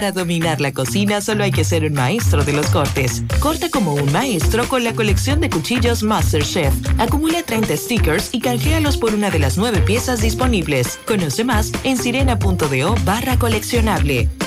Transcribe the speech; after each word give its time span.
Para 0.00 0.12
dominar 0.12 0.60
la 0.60 0.70
cocina 0.70 1.20
solo 1.20 1.42
hay 1.42 1.50
que 1.50 1.64
ser 1.64 1.82
un 1.82 1.94
maestro 1.94 2.44
de 2.44 2.52
los 2.52 2.68
cortes. 2.68 3.24
Corta 3.40 3.68
como 3.68 3.94
un 3.94 4.12
maestro 4.12 4.68
con 4.68 4.84
la 4.84 4.94
colección 4.94 5.40
de 5.40 5.50
cuchillos 5.50 6.04
MasterChef. 6.04 6.72
Acumula 6.98 7.42
30 7.42 7.76
stickers 7.76 8.28
y 8.32 8.38
canjealos 8.38 8.96
por 8.96 9.12
una 9.12 9.28
de 9.28 9.40
las 9.40 9.58
nueve 9.58 9.80
piezas 9.80 10.20
disponibles. 10.20 11.00
Conoce 11.04 11.42
más 11.42 11.72
en 11.82 11.96
sirena.do 11.96 12.94
barra 13.04 13.36
coleccionable. 13.40 14.28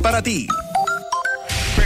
para 0.00 0.22
ti. 0.22 0.46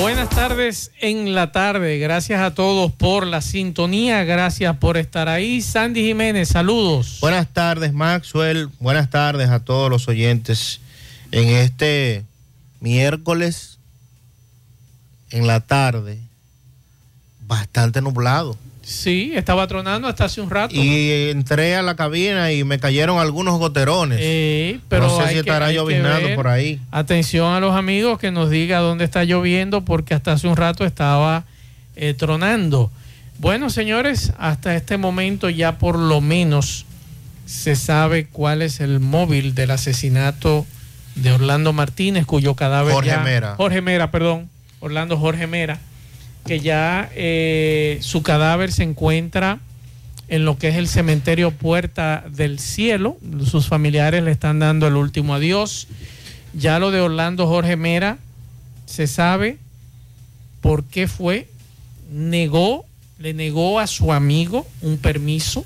Buenas 0.00 0.30
tardes 0.30 0.90
en 1.00 1.34
la 1.34 1.52
tarde. 1.52 1.98
Gracias 1.98 2.40
a 2.40 2.54
todos 2.54 2.90
por 2.92 3.26
la 3.26 3.42
sintonía. 3.42 4.24
Gracias 4.24 4.76
por 4.78 4.96
estar 4.96 5.28
ahí. 5.28 5.60
Sandy 5.60 6.02
Jiménez, 6.02 6.48
saludos. 6.48 7.18
Buenas 7.20 7.46
tardes, 7.52 7.92
Maxwell. 7.92 8.70
Buenas 8.80 9.10
tardes 9.10 9.50
a 9.50 9.60
todos 9.60 9.90
los 9.90 10.08
oyentes 10.08 10.80
en 11.30 11.48
este 11.48 12.24
miércoles 12.80 13.78
en 15.30 15.46
la 15.46 15.60
tarde. 15.60 16.18
Bastante 17.46 18.00
nublado. 18.00 18.56
Sí, 18.92 19.32
estaba 19.34 19.66
tronando 19.66 20.06
hasta 20.08 20.26
hace 20.26 20.40
un 20.40 20.50
rato. 20.50 20.74
Y 20.74 21.30
entré 21.30 21.74
a 21.76 21.82
la 21.82 21.96
cabina 21.96 22.52
y 22.52 22.62
me 22.64 22.78
cayeron 22.78 23.18
algunos 23.18 23.58
goterones. 23.58 24.18
Pero 24.88 25.06
no 25.08 25.16
sé 25.22 25.32
si 25.32 25.38
estará 25.38 25.68
que- 25.70 26.26
ver. 26.26 26.34
por 26.36 26.48
ahí. 26.48 26.80
Atención 26.90 27.52
a 27.54 27.60
los 27.60 27.74
amigos 27.74 28.18
que 28.18 28.30
nos 28.30 28.50
diga 28.50 28.78
dónde 28.80 29.04
está 29.04 29.24
lloviendo 29.24 29.84
porque 29.84 30.14
hasta 30.14 30.32
hace 30.32 30.46
un 30.48 30.56
rato 30.56 30.84
estaba 30.84 31.44
eh, 31.96 32.14
tronando. 32.14 32.90
Bueno, 33.38 33.70
señores, 33.70 34.32
hasta 34.38 34.76
este 34.76 34.96
momento 34.98 35.48
ya 35.50 35.78
por 35.78 35.98
lo 35.98 36.20
menos 36.20 36.86
se 37.46 37.74
sabe 37.76 38.26
cuál 38.26 38.62
es 38.62 38.80
el 38.80 39.00
móvil 39.00 39.54
del 39.54 39.72
asesinato 39.72 40.64
de 41.16 41.32
Orlando 41.32 41.72
Martínez, 41.72 42.24
cuyo 42.24 42.54
cadáver 42.54 42.94
Jorge 42.94 43.10
ya- 43.10 43.20
Mera. 43.20 43.54
Jorge 43.56 43.80
Mera, 43.82 44.10
perdón, 44.10 44.48
Orlando 44.80 45.18
Jorge 45.18 45.46
Mera, 45.46 45.80
que 46.46 46.60
ya 46.60 47.10
eh, 47.14 47.98
su 48.00 48.22
cadáver 48.22 48.72
se 48.72 48.82
encuentra 48.82 49.60
en 50.28 50.44
lo 50.44 50.58
que 50.58 50.68
es 50.68 50.76
el 50.76 50.88
cementerio 50.88 51.50
Puerta 51.50 52.24
del 52.30 52.58
Cielo. 52.58 53.18
Sus 53.44 53.68
familiares 53.68 54.22
le 54.22 54.30
están 54.30 54.58
dando 54.58 54.86
el 54.86 54.96
último 54.96 55.34
adiós. 55.34 55.88
Ya 56.54 56.78
lo 56.78 56.90
de 56.90 57.00
Orlando 57.00 57.46
Jorge 57.46 57.76
Mera 57.76 58.18
se 58.86 59.06
sabe 59.06 59.58
por 60.60 60.84
qué 60.84 61.06
fue. 61.06 61.48
Negó, 62.10 62.86
le 63.18 63.34
negó 63.34 63.78
a 63.78 63.86
su 63.86 64.12
amigo 64.12 64.66
un 64.80 64.98
permiso 64.98 65.64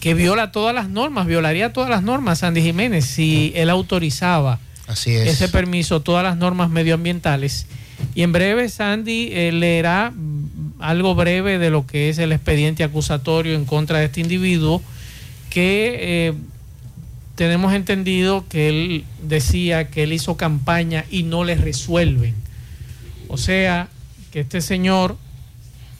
que 0.00 0.14
viola 0.14 0.50
todas 0.50 0.74
las 0.74 0.88
normas, 0.88 1.26
violaría 1.26 1.72
todas 1.72 1.90
las 1.90 2.02
normas, 2.02 2.38
Sandy 2.38 2.62
Jiménez, 2.62 3.04
si 3.04 3.52
él 3.54 3.68
autorizaba 3.68 4.58
Así 4.86 5.14
es. 5.14 5.28
ese 5.28 5.48
permiso, 5.48 6.00
todas 6.00 6.24
las 6.24 6.36
normas 6.36 6.70
medioambientales. 6.70 7.66
Y 8.14 8.22
en 8.22 8.32
breve, 8.32 8.68
Sandy 8.68 9.30
eh, 9.32 9.52
leerá 9.52 10.12
algo 10.78 11.14
breve 11.14 11.58
de 11.58 11.70
lo 11.70 11.86
que 11.86 12.08
es 12.08 12.18
el 12.18 12.32
expediente 12.32 12.84
acusatorio 12.84 13.54
en 13.54 13.64
contra 13.64 13.98
de 13.98 14.06
este 14.06 14.20
individuo, 14.20 14.82
que 15.50 15.96
eh, 16.00 16.34
tenemos 17.34 17.72
entendido 17.74 18.44
que 18.48 18.68
él 18.68 19.04
decía 19.22 19.88
que 19.88 20.02
él 20.02 20.12
hizo 20.12 20.36
campaña 20.36 21.04
y 21.10 21.22
no 21.22 21.44
le 21.44 21.54
resuelven. 21.54 22.34
O 23.28 23.36
sea, 23.36 23.88
que 24.32 24.40
este 24.40 24.60
señor 24.60 25.16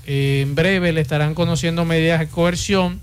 eh, 0.06 0.40
en 0.42 0.54
breve 0.54 0.92
le 0.92 1.00
estarán 1.00 1.34
conociendo 1.34 1.84
medidas 1.84 2.20
de 2.20 2.28
coerción 2.28 3.00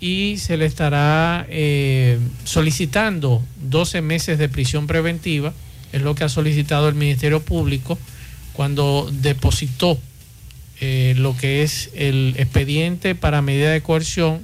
y 0.00 0.36
se 0.38 0.56
le 0.56 0.66
estará 0.66 1.46
eh, 1.48 2.18
solicitando 2.44 3.42
12 3.62 4.02
meses 4.02 4.38
de 4.38 4.48
prisión 4.48 4.86
preventiva, 4.86 5.52
es 5.92 6.02
lo 6.02 6.14
que 6.14 6.24
ha 6.24 6.28
solicitado 6.28 6.88
el 6.88 6.94
Ministerio 6.94 7.40
Público 7.40 7.98
cuando 8.56 9.08
depositó 9.12 9.98
eh, 10.80 11.14
lo 11.18 11.36
que 11.36 11.62
es 11.62 11.90
el 11.94 12.34
expediente 12.38 13.14
para 13.14 13.42
medida 13.42 13.70
de 13.70 13.82
coerción 13.82 14.40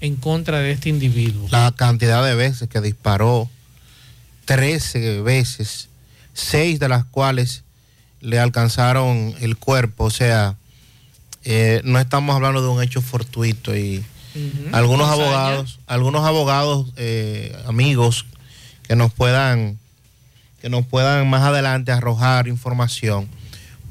en 0.00 0.16
contra 0.16 0.58
de 0.58 0.72
este 0.72 0.88
individuo. 0.88 1.48
La 1.50 1.72
cantidad 1.72 2.24
de 2.24 2.34
veces 2.34 2.68
que 2.68 2.80
disparó, 2.80 3.48
13 4.46 5.22
veces, 5.22 5.88
6 6.34 6.80
de 6.80 6.88
las 6.88 7.04
cuales 7.04 7.62
le 8.20 8.40
alcanzaron 8.40 9.34
el 9.40 9.56
cuerpo, 9.56 10.04
o 10.04 10.10
sea, 10.10 10.56
eh, 11.44 11.80
no 11.84 12.00
estamos 12.00 12.34
hablando 12.34 12.62
de 12.62 12.68
un 12.68 12.82
hecho 12.82 13.00
fortuito 13.00 13.76
y 13.76 14.04
algunos 14.72 15.08
abogados, 15.08 15.78
algunos 15.86 16.24
abogados 16.24 16.92
eh, 16.96 17.54
amigos 17.66 18.24
que 18.82 18.96
nos 18.96 19.12
puedan 19.12 19.78
que 20.62 20.70
nos 20.70 20.86
puedan 20.86 21.28
más 21.28 21.42
adelante 21.42 21.90
arrojar 21.90 22.46
información, 22.46 23.28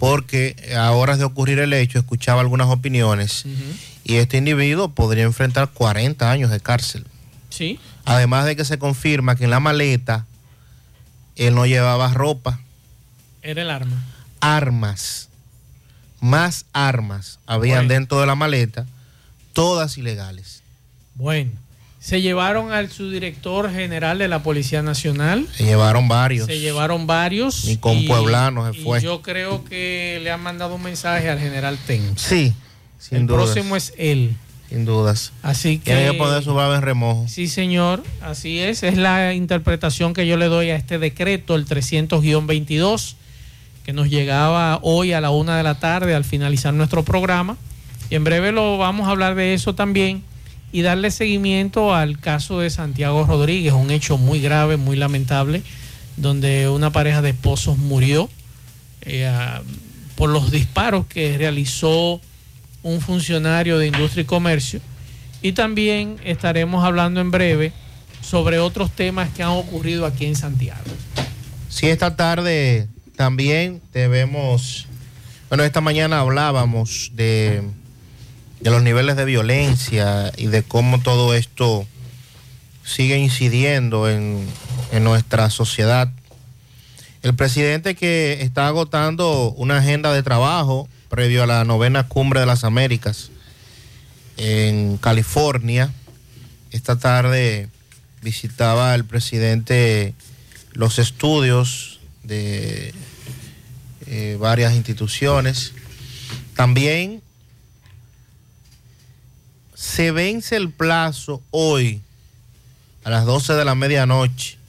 porque 0.01 0.55
a 0.75 0.93
horas 0.93 1.19
de 1.19 1.25
ocurrir 1.25 1.59
el 1.59 1.73
hecho 1.73 1.99
escuchaba 1.99 2.41
algunas 2.41 2.69
opiniones 2.69 3.45
y 4.03 4.15
este 4.15 4.37
individuo 4.37 4.89
podría 4.95 5.25
enfrentar 5.25 5.69
40 5.69 6.31
años 6.31 6.49
de 6.49 6.59
cárcel. 6.59 7.05
Sí. 7.51 7.79
Además 8.03 8.45
de 8.45 8.55
que 8.55 8.65
se 8.65 8.79
confirma 8.79 9.35
que 9.35 9.43
en 9.43 9.51
la 9.51 9.59
maleta 9.59 10.25
él 11.35 11.53
no 11.53 11.67
llevaba 11.67 12.11
ropa. 12.15 12.59
Era 13.43 13.61
el 13.61 13.69
arma. 13.69 14.03
Armas. 14.39 15.29
Más 16.19 16.65
armas 16.73 17.37
habían 17.45 17.87
dentro 17.87 18.19
de 18.19 18.25
la 18.25 18.33
maleta, 18.33 18.87
todas 19.53 19.99
ilegales. 19.99 20.63
Bueno. 21.13 21.51
Se 22.01 22.19
llevaron 22.19 22.71
al 22.71 22.89
subdirector 22.89 23.71
general 23.71 24.17
de 24.17 24.27
la 24.27 24.41
Policía 24.41 24.81
Nacional. 24.81 25.47
Se 25.55 25.65
llevaron 25.65 26.07
varios. 26.07 26.47
Se 26.47 26.59
llevaron 26.59 27.05
varios. 27.05 27.65
Ni 27.65 27.77
con 27.77 28.07
pueblanos 28.07 28.75
se 28.75 28.81
fue. 28.81 29.01
yo 29.01 29.21
creo 29.21 29.63
que 29.63 30.19
le 30.23 30.31
han 30.31 30.41
mandado 30.41 30.73
un 30.73 30.81
mensaje 30.81 31.29
al 31.29 31.37
general 31.37 31.77
Ten. 31.85 32.17
Sí, 32.17 32.55
sin 32.97 33.19
El 33.19 33.25
próximo 33.27 33.75
es 33.75 33.93
él. 33.99 34.35
Sin 34.67 34.83
dudas. 34.83 35.31
Así 35.43 35.77
que. 35.77 35.93
Tiene 35.93 36.11
que 36.11 36.17
poner 36.17 36.43
su 36.43 36.55
baba 36.55 36.75
en 36.75 36.81
remojo. 36.81 37.27
Sí, 37.27 37.47
señor. 37.47 38.03
Así 38.21 38.57
es. 38.57 38.81
Es 38.81 38.97
la 38.97 39.35
interpretación 39.35 40.15
que 40.15 40.25
yo 40.25 40.37
le 40.37 40.47
doy 40.47 40.71
a 40.71 40.77
este 40.77 40.97
decreto, 40.97 41.53
el 41.53 41.67
300-22, 41.67 43.13
que 43.85 43.93
nos 43.93 44.09
llegaba 44.09 44.79
hoy 44.81 45.13
a 45.13 45.21
la 45.21 45.29
una 45.29 45.55
de 45.55 45.61
la 45.61 45.79
tarde 45.79 46.15
al 46.15 46.23
finalizar 46.23 46.73
nuestro 46.73 47.03
programa. 47.03 47.57
Y 48.09 48.15
en 48.15 48.23
breve 48.23 48.51
lo 48.51 48.79
vamos 48.79 49.07
a 49.07 49.11
hablar 49.11 49.35
de 49.35 49.53
eso 49.53 49.75
también 49.75 50.23
y 50.71 50.81
darle 50.81 51.11
seguimiento 51.11 51.93
al 51.93 52.19
caso 52.19 52.59
de 52.59 52.69
Santiago 52.69 53.25
Rodríguez, 53.25 53.73
un 53.73 53.91
hecho 53.91 54.17
muy 54.17 54.39
grave, 54.41 54.77
muy 54.77 54.95
lamentable, 54.95 55.63
donde 56.17 56.69
una 56.69 56.91
pareja 56.91 57.21
de 57.21 57.31
esposos 57.31 57.77
murió 57.77 58.29
eh, 59.01 59.29
por 60.15 60.29
los 60.29 60.51
disparos 60.51 61.05
que 61.07 61.37
realizó 61.37 62.21
un 62.83 63.01
funcionario 63.01 63.77
de 63.77 63.87
industria 63.87 64.21
y 64.21 64.25
comercio. 64.25 64.81
Y 65.41 65.53
también 65.53 66.17
estaremos 66.23 66.83
hablando 66.85 67.19
en 67.19 67.31
breve 67.31 67.73
sobre 68.21 68.59
otros 68.59 68.91
temas 68.91 69.29
que 69.29 69.43
han 69.43 69.49
ocurrido 69.49 70.05
aquí 70.05 70.25
en 70.25 70.35
Santiago. 70.35 70.79
Sí, 71.69 71.87
esta 71.87 72.15
tarde 72.15 72.87
también 73.15 73.81
debemos, 73.93 74.87
bueno, 75.49 75.63
esta 75.63 75.81
mañana 75.81 76.19
hablábamos 76.19 77.11
de 77.15 77.63
de 78.61 78.69
los 78.69 78.83
niveles 78.83 79.15
de 79.15 79.25
violencia 79.25 80.31
y 80.37 80.47
de 80.47 80.63
cómo 80.63 81.01
todo 81.01 81.33
esto 81.33 81.87
sigue 82.83 83.17
incidiendo 83.17 84.09
en, 84.09 84.47
nuestra 85.01 85.49
sociedad. 85.49 86.11
El 87.23 87.33
presidente 87.33 87.95
que 87.95 88.41
está 88.41 88.67
agotando 88.67 89.51
una 89.51 89.77
agenda 89.77 90.13
de 90.13 90.21
trabajo 90.21 90.89
previo 91.09 91.43
a 91.43 91.47
la 91.47 91.63
novena 91.63 92.07
cumbre 92.07 92.41
de 92.41 92.45
las 92.45 92.63
Américas 92.65 93.31
en 94.37 94.97
California, 94.97 95.93
esta 96.71 96.99
tarde 96.99 97.69
visitaba 98.21 98.93
el 98.95 99.05
presidente 99.05 100.13
los 100.73 100.99
estudios 100.99 101.99
de 102.23 102.93
eh, 104.07 104.37
varias 104.39 104.73
instituciones. 104.73 105.73
También 106.55 107.21
se 109.81 110.11
vence 110.11 110.55
el 110.55 110.69
plazo 110.69 111.41
hoy 111.49 112.03
a 113.03 113.09
las 113.09 113.25
12 113.25 113.53
de 113.53 113.65
la 113.65 113.73
medianoche 113.73 114.59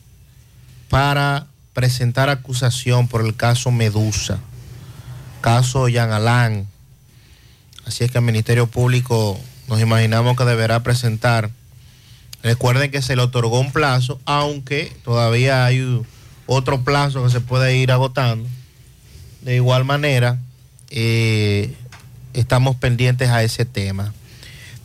para 0.88 1.48
presentar 1.74 2.30
acusación 2.30 3.08
por 3.08 3.20
el 3.20 3.36
caso 3.36 3.70
Medusa, 3.70 4.40
caso 5.42 5.86
Yan 5.88 6.12
Alán. 6.12 6.66
Así 7.84 8.04
es 8.04 8.10
que 8.10 8.18
el 8.18 8.24
Ministerio 8.24 8.66
Público 8.68 9.38
nos 9.68 9.82
imaginamos 9.82 10.34
que 10.34 10.46
deberá 10.46 10.82
presentar. 10.82 11.50
Recuerden 12.42 12.90
que 12.90 13.02
se 13.02 13.14
le 13.14 13.20
otorgó 13.20 13.60
un 13.60 13.70
plazo, 13.70 14.18
aunque 14.24 14.96
todavía 15.04 15.66
hay 15.66 16.02
otro 16.46 16.84
plazo 16.84 17.22
que 17.22 17.30
se 17.30 17.42
puede 17.42 17.76
ir 17.76 17.92
agotando. 17.92 18.48
De 19.42 19.56
igual 19.56 19.84
manera, 19.84 20.38
eh, 20.88 21.76
estamos 22.32 22.76
pendientes 22.76 23.28
a 23.28 23.42
ese 23.42 23.66
tema. 23.66 24.14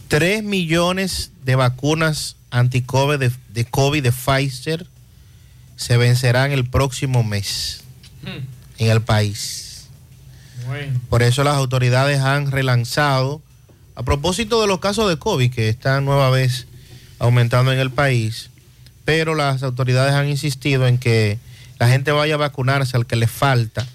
3 0.08 0.44
millones 0.44 1.32
de 1.44 1.56
vacunas 1.56 2.36
anti-COVID 2.52 3.32
de, 3.50 3.66
COVID 3.66 4.04
de 4.04 4.12
Pfizer 4.12 4.88
se 5.76 5.98
vencerán 5.98 6.52
el 6.52 6.66
próximo 6.66 7.24
mes 7.24 7.82
hmm. 8.24 8.84
en 8.84 8.92
el 8.92 9.02
país. 9.02 9.88
Por 11.10 11.24
eso 11.24 11.44
las 11.44 11.56
autoridades 11.56 12.20
han 12.20 12.52
relanzado, 12.52 13.42
a 13.96 14.04
propósito 14.04 14.62
de 14.62 14.68
los 14.68 14.80
casos 14.80 15.10
de 15.10 15.18
COVID 15.18 15.52
que 15.52 15.70
están 15.70 16.04
nueva 16.04 16.30
vez 16.30 16.68
aumentando 17.20 17.72
en 17.72 17.80
el 17.80 17.90
país, 17.90 18.50
pero 19.06 19.34
las 19.34 19.64
autoridades 19.64 20.14
han 20.14 20.28
insistido 20.28 20.88
en 20.88 20.98
que 20.98 21.40
la 21.80 21.88
gente 21.88 22.12
vaya 22.12 22.36
a 22.36 22.38
vacunarse 22.38 22.98
al 22.98 23.06
que 23.06 23.16
le 23.16 23.28
falta 23.28 23.88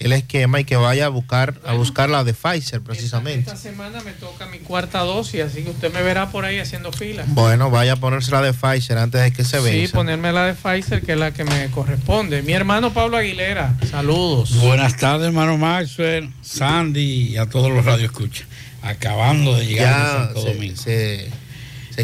el 0.00 0.12
esquema 0.12 0.58
y 0.58 0.64
que 0.64 0.76
vaya 0.76 1.06
a 1.06 1.08
buscar 1.10 1.60
a 1.64 1.74
buscar 1.74 2.08
la 2.08 2.24
de 2.24 2.32
Pfizer 2.32 2.80
precisamente. 2.80 3.40
Esta, 3.40 3.56
semana 3.56 4.00
me 4.02 4.12
toca 4.12 4.46
mi 4.46 4.58
cuarta 4.58 5.00
dosis, 5.00 5.42
así 5.42 5.62
que 5.62 5.70
usted 5.70 5.92
me 5.92 6.02
verá 6.02 6.30
por 6.30 6.46
ahí 6.46 6.58
haciendo 6.58 6.90
fila. 6.90 7.24
Bueno, 7.28 7.70
vaya 7.70 7.92
a 7.92 7.96
ponerse 7.96 8.30
la 8.30 8.40
de 8.40 8.54
Pfizer 8.54 8.96
antes 8.96 9.20
de 9.20 9.32
que 9.32 9.44
se 9.44 9.60
vea. 9.60 9.86
Sí, 9.86 9.92
ponerme 9.92 10.32
la 10.32 10.46
de 10.46 10.54
Pfizer, 10.54 11.02
que 11.02 11.12
es 11.12 11.18
la 11.18 11.32
que 11.32 11.44
me 11.44 11.70
corresponde. 11.70 12.40
Mi 12.42 12.54
hermano 12.54 12.94
Pablo 12.94 13.18
Aguilera, 13.18 13.76
saludos. 13.90 14.54
Buenas 14.56 14.96
tardes, 14.96 15.26
hermano 15.26 15.58
Maxwell, 15.58 16.32
Sandy 16.40 17.32
y 17.32 17.36
a 17.36 17.46
todos 17.46 17.70
los 17.70 17.84
radioescuchas. 17.84 18.46
Acabando 18.80 19.54
de 19.54 19.66
llegar 19.66 19.92
a 19.92 20.24
Santo 20.24 20.44
Domingo. 20.46 20.76
Se, 20.76 21.30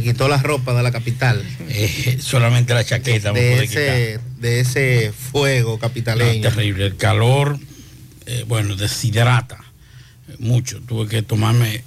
quitó 0.02 0.28
la 0.28 0.36
ropa 0.36 0.74
de 0.74 0.82
la 0.82 0.92
capital. 0.92 1.42
Eh, 1.70 2.18
solamente 2.20 2.74
la 2.74 2.84
chaqueta. 2.84 3.32
De, 3.32 3.64
ese, 3.64 4.20
de 4.38 4.60
ese 4.60 5.12
fuego 5.12 5.78
capitaleño. 5.78 6.42
terrible, 6.42 6.84
el 6.84 6.96
calor 6.96 7.58
eh, 8.26 8.44
bueno, 8.46 8.76
deshidrata 8.76 9.58
mucho. 10.38 10.80
Tuve 10.80 11.08
que 11.08 11.22
tomarme 11.22 11.84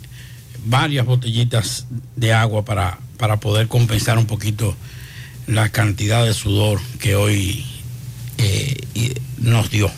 varias 0.65 1.05
botellitas 1.05 1.85
de 2.15 2.33
agua 2.33 2.65
para, 2.65 2.99
para 3.17 3.37
poder 3.37 3.67
compensar 3.67 4.17
un 4.17 4.25
poquito 4.25 4.75
la 5.47 5.69
cantidad 5.69 6.25
de 6.25 6.33
sudor 6.33 6.79
que 6.99 7.15
hoy 7.15 7.65
eh, 8.37 8.75
nos 9.37 9.69
dio. 9.69 9.91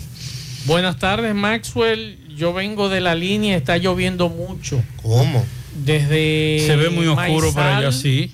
Buenas 0.65 0.99
tardes, 0.99 1.33
Maxwell. 1.35 2.17
Yo 2.35 2.53
vengo 2.53 2.89
de 2.89 3.01
la 3.01 3.15
línea, 3.15 3.57
está 3.57 3.77
lloviendo 3.77 4.29
mucho. 4.29 4.83
¿Cómo? 5.01 5.45
Desde. 5.83 6.63
Se 6.65 6.75
ve 6.75 6.89
muy 6.89 7.07
oscuro 7.07 7.53
para 7.53 7.77
allá, 7.77 7.91
sí 7.91 8.31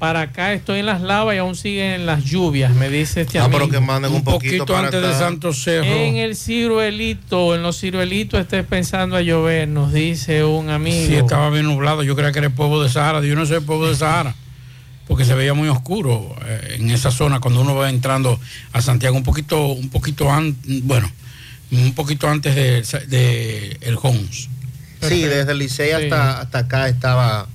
para 0.00 0.22
acá 0.22 0.54
estoy 0.54 0.80
en 0.80 0.86
las 0.86 1.02
lavas 1.02 1.34
y 1.34 1.38
aún 1.38 1.54
siguen 1.54 2.06
las 2.06 2.24
lluvias, 2.24 2.74
me 2.74 2.88
dice 2.88 3.20
este 3.20 3.38
amigo. 3.38 3.54
Ah, 3.54 3.58
pero 3.60 3.70
que 3.70 3.84
manden 3.84 4.14
un, 4.14 4.24
poquito, 4.24 4.74
antes 4.74 5.02
de 5.02 5.12
Santo 5.12 5.52
Cerro. 5.52 5.84
En 5.84 6.16
el 6.16 6.36
ciruelito, 6.36 7.54
en 7.54 7.62
los 7.62 7.78
ciruelitos 7.78 8.40
estés 8.40 8.64
pensando 8.64 9.14
a 9.14 9.20
llover, 9.20 9.68
nos 9.68 9.92
dice 9.92 10.42
un 10.42 10.70
amigo. 10.70 11.06
Sí, 11.06 11.16
estaba 11.16 11.50
bien 11.50 11.66
nublado, 11.66 12.02
yo 12.02 12.16
creía 12.16 12.32
que 12.32 12.38
era 12.38 12.48
el 12.48 12.54
pueblo 12.54 12.82
de 12.82 12.88
Sahara, 12.88 13.20
yo 13.20 13.36
no 13.36 13.44
sé 13.44 13.56
el 13.56 13.62
pueblo 13.62 13.90
de 13.90 13.94
Sahara, 13.94 14.34
porque 15.06 15.26
se 15.26 15.34
veía 15.34 15.52
muy 15.52 15.68
oscuro 15.68 16.34
eh, 16.46 16.76
en 16.78 16.88
esa 16.90 17.10
zona 17.10 17.38
cuando 17.38 17.60
uno 17.60 17.74
va 17.74 17.90
entrando 17.90 18.40
a 18.72 18.80
Santiago, 18.80 19.18
un 19.18 19.22
poquito, 19.22 19.66
un 19.66 19.90
poquito 19.90 20.32
antes, 20.32 20.82
bueno, 20.82 21.12
un 21.72 21.92
poquito 21.94 22.26
antes 22.26 22.54
de, 22.54 23.76
el 23.82 23.98
Homs. 24.00 24.48
Sí, 25.02 25.24
desde 25.24 25.52
el 25.52 25.58
Licey 25.58 25.90
hasta, 25.90 26.40
hasta 26.40 26.58
acá 26.60 26.88
estaba 26.88 27.46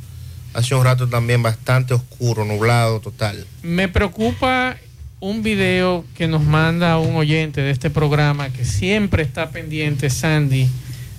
hace 0.55 0.73
un 0.73 0.83
rato 0.83 1.07
también 1.07 1.43
bastante 1.43 1.93
oscuro, 1.93 2.45
nublado 2.45 2.99
total. 3.01 3.45
Me 3.61 3.87
preocupa 3.87 4.77
un 5.19 5.43
video 5.43 6.05
que 6.15 6.27
nos 6.27 6.43
manda 6.43 6.97
un 6.97 7.15
oyente 7.15 7.61
de 7.61 7.71
este 7.71 7.89
programa 7.89 8.49
que 8.49 8.65
siempre 8.65 9.23
está 9.23 9.49
pendiente, 9.49 10.09
Sandy, 10.09 10.69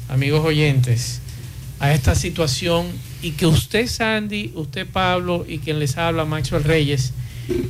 amigos 0.09 0.45
oyentes, 0.45 1.21
a 1.81 1.93
esta 1.93 2.15
situación 2.15 2.87
y 3.21 3.33
que 3.33 3.47
usted, 3.47 3.87
Sandy, 3.87 4.53
usted, 4.55 4.87
Pablo 4.87 5.45
y 5.47 5.59
quien 5.59 5.79
les 5.79 5.99
habla, 5.99 6.25
Maxwell 6.25 6.65
Reyes, 6.65 7.13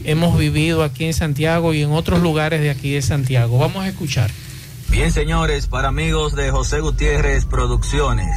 hemos 0.04 0.38
vivido 0.38 0.85
aquí 0.85 1.04
en 1.04 1.14
Santiago 1.14 1.75
y 1.75 1.82
en 1.82 1.92
otros 1.92 2.23
lugares 2.23 2.61
de 2.61 2.70
aquí 2.70 2.92
de 2.92 3.02
Santiago. 3.02 3.58
Vamos 3.58 3.85
a 3.85 3.88
escuchar. 3.88 4.30
Bien, 4.88 5.12
señores, 5.12 5.66
para 5.66 5.88
amigos 5.88 6.37
de 6.37 6.50
José 6.50 6.80
Gutiérrez 6.80 7.44
Producciones. 7.44 8.28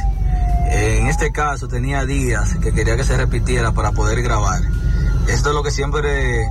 En 0.70 1.06
este 1.08 1.32
caso 1.32 1.68
tenía 1.68 2.06
días 2.06 2.54
que 2.62 2.72
quería 2.72 2.96
que 2.96 3.04
se 3.04 3.16
repitiera 3.16 3.72
para 3.72 3.92
poder 3.92 4.22
grabar. 4.22 4.62
Esto 5.28 5.50
es 5.50 5.54
lo 5.54 5.62
que 5.62 5.70
siempre 5.70 6.46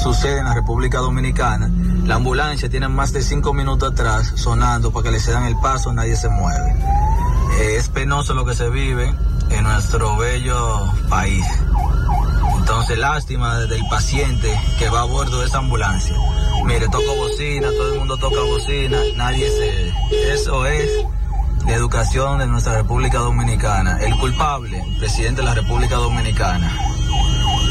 sucede 0.00 0.38
en 0.38 0.44
la 0.44 0.54
República 0.54 0.98
Dominicana. 0.98 1.70
La 2.04 2.16
ambulancia 2.16 2.68
tiene 2.68 2.88
más 2.88 3.12
de 3.12 3.22
cinco 3.22 3.54
minutos 3.54 3.92
atrás 3.92 4.32
sonando 4.36 4.92
para 4.92 5.04
que 5.04 5.10
le 5.12 5.20
cedan 5.20 5.44
el 5.44 5.56
paso, 5.56 5.92
nadie 5.92 6.16
se 6.16 6.28
mueve. 6.28 6.76
eh, 7.60 7.76
es 7.78 7.88
penoso 7.88 8.34
lo 8.34 8.44
que 8.44 8.54
se 8.54 8.68
vive 8.68 9.14
en 9.50 9.64
nuestro 9.64 10.16
bello 10.16 10.92
país. 11.08 11.46
Entonces, 12.58 12.98
lástima 12.98 13.58
del 13.60 13.82
paciente 13.88 14.58
que 14.78 14.88
va 14.88 15.02
a 15.02 15.04
bordo 15.04 15.40
de 15.40 15.46
esa 15.46 15.58
ambulancia. 15.58 16.14
Mire, 16.64 16.88
toco 16.88 17.14
bocina, 17.16 17.68
todo 17.68 17.92
el 17.92 17.98
mundo 17.98 18.16
toca 18.16 18.40
bocina, 18.40 18.98
nadie 19.16 19.48
se... 19.50 20.32
Eso 20.32 20.66
es 20.66 20.88
la 21.66 21.74
educación 21.74 22.38
de 22.38 22.46
nuestra 22.46 22.74
República 22.74 23.18
Dominicana. 23.18 23.98
El 24.00 24.16
culpable, 24.18 24.84
presidente 24.98 25.40
de 25.40 25.46
la 25.46 25.54
República 25.54 25.96
Dominicana. 25.96 26.70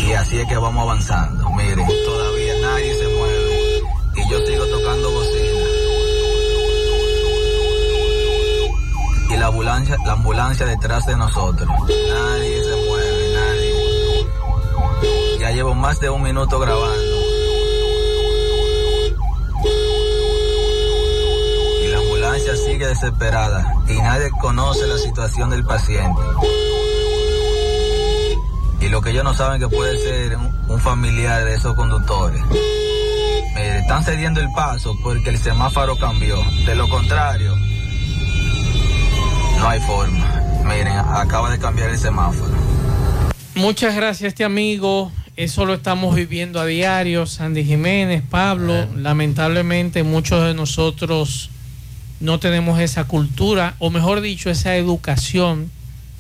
Y 0.02 0.12
así 0.14 0.38
es 0.38 0.48
que 0.48 0.58
vamos 0.58 0.82
avanzando. 0.84 1.50
Miren, 1.52 1.88
todavía 2.06 2.54
nadie 2.62 2.96
se 2.96 3.08
mueve. 3.08 3.82
Y 4.16 4.30
yo 4.30 4.40
sigo 4.46 4.66
tocando 4.66 5.12
bocina. 5.12 5.60
Y 9.30 9.38
la 9.38 9.48
ambulancia, 9.48 9.98
la 10.06 10.14
ambulancia 10.14 10.66
detrás 10.66 11.06
de 11.06 11.16
nosotros. 11.16 11.70
Nadie 11.70 12.64
se 12.64 12.76
mueve, 12.90 13.34
nadie. 13.34 14.28
Ya 15.40 15.52
llevo 15.52 15.74
más 15.74 16.00
de 16.00 16.10
un 16.10 16.22
minuto 16.22 16.60
grabando. 16.60 17.13
Sigue 22.58 22.88
desesperada. 22.88 23.74
Y 23.88 23.94
nadie 23.94 24.30
conoce 24.42 24.88
la 24.88 24.98
situación 24.98 25.50
del 25.50 25.64
paciente. 25.64 26.22
Y 28.82 28.90
lo 28.90 29.02
que 29.02 29.12
ellos 29.12 29.24
no 29.24 29.34
saben 29.34 29.60
que 29.62 29.68
puede 29.68 29.98
ser 30.00 30.36
un, 30.38 30.54
un 30.70 30.80
familiar 30.80 31.46
de 31.46 31.56
esos 31.56 31.74
conductores. 31.76 32.42
Mire, 33.56 33.80
están 33.80 34.04
cediendo 34.04 34.42
el 34.42 34.52
paso 34.52 34.94
porque 35.04 35.30
el 35.30 35.38
semáforo 35.38 35.98
cambió. 35.98 36.38
De 36.66 36.76
lo 36.76 36.90
contrario, 36.90 37.56
no 39.58 39.70
hay 39.70 39.80
forma. 39.82 40.42
Miren, 40.66 40.98
acaba 40.98 41.52
de 41.52 41.60
cambiar 41.60 41.90
el 41.90 41.98
semáforo. 41.98 42.52
Muchas 43.56 43.96
gracias, 43.96 44.30
este 44.30 44.44
amigo. 44.44 45.12
Eso 45.36 45.66
lo 45.66 45.74
estamos 45.74 46.16
viviendo 46.16 46.60
a 46.60 46.66
diario. 46.66 47.26
Sandy 47.26 47.64
Jiménez, 47.64 48.24
Pablo. 48.30 48.88
Lamentablemente, 48.96 50.04
muchos 50.04 50.46
de 50.46 50.54
nosotros 50.54 51.50
no 52.24 52.40
tenemos 52.40 52.80
esa 52.80 53.04
cultura, 53.04 53.76
o 53.80 53.90
mejor 53.90 54.22
dicho, 54.22 54.50
esa 54.50 54.78
educación. 54.78 55.70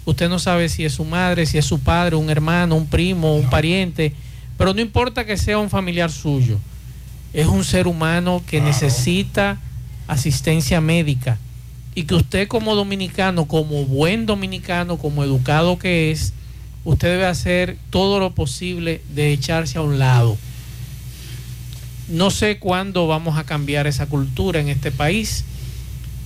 Usted 0.04 0.28
no 0.28 0.38
sabe 0.38 0.68
si 0.68 0.84
es 0.84 0.96
su 0.96 1.06
madre, 1.06 1.46
si 1.46 1.58
es 1.58 1.64
su 1.64 1.80
padre, 1.80 2.18
un 2.18 2.30
hermano, 2.30 2.76
un 2.76 2.88
primo, 2.88 3.38
un 3.38 3.50
pariente, 3.50 4.14
pero 4.58 4.74
no 4.74 4.82
importa 4.82 5.24
que 5.24 5.38
sea 5.38 5.60
un 5.60 5.70
familiar 5.70 6.12
suyo. 6.12 6.60
Es 7.32 7.48
un 7.48 7.64
ser 7.64 7.88
humano 7.88 8.44
que 8.46 8.60
necesita 8.60 9.62
asistencia 10.06 10.82
médica 10.82 11.38
y 11.96 12.04
que 12.04 12.16
usted 12.16 12.50
como 12.50 12.76
dominicano, 12.76 13.46
como 13.46 13.86
buen 13.86 14.26
dominicano, 14.26 14.98
como 14.98 15.24
educado 15.24 15.80
que 15.80 16.12
es, 16.12 16.34
usted 16.84 17.12
debe 17.12 17.28
hacer 17.28 17.78
todo 17.92 18.20
lo 18.20 18.36
posible 18.36 19.02
de 19.16 19.32
echarse 19.32 19.78
a 19.78 19.82
un 19.82 20.00
lado. 20.00 20.38
No 22.10 22.30
sé 22.30 22.60
cuándo 22.60 23.08
vamos 23.08 23.38
a 23.38 23.46
cambiar 23.46 23.88
esa 23.88 24.08
cultura 24.08 24.60
en 24.60 24.68
este 24.68 24.92
país. 24.92 25.46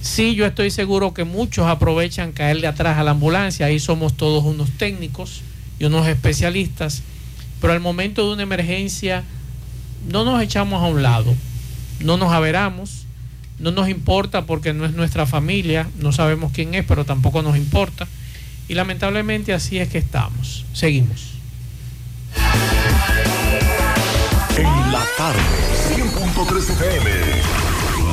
Sí, 0.08 0.34
yo 0.34 0.46
estoy 0.46 0.72
seguro 0.72 1.14
que 1.14 1.26
muchos 1.26 1.68
aprovechan 1.68 2.32
caerle 2.32 2.66
atrás 2.66 2.98
a 2.98 3.04
la 3.04 3.12
ambulancia, 3.12 3.66
ahí 3.68 3.78
somos 3.80 4.16
todos 4.16 4.46
unos 4.46 4.72
técnicos 4.72 5.42
y 5.78 5.86
unos 5.86 6.08
especialistas, 6.08 7.04
pero 7.62 7.74
al 7.74 7.82
momento 7.82 8.26
de 8.26 8.34
una 8.34 8.44
emergencia 8.44 9.24
no 10.10 10.24
nos 10.24 10.42
echamos 10.42 10.82
a 10.82 10.88
un 10.88 11.04
lado, 11.04 11.36
no 12.00 12.18
nos 12.18 12.32
averamos, 12.32 13.06
no 13.60 13.72
nos 13.72 13.90
importa 13.90 14.46
porque 14.46 14.74
no 14.74 14.86
es 14.86 14.94
nuestra 14.94 15.28
familia, 15.28 15.88
no 16.00 16.12
sabemos 16.12 16.52
quién 16.52 16.74
es, 16.74 16.86
pero 16.86 17.06
tampoco 17.06 17.44
nos 17.44 17.58
importa. 17.58 18.08
Y 18.70 18.74
lamentablemente 18.74 19.54
así 19.54 19.78
es 19.78 19.90
que 19.90 19.98
estamos. 20.00 20.66
Seguimos. 20.74 21.34
En 24.58 24.92
la 24.92 25.04
tarde, 25.18 25.42
100.3 25.96 26.58
FM. 26.58 27.67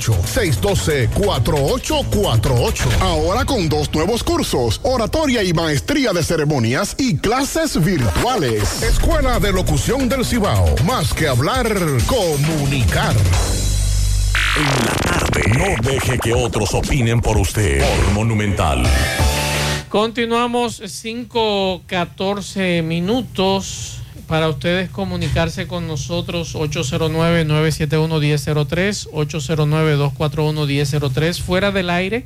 612-4848. 0.00 3.00
Ahora 3.00 3.44
con 3.44 3.68
dos 3.68 3.92
nuevos 3.92 4.24
cursos, 4.24 4.80
oratoria 4.82 5.42
y 5.42 5.52
maestría 5.52 6.12
de 6.12 6.22
ceremonias 6.22 6.94
y 6.98 7.18
clases 7.18 7.82
virtuales. 7.82 8.82
Escuela 8.82 9.38
de 9.38 9.52
Locución 9.52 10.08
del 10.08 10.24
Cibao. 10.24 10.74
Más 10.84 11.12
que 11.12 11.28
hablar, 11.28 11.68
comunicar. 12.06 13.14
En 14.56 14.86
la 14.86 14.94
tarde. 15.02 15.42
No 15.56 15.66
deje 15.90 16.18
que 16.18 16.32
otros 16.34 16.74
opinen 16.74 17.20
por 17.20 17.38
usted. 17.38 17.80
Por 17.80 18.10
Monumental. 18.12 18.82
Continuamos 19.88 20.80
5-14 20.80 22.82
minutos 22.82 24.01
para 24.32 24.48
ustedes 24.48 24.88
comunicarse 24.88 25.66
con 25.66 25.86
nosotros 25.86 26.54
809-971-1003, 26.54 29.10
809-241-1003. 29.12 31.42
Fuera 31.42 31.70
del 31.70 31.90
aire, 31.90 32.24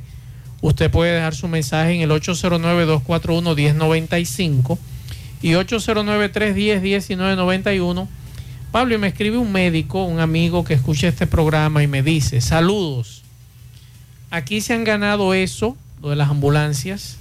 usted 0.61 0.89
puede 0.89 1.15
dejar 1.15 1.35
su 1.35 1.49
mensaje 1.49 1.95
en 1.95 1.99
el 1.99 2.11
809-241-1095 2.11 4.77
y 5.41 5.51
809-310-1991. 5.51 8.07
Pablo, 8.71 8.95
y 8.95 8.99
me 8.99 9.07
escribe 9.07 9.37
un 9.37 9.51
médico, 9.51 10.05
un 10.05 10.21
amigo 10.21 10.63
que 10.63 10.75
escucha 10.75 11.09
este 11.09 11.27
programa 11.27 11.83
y 11.83 11.87
me 11.87 12.03
dice, 12.03 12.39
saludos, 12.39 13.23
aquí 14.31 14.61
se 14.61 14.73
han 14.73 14.85
ganado 14.85 15.33
eso, 15.33 15.75
lo 16.01 16.11
de 16.11 16.15
las 16.15 16.29
ambulancias, 16.29 17.17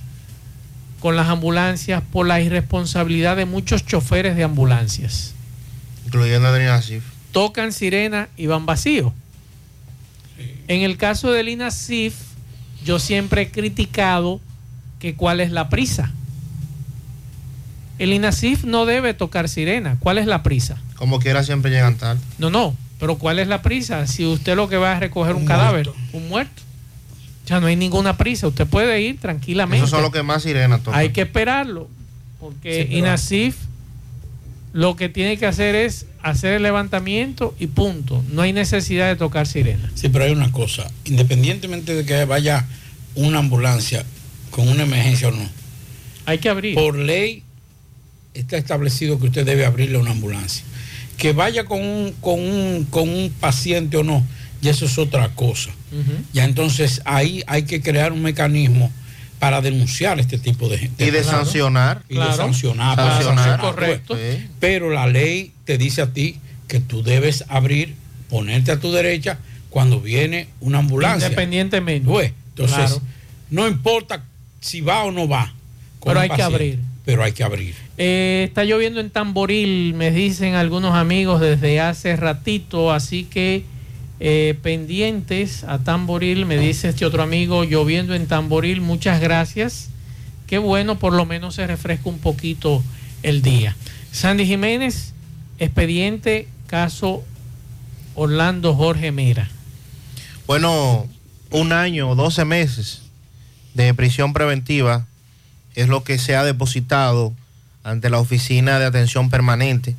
con 1.01 1.17
las 1.17 1.29
ambulancias 1.29 2.03
por 2.13 2.27
la 2.27 2.41
irresponsabilidad 2.41 3.37
de 3.37 3.45
muchos 3.45 3.85
choferes 3.85 4.37
de 4.37 4.45
ambulancias. 4.45 5.35
Incluyendo 6.05 6.49
a 6.49 6.63
INASIF. 6.63 7.03
Tocan 7.33 7.73
sirena 7.73 8.29
y 8.37 8.47
van 8.47 8.67
vacíos. 8.67 9.13
En 10.69 10.83
el 10.83 10.97
caso 10.97 11.33
del 11.33 11.49
INASIF, 11.49 12.15
yo 12.85 12.99
siempre 12.99 13.43
he 13.43 13.51
criticado 13.51 14.41
que 14.99 15.15
cuál 15.15 15.41
es 15.41 15.51
la 15.51 15.69
prisa. 15.69 16.13
El 17.99 18.13
INASIF 18.13 18.65
no 18.65 18.87
debe 18.87 19.15
tocar 19.15 19.49
sirena. 19.49 19.97
¿Cuál 20.01 20.19
es 20.19 20.27
la 20.27 20.43
prisa? 20.43 20.77
Como 20.97 21.19
quiera 21.19 21.43
siempre 21.43 21.71
llegan 21.71 21.97
tarde. 21.97 22.21
No, 22.39 22.51
no. 22.51 22.77
Pero 22.99 23.19
¿cuál 23.19 23.39
es 23.39 23.49
la 23.49 23.63
prisa? 23.63 24.07
Si 24.07 24.25
usted 24.25 24.57
lo 24.57 24.69
que 24.69 24.77
va 24.77 24.93
a 24.97 25.01
recoger 25.01 25.35
un, 25.35 25.43
un 25.43 25.47
cadáver, 25.47 25.91
un 26.13 26.29
muerto. 26.29 26.63
Ya 27.47 27.61
no 27.61 27.69
hay 27.69 27.77
ninguna 27.77 28.17
prisa, 28.17 28.49
usted 28.49 28.67
puede 28.67 29.01
ir 29.01 29.21
tranquilamente. 29.21 29.87
Eso 29.87 29.97
son 29.97 30.03
lo 30.03 30.11
que 30.11 30.23
más 30.23 30.43
sirena 30.43 30.79
toca. 30.79 30.97
Hay 30.97 31.11
que 31.11 31.23
esperarlo, 31.23 31.89
porque 32.41 32.87
sí, 32.91 32.97
INASIF 32.97 33.57
lo 34.73 34.95
que 34.95 35.09
tiene 35.09 35.39
que 35.39 35.47
hacer 35.47 35.75
es 35.75 36.07
hacer 36.23 36.53
el 36.53 36.63
levantamiento 36.63 37.55
y 37.59 37.69
punto. 37.69 38.23
No 38.31 38.43
hay 38.43 38.53
necesidad 38.53 39.09
de 39.09 39.17
tocar 39.17 39.47
sirena. 39.47 39.91
Sí, 39.95 40.11
pero 40.11 40.25
hay 40.25 40.33
una 40.33 40.53
cosa, 40.53 40.91
independientemente 41.07 41.95
de 41.95 42.05
que 42.05 42.25
vaya 42.27 42.67
una 43.15 43.39
ambulancia 43.39 44.05
con 44.51 44.69
una 44.69 44.83
emergencia 44.83 45.29
o 45.29 45.31
no. 45.31 45.49
Hay 46.27 46.39
que 46.39 46.49
abrir. 46.51 46.75
Por 46.75 46.97
ley 46.97 47.43
está 48.35 48.59
establecido 48.59 49.19
que 49.19 49.27
usted 49.29 49.47
debe 49.47 49.65
abrirle 49.65 49.99
una 49.99 50.11
ambulancia. 50.11 50.65
Que 51.17 51.33
vaya 51.33 51.65
con 51.65 51.81
un, 51.81 52.13
con 52.21 52.39
un, 52.39 52.85
con 52.91 53.09
un 53.09 53.31
paciente 53.41 53.97
o 53.97 54.05
no, 54.05 54.23
y 54.61 54.69
eso 54.69 54.85
es 54.85 54.99
otra 54.99 55.31
cosa. 55.31 55.71
Uh 55.97 56.01
-huh. 56.01 56.25
Ya 56.33 56.45
entonces 56.45 57.03
ahí 57.05 57.43
hay 57.47 57.63
que 57.63 57.81
crear 57.81 58.13
un 58.13 58.23
mecanismo 58.23 58.91
para 59.39 59.61
denunciar 59.61 60.19
este 60.19 60.39
tipo 60.39 60.69
de 60.69 60.79
gente. 60.79 61.07
Y 61.07 61.11
de 61.11 61.23
claro. 61.23 61.39
sancionar. 61.39 62.03
Y 62.09 62.15
claro. 62.15 62.31
de 62.31 62.37
sancionar. 62.37 62.97
sancionar 62.97 63.61
correcto. 63.61 64.17
Sí. 64.17 64.49
Pero 64.61 64.91
la 64.91 65.07
ley 65.07 65.53
te 65.65 65.79
dice 65.79 66.03
a 66.03 66.13
ti 66.13 66.39
que 66.69 66.81
tú 66.81 67.03
debes 67.03 67.45
abrir, 67.49 67.95
ponerte 68.29 68.73
a 68.73 68.81
tu 68.81 68.93
derecha 68.93 69.39
cuando 69.71 70.01
viene 70.01 70.49
una 70.61 70.79
ambulancia. 70.79 71.29
Independientemente. 71.29 72.09
Pues, 72.09 72.33
entonces, 72.51 72.77
claro. 72.77 73.03
no 73.51 73.69
importa 73.69 74.25
si 74.61 74.81
va 74.81 75.05
o 75.05 75.13
no 75.13 75.29
va. 75.29 75.53
Pero 76.03 76.21
hay 76.21 76.29
paciente, 76.29 76.37
que 76.37 76.55
abrir. 76.55 76.79
Pero 77.05 77.25
hay 77.25 77.33
que 77.33 77.45
abrir. 77.45 77.75
Eh, 77.99 78.45
está 78.49 78.65
lloviendo 78.65 79.01
en 79.01 79.11
Tamboril, 79.11 79.95
me 79.95 80.11
dicen 80.11 80.55
algunos 80.55 80.95
amigos 80.95 81.41
desde 81.41 81.81
hace 81.81 82.17
ratito, 82.17 82.93
así 82.93 83.25
que 83.25 83.65
eh, 84.19 84.59
pendientes 84.63 85.65
a 85.65 85.79
Tamboril, 85.79 86.47
me 86.47 86.57
dice 86.57 86.89
este 86.89 87.05
otro 87.05 87.23
amigo, 87.23 87.65
lloviendo 87.65 88.15
en 88.15 88.27
Tamboril, 88.27 88.81
muchas 88.81 89.21
gracias. 89.21 89.91
Qué 90.47 90.59
bueno, 90.59 90.99
por 90.99 91.13
lo 91.13 91.27
menos 91.27 91.57
se 91.57 91.67
refresca 91.67 92.09
un 92.09 92.19
poquito 92.19 92.83
el 93.23 93.43
día. 93.43 93.77
Sandy 94.13 94.47
Jiménez, 94.47 95.13
expediente, 95.59 96.49
caso 96.67 97.23
Orlando 98.15 98.75
Jorge 98.75 99.13
Mera. 99.13 99.51
Bueno, 100.47 101.07
un 101.51 101.73
año, 101.73 102.15
12 102.15 102.45
meses 102.45 103.03
de 103.75 103.93
prisión 103.93 104.33
preventiva 104.33 105.07
es 105.75 105.89
lo 105.89 106.05
que 106.05 106.19
se 106.19 106.37
ha 106.37 106.45
depositado 106.45 107.35
ante 107.85 108.09
la 108.09 108.19
Oficina 108.19 108.79
de 108.79 108.87
Atención 108.87 109.29
Permanente 109.29 109.95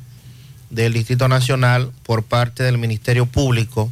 del 0.70 0.92
Distrito 0.92 1.28
Nacional 1.28 1.92
por 2.02 2.24
parte 2.24 2.64
del 2.64 2.78
Ministerio 2.78 3.26
Público 3.26 3.90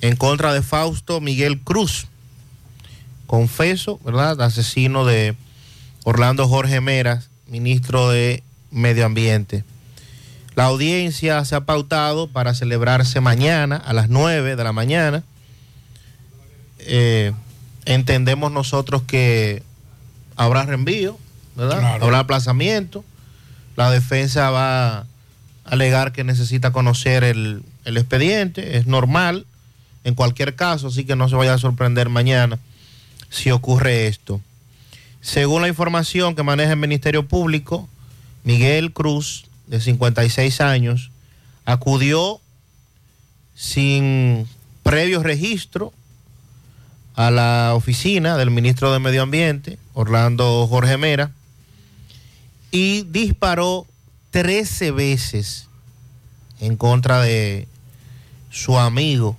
en 0.00 0.16
contra 0.16 0.52
de 0.52 0.62
Fausto 0.62 1.20
Miguel 1.20 1.60
Cruz, 1.60 2.06
confeso, 3.26 4.00
¿verdad? 4.04 4.40
Asesino 4.40 5.04
de 5.04 5.36
Orlando 6.04 6.48
Jorge 6.48 6.80
Meras, 6.80 7.30
ministro 7.46 8.08
de 8.10 8.42
Medio 8.70 9.06
Ambiente. 9.06 9.64
La 10.54 10.64
audiencia 10.64 11.44
se 11.44 11.54
ha 11.54 11.60
pautado 11.60 12.28
para 12.28 12.54
celebrarse 12.54 13.20
mañana 13.20 13.76
a 13.76 13.92
las 13.92 14.08
9 14.08 14.56
de 14.56 14.64
la 14.64 14.72
mañana. 14.72 15.22
Eh, 16.80 17.32
entendemos 17.84 18.50
nosotros 18.50 19.02
que 19.02 19.62
habrá 20.36 20.64
reenvío 20.64 21.18
¿verdad? 21.58 22.00
Habrá 22.00 22.20
aplazamiento. 22.20 23.04
La 23.76 23.90
defensa 23.90 24.50
va 24.50 24.98
a 24.98 25.06
alegar 25.64 26.12
que 26.12 26.24
necesita 26.24 26.72
conocer 26.72 27.24
el, 27.24 27.62
el 27.84 27.96
expediente, 27.96 28.78
es 28.78 28.86
normal 28.86 29.44
en 30.08 30.14
cualquier 30.14 30.56
caso, 30.56 30.88
así 30.88 31.04
que 31.04 31.16
no 31.16 31.28
se 31.28 31.36
vaya 31.36 31.52
a 31.52 31.58
sorprender 31.58 32.08
mañana 32.08 32.58
si 33.28 33.50
ocurre 33.50 34.06
esto. 34.06 34.40
Según 35.20 35.60
la 35.60 35.68
información 35.68 36.34
que 36.34 36.42
maneja 36.42 36.72
el 36.72 36.78
Ministerio 36.78 37.28
Público, 37.28 37.88
Miguel 38.42 38.92
Cruz, 38.94 39.44
de 39.66 39.80
56 39.80 40.62
años, 40.62 41.10
acudió 41.66 42.40
sin 43.54 44.48
previo 44.82 45.22
registro 45.22 45.92
a 47.14 47.30
la 47.30 47.72
oficina 47.74 48.38
del 48.38 48.50
ministro 48.50 48.90
de 48.90 49.00
Medio 49.00 49.22
Ambiente, 49.22 49.78
Orlando 49.92 50.66
Jorge 50.68 50.96
Mera, 50.96 51.32
y 52.70 53.02
disparó 53.02 53.86
13 54.30 54.90
veces 54.92 55.68
en 56.60 56.78
contra 56.78 57.20
de 57.20 57.68
su 58.50 58.78
amigo, 58.78 59.36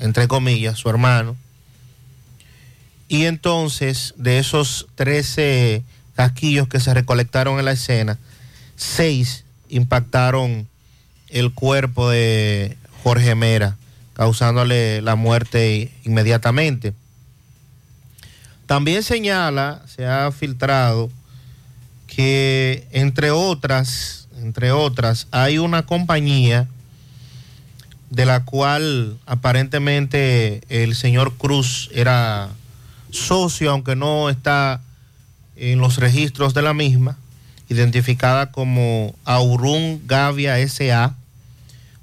entre 0.00 0.28
comillas, 0.28 0.78
su 0.78 0.88
hermano. 0.88 1.36
Y 3.08 3.24
entonces, 3.24 4.14
de 4.16 4.38
esos 4.38 4.86
13 4.94 5.82
casquillos 6.14 6.68
que 6.68 6.80
se 6.80 6.94
recolectaron 6.94 7.58
en 7.58 7.64
la 7.64 7.72
escena, 7.72 8.18
6 8.76 9.44
impactaron 9.68 10.68
el 11.28 11.52
cuerpo 11.52 12.08
de 12.10 12.76
Jorge 13.02 13.34
Mera, 13.34 13.76
causándole 14.14 15.02
la 15.02 15.16
muerte 15.16 15.92
inmediatamente. 16.04 16.94
También 18.66 19.02
señala, 19.02 19.82
se 19.86 20.06
ha 20.06 20.30
filtrado, 20.32 21.10
que 22.06 22.86
entre 22.92 23.30
otras, 23.30 24.28
entre 24.40 24.72
otras, 24.72 25.26
hay 25.32 25.58
una 25.58 25.84
compañía 25.84 26.68
de 28.14 28.26
la 28.26 28.44
cual 28.44 29.18
aparentemente 29.26 30.62
el 30.68 30.94
señor 30.94 31.34
Cruz 31.34 31.90
era 31.92 32.48
socio, 33.10 33.72
aunque 33.72 33.96
no 33.96 34.30
está 34.30 34.80
en 35.56 35.80
los 35.80 35.98
registros 35.98 36.54
de 36.54 36.62
la 36.62 36.74
misma, 36.74 37.18
identificada 37.68 38.52
como 38.52 39.16
Aurun 39.24 40.00
Gavia 40.06 40.56
SA, 40.68 41.16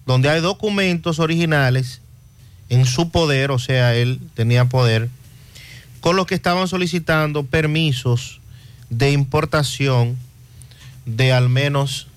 donde 0.06 0.30
hay 0.30 0.42
documentos 0.42 1.20
originales 1.20 2.02
en 2.68 2.86
su 2.86 3.10
poder, 3.10 3.52
o 3.52 3.60
sea, 3.60 3.96
él 3.96 4.20
tenía 4.34 4.66
poder, 4.66 5.10
con 6.02 6.18
los 6.18 6.26
que 6.26 6.36
estaban 6.36 6.68
solicitando 6.68 7.44
permisos 7.44 8.42
de 8.90 9.12
importación 9.12 10.18
de 11.06 11.32
al 11.32 11.48
menos 11.48 12.08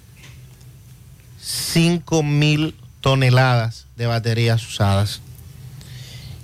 5 1.41 2.25
mil 2.25 2.75
toneladas 3.01 3.84
de 3.97 4.07
baterías 4.07 4.67
usadas 4.67 5.21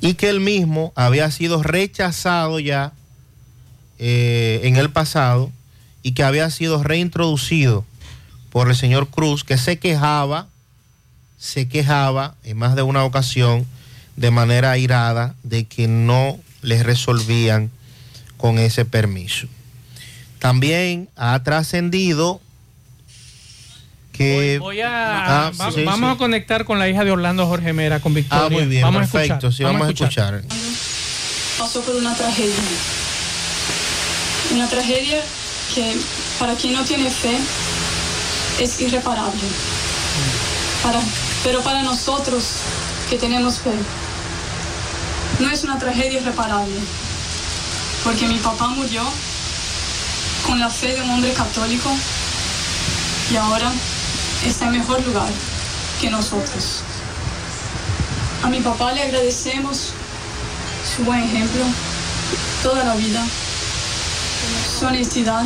y 0.00 0.14
que 0.14 0.28
él 0.28 0.40
mismo 0.40 0.92
había 0.96 1.30
sido 1.30 1.62
rechazado 1.62 2.58
ya 2.58 2.92
eh, 3.98 4.60
en 4.64 4.76
el 4.76 4.90
pasado 4.90 5.52
y 6.02 6.12
que 6.12 6.22
había 6.22 6.48
sido 6.50 6.82
reintroducido 6.82 7.84
por 8.50 8.68
el 8.68 8.76
señor 8.76 9.08
Cruz, 9.08 9.44
que 9.44 9.58
se 9.58 9.78
quejaba, 9.78 10.48
se 11.38 11.68
quejaba 11.68 12.34
en 12.44 12.56
más 12.56 12.74
de 12.74 12.82
una 12.82 13.04
ocasión 13.04 13.66
de 14.16 14.30
manera 14.30 14.72
airada 14.72 15.34
de 15.42 15.64
que 15.64 15.86
no 15.86 16.38
les 16.62 16.84
resolvían 16.84 17.70
con 18.36 18.58
ese 18.58 18.84
permiso. 18.84 19.46
También 20.38 21.08
ha 21.16 21.42
trascendido 21.42 22.40
que... 24.20 24.58
Voy, 24.58 24.82
a, 24.82 25.46
ah, 25.46 25.52
vamos 25.86 26.14
a 26.14 26.18
conectar 26.18 26.66
con 26.66 26.78
la 26.78 26.86
hija 26.90 27.04
de 27.04 27.10
Orlando 27.10 27.46
Jorge 27.46 27.72
Mera, 27.72 28.00
con 28.00 28.12
Victoria. 28.12 28.44
Ah, 28.44 28.50
muy 28.50 28.66
bien, 28.66 28.82
vamos 28.82 29.08
perfecto, 29.08 29.46
a 29.46 29.52
sí, 29.52 29.64
vamos, 29.64 29.86
a 29.86 29.90
escuchar. 29.90 30.42
Pasó 31.58 31.80
por 31.80 31.96
una 31.96 32.14
tragedia. 32.14 32.54
Una 34.52 34.68
tragedia 34.68 35.22
que 35.74 35.96
para 36.38 36.54
quien 36.54 36.74
no 36.74 36.84
tiene 36.84 37.08
fe 37.10 37.34
es 38.58 38.82
irreparable. 38.82 39.40
Para, 40.82 41.00
pero 41.42 41.62
para 41.62 41.82
nosotros 41.82 42.44
que 43.08 43.16
tenemos 43.16 43.60
fe, 43.60 43.72
no 45.38 45.50
es 45.50 45.64
una 45.64 45.78
tragedia 45.78 46.20
irreparable. 46.20 46.76
Porque 48.04 48.26
mi 48.26 48.36
papá 48.36 48.68
murió 48.68 49.02
con 50.46 50.60
la 50.60 50.68
fe 50.68 50.94
de 50.94 51.00
un 51.00 51.10
hombre 51.10 51.32
católico 51.32 51.90
y 53.30 53.36
ahora 53.36 53.72
está 54.46 54.66
en 54.66 54.72
mejor 54.72 55.04
lugar 55.06 55.30
que 56.00 56.10
nosotros. 56.10 56.82
A 58.42 58.48
mi 58.48 58.60
papá 58.60 58.92
le 58.92 59.02
agradecemos 59.02 59.90
su 60.96 61.04
buen 61.04 61.22
ejemplo 61.22 61.64
toda 62.62 62.84
la 62.84 62.94
vida, 62.94 63.24
su 64.78 64.86
honestidad, 64.86 65.44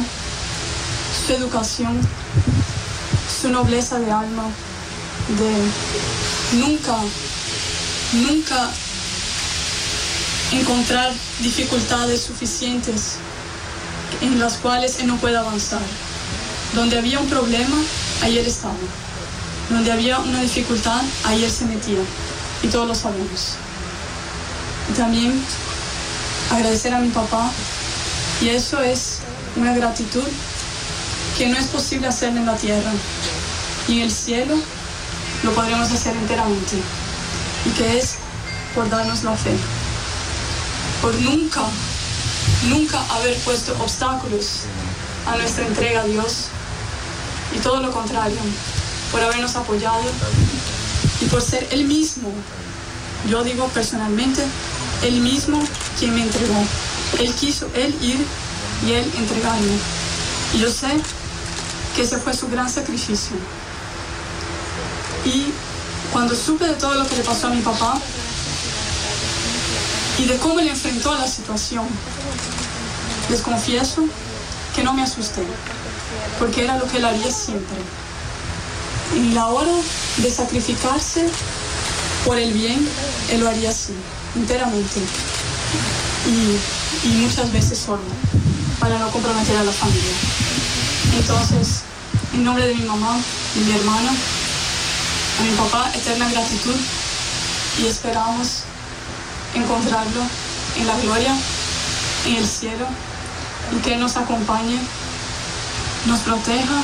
su 1.26 1.32
educación, 1.32 2.00
su 3.40 3.50
nobleza 3.50 3.98
de 3.98 4.10
alma, 4.10 4.44
de 5.38 6.58
nunca, 6.58 6.96
nunca 8.12 8.70
encontrar 10.52 11.12
dificultades 11.40 12.22
suficientes 12.22 13.16
en 14.20 14.38
las 14.38 14.54
cuales 14.54 14.98
él 15.00 15.08
no 15.08 15.16
puede 15.16 15.36
avanzar. 15.36 15.82
Donde 16.74 16.98
había 16.98 17.20
un 17.20 17.28
problema, 17.28 17.76
ayer 18.22 18.46
estaba. 18.46 18.74
Donde 19.70 19.92
había 19.92 20.18
una 20.18 20.40
dificultad, 20.42 21.02
ayer 21.24 21.50
se 21.50 21.64
metía. 21.66 22.00
Y 22.62 22.68
todos 22.68 22.88
lo 22.88 22.94
sabemos. 22.94 23.56
también 24.96 25.42
agradecer 26.50 26.94
a 26.94 26.98
mi 26.98 27.08
papá. 27.08 27.50
Y 28.40 28.48
eso 28.48 28.80
es 28.80 29.18
una 29.56 29.74
gratitud 29.74 30.28
que 31.38 31.48
no 31.48 31.56
es 31.56 31.66
posible 31.66 32.08
hacer 32.08 32.30
en 32.30 32.46
la 32.46 32.56
tierra. 32.56 32.92
Y 33.88 33.98
en 33.98 34.02
el 34.02 34.10
cielo 34.10 34.56
lo 35.42 35.52
podremos 35.54 35.90
hacer 35.90 36.16
enteramente. 36.16 36.76
Y 37.66 37.70
que 37.70 37.98
es 37.98 38.16
por 38.74 38.88
darnos 38.88 39.22
la 39.24 39.36
fe. 39.36 39.56
Por 41.00 41.14
nunca 41.16 41.62
nunca 42.68 43.00
haber 43.14 43.36
puesto 43.38 43.72
obstáculos 43.80 44.60
a 45.26 45.36
nuestra 45.36 45.66
entrega 45.66 46.00
a 46.00 46.04
Dios 46.04 46.48
y 47.54 47.58
todo 47.58 47.80
lo 47.80 47.90
contrario, 47.92 48.38
por 49.12 49.22
habernos 49.22 49.54
apoyado 49.56 50.02
y 51.20 51.26
por 51.26 51.40
ser 51.40 51.68
Él 51.70 51.84
mismo, 51.84 52.32
yo 53.28 53.42
digo 53.44 53.68
personalmente, 53.68 54.42
Él 55.02 55.20
mismo 55.20 55.62
quien 55.98 56.14
me 56.14 56.22
entregó. 56.22 56.64
Él 57.18 57.32
quiso 57.34 57.68
Él 57.74 57.94
ir 58.02 58.24
y 58.86 58.92
Él 58.92 59.12
entregarme. 59.16 59.78
Y 60.54 60.58
yo 60.58 60.70
sé 60.70 60.88
que 61.94 62.02
ese 62.02 62.18
fue 62.18 62.34
su 62.34 62.48
gran 62.48 62.68
sacrificio. 62.68 63.36
Y 65.24 65.46
cuando 66.12 66.34
supe 66.34 66.66
de 66.66 66.74
todo 66.74 66.94
lo 66.94 67.08
que 67.08 67.16
le 67.16 67.22
pasó 67.22 67.46
a 67.46 67.50
mi 67.50 67.62
papá 67.62 67.94
y 70.18 70.26
de 70.26 70.36
cómo 70.36 70.60
él 70.60 70.68
enfrentó 70.68 71.12
a 71.12 71.18
la 71.18 71.26
situación, 71.26 71.86
les 73.30 73.40
confieso 73.40 74.04
que 74.74 74.82
no 74.82 74.92
me 74.92 75.02
asusté, 75.02 75.44
porque 76.38 76.64
era 76.64 76.78
lo 76.78 76.86
que 76.86 76.98
él 76.98 77.04
haría 77.04 77.30
siempre. 77.30 77.76
En 79.14 79.34
la 79.34 79.46
hora 79.48 79.72
de 80.18 80.30
sacrificarse 80.30 81.26
por 82.24 82.38
el 82.38 82.52
bien, 82.52 82.88
él 83.30 83.40
lo 83.40 83.48
haría 83.48 83.70
así, 83.70 83.94
enteramente. 84.34 85.00
Y, 86.26 87.08
muchas 87.08 87.52
veces 87.52 87.78
solo, 87.78 88.02
para 88.80 88.98
no 88.98 89.10
comprometer 89.10 89.56
a 89.56 89.64
la 89.64 89.72
familia. 89.72 90.14
Entonces, 91.16 91.82
en 92.32 92.44
nombre 92.44 92.66
de 92.66 92.74
mi 92.74 92.84
mamá 92.84 93.18
y 93.56 93.58
mi 93.60 93.72
hermana, 93.72 94.10
a 94.10 95.42
mi 95.42 95.50
papá, 95.56 95.90
eterna 95.94 96.30
gratitud 96.30 96.76
y 97.82 97.86
esperamos 97.86 98.62
encontrarlo 99.54 100.22
en 100.76 100.86
la 100.86 100.98
gloria, 101.00 101.36
en 102.26 102.36
el 102.36 102.46
cielo 102.46 102.86
y 103.76 103.80
que 103.80 103.96
nos 103.96 104.16
acompañe, 104.16 104.78
nos 106.06 106.20
proteja 106.20 106.82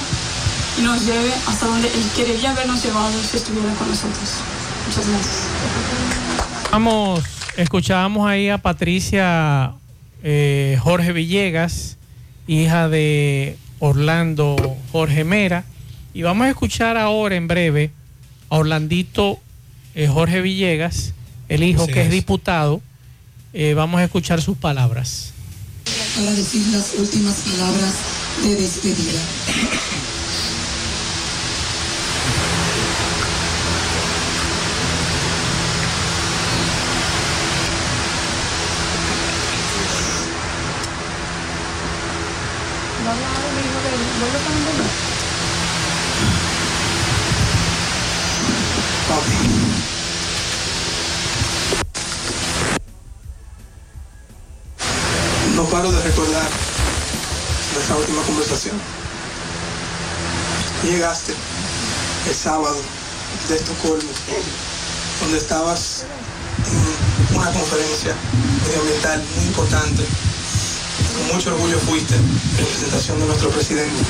y 0.79 0.83
nos 0.83 1.05
lleve 1.05 1.33
hasta 1.47 1.67
donde 1.67 1.89
Él 1.89 2.05
quería 2.15 2.51
habernos 2.51 2.83
llevado 2.83 3.13
si 3.23 3.37
estuviera 3.37 3.73
con 3.75 3.89
nosotros. 3.89 4.31
Muchas 4.87 5.09
gracias. 5.09 5.37
Vamos, 6.71 7.25
escuchábamos 7.57 8.29
ahí 8.29 8.49
a 8.49 8.59
Patricia 8.59 9.73
eh, 10.23 10.79
Jorge 10.83 11.13
Villegas, 11.13 11.97
hija 12.47 12.89
de 12.89 13.57
Orlando 13.79 14.57
Jorge 14.93 15.25
Mera, 15.25 15.65
y 16.15 16.23
vamos 16.23 16.47
a 16.47 16.51
escuchar 16.51 16.97
ahora 16.97 17.37
en 17.37 17.49
breve 17.49 17.91
a 18.49 18.57
Orlandito 18.57 19.39
eh, 19.95 20.09
Jorge 20.09 20.41
Villegas, 20.41 21.13
el 21.49 21.63
hijo 21.63 21.87
que 21.87 22.03
es, 22.03 22.11
diputado. 22.11 22.81
Eh, 23.53 23.75
vamos 23.75 24.01
a 24.01 24.05
escuchar 24.05 24.41
sus 24.41 24.57
palabras 24.57 25.33
para 26.15 26.31
decir 26.33 26.67
las 26.69 26.95
últimas 26.95 27.35
palabras 27.41 27.95
de 28.43 28.55
despedida. 28.57 29.21
Llegaste 60.85 61.33
el 62.29 62.35
sábado 62.35 62.77
de 63.49 63.57
Estocolmo, 63.57 64.11
donde 65.23 65.39
estabas 65.39 66.05
en 67.31 67.37
una 67.39 67.51
conferencia 67.53 68.15
medioambiental 68.67 69.25
muy 69.37 69.47
importante. 69.47 70.05
Con 71.17 71.37
mucho 71.37 71.55
orgullo 71.55 71.79
fuiste 71.79 72.15
en 72.17 72.59
representación 72.59 73.21
de 73.21 73.27
nuestro 73.27 73.49
presidente. 73.49 74.03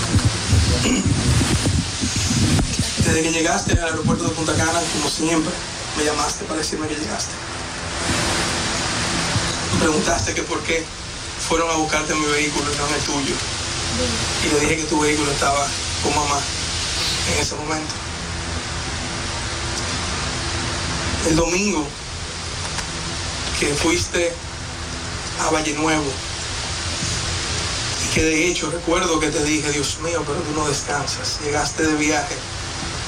Desde 3.06 3.22
que 3.22 3.30
llegaste 3.30 3.72
al 3.74 3.84
aeropuerto 3.84 4.24
de 4.24 4.30
Punta 4.30 4.54
Cana, 4.56 4.80
como 4.94 5.08
siempre, 5.08 5.52
me 5.96 6.04
llamaste 6.04 6.44
para 6.46 6.58
decirme 6.58 6.88
que 6.88 6.96
llegaste. 6.96 7.30
Me 9.74 9.80
preguntaste 9.80 10.34
que 10.34 10.42
por 10.42 10.60
qué 10.64 10.84
fueron 11.48 11.70
a 11.70 11.74
buscarte 11.74 12.16
mi 12.16 12.26
vehículo 12.26 12.66
y 12.72 12.76
no 12.76 12.88
en 12.88 12.94
el 12.94 13.00
tuyo. 13.02 13.36
Y 14.44 14.54
le 14.54 14.60
dije 14.60 14.76
que 14.76 14.84
tu 14.84 15.00
vehículo 15.00 15.30
estaba 15.30 15.66
con 16.02 16.14
mamá 16.14 16.40
en 17.32 17.40
ese 17.40 17.54
momento. 17.56 17.94
El 21.28 21.36
domingo 21.36 21.86
que 23.58 23.74
fuiste 23.74 24.32
a 25.40 25.50
Valle 25.50 25.74
Nuevo 25.74 26.10
y 28.04 28.14
que 28.14 28.22
de 28.22 28.48
hecho 28.48 28.70
recuerdo 28.70 29.20
que 29.20 29.28
te 29.28 29.44
dije, 29.44 29.70
Dios 29.72 29.98
mío, 30.02 30.22
pero 30.26 30.40
tú 30.40 30.52
no 30.54 30.66
descansas. 30.66 31.40
Llegaste 31.44 31.86
de 31.86 31.94
viaje, 31.94 32.34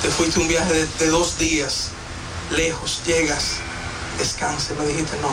te 0.02 0.10
fuiste 0.10 0.40
un 0.40 0.48
viaje 0.48 0.86
de, 0.98 1.06
dos 1.06 1.38
días, 1.38 1.88
lejos, 2.50 3.00
llegas, 3.06 3.56
descanse. 4.18 4.74
Me 4.74 4.86
dijiste, 4.86 5.16
no, 5.22 5.30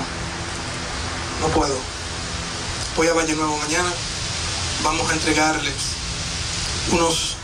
no 1.41 1.53
puedo 1.53 1.99
voy 2.99 3.07
a 3.07 3.13
Valle 3.13 3.33
Nuevo 3.33 3.55
mañana, 3.57 3.89
vamos 4.83 5.09
a 5.09 5.13
entregarles 5.13 5.73
unos 6.91 7.35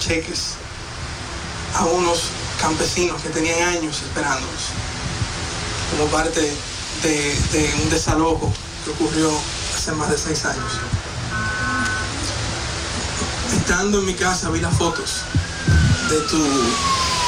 cheques 0.00 0.54
a 1.74 1.84
unos 1.84 2.30
campesinos 2.60 3.20
que 3.22 3.28
tenían 3.28 3.60
años 3.68 4.02
esperándonos, 4.02 4.62
como 5.90 6.10
parte 6.10 6.40
de, 7.02 7.74
un 7.82 7.90
desalojo 7.90 8.52
que 8.84 8.90
ocurrió 8.90 9.30
hace 9.76 9.92
más 9.92 10.10
de 10.10 10.18
seis 10.18 10.44
años. 10.44 10.72
Estando 13.56 13.98
en 13.98 14.06
mi 14.06 14.14
casa 14.14 14.50
vi 14.50 14.60
las 14.60 14.76
fotos 14.76 15.22
de 16.08 16.20
tu 16.22 16.38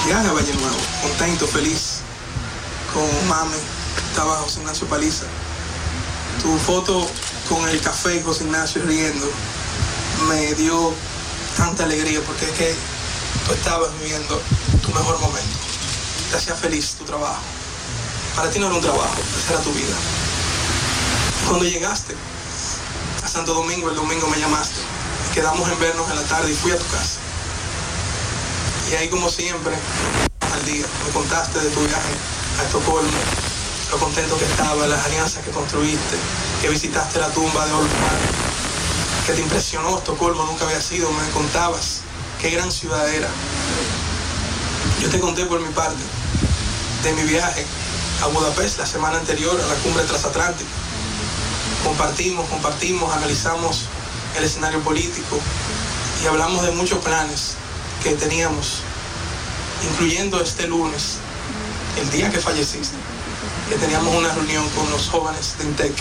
viaje 0.06 0.28
a 0.28 0.32
Valle 0.32 0.54
Nuevo, 0.54 0.78
contento, 1.02 1.46
feliz, 1.46 2.00
con 2.94 3.28
mami, 3.28 3.56
estaba 4.10 4.36
José 4.36 4.60
Ignacio 4.60 4.86
Paliza. 4.86 5.26
Tu 6.42 6.56
foto 6.58 7.10
con 7.48 7.68
el 7.68 7.80
café 7.80 8.22
José 8.22 8.44
Ignacio 8.44 8.82
riendo 8.82 9.26
me 10.28 10.54
dio 10.54 10.92
tanta 11.56 11.84
alegría 11.84 12.20
porque 12.26 12.44
es 12.44 12.50
que 12.52 12.74
tú 13.46 13.54
estabas 13.54 13.90
viviendo 14.00 14.40
tu 14.82 14.88
mejor 14.90 15.18
momento. 15.20 15.56
Te 16.30 16.36
hacía 16.36 16.54
feliz 16.54 16.94
tu 16.98 17.04
trabajo. 17.04 17.40
Para 18.36 18.50
ti 18.50 18.58
no 18.58 18.66
era 18.66 18.74
un 18.74 18.82
trabajo, 18.82 19.16
esa 19.42 19.54
era 19.54 19.62
tu 19.62 19.72
vida. 19.72 19.94
Cuando 21.46 21.64
llegaste 21.64 22.14
a 23.24 23.28
Santo 23.28 23.54
Domingo, 23.54 23.88
el 23.88 23.96
domingo 23.96 24.28
me 24.28 24.38
llamaste. 24.38 24.80
Quedamos 25.34 25.68
en 25.70 25.78
vernos 25.80 26.10
en 26.10 26.16
la 26.16 26.22
tarde 26.24 26.50
y 26.50 26.54
fui 26.54 26.72
a 26.72 26.78
tu 26.78 26.86
casa. 26.86 27.18
Y 28.90 28.94
ahí 28.94 29.08
como 29.08 29.28
siempre, 29.28 29.74
al 30.52 30.64
día, 30.66 30.84
me 31.06 31.12
contaste 31.12 31.58
de 31.60 31.70
tu 31.70 31.80
viaje 31.80 32.14
a 32.60 32.64
Estocolmo, 32.64 33.18
lo 33.90 33.98
contento 33.98 34.38
que 34.38 34.44
estaba, 34.44 34.86
las 34.86 35.04
alianzas 35.06 35.42
que 35.44 35.50
construiste, 35.50 36.16
que 36.60 36.68
visitaste 36.68 37.18
la 37.18 37.28
tumba 37.30 37.66
de 37.66 37.72
Olmar, 37.72 38.18
que 39.26 39.32
te 39.32 39.40
impresionó 39.40 39.96
Estocolmo, 39.96 40.44
nunca 40.44 40.66
había 40.66 40.80
sido, 40.80 41.10
me 41.10 41.28
contabas 41.30 42.00
qué 42.40 42.50
gran 42.50 42.70
ciudad 42.70 43.08
era. 43.12 43.28
Yo 45.00 45.08
te 45.08 45.18
conté 45.18 45.46
por 45.46 45.60
mi 45.60 45.72
parte 45.72 46.02
de 47.02 47.12
mi 47.12 47.22
viaje 47.22 47.64
a 48.22 48.26
Budapest 48.26 48.78
la 48.78 48.86
semana 48.86 49.18
anterior 49.18 49.58
a 49.58 49.66
la 49.66 49.74
cumbre 49.76 50.04
transatlántica. 50.04 50.70
Compartimos, 51.84 52.48
compartimos, 52.48 53.14
analizamos 53.14 53.84
el 54.36 54.44
escenario 54.44 54.80
político 54.80 55.38
y 56.22 56.26
hablamos 56.26 56.62
de 56.62 56.72
muchos 56.72 56.98
planes 56.98 57.54
que 58.02 58.12
teníamos, 58.14 58.82
incluyendo 59.90 60.40
este 60.42 60.66
lunes, 60.66 61.18
el 62.00 62.10
día 62.10 62.30
que 62.30 62.38
falleciste 62.38 63.07
que 63.68 63.76
teníamos 63.76 64.14
una 64.14 64.32
reunión 64.32 64.66
con 64.70 64.90
los 64.90 65.08
jóvenes 65.08 65.58
de 65.58 65.64
INTEC 65.64 65.92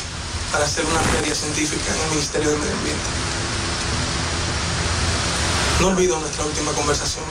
para 0.51 0.63
hacer 0.63 0.86
una 0.86 0.99
feria 0.99 1.36
científica 1.36 1.93
en 1.93 2.01
el 2.01 2.10
Ministerio 2.12 2.49
de 2.51 2.58
Medio 2.58 2.73
Ambiente. 2.73 3.10
No 5.82 5.88
olvido 5.88 6.19
nuestra 6.19 6.45
última 6.45 6.71
conversación, 6.71 7.25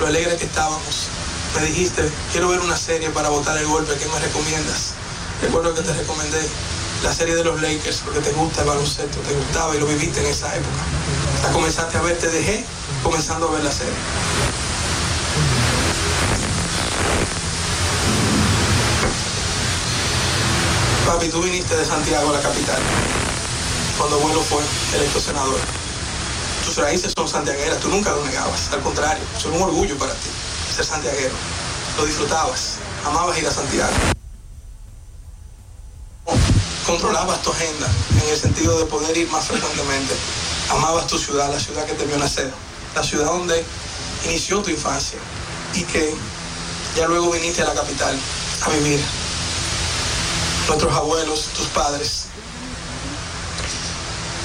lo 0.00 0.06
alegre 0.06 0.36
que 0.36 0.46
estábamos. 0.46 1.08
Me 1.54 1.66
dijiste, 1.66 2.10
quiero 2.32 2.48
ver 2.48 2.60
una 2.60 2.76
serie 2.76 3.10
para 3.10 3.28
botar 3.28 3.56
el 3.58 3.66
golpe, 3.66 3.96
¿qué 3.98 4.06
me 4.06 4.18
recomiendas? 4.18 4.94
Recuerdo 5.42 5.74
que 5.74 5.82
te 5.82 5.92
recomendé 5.92 6.40
la 7.02 7.12
serie 7.12 7.34
de 7.36 7.44
los 7.44 7.60
Lakers 7.60 8.00
porque 8.04 8.20
te 8.20 8.32
gusta 8.32 8.62
el 8.62 8.68
baloncesto, 8.68 9.18
te 9.20 9.34
gustaba 9.34 9.76
y 9.76 9.78
lo 9.78 9.86
viviste 9.86 10.20
en 10.20 10.26
esa 10.26 10.54
época. 10.56 10.82
La 11.42 11.52
comenzaste 11.52 11.98
a 11.98 12.02
ver, 12.02 12.16
te 12.18 12.28
dejé 12.28 12.64
comenzando 13.02 13.48
a 13.48 13.52
ver 13.52 13.64
la 13.64 13.72
serie. 13.72 13.92
Papi, 21.06 21.28
tú 21.28 21.40
viniste 21.40 21.76
de 21.76 21.84
Santiago 21.84 22.30
a 22.30 22.32
la 22.32 22.40
capital, 22.40 22.82
cuando 23.96 24.16
abuelo 24.16 24.42
fue 24.42 24.60
electo 24.92 25.20
senador. 25.20 25.60
Tus 26.64 26.76
raíces 26.78 27.12
son 27.16 27.28
santiagueras, 27.28 27.78
tú 27.78 27.88
nunca 27.88 28.10
lo 28.10 28.24
negabas, 28.24 28.72
al 28.72 28.80
contrario, 28.80 29.22
son 29.40 29.52
un 29.54 29.62
orgullo 29.62 29.96
para 29.98 30.12
ti 30.14 30.28
ser 30.74 30.84
santiaguero. 30.84 31.34
Lo 31.96 32.04
disfrutabas, 32.04 32.74
amabas 33.06 33.38
ir 33.38 33.46
a 33.46 33.50
Santiago. 33.52 33.92
Controlabas 36.84 37.40
tu 37.42 37.50
agenda 37.50 37.88
en 38.22 38.28
el 38.28 38.36
sentido 38.36 38.78
de 38.78 38.86
poder 38.86 39.16
ir 39.16 39.30
más 39.30 39.46
frecuentemente. 39.46 40.14
Amabas 40.70 41.06
tu 41.06 41.18
ciudad, 41.18 41.50
la 41.50 41.60
ciudad 41.60 41.86
que 41.86 41.94
te 41.94 42.04
vio 42.04 42.18
nacer, 42.18 42.52
la 42.94 43.02
ciudad 43.02 43.26
donde 43.26 43.64
inició 44.24 44.60
tu 44.60 44.70
infancia 44.70 45.18
y 45.72 45.82
que 45.84 46.14
ya 46.96 47.06
luego 47.06 47.30
viniste 47.30 47.62
a 47.62 47.66
la 47.66 47.74
capital 47.74 48.18
a 48.62 48.68
vivir 48.70 49.00
nuestros 50.68 50.92
abuelos, 50.92 51.44
tus 51.56 51.66
padres, 51.68 52.24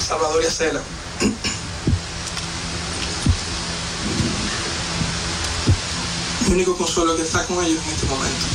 Salvador 0.06 0.42
y 0.42 0.46
Acela. 0.46 0.80
Mi 6.46 6.54
único 6.54 6.76
consuelo 6.76 7.12
es 7.12 7.20
que 7.20 7.26
estás 7.26 7.46
con 7.46 7.64
ellos 7.64 7.82
en 7.84 7.94
este 7.94 8.06
momento. 8.06 8.46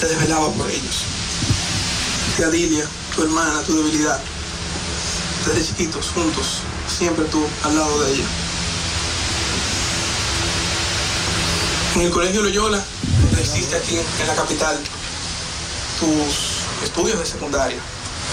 Te 0.00 0.06
desvelaba 0.06 0.50
por 0.52 0.70
ellos. 0.70 0.96
Te 2.36 2.44
adilia 2.44 2.84
tu 3.14 3.22
hermana, 3.22 3.62
tu 3.62 3.76
debilidad. 3.76 4.20
Desde 5.46 5.66
chiquitos, 5.66 6.10
juntos, 6.14 6.58
siempre 6.88 7.24
tú 7.26 7.46
al 7.64 7.76
lado 7.76 8.04
de 8.04 8.14
ella. 8.14 8.24
En 11.94 12.00
el 12.02 12.10
colegio 12.10 12.42
Loyola, 12.42 12.84
donde 13.24 13.42
hiciste 13.42 13.76
aquí 13.76 13.96
en 13.96 14.26
la 14.26 14.34
capital, 14.34 14.78
tus 15.98 16.84
estudios 16.84 17.18
de 17.18 17.26
secundaria. 17.26 17.78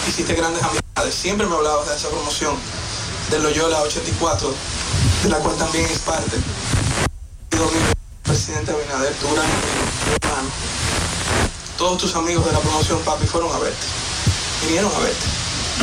Hiciste 0.07 0.35
grandes 0.35 0.61
amistades. 0.61 1.15
Siempre 1.15 1.47
me 1.47 1.55
hablabas 1.55 1.89
de 1.89 1.95
esa 1.95 2.09
promoción 2.09 2.55
de 3.29 3.39
Loyola 3.39 3.81
84, 3.81 4.53
de 5.23 5.29
la 5.29 5.37
cual 5.39 5.55
también 5.55 5.85
es 5.85 5.99
parte. 5.99 6.37
Presidente 8.23 8.71
Abinader, 8.71 9.13
tu 9.15 9.27
gran 9.33 9.45
hermano. 9.45 10.49
Todos 11.77 11.97
tus 11.99 12.15
amigos 12.15 12.45
de 12.45 12.51
la 12.51 12.59
promoción, 12.59 12.99
papi, 13.01 13.25
fueron 13.25 13.51
a 13.53 13.59
verte. 13.59 13.85
Vinieron 14.65 14.91
a 14.95 14.99
verte. 14.99 15.25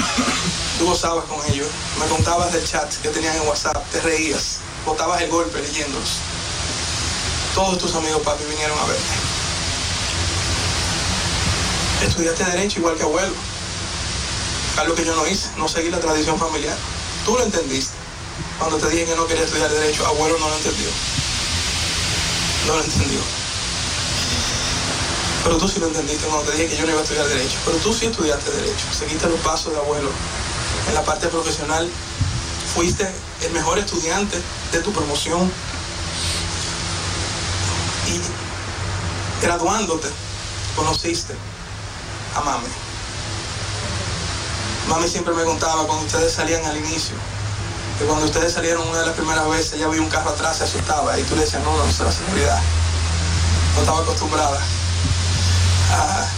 Tú 0.78 0.86
gozabas 0.86 1.24
con 1.24 1.38
ellos. 1.50 1.68
Me 1.98 2.06
contabas 2.06 2.52
del 2.52 2.66
chat 2.66 2.92
que 3.02 3.08
tenían 3.08 3.36
en 3.36 3.46
WhatsApp. 3.48 3.82
Te 3.90 4.00
reías. 4.00 4.58
Botabas 4.84 5.20
el 5.22 5.30
golpe 5.30 5.60
leyéndolos. 5.60 6.18
Todos 7.54 7.78
tus 7.78 7.94
amigos, 7.94 8.22
papi, 8.22 8.44
vinieron 8.48 8.78
a 8.78 8.84
verte. 8.84 9.31
Estudiaste 12.06 12.44
Derecho 12.44 12.80
igual 12.80 12.96
que 12.96 13.04
abuelo. 13.04 13.32
Algo 14.76 14.94
que 14.94 15.04
yo 15.04 15.14
no 15.14 15.26
hice, 15.26 15.48
no 15.56 15.68
seguí 15.68 15.90
la 15.90 16.00
tradición 16.00 16.38
familiar. 16.38 16.76
Tú 17.24 17.36
lo 17.36 17.44
entendiste. 17.44 17.94
Cuando 18.58 18.78
te 18.78 18.88
dije 18.90 19.04
que 19.04 19.14
no 19.14 19.26
quería 19.26 19.44
estudiar 19.44 19.70
derecho, 19.70 20.06
abuelo 20.06 20.36
no 20.38 20.48
lo 20.48 20.56
entendió. 20.56 20.88
No 22.66 22.74
lo 22.74 22.82
entendió. 22.82 23.20
Pero 25.44 25.58
tú 25.58 25.68
sí 25.68 25.78
lo 25.78 25.88
entendiste 25.88 26.26
cuando 26.26 26.50
te 26.50 26.56
dije 26.56 26.68
que 26.68 26.76
yo 26.76 26.84
no 26.84 26.90
iba 26.90 27.00
a 27.00 27.02
estudiar 27.02 27.28
derecho. 27.28 27.58
Pero 27.64 27.78
tú 27.78 27.92
sí 27.92 28.06
estudiaste 28.06 28.50
derecho. 28.50 28.86
Seguiste 28.98 29.28
los 29.28 29.40
pasos 29.40 29.72
de 29.72 29.78
abuelo. 29.78 30.10
En 30.88 30.94
la 30.94 31.04
parte 31.04 31.28
profesional 31.28 31.88
fuiste 32.74 33.08
el 33.42 33.52
mejor 33.52 33.78
estudiante 33.78 34.40
de 34.72 34.78
tu 34.80 34.92
promoción. 34.92 35.50
Y 38.08 39.44
graduándote, 39.44 40.08
conociste 40.74 41.34
a 42.34 42.40
mami. 42.40 42.68
Mami 44.88 45.08
siempre 45.08 45.34
me 45.34 45.44
contaba 45.44 45.86
cuando 45.86 46.04
ustedes 46.06 46.32
salían 46.32 46.64
al 46.64 46.76
inicio, 46.76 47.14
que 47.98 48.04
cuando 48.04 48.26
ustedes 48.26 48.52
salieron 48.52 48.86
una 48.88 49.00
de 49.00 49.06
las 49.06 49.14
primeras 49.14 49.48
veces, 49.48 49.74
ella 49.74 49.88
vio 49.88 50.02
un 50.02 50.08
carro 50.08 50.30
atrás, 50.30 50.58
se 50.58 50.64
asustaba 50.64 51.18
y 51.18 51.22
tú 51.24 51.34
le 51.34 51.42
decías, 51.42 51.62
no, 51.62 51.76
no, 51.76 51.84
eso 51.84 51.90
es 51.90 52.00
la 52.00 52.12
seguridad. 52.12 52.60
No 53.74 53.80
estaba 53.80 54.00
acostumbrada 54.00 54.60
a 55.92 56.28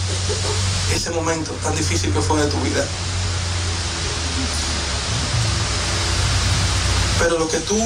ese 0.93 1.09
momento 1.11 1.51
tan 1.63 1.75
difícil 1.75 2.13
que 2.13 2.21
fue 2.21 2.39
de 2.41 2.47
tu 2.47 2.57
vida. 2.59 2.85
Pero 7.19 7.39
lo 7.39 7.47
que 7.47 7.59
tú 7.59 7.77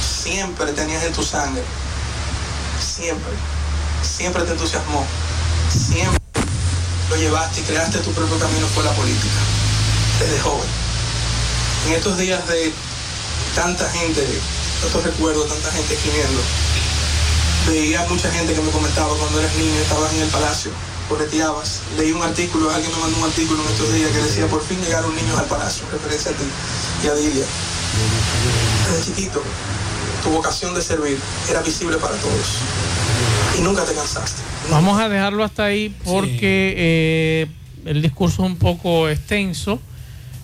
siempre 0.00 0.72
tenías 0.72 1.02
en 1.04 1.12
tu 1.12 1.22
sangre, 1.22 1.62
siempre, 2.80 3.32
siempre 4.02 4.42
te 4.44 4.52
entusiasmó, 4.52 5.06
siempre 5.70 6.22
lo 7.12 7.18
llevaste 7.18 7.60
y 7.60 7.64
creaste 7.64 7.98
tu 7.98 8.10
propio 8.12 8.38
camino 8.38 8.66
fue 8.68 8.82
la 8.84 8.92
política, 8.92 9.40
desde 10.18 10.40
joven. 10.40 10.68
En 11.86 11.92
estos 11.92 12.16
días 12.16 12.46
de 12.48 12.72
tanta 13.54 13.86
gente, 13.90 14.26
tantos 14.80 15.04
recuerdos, 15.04 15.46
tanta 15.48 15.70
gente 15.72 15.92
escribiendo, 15.92 16.40
veía 17.68 18.06
mucha 18.08 18.30
gente 18.30 18.54
que 18.54 18.62
me 18.62 18.70
comentaba 18.70 19.14
cuando 19.14 19.40
eras 19.40 19.54
niño, 19.56 19.78
estabas 19.82 20.10
en 20.14 20.22
el 20.22 20.28
palacio, 20.28 20.70
correteabas. 21.06 21.80
Leí 21.98 22.12
un 22.12 22.22
artículo, 22.22 22.70
alguien 22.70 22.90
me 22.92 22.98
mandó 22.98 23.18
un 23.18 23.24
artículo 23.24 23.62
en 23.62 23.72
estos 23.72 23.92
días 23.92 24.10
que 24.10 24.18
decía, 24.18 24.46
por 24.46 24.64
fin 24.64 24.80
llegaron 24.80 25.14
niños 25.14 25.38
al 25.38 25.46
palacio, 25.46 25.84
referencia 25.92 26.30
a 26.30 26.34
ti 26.34 26.44
y 27.04 27.08
a 27.08 27.14
Dilia. 27.14 27.44
Desde 28.88 29.04
chiquito, 29.04 29.42
tu 30.22 30.30
vocación 30.30 30.74
de 30.74 30.82
servir 30.82 31.18
era 31.50 31.62
visible 31.62 31.96
para 31.98 32.14
todos. 32.16 32.58
Y 33.58 33.62
nunca 33.62 33.84
te 33.84 33.94
cansaste. 33.94 34.42
Vamos 34.70 35.00
a 35.00 35.08
dejarlo 35.08 35.44
hasta 35.44 35.64
ahí 35.64 35.94
porque 36.04 36.74
eh, 36.76 37.46
el 37.84 38.00
discurso 38.00 38.44
es 38.44 38.50
un 38.50 38.56
poco 38.56 39.08
extenso. 39.08 39.80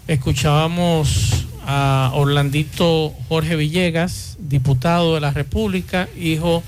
Escuchábamos 0.07 1.47
a 1.67 2.11
Orlandito 2.15 3.15
Jorge 3.29 3.57
Villegas, 3.57 4.37
diputado 4.39 5.15
de 5.15 5.21
la 5.21 5.31
República, 5.31 6.09
hijo 6.19 6.63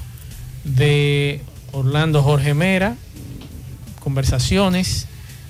de 0.64 1.42
Orlando 1.72 2.22
Jorge 2.22 2.54
Mera, 2.54 2.96
conversaciones 4.00 5.06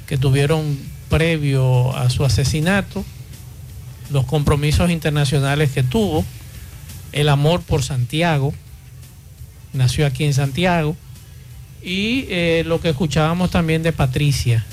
que 0.07 0.17
tuvieron 0.17 0.79
previo 1.09 1.95
a 1.97 2.11
su 2.11 2.25
asesinato, 2.25 3.05
los 4.11 4.25
compromisos 4.25 4.91
internacionales 4.91 5.73
que 5.73 5.83
tuvo, 5.83 6.25
el 7.13 7.29
amor 7.29 7.63
por 7.63 7.83
Santiago, 7.83 8.55
nació 9.73 10.07
aquí 10.07 10.25
en 10.25 10.35
Santiago, 10.35 10.97
y 11.83 12.27
eh, 12.29 12.63
lo 12.67 12.81
que 12.81 12.91
escuchábamos 12.91 13.51
también 13.51 13.83
de 13.83 13.93
Patricia, 13.93 14.65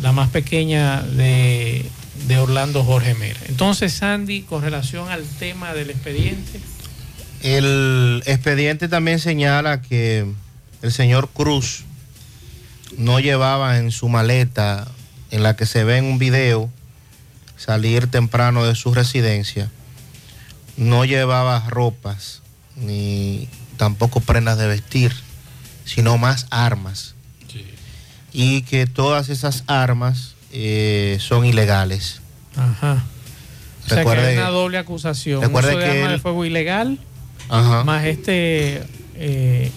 la 0.00 0.12
más 0.12 0.28
pequeña 0.30 1.02
de, 1.02 1.84
de 2.28 2.38
Orlando 2.38 2.84
Jorge 2.84 3.14
Mera. 3.14 3.40
Entonces, 3.48 3.92
Sandy, 3.92 4.42
con 4.42 4.62
relación 4.62 5.08
al 5.08 5.24
tema 5.24 5.74
del 5.74 5.90
expediente. 5.90 6.60
El 7.42 8.22
expediente 8.26 8.88
también 8.88 9.18
señala 9.18 9.82
que 9.82 10.26
el 10.82 10.92
señor 10.92 11.28
Cruz 11.28 11.84
no 12.96 13.20
llevaba 13.20 13.78
en 13.78 13.90
su 13.90 14.08
maleta, 14.08 14.88
en 15.30 15.42
la 15.42 15.56
que 15.56 15.66
se 15.66 15.84
ve 15.84 15.98
en 15.98 16.04
un 16.04 16.18
video, 16.18 16.70
salir 17.56 18.06
temprano 18.06 18.64
de 18.64 18.74
su 18.74 18.94
residencia, 18.94 19.70
no 20.76 21.04
llevaba 21.04 21.64
ropas 21.68 22.42
ni 22.76 23.48
tampoco 23.76 24.20
prendas 24.20 24.58
de 24.58 24.66
vestir, 24.66 25.12
sino 25.84 26.18
más 26.18 26.46
armas. 26.50 27.14
Y 28.32 28.62
que 28.62 28.86
todas 28.86 29.30
esas 29.30 29.64
armas 29.66 30.34
eh, 30.52 31.16
son 31.20 31.46
ilegales. 31.46 32.20
Ajá. 32.54 33.04
O 33.84 33.88
sea 33.88 33.98
que 33.98 34.02
Recuerde- 34.04 34.26
hay 34.28 34.36
una 34.36 34.48
doble 34.50 34.78
acusación. 34.78 35.40
recuerde 35.40 35.70
Uso 35.70 35.78
de 35.78 35.84
que 35.84 36.00
arma 36.02 36.12
de 36.12 36.18
fuego 36.18 36.44
ilegal, 36.44 36.98
Ajá. 37.48 37.84
más 37.84 38.04
este 38.04 38.82
eh, 39.14 39.70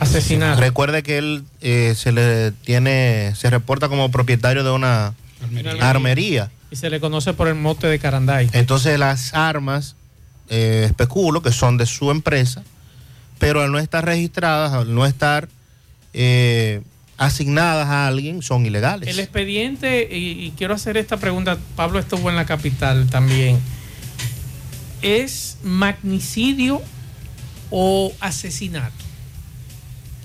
asesinato. 0.00 0.60
Recuerde 0.60 1.02
que 1.04 1.18
él 1.18 1.44
eh, 1.60 1.94
se 1.96 2.10
le 2.12 2.50
tiene, 2.50 3.32
se 3.36 3.50
reporta 3.50 3.88
como 3.88 4.10
propietario 4.10 4.64
de 4.64 4.70
una 4.70 5.14
armería. 5.80 6.50
Y 6.72 6.76
se 6.76 6.90
le 6.90 6.98
conoce 6.98 7.34
por 7.34 7.46
el 7.46 7.54
mote 7.54 7.86
de 7.86 7.98
Caranday. 8.00 8.48
Entonces 8.52 8.98
las 8.98 9.32
armas, 9.34 9.94
eh, 10.48 10.84
especulo 10.86 11.42
que 11.42 11.52
son 11.52 11.76
de 11.76 11.86
su 11.86 12.10
empresa, 12.10 12.62
pero 13.38 13.62
al 13.62 13.72
no 13.72 13.78
estar 13.78 14.04
registradas, 14.04 14.72
al 14.72 14.94
no 14.94 15.04
estar 15.06 15.48
eh, 16.12 16.82
asignadas 17.18 17.88
a 17.88 18.06
alguien, 18.06 18.42
son 18.42 18.64
ilegales. 18.66 19.08
El 19.08 19.20
expediente, 19.20 20.08
y, 20.10 20.46
y 20.46 20.50
quiero 20.56 20.74
hacer 20.74 20.96
esta 20.96 21.16
pregunta, 21.16 21.58
Pablo 21.74 21.98
estuvo 21.98 22.30
en 22.30 22.36
la 22.36 22.46
capital 22.46 23.06
también, 23.08 23.58
¿es 25.02 25.58
magnicidio 25.62 26.80
o 27.70 28.12
asesinato? 28.20 28.92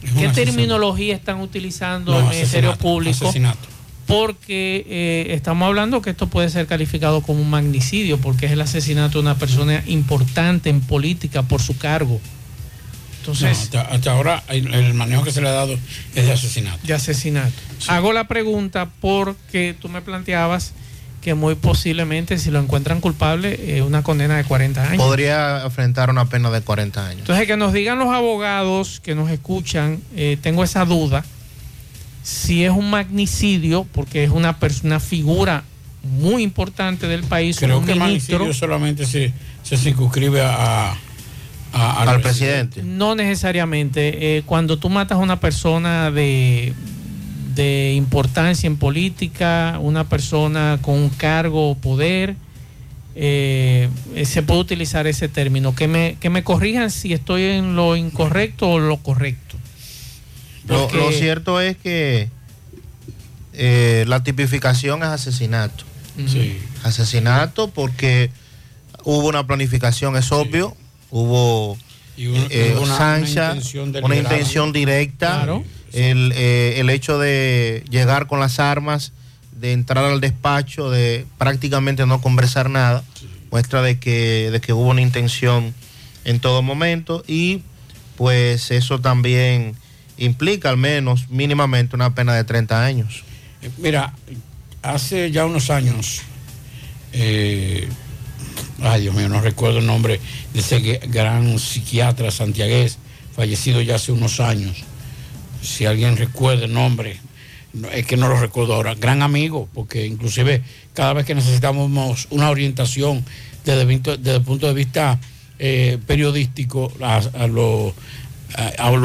¿Qué 0.01 0.07
asesinato. 0.07 0.35
terminología 0.35 1.15
están 1.15 1.39
utilizando 1.41 2.11
No, 2.13 2.19
el 2.19 2.25
Ministerio 2.35 2.75
Público? 2.77 3.25
asesinato. 3.25 3.67
Porque 4.07 4.85
eh, 4.89 5.33
estamos 5.33 5.65
hablando 5.67 6.01
que 6.01 6.09
esto 6.09 6.27
puede 6.27 6.49
ser 6.49 6.67
calificado 6.67 7.21
como 7.21 7.41
un 7.41 7.49
magnicidio, 7.49 8.17
porque 8.19 8.45
es 8.47 8.51
el 8.51 8.61
asesinato 8.61 9.19
de 9.19 9.19
una 9.19 9.35
persona 9.35 9.83
importante 9.87 10.69
en 10.69 10.81
política 10.81 11.43
por 11.43 11.61
su 11.61 11.77
cargo. 11.77 12.19
Entonces, 13.19 13.43
No, 13.43 13.79
hasta, 13.79 13.81
hasta 13.81 14.11
ahora 14.11 14.43
el, 14.49 14.73
el 14.73 14.93
manejo 14.95 15.23
que 15.23 15.31
se 15.31 15.41
le 15.41 15.47
ha 15.49 15.51
dado 15.51 15.77
es 16.15 16.25
de 16.25 16.31
asesinato. 16.31 16.79
de 16.83 16.93
asesinato. 16.93 17.53
Hago 17.87 18.13
la 18.13 18.27
pregunta 18.27 18.89
porque 18.99 19.75
tú 19.79 19.89
me 19.89 20.01
planteabas 20.01 20.73
que 21.21 21.35
muy 21.35 21.53
posiblemente 21.53 22.39
si 22.39 22.49
lo 22.49 22.57
encuentran 22.59 22.99
culpable, 22.99 23.77
eh, 23.77 23.83
una 23.83 24.01
condena 24.01 24.37
de 24.37 24.43
40 24.43 24.83
años. 24.89 24.97
Podría 24.97 25.61
enfrentar 25.63 26.09
una 26.09 26.25
pena 26.25 26.49
de 26.49 26.61
40 26.61 27.05
años. 27.05 27.19
Entonces, 27.19 27.45
que 27.45 27.57
nos 27.57 27.73
digan 27.73 27.99
los 27.99 28.09
abogados 28.09 28.99
que 29.01 29.13
nos 29.13 29.29
escuchan, 29.29 30.01
eh, 30.15 30.37
tengo 30.41 30.63
esa 30.63 30.83
duda, 30.83 31.23
si 32.23 32.63
es 32.63 32.71
un 32.71 32.89
magnicidio, 32.89 33.85
porque 33.91 34.23
es 34.23 34.29
una, 34.29 34.57
una 34.83 34.99
figura 34.99 35.63
muy 36.03 36.43
importante 36.43 37.07
del 37.07 37.23
país, 37.23 37.57
Creo 37.59 37.79
un 37.79 37.85
que 37.85 37.91
el 37.93 37.99
ministro, 37.99 38.39
magnicidio 38.39 38.59
solamente 38.59 39.05
se, 39.05 39.33
se 39.63 39.77
circunscribe 39.77 40.41
a, 40.41 40.95
a- 41.73 42.01
Al 42.01 42.21
presidente. 42.21 42.81
No 42.83 43.15
necesariamente. 43.15 44.37
Eh, 44.37 44.43
cuando 44.45 44.77
tú 44.77 44.89
matas 44.89 45.17
a 45.17 45.21
una 45.21 45.39
persona 45.39 46.11
de, 46.11 46.73
de 47.55 47.93
importancia 47.95 48.67
en 48.67 48.77
política, 48.77 49.77
una 49.81 50.03
persona 50.05 50.79
con 50.81 50.95
un 50.95 51.09
cargo 51.09 51.69
o 51.71 51.75
poder, 51.75 52.35
eh, 53.15 53.89
eh, 54.15 54.25
se 54.25 54.41
puede 54.41 54.59
utilizar 54.61 55.05
ese 55.07 55.27
término. 55.27 55.75
Que 55.75 55.87
me, 55.87 56.17
que 56.19 56.29
me 56.29 56.43
corrijan 56.43 56.89
si 56.91 57.13
estoy 57.13 57.43
en 57.43 57.75
lo 57.75 57.95
incorrecto 57.95 58.69
o 58.69 58.79
lo 58.79 58.97
correcto. 58.97 59.50
Lo, 60.71 60.83
Porque- 60.87 60.97
lo 60.97 61.11
cierto 61.11 61.59
es 61.61 61.77
que 61.77 62.29
eh, 63.53 64.05
la 64.07 64.23
tipificación 64.23 65.01
es 65.03 65.09
asesinato. 65.09 65.83
Sí. 66.27 66.59
Asesinato 66.83 67.69
porque 67.69 68.29
hubo 69.03 69.27
una 69.27 69.45
planificación, 69.45 70.15
es 70.15 70.31
obvio, 70.31 70.75
hubo 71.09 71.77
Y 72.17 72.27
un- 72.27 72.47
eh, 72.49 72.73
hubo 72.75 72.83
una- 72.83 72.95
una 72.95 72.97
sancha, 72.97 73.47
intención 73.55 73.95
una 74.03 74.15
intención 74.15 74.71
directa, 74.73 75.27
Claro. 75.37 75.63
el, 75.93 76.31
eh, 76.35 76.75
el 76.77 76.89
hecho 76.89 77.17
de 77.19 77.83
llegar 77.89 78.27
con 78.27 78.39
las 78.39 78.59
armas, 78.59 79.11
de 79.59 79.73
entrar 79.73 80.03
al 80.05 80.21
despacho, 80.21 80.89
de 80.89 81.25
prácticamente 81.37 82.05
no 82.05 82.21
conversar 82.21 82.69
nada, 82.69 83.03
muestra 83.51 83.81
de 83.81 83.99
que, 83.99 84.49
de 84.51 84.61
que 84.61 84.73
hubo 84.73 84.87
una 84.89 85.01
intención 85.01 85.73
en 86.23 86.39
todo 86.39 86.61
momento 86.61 87.23
y 87.27 87.63
pues 88.15 88.71
eso 88.71 88.99
también 89.01 89.75
implica 90.25 90.69
al 90.69 90.77
menos 90.77 91.29
mínimamente 91.29 91.95
una 91.95 92.13
pena 92.15 92.33
de 92.35 92.43
30 92.43 92.83
años. 92.83 93.23
Mira, 93.77 94.13
hace 94.81 95.31
ya 95.31 95.45
unos 95.45 95.69
años, 95.69 96.21
eh, 97.13 97.87
ay 98.81 99.01
Dios 99.01 99.15
mío, 99.15 99.29
no 99.29 99.41
recuerdo 99.41 99.79
el 99.79 99.85
nombre 99.85 100.19
de 100.53 100.59
ese 100.59 100.79
gran 101.07 101.59
psiquiatra 101.59 102.31
santiagués, 102.31 102.97
fallecido 103.35 103.81
ya 103.81 103.95
hace 103.95 104.11
unos 104.11 104.39
años. 104.39 104.77
Si 105.61 105.85
alguien 105.85 106.17
recuerda 106.17 106.65
el 106.65 106.73
nombre, 106.73 107.17
no, 107.73 107.87
es 107.89 108.05
que 108.05 108.17
no 108.17 108.27
lo 108.27 108.39
recuerdo 108.39 108.73
ahora, 108.75 108.95
gran 108.95 109.21
amigo, 109.21 109.69
porque 109.73 110.05
inclusive 110.07 110.63
cada 110.93 111.13
vez 111.13 111.25
que 111.25 111.35
necesitamos 111.35 112.27
una 112.31 112.49
orientación 112.49 113.23
desde, 113.63 113.81
el 113.83 114.41
punto- 114.41 114.67
de 114.67 114.73
vista 114.73 115.19
eh, 115.59 115.99
periodístico, 116.07 116.91
lo 116.99 117.93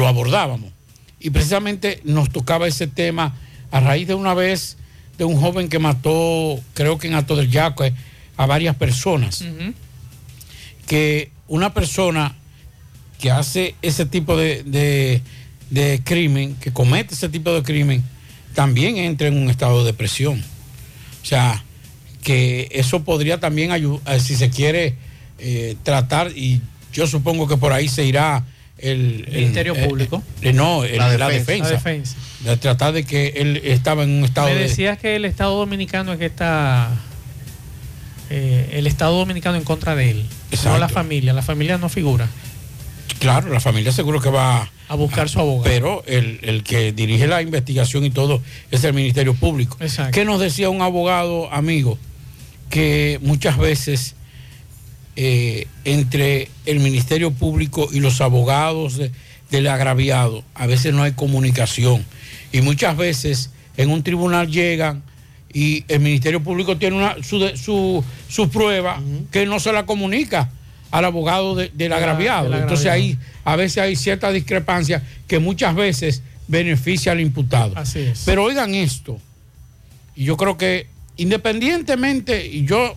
abordábamos. 0.07 0.71
Y 1.19 1.29
precisamente 1.31 2.01
nos 2.03 2.29
tocaba 2.29 2.67
ese 2.67 2.87
tema 2.87 3.35
a 3.71 3.79
raíz 3.79 4.07
de 4.07 4.13
una 4.13 4.33
vez 4.33 4.77
de 5.17 5.25
un 5.25 5.39
joven 5.39 5.67
que 5.67 5.79
mató, 5.79 6.59
creo 6.73 6.97
que 6.99 7.07
en 7.07 7.15
Alto 7.15 7.35
del 7.35 7.49
Yaque, 7.49 7.93
a 8.37 8.45
varias 8.45 8.75
personas. 8.75 9.43
Que 10.85 11.31
una 11.47 11.73
persona 11.73 12.35
que 13.19 13.31
hace 13.31 13.75
ese 13.81 14.05
tipo 14.05 14.37
de, 14.37 14.63
de- 14.63 15.21
de 15.69 16.01
crimen, 16.03 16.55
que 16.61 16.71
comete 16.71 17.13
ese 17.13 17.27
tipo 17.29 17.51
de 17.53 17.61
crimen, 17.63 18.03
también 18.53 18.97
entra 18.97 19.27
en 19.27 19.37
un 19.37 19.49
estado 19.49 19.79
de 19.79 19.85
depresión. 19.91 20.41
O 21.23 21.25
sea, 21.25 21.63
que 22.23 22.69
eso 22.71 23.03
podría 23.03 23.39
también 23.39 23.71
ayudar, 23.71 24.19
si 24.21 24.35
se 24.35 24.49
quiere 24.49 24.95
eh, 25.39 25.75
tratar, 25.83 26.31
y 26.37 26.61
yo 26.93 27.05
supongo 27.07 27.47
que 27.47 27.57
por 27.57 27.73
ahí 27.73 27.87
se 27.89 28.05
irá 28.05 28.45
el, 28.79 29.25
el- 29.27 29.33
Ministerio 29.35 29.75
eh, 29.75 29.87
Público. 29.87 30.21
eh, 30.41 30.53
no, 30.53 30.83
el- 30.83 30.97
La 30.97 31.17
la, 31.17 31.29
defensa. 31.29 31.69
defensa. 31.69 31.69
La 31.69 31.75
defensa. 31.77 32.15
De 32.43 32.57
tratar 32.57 32.93
de 32.93 33.03
que 33.03 33.29
él 33.37 33.61
estaba 33.63 34.03
en 34.03 34.11
un 34.11 34.23
estado 34.25 34.47
Me 34.49 34.55
de... 34.55 34.61
decías 34.61 34.97
que 34.99 35.15
el 35.15 35.25
Estado 35.25 35.55
Dominicano 35.57 36.13
es 36.13 36.19
que 36.19 36.25
está. 36.27 36.89
eh, 38.29 38.69
el 38.73 38.87
Estado 38.87 39.17
Dominicano 39.17 39.57
en 39.57 39.63
contra 39.63 39.95
de 39.95 40.11
él. 40.11 40.17
No 40.23 40.27
Exacto. 40.51 40.79
la 40.79 40.89
familia. 40.89 41.33
La 41.33 41.41
familia 41.41 41.77
no 41.77 41.89
figura. 41.89 42.27
Claro, 43.19 43.51
la 43.51 43.59
familia 43.59 43.91
seguro 43.91 44.21
que 44.21 44.29
va 44.29 44.69
a 44.89 44.95
buscar 44.95 45.27
su 45.27 45.39
abogado. 45.39 45.63
Pero 45.63 46.03
el, 46.05 46.39
el 46.43 46.63
que 46.63 46.91
dirige 46.91 47.25
la 47.27 47.41
investigación 47.41 48.05
y 48.05 48.11
todo 48.11 48.41
es 48.69 48.83
el 48.83 48.93
Ministerio 48.93 49.33
Público. 49.33 49.77
Exacto. 49.79 50.11
¿Qué 50.11 50.23
nos 50.23 50.39
decía 50.39 50.69
un 50.69 50.81
abogado 50.81 51.51
amigo? 51.51 51.97
Que 52.69 53.17
muchas 53.23 53.57
veces 53.57 54.15
eh, 55.19 55.67
entre 55.83 56.47
el 56.67 56.79
Ministerio 56.79 57.31
Público 57.31 57.89
y 57.91 57.99
los 57.99 58.21
abogados 58.21 58.97
de- 58.97 59.11
del 59.49 59.67
agraviado, 59.67 60.43
a 60.53 60.67
veces 60.67 60.93
no 60.93 61.01
hay 61.03 61.13
comunicación. 61.13 62.05
Y 62.51 62.61
muchas 62.61 62.95
veces 62.95 63.49
en 63.77 63.89
un 63.89 64.03
tribunal 64.03 64.47
llegan 64.51 65.01
y 65.51 65.83
el 65.87 66.01
Ministerio 66.01 66.43
Público 66.43 66.77
tiene 66.77 66.97
una, 66.97 67.15
su, 67.23 67.39
su, 67.57 68.03
su 68.29 68.49
prueba 68.49 69.01
que 69.31 69.45
no 69.47 69.59
se 69.59 69.73
la 69.73 69.85
comunica 69.87 70.51
al 70.91 71.05
abogado 71.05 71.55
de- 71.55 71.71
del 71.73 71.89
la- 71.89 71.97
agraviado. 71.97 72.49
del 72.51 72.61
Entonces 72.61 72.85
ahí 72.87 73.17
a 73.43 73.55
veces 73.55 73.79
hay 73.79 73.95
cierta 73.95 74.31
discrepancia 74.31 75.01
que 75.27 75.39
muchas 75.39 75.73
veces 75.75 76.21
beneficia 76.47 77.11
al 77.11 77.21
imputado. 77.21 77.73
Así 77.75 77.99
es. 77.99 78.21
Pero 78.25 78.43
oigan 78.43 78.75
esto, 78.75 79.19
y 80.15 80.25
yo 80.25 80.37
creo 80.37 80.57
que 80.57 80.85
independientemente, 81.17 82.45
y 82.45 82.65
yo 82.65 82.95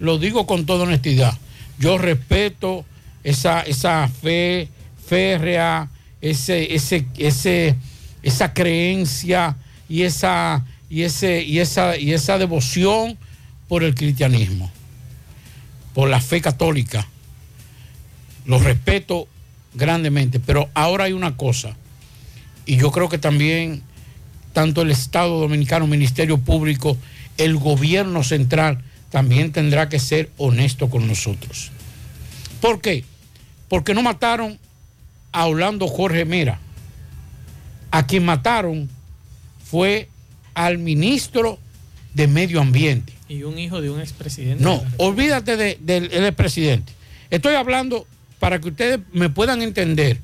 lo 0.00 0.18
digo 0.18 0.46
con 0.46 0.66
toda 0.66 0.82
honestidad, 0.84 1.38
yo 1.78 1.98
respeto 1.98 2.84
esa, 3.22 3.62
esa 3.62 4.08
fe 4.08 4.68
férrea, 5.06 5.88
ese, 6.20 6.74
ese, 6.74 7.06
ese, 7.16 7.76
esa 8.22 8.54
creencia 8.54 9.56
y 9.88 10.02
esa, 10.02 10.64
y, 10.88 11.02
ese, 11.02 11.42
y, 11.42 11.58
esa, 11.58 11.96
y 11.98 12.12
esa 12.12 12.38
devoción 12.38 13.18
por 13.68 13.82
el 13.82 13.94
cristianismo, 13.94 14.70
por 15.94 16.08
la 16.08 16.20
fe 16.20 16.40
católica. 16.40 17.06
Lo 18.46 18.58
respeto 18.58 19.26
grandemente, 19.74 20.40
pero 20.40 20.68
ahora 20.74 21.04
hay 21.04 21.12
una 21.12 21.36
cosa, 21.36 21.76
y 22.66 22.76
yo 22.76 22.90
creo 22.90 23.08
que 23.08 23.18
también 23.18 23.82
tanto 24.52 24.82
el 24.82 24.90
Estado 24.90 25.40
Dominicano, 25.40 25.86
Ministerio 25.86 26.38
Público, 26.38 26.96
el 27.36 27.56
gobierno 27.56 28.22
central 28.22 28.82
también 29.14 29.52
tendrá 29.52 29.88
que 29.88 30.00
ser 30.00 30.28
honesto 30.38 30.90
con 30.90 31.06
nosotros. 31.06 31.70
¿Por 32.60 32.80
qué? 32.80 33.04
Porque 33.68 33.94
no 33.94 34.02
mataron 34.02 34.58
a 35.30 35.46
Orlando 35.46 35.86
Jorge 35.86 36.24
Mera. 36.24 36.58
A 37.92 38.04
quien 38.08 38.24
mataron 38.24 38.90
fue 39.64 40.08
al 40.54 40.78
ministro 40.78 41.60
de 42.12 42.26
Medio 42.26 42.60
Ambiente. 42.60 43.12
Y 43.28 43.44
un 43.44 43.56
hijo 43.56 43.80
de 43.80 43.90
un 43.90 44.00
expresidente. 44.00 44.64
No, 44.64 44.82
olvídate 44.96 45.56
de- 45.56 45.78
del 45.80 46.08
del 46.08 46.24
expresidente. 46.24 46.92
Estoy 47.30 47.54
hablando 47.54 48.08
para 48.40 48.60
que 48.60 48.66
ustedes 48.70 48.98
me 49.12 49.28
puedan 49.30 49.62
entender. 49.62 50.18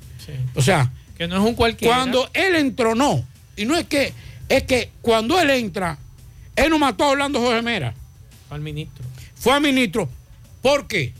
O 0.57 0.62
sea, 0.62 0.91
Que 1.16 1.28
no 1.28 1.36
es 1.36 1.43
un 1.49 1.55
cualquiera. 1.55 1.95
cuando 1.95 2.28
él 2.34 2.57
entró, 2.57 2.97
no. 2.97 3.24
Y 3.57 3.66
no 3.66 3.76
es 3.76 3.86
que, 3.86 4.12
es 4.49 4.64
que 4.64 4.91
cuando 5.01 5.38
él 5.41 5.51
entra, 5.51 5.97
él 6.57 6.70
no 6.70 6.78
mató 6.80 7.05
a 7.05 7.11
Orlando 7.11 7.38
Jorge 7.41 7.62
Mera. 7.62 7.95
Al 8.51 8.61
ministro. 8.61 9.05
Fue 9.36 9.53
al 9.55 9.62
ministro. 9.62 10.09
¿Por 10.62 10.86
qué? 10.86 11.12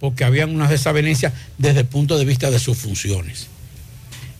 Porque 0.00 0.24
habían 0.24 0.54
unas 0.54 0.70
desavenencias 0.70 1.32
desde 1.58 1.80
el 1.80 1.86
punto 1.86 2.18
de 2.18 2.24
vista 2.24 2.50
de 2.50 2.58
sus 2.58 2.78
funciones. 2.78 3.48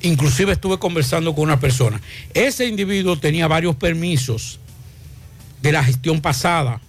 Inclusive 0.02 0.52
estuve 0.52 0.78
conversando 0.78 1.34
con 1.34 1.44
una 1.44 1.58
persona. 1.60 2.00
Ese 2.34 2.66
individuo 2.66 3.18
tenía 3.18 3.46
varios 3.48 3.76
permisos 3.76 4.58
de 5.60 5.72
la 5.72 5.82
gestión 5.84 6.20
pasada. 6.20 6.80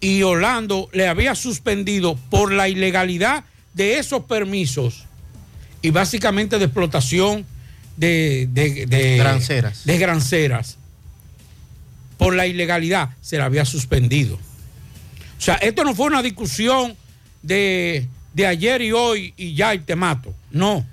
Y 0.00 0.22
Orlando 0.22 0.88
le 0.92 1.08
había 1.08 1.34
suspendido 1.34 2.16
por 2.30 2.52
la 2.52 2.68
ilegalidad 2.68 3.44
de 3.74 3.98
esos 3.98 4.24
permisos 4.24 5.04
y 5.82 5.90
básicamente 5.90 6.58
de 6.58 6.64
explotación 6.66 7.46
de, 7.96 8.48
de, 8.52 8.86
de- 8.86 9.16
Granceras. 9.16 9.84
de 9.84 9.98
granceras. 9.98 10.76
Por 12.16 12.34
la 12.34 12.46
ilegalidad 12.46 13.10
se 13.20 13.38
la 13.38 13.44
había 13.44 13.64
suspendido. 13.64 14.36
O 14.36 15.40
sea, 15.40 15.56
esto 15.56 15.84
no 15.84 15.94
fue 15.94 16.06
una 16.06 16.22
discusión 16.22 16.96
de, 17.42 18.06
de 18.32 18.46
ayer 18.46 18.82
y 18.82 18.92
hoy 18.92 19.34
y 19.36 19.54
ya 19.54 19.74
y 19.74 19.80
te 19.80 19.96
mato. 19.96 20.34
No, 20.50 20.86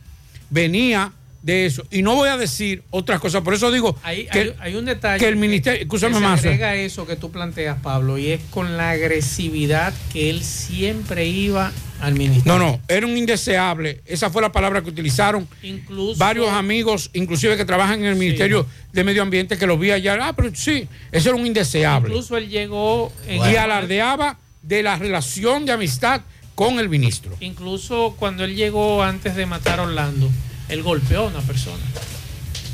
venía 0.49 1.11
de 1.43 1.65
eso. 1.65 1.83
Y 1.91 2.01
no 2.01 2.15
voy 2.15 2.29
a 2.29 2.37
decir 2.37 2.83
otras 2.89 3.19
cosas. 3.19 3.41
Por 3.43 3.53
eso 3.53 3.69
digo 3.69 3.95
Hay, 4.01 4.25
que, 4.27 4.39
hay- 4.39 4.53
hay 4.59 4.75
un 4.75 4.85
detalle. 4.85 5.19
que 5.19 5.27
el 5.27 5.35
ministerio, 5.35 5.81
escúchame 5.81 6.13
que 6.15 6.19
se 6.41 6.47
agrega 6.47 6.75
eso 6.75 7.05
que 7.05 7.15
tú 7.17 7.29
planteas, 7.31 7.77
Pablo, 7.81 8.17
y 8.17 8.31
es 8.31 8.41
con 8.49 8.77
la 8.77 8.91
agresividad 8.91 9.93
que 10.11 10.29
él 10.29 10.41
siempre 10.43 11.25
iba 11.27 11.71
al 11.99 12.13
ministerio. 12.15 12.57
No, 12.57 12.59
no, 12.59 12.79
era 12.87 13.05
un 13.05 13.17
indeseable. 13.17 14.01
Esa 14.05 14.29
fue 14.29 14.41
la 14.41 14.51
palabra 14.51 14.81
que 14.81 14.89
utilizaron 14.89 15.47
Incluso- 15.61 16.17
varios 16.17 16.49
amigos, 16.49 17.09
inclusive 17.13 17.57
que 17.57 17.65
trabajan 17.65 17.99
en 17.99 18.05
el 18.07 18.15
Ministerio 18.15 18.65
de 18.93 19.03
Medio 19.03 19.21
Ambiente, 19.21 19.57
que 19.57 19.67
los 19.67 19.77
vi 19.79 19.91
allá. 19.91 20.17
Ah, 20.21 20.33
pero 20.33 20.49
sí, 20.55 20.87
eso 21.11 21.29
era 21.29 21.37
un 21.37 21.45
indeseable. 21.45 22.07
Incluso 22.09 22.37
él 22.37 22.49
llegó 22.49 23.11
en 23.27 23.37
y 23.51 23.55
alardeaba 23.57 24.37
de 24.61 24.81
la 24.81 24.95
relación 24.97 25.65
de 25.65 25.73
amistad 25.73 26.21
con 26.55 26.79
el 26.79 26.87
ministro. 26.87 27.35
Incluso 27.41 28.15
cuando 28.17 28.45
él 28.45 28.55
llegó 28.55 29.03
antes 29.03 29.35
de 29.35 29.45
matar 29.45 29.79
a 29.79 29.83
Orlando, 29.83 30.29
él 30.69 30.83
golpeó 30.83 31.21
a 31.21 31.27
una 31.27 31.41
persona. 31.41 31.83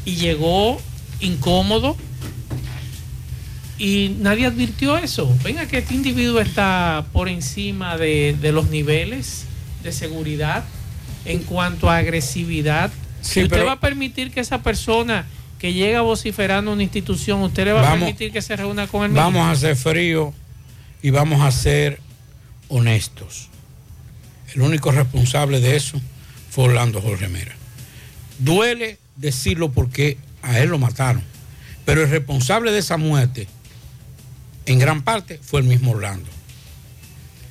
Y 0.06 0.16
llegó 0.16 0.82
incómodo 1.20 1.98
y 3.78 4.16
nadie 4.20 4.46
advirtió 4.46 4.98
eso. 4.98 5.34
Venga 5.44 5.66
que 5.68 5.78
este 5.80 5.94
individuo 5.94 6.42
está 6.42 7.06
por 7.14 7.30
encima 7.30 7.98
de, 7.98 8.36
de 8.40 8.52
los 8.52 8.70
niveles 8.70 9.46
de 9.84 9.92
seguridad 9.92 10.66
en 11.26 11.40
cuanto 11.44 11.90
a 11.90 11.98
agresividad. 11.98 12.92
Sí, 13.22 13.42
¿Y 13.42 13.44
usted 13.44 13.56
pero- 13.58 13.68
va 13.68 13.74
a 13.74 13.80
permitir 13.80 14.32
que 14.32 14.40
esa 14.42 14.62
persona 14.62 15.26
que 15.60 15.74
llega 15.74 16.02
vociferando 16.02 16.72
una 16.72 16.84
institución, 16.84 17.42
usted 17.42 17.66
le 17.66 17.74
va 17.74 17.90
a 17.90 17.94
permitir 17.94 18.32
que 18.32 18.42
se 18.42 18.56
reúna 18.56 18.88
con 18.88 19.04
el 19.04 19.12
Vamos 19.12 19.46
a 19.46 19.56
ser 19.56 19.76
fríos 19.76 20.34
y 21.02 21.10
vamos 21.10 21.42
a 21.42 21.52
ser 21.52 22.00
honestos. 22.70 23.50
El 24.54 24.62
único 24.62 24.92
responsable 24.92 25.60
de 25.60 25.76
eso 25.76 26.00
fue 26.50 26.66
Orlando 26.66 27.02
Jorge 27.02 27.28
Mera. 27.28 27.56
Duele 28.40 28.98
decirlo 29.16 29.72
porque 29.72 30.18
a 30.42 30.60
él 30.60 30.70
lo 30.70 30.80
mataron, 30.80 31.24
pero 31.86 32.04
el 32.04 32.10
responsable 32.10 32.72
de 32.72 32.80
esa 32.80 32.98
muerte, 32.98 33.48
en 34.66 34.80
gran 34.80 35.04
parte, 35.04 35.40
fue 35.42 35.62
el 35.62 35.68
mismo 35.68 35.92
Orlando. 35.92 36.30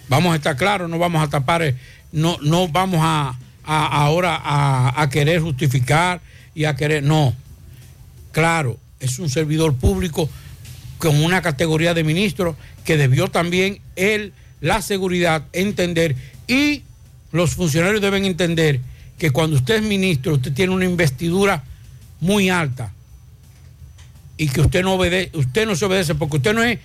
Vamos 0.08 0.32
a 0.32 0.36
estar 0.36 0.56
claros, 0.56 0.88
no 0.88 0.98
vamos 0.98 1.22
a 1.22 1.28
tapar, 1.28 1.62
eh, 1.62 1.76
no, 2.12 2.38
no 2.42 2.68
vamos 2.68 3.00
a, 3.02 3.38
ahora 3.64 4.40
a, 4.42 5.00
a 5.00 5.08
querer 5.10 5.40
justificar 5.40 6.20
y 6.54 6.64
a 6.64 6.74
querer, 6.74 7.02
no. 7.02 7.34
Claro, 8.32 8.78
es 9.00 9.18
un 9.18 9.28
servidor 9.28 9.74
público 9.74 10.28
con 10.98 11.22
una 11.22 11.42
categoría 11.42 11.94
de 11.94 12.04
ministro 12.04 12.56
que 12.84 12.96
debió 12.96 13.28
también 13.28 13.80
él, 13.96 14.32
la 14.60 14.82
seguridad, 14.82 15.44
entender 15.52 16.16
y 16.46 16.82
los 17.30 17.54
funcionarios 17.54 18.00
deben 18.00 18.24
entender 18.24 18.80
que 19.18 19.30
cuando 19.30 19.56
usted 19.56 19.76
es 19.76 19.82
ministro, 19.82 20.34
usted 20.34 20.52
tiene 20.52 20.72
una 20.72 20.84
investidura 20.84 21.64
muy 22.20 22.48
alta 22.50 22.92
y 24.36 24.48
que 24.48 24.60
usted 24.60 24.82
no 24.82 24.94
obedece, 24.94 25.36
usted 25.36 25.66
no 25.66 25.74
se 25.74 25.84
obedece 25.84 26.14
porque 26.14 26.36
usted 26.36 26.54
no 26.54 26.62
es 26.62 26.78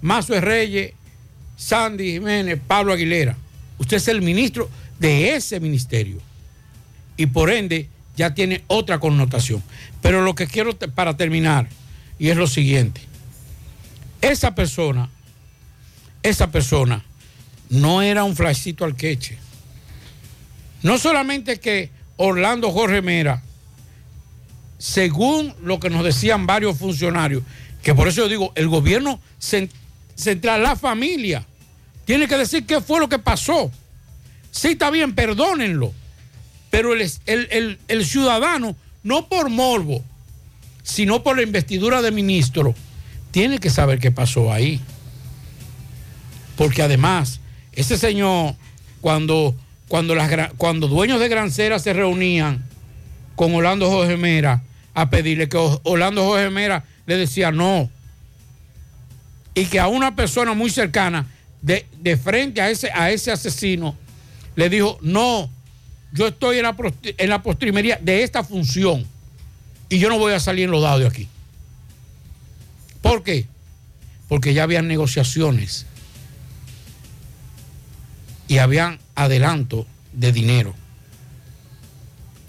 Mazo 0.00 0.40
Reyes, 0.40 0.92
Sandy 1.56 2.12
Jiménez, 2.12 2.58
Pablo 2.66 2.92
Aguilera. 2.92 3.36
Usted 3.78 3.96
es 3.96 4.08
el 4.08 4.22
ministro 4.22 4.70
de 4.98 5.34
ese 5.34 5.60
ministerio. 5.60 6.20
Y 7.16 7.26
por 7.26 7.50
ende, 7.50 7.88
ya 8.16 8.34
tiene 8.34 8.62
otra 8.68 9.00
connotación. 9.00 9.62
Pero 10.00 10.22
lo 10.22 10.34
que 10.34 10.46
quiero 10.46 10.76
para 10.78 11.16
terminar, 11.16 11.68
y 12.18 12.28
es 12.28 12.36
lo 12.36 12.46
siguiente, 12.46 13.00
esa 14.20 14.54
persona, 14.54 15.10
esa 16.22 16.50
persona 16.50 17.04
no 17.70 18.02
era 18.02 18.22
un 18.24 18.36
flashcito 18.36 18.84
al 18.84 18.94
queche. 18.94 19.38
No 20.82 20.98
solamente 20.98 21.60
que 21.60 21.90
Orlando 22.16 22.70
Jorge 22.70 23.02
Mera, 23.02 23.42
según 24.78 25.54
lo 25.62 25.78
que 25.78 25.90
nos 25.90 26.04
decían 26.04 26.46
varios 26.46 26.76
funcionarios, 26.78 27.42
que 27.82 27.94
por 27.94 28.08
eso 28.08 28.22
yo 28.22 28.28
digo, 28.28 28.52
el 28.54 28.68
gobierno 28.68 29.20
cen- 29.40 29.70
central, 30.14 30.62
la 30.62 30.76
familia, 30.76 31.44
tiene 32.04 32.26
que 32.26 32.36
decir 32.36 32.66
qué 32.66 32.80
fue 32.80 33.00
lo 33.00 33.08
que 33.08 33.18
pasó. 33.18 33.70
Sí, 34.50 34.68
está 34.68 34.90
bien, 34.90 35.14
perdónenlo. 35.14 35.92
Pero 36.70 36.94
el- 36.94 37.78
el 37.88 38.06
ciudadano, 38.06 38.74
no 39.02 39.28
por 39.28 39.50
morbo, 39.50 40.02
sino 40.82 41.22
por 41.22 41.36
la 41.36 41.42
investidura 41.42 42.02
de 42.02 42.10
ministro, 42.10 42.74
tiene 43.30 43.58
que 43.58 43.70
saber 43.70 43.98
qué 43.98 44.10
pasó 44.10 44.52
ahí. 44.52 44.80
Porque 46.56 46.82
además, 46.82 47.40
ese 47.72 47.96
señor, 47.96 48.54
cuando, 49.00 49.54
cuando, 49.92 50.14
las, 50.14 50.50
cuando 50.56 50.88
dueños 50.88 51.20
de 51.20 51.28
Grancera 51.28 51.78
se 51.78 51.92
reunían 51.92 52.64
con 53.36 53.54
Orlando 53.54 53.90
Jorge 53.90 54.16
Mera 54.16 54.62
a 54.94 55.10
pedirle 55.10 55.50
que 55.50 55.58
Orlando 55.82 56.24
Jorge 56.24 56.48
Mera 56.48 56.82
le 57.04 57.18
decía 57.18 57.52
no. 57.52 57.90
Y 59.54 59.66
que 59.66 59.78
a 59.78 59.88
una 59.88 60.16
persona 60.16 60.54
muy 60.54 60.70
cercana, 60.70 61.26
de, 61.60 61.84
de 62.00 62.16
frente 62.16 62.62
a 62.62 62.70
ese, 62.70 62.90
a 62.90 63.10
ese 63.10 63.32
asesino, 63.32 63.94
le 64.56 64.70
dijo, 64.70 64.96
no, 65.02 65.50
yo 66.14 66.28
estoy 66.28 66.56
en 66.56 66.62
la, 66.62 66.74
en 67.18 67.28
la 67.28 67.42
postrimería 67.42 67.98
de 68.00 68.22
esta 68.22 68.42
función 68.42 69.06
y 69.90 69.98
yo 69.98 70.08
no 70.08 70.18
voy 70.18 70.32
a 70.32 70.40
salir 70.40 70.64
en 70.64 70.70
los 70.70 70.80
dados 70.80 71.00
de 71.00 71.06
aquí. 71.06 71.28
¿Por 73.02 73.22
qué? 73.22 73.44
Porque 74.26 74.54
ya 74.54 74.62
habían 74.62 74.88
negociaciones 74.88 75.84
y 78.48 78.56
habían 78.56 78.98
adelanto 79.24 79.86
de 80.12 80.32
dinero. 80.32 80.74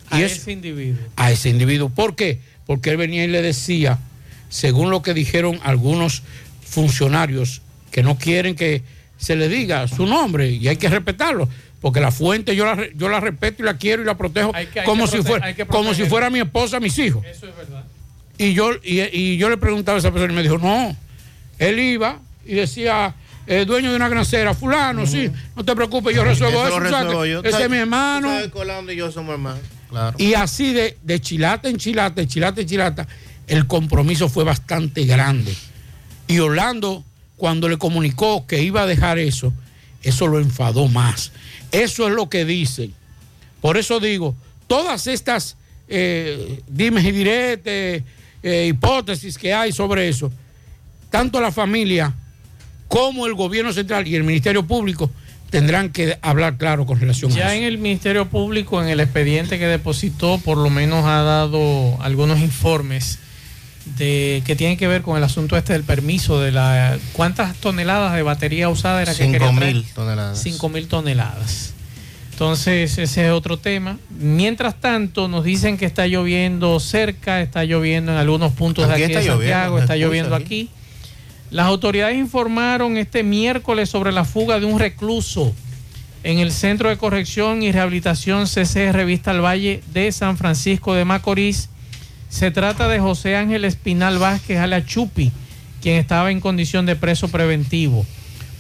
A 0.10 0.22
eso- 0.22 0.36
ese 0.36 0.52
individuo. 0.52 1.00
a 1.16 1.32
ese 1.32 1.50
individuo. 1.50 1.90
¿Por 1.90 2.16
qué? 2.16 2.40
Porque 2.66 2.92
él 2.92 2.98
venía 2.98 3.24
y 3.24 3.28
le 3.28 3.42
decía, 3.42 3.98
según 4.50 4.92
lo 4.92 5.02
que 5.02 5.14
dijeron 5.14 5.60
algunos 5.64 6.24
funcionarios 6.66 7.62
que 7.92 8.04
no 8.04 8.18
quieren 8.18 8.56
que 8.56 8.84
se 9.18 9.36
le 9.36 9.48
diga 9.50 9.88
su 9.88 10.06
nombre 10.06 10.50
y 10.50 10.68
hay 10.68 10.78
que 10.78 10.90
respetarlo, 10.90 11.48
porque 11.82 12.00
la 12.00 12.12
fuente 12.12 12.56
yo 12.56 12.66
la, 12.66 12.78
yo 12.96 13.10
la 13.10 13.20
respeto 13.20 13.62
y 13.64 13.66
la 13.66 13.78
quiero 13.78 14.02
y 14.02 14.06
la 14.06 14.18
protejo 14.18 14.52
Hay 14.54 14.68
que- 14.68 14.82
hay 14.82 14.86
como, 14.86 15.08
si 15.08 15.22
fuera, 15.22 15.56
como 15.68 15.94
si 15.94 16.04
fuera 16.06 16.30
mi 16.30 16.40
esposa, 16.40 16.80
mis 16.80 16.98
hijos. 17.00 17.26
Eso 17.26 17.48
es 17.48 17.56
verdad. 17.56 17.84
Y 18.38 18.54
yo, 18.54 18.72
y, 18.84 19.02
y 19.02 19.38
yo 19.38 19.50
le 19.50 19.58
preguntaba 19.58 19.98
a 19.98 20.00
esa 20.00 20.12
persona 20.12 20.34
y 20.34 20.36
me 20.36 20.44
dijo, 20.44 20.58
no, 20.58 20.96
él 21.60 21.80
iba 21.80 22.20
y 22.46 22.56
decía, 22.56 23.14
eh, 23.46 23.66
dueño 23.66 23.90
de 23.90 23.96
una 23.96 24.10
grancera, 24.10 24.54
fulano, 24.54 25.06
sí, 25.06 25.30
no 25.56 25.66
te 25.66 25.76
preocupes, 25.76 26.16
yo 26.16 26.24
resuelvo 26.24 26.66
Eso. 26.66 27.44
Ese 27.44 27.64
es 27.64 27.70
mi 27.70 27.78
hermano. 27.78 28.30
Colando 28.52 28.92
y 28.92 28.96
yo 28.96 29.12
somos 29.12 29.34
hermanos. 29.34 29.62
Claro. 29.90 30.16
Y 30.18 30.34
así 30.34 30.74
de, 30.74 30.98
de 31.04 31.20
chilata 31.20 31.70
en 31.70 31.78
chilata, 31.78 32.22
en 32.22 32.28
chilata 32.28 32.62
en 32.62 32.68
chilata, 32.68 33.08
el 33.48 33.68
compromiso 33.68 34.30
fue 34.30 34.44
bastante 34.44 35.06
grande. 35.06 35.54
Y 36.28 36.40
Orlando, 36.40 37.04
cuando 37.36 37.68
le 37.68 37.78
comunicó 37.78 38.48
que 38.48 38.62
iba 38.64 38.84
a 38.84 38.86
dejar 38.86 39.20
eso, 39.20 39.54
eso 40.02 40.28
lo 40.28 40.40
enfadó 40.40 40.88
más. 40.88 41.32
Eso 41.72 42.08
es 42.08 42.14
lo 42.14 42.30
que 42.30 42.46
dicen. 42.46 42.94
Por 43.62 43.78
eso 43.78 44.00
digo, 44.00 44.36
todas 44.68 45.08
estas 45.08 45.58
eh, 45.88 46.62
dimes 46.68 47.06
y 47.06 47.12
diretes, 47.12 48.04
eh, 48.42 48.68
hipótesis 48.68 49.38
que 49.38 49.54
hay 49.54 49.72
sobre 49.72 50.10
eso, 50.10 50.32
tanto 51.10 51.40
la 51.40 51.52
familia 51.52 52.14
como 52.94 53.26
el 53.26 53.34
gobierno 53.34 53.74
central 53.74 54.08
y 54.08 54.16
el 54.16 54.24
Ministerio 54.24 54.68
Público 54.68 55.10
tendrán 55.50 55.90
que 55.90 56.18
hablar 56.22 56.58
claro 56.58 56.86
con 56.86 57.00
relación 57.00 57.32
a 57.32 57.36
Ya 57.36 57.46
eso. 57.48 57.54
en 57.56 57.64
el 57.64 57.78
Ministerio 57.80 58.28
Público, 58.30 58.82
en 58.84 58.88
el 58.88 59.00
expediente 59.00 59.58
que 59.58 59.66
depositó, 59.66 60.38
por 60.38 60.58
lo 60.60 60.70
menos 60.70 61.04
ha 61.06 61.24
dado 61.24 61.98
algunos 62.02 62.40
informes 62.40 63.18
de 63.98 64.44
que 64.46 64.56
tienen 64.56 64.78
que 64.78 64.88
ver 64.88 65.02
con 65.02 65.18
el 65.18 65.24
asunto 65.24 65.58
este 65.58 65.74
del 65.74 65.84
permiso 65.84 66.40
de 66.40 66.52
la 66.52 66.98
cuántas 67.14 67.56
toneladas 67.56 68.14
de 68.16 68.22
batería 68.22 68.70
usada 68.70 69.02
era 69.02 69.12
que 69.14 69.26
quería 69.32 69.48
Cinco 69.48 69.60
traer? 69.60 69.74
mil 69.76 69.86
toneladas. 69.94 70.42
5 70.42 70.70
mil 70.70 70.88
toneladas. 70.88 71.74
Entonces, 72.32 72.98
ese 72.98 73.26
es 73.28 73.32
otro 73.32 73.58
tema. 73.58 73.98
Mientras 74.20 74.80
tanto, 74.80 75.28
nos 75.28 75.44
dicen 75.44 75.78
que 75.78 75.86
está 75.86 76.08
lloviendo 76.08 76.80
cerca, 76.80 77.42
está 77.42 77.64
lloviendo 77.64 78.12
en 78.12 78.18
algunos 78.18 78.54
puntos 78.54 78.90
Aquí 78.90 79.00
de 79.02 79.06
aquí 79.06 79.14
está 79.14 79.20
de 79.22 79.28
Santiago, 79.28 79.80
está 79.80 79.96
lloviendo 79.96 80.36
aquí. 80.36 80.44
aquí. 80.46 80.70
Las 81.54 81.68
autoridades 81.68 82.18
informaron 82.18 82.98
este 82.98 83.22
miércoles 83.22 83.88
sobre 83.88 84.12
la 84.12 84.26
fuga 84.26 84.60
de 84.60 84.66
un 84.66 84.80
recluso 84.80 85.54
en 86.24 86.40
el 86.40 86.52
Centro 86.52 86.90
de 86.90 86.98
Corrección 86.98 87.62
y 87.62 87.72
Rehabilitación 87.72 88.48
CCR 88.48 89.06
Vista 89.06 89.30
al 89.30 89.46
Valle 89.46 89.84
de 89.94 90.12
San 90.12 90.36
Francisco 90.36 90.96
de 90.96 91.06
Macorís. 91.06 91.70
Se 92.28 92.50
trata 92.50 92.88
de 92.88 93.00
José 93.00 93.36
Ángel 93.36 93.66
Espinal 93.66 94.18
Vázquez 94.18 94.58
Ala 94.58 94.84
Chupi, 94.84 95.32
quien 95.80 95.98
estaba 95.98 96.32
en 96.32 96.42
condición 96.42 96.88
de 96.88 96.96
preso 96.96 97.28
preventivo. 97.28 98.04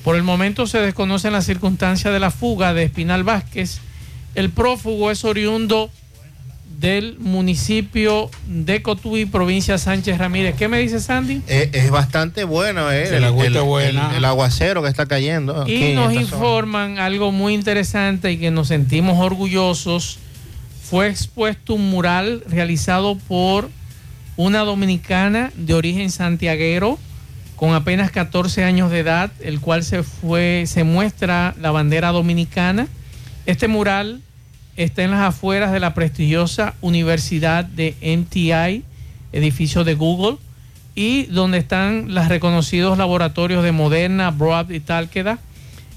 Por 0.03 0.15
el 0.15 0.21
momento 0.21 0.67
se 0.67 0.77
desconocen 0.77 1.33
las 1.33 1.47
circunstancias 1.47 2.13
de 2.13 2.19
la 2.19 2.29
fuga 2.29 2.75
de 2.75 2.83
Espinal 2.83 3.23
Vázquez. 3.23 3.79
El 4.35 4.51
prófugo 4.51 5.09
es 5.09 5.25
oriundo 5.25 5.89
del 6.83 7.15
municipio 7.17 8.29
de 8.45 8.81
Cotuí, 8.81 9.25
provincia 9.25 9.77
Sánchez 9.77 10.17
Ramírez. 10.17 10.55
¿Qué 10.57 10.67
me 10.67 10.79
dice 10.79 10.99
Sandy? 10.99 11.41
Es, 11.47 11.69
es 11.71 11.89
bastante 11.89 12.43
bueno, 12.43 12.91
eh, 12.91 13.23
agüita 13.25 13.59
es 13.59 13.65
buena. 13.65 14.09
el- 14.11 14.17
el 14.17 14.25
aguacero 14.25 14.83
que 14.83 14.89
está 14.89 15.05
cayendo. 15.05 15.61
aquí 15.61 15.75
Y 15.91 15.93
nos 15.95 16.09
zona. 16.09 16.21
informan 16.21 16.99
algo 16.99 17.31
muy 17.31 17.53
interesante 17.53 18.33
y 18.33 18.37
que 18.37 18.51
nos 18.51 18.67
sentimos 18.67 19.17
orgullosos. 19.17 20.19
Fue 20.83 21.07
expuesto 21.07 21.75
un 21.75 21.89
mural 21.89 22.43
realizado 22.49 23.15
por 23.29 23.69
una 24.35 24.59
dominicana 24.59 25.53
de 25.55 25.75
origen 25.75 26.11
santiaguero 26.11 26.99
con 27.55 27.73
apenas 27.75 28.11
14 28.11 28.65
años 28.65 28.91
de 28.91 28.99
edad, 28.99 29.31
el 29.39 29.61
cual 29.61 29.85
se 29.85 30.03
fue 30.03 30.65
se 30.67 30.83
muestra 30.83 31.55
la 31.61 31.71
bandera 31.71 32.11
dominicana. 32.11 32.89
Este 33.45 33.69
mural 33.69 34.19
está 34.77 35.03
en 35.03 35.11
las 35.11 35.21
afueras 35.21 35.71
de 35.71 35.79
la 35.79 35.93
prestigiosa 35.93 36.73
Universidad 36.81 37.65
de 37.65 37.95
MTI, 38.01 38.83
edificio 39.31 39.83
de 39.83 39.95
Google, 39.95 40.37
y 40.95 41.23
donde 41.23 41.57
están 41.57 42.13
los 42.13 42.27
reconocidos 42.27 42.97
laboratorios 42.97 43.63
de 43.63 43.71
Moderna, 43.71 44.31
Broad 44.31 44.69
y 44.69 44.79
Talqueda. 44.79 45.39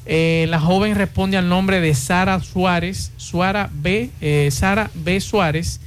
Eh, 0.06 0.46
la 0.48 0.60
joven 0.60 0.94
responde 0.94 1.36
al 1.36 1.48
nombre 1.48 1.80
de 1.80 1.94
Sara 1.94 2.40
Suárez, 2.40 3.12
B, 3.72 4.10
eh, 4.20 4.48
Sara 4.52 4.90
B. 4.94 5.20
Suárez. 5.20 5.80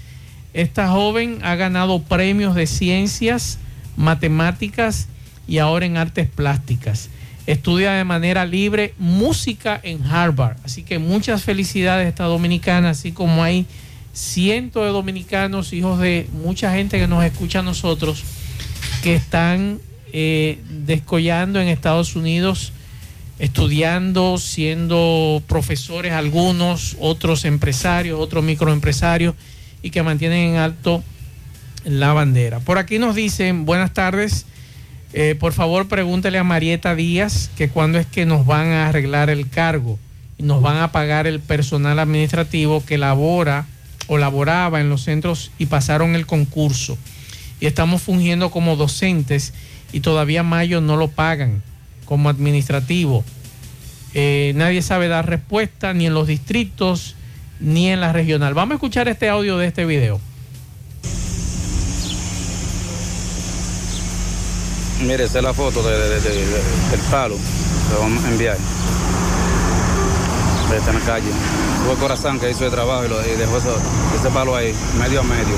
Esta 0.54 0.90
joven 0.90 1.40
ha 1.42 1.56
ganado 1.56 2.02
premios 2.02 2.56
de 2.56 2.68
ciencias, 2.68 3.60
matemáticas 3.96 5.08
y 5.48 5.60
ahora 5.60 5.86
en 5.86 5.98
artes 5.98 6.28
plásticas. 6.28 7.10
Estudia 7.50 7.93
de 7.93 8.04
manera 8.04 8.45
libre 8.45 8.93
música 9.00 9.80
en 9.82 10.06
Harvard. 10.06 10.58
Así 10.64 10.84
que 10.84 11.00
muchas 11.00 11.41
felicidades 11.41 12.06
a 12.06 12.10
esta 12.10 12.24
dominicana, 12.26 12.91
así 12.91 13.12
como 13.12 13.41
hay 13.41 13.66
cientos 14.14 14.86
de 14.86 14.91
dominicanos, 14.91 15.74
hijos 15.74 16.00
de 16.00 16.28
mucha 16.32 16.72
gente 16.76 17.00
que 17.00 17.08
nos 17.08 17.24
escucha 17.24 17.60
a 17.60 17.64
nosotros, 17.64 18.24
que 19.02 19.16
están 19.16 19.80
eh, 20.14 20.60
descollando 20.70 21.60
en 21.60 21.70
Estados 21.70 22.16
Unidos, 22.16 22.72
estudiando, 23.39 24.38
siendo 24.38 25.41
profesores 25.47 26.14
algunos, 26.14 26.97
otros 27.00 27.45
empresarios, 27.45 28.20
otros 28.20 28.43
microempresarios, 28.43 29.34
y 29.82 29.89
que 29.89 30.04
mantienen 30.04 30.52
en 30.52 30.58
alto 30.58 31.04
la 31.84 32.14
bandera. 32.14 32.60
Por 32.60 32.78
aquí 32.78 33.00
nos 33.00 33.16
dicen, 33.16 33.66
buenas 33.66 33.91
tardes, 33.95 34.45
eh, 35.14 35.36
por 35.39 35.53
favor 35.53 35.88
pregúntele 35.88 36.38
a 36.38 36.43
Marieta 36.43 36.95
Díaz 36.95 37.49
que 37.57 37.70
cuándo 37.70 37.97
es 37.97 38.05
que 38.05 38.26
nos 38.26 38.45
van 38.45 38.68
a 38.68 38.88
arreglar 38.88 39.30
el 39.30 39.49
cargo 39.49 39.97
y 40.38 40.43
nos 40.43 40.62
van 40.62 40.78
a 40.78 40.91
pagar 40.91 41.28
el 41.28 41.39
personal 41.39 41.99
administrativo 41.99 42.86
que 42.86 42.97
labora 42.97 43.66
o 44.07 44.18
laboraba 44.18 44.82
en 44.82 44.89
los 44.89 45.03
centros 45.03 45.51
y 45.57 45.68
pasaron 45.68 46.16
el 46.16 46.26
concurso. 46.26 46.97
Y 47.60 47.66
estamos 47.66 48.01
fungiendo 48.01 48.49
como 48.49 48.76
docentes 48.76 49.53
y 49.91 49.99
todavía 49.99 50.43
mayo 50.43 50.82
no 50.82 50.95
lo 50.95 51.10
pagan 51.10 51.62
como 52.05 52.30
administrativo. 52.30 53.24
Eh, 54.14 54.53
nadie 54.55 54.82
sabe 54.82 55.07
dar 55.07 55.28
respuesta 55.28 55.93
ni 55.93 56.07
en 56.07 56.14
los 56.14 56.28
distritos 56.28 57.16
ni 57.60 57.89
en 57.89 57.99
la 57.99 58.14
regional. 58.14 58.53
Vamos 58.53 58.74
a 58.74 58.76
escuchar 58.76 59.07
este 59.07 59.30
audio 59.30 59.57
de 59.57 59.68
este 59.68 59.86
video. 59.86 60.22
Mire, 65.02 65.24
esa 65.24 65.38
es 65.39 65.43
la 65.43 65.54
foto 65.54 65.82
de- 65.82 65.97
de- 65.97 66.20
de- 66.20 66.30
de- 66.45 66.45
del 66.91 67.00
palo. 67.10 67.36
Lo 67.93 68.00
vamos 68.02 68.24
a 68.24 68.30
enviar. 68.30 68.58
está 70.76 70.91
en 70.91 71.00
la 71.00 71.06
calle. 71.06 71.32
Fue 71.86 71.95
Corazón 71.95 72.39
que 72.39 72.52
hizo 72.52 72.64
el 72.66 72.72
trabajo 72.72 73.04
y, 73.04 73.10
lo, 73.10 73.20
y 73.26 73.36
dejó 73.38 73.58
eso- 73.58 73.76
ese 74.20 74.30
palo 74.30 74.56
ahí, 74.56 74.72
medio 75.00 75.22
a 75.22 75.24
medio. 75.24 75.56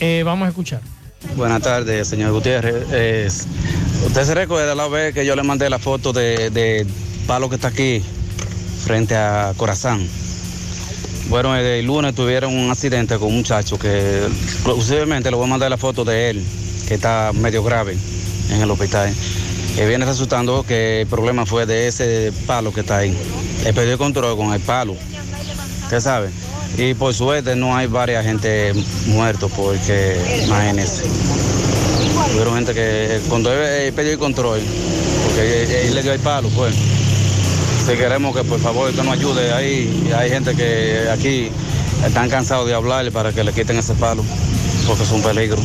Eh, 0.00 0.22
vamos 0.26 0.44
a 0.46 0.48
escuchar. 0.50 0.80
Buenas 1.34 1.62
tardes, 1.62 2.06
señor 2.06 2.32
Gutiérrez. 2.32 2.90
Es- 2.92 3.46
¿Usted 4.06 4.24
se 4.24 4.34
recuerda 4.34 4.74
la 4.74 4.88
vez 4.88 5.14
que 5.14 5.24
yo 5.24 5.34
le 5.36 5.42
mandé 5.42 5.70
la 5.70 5.78
foto 5.78 6.12
de, 6.12 6.50
de 6.50 6.86
palo 7.26 7.48
que 7.48 7.54
está 7.54 7.68
aquí 7.68 8.02
frente 8.84 9.16
a 9.16 9.54
Corazán? 9.56 10.06
Bueno, 11.30 11.56
el 11.56 11.86
lunes 11.86 12.14
tuvieron 12.14 12.54
un 12.54 12.70
accidente 12.70 13.16
con 13.18 13.28
un 13.28 13.36
muchacho 13.38 13.78
que 13.78 14.28
posiblemente 14.64 15.30
le 15.30 15.36
voy 15.36 15.46
a 15.46 15.48
mandar 15.48 15.70
la 15.70 15.78
foto 15.78 16.04
de 16.04 16.30
él, 16.30 16.44
que 16.88 16.94
está 16.94 17.32
medio 17.34 17.62
grave 17.62 17.98
en 18.50 18.62
el 18.62 18.70
hospital. 18.70 19.14
Que 19.76 19.86
viene 19.86 20.06
resultando 20.06 20.64
que 20.64 21.02
el 21.02 21.06
problema 21.06 21.44
fue 21.44 21.66
de 21.66 21.86
ese 21.86 22.32
palo 22.46 22.72
que 22.72 22.80
está 22.80 22.96
ahí. 22.96 23.14
Él 23.66 23.74
perdió 23.74 23.92
el 23.92 23.98
control 23.98 24.36
con 24.38 24.54
el 24.54 24.60
palo. 24.60 24.96
¿Usted 25.84 26.00
sabe? 26.00 26.30
Y 26.78 26.94
por 26.94 27.12
suerte 27.12 27.54
no 27.56 27.76
hay 27.76 27.88
varias 27.88 28.24
gente 28.24 28.72
muertos 29.06 29.52
porque, 29.54 30.42
imagínense. 30.46 31.04
Hubieron 32.32 32.54
gente 32.54 32.72
que 32.72 33.20
cuando 33.28 33.52
él, 33.52 33.92
perdió 33.92 34.12
el 34.12 34.18
control, 34.18 34.60
porque 35.26 35.86
él, 35.86 35.94
le 35.94 36.02
dio 36.02 36.12
el 36.12 36.20
palo, 36.20 36.48
pues. 36.56 36.74
Si 37.86 37.96
queremos 37.96 38.34
que 38.34 38.44
por 38.44 38.60
favor 38.60 38.90
que 38.92 39.02
nos 39.02 39.12
ayude 39.12 39.52
ahí, 39.52 40.10
hay 40.16 40.30
gente 40.30 40.54
que 40.54 41.08
aquí 41.12 41.50
están 42.06 42.30
cansados 42.30 42.66
de 42.66 42.74
hablarle 42.74 43.10
para 43.10 43.32
que 43.32 43.44
le 43.44 43.52
quiten 43.52 43.76
ese 43.78 43.94
palo, 43.94 44.24
porque 44.86 45.02
es 45.02 45.10
un 45.10 45.22
peligro. 45.22 45.58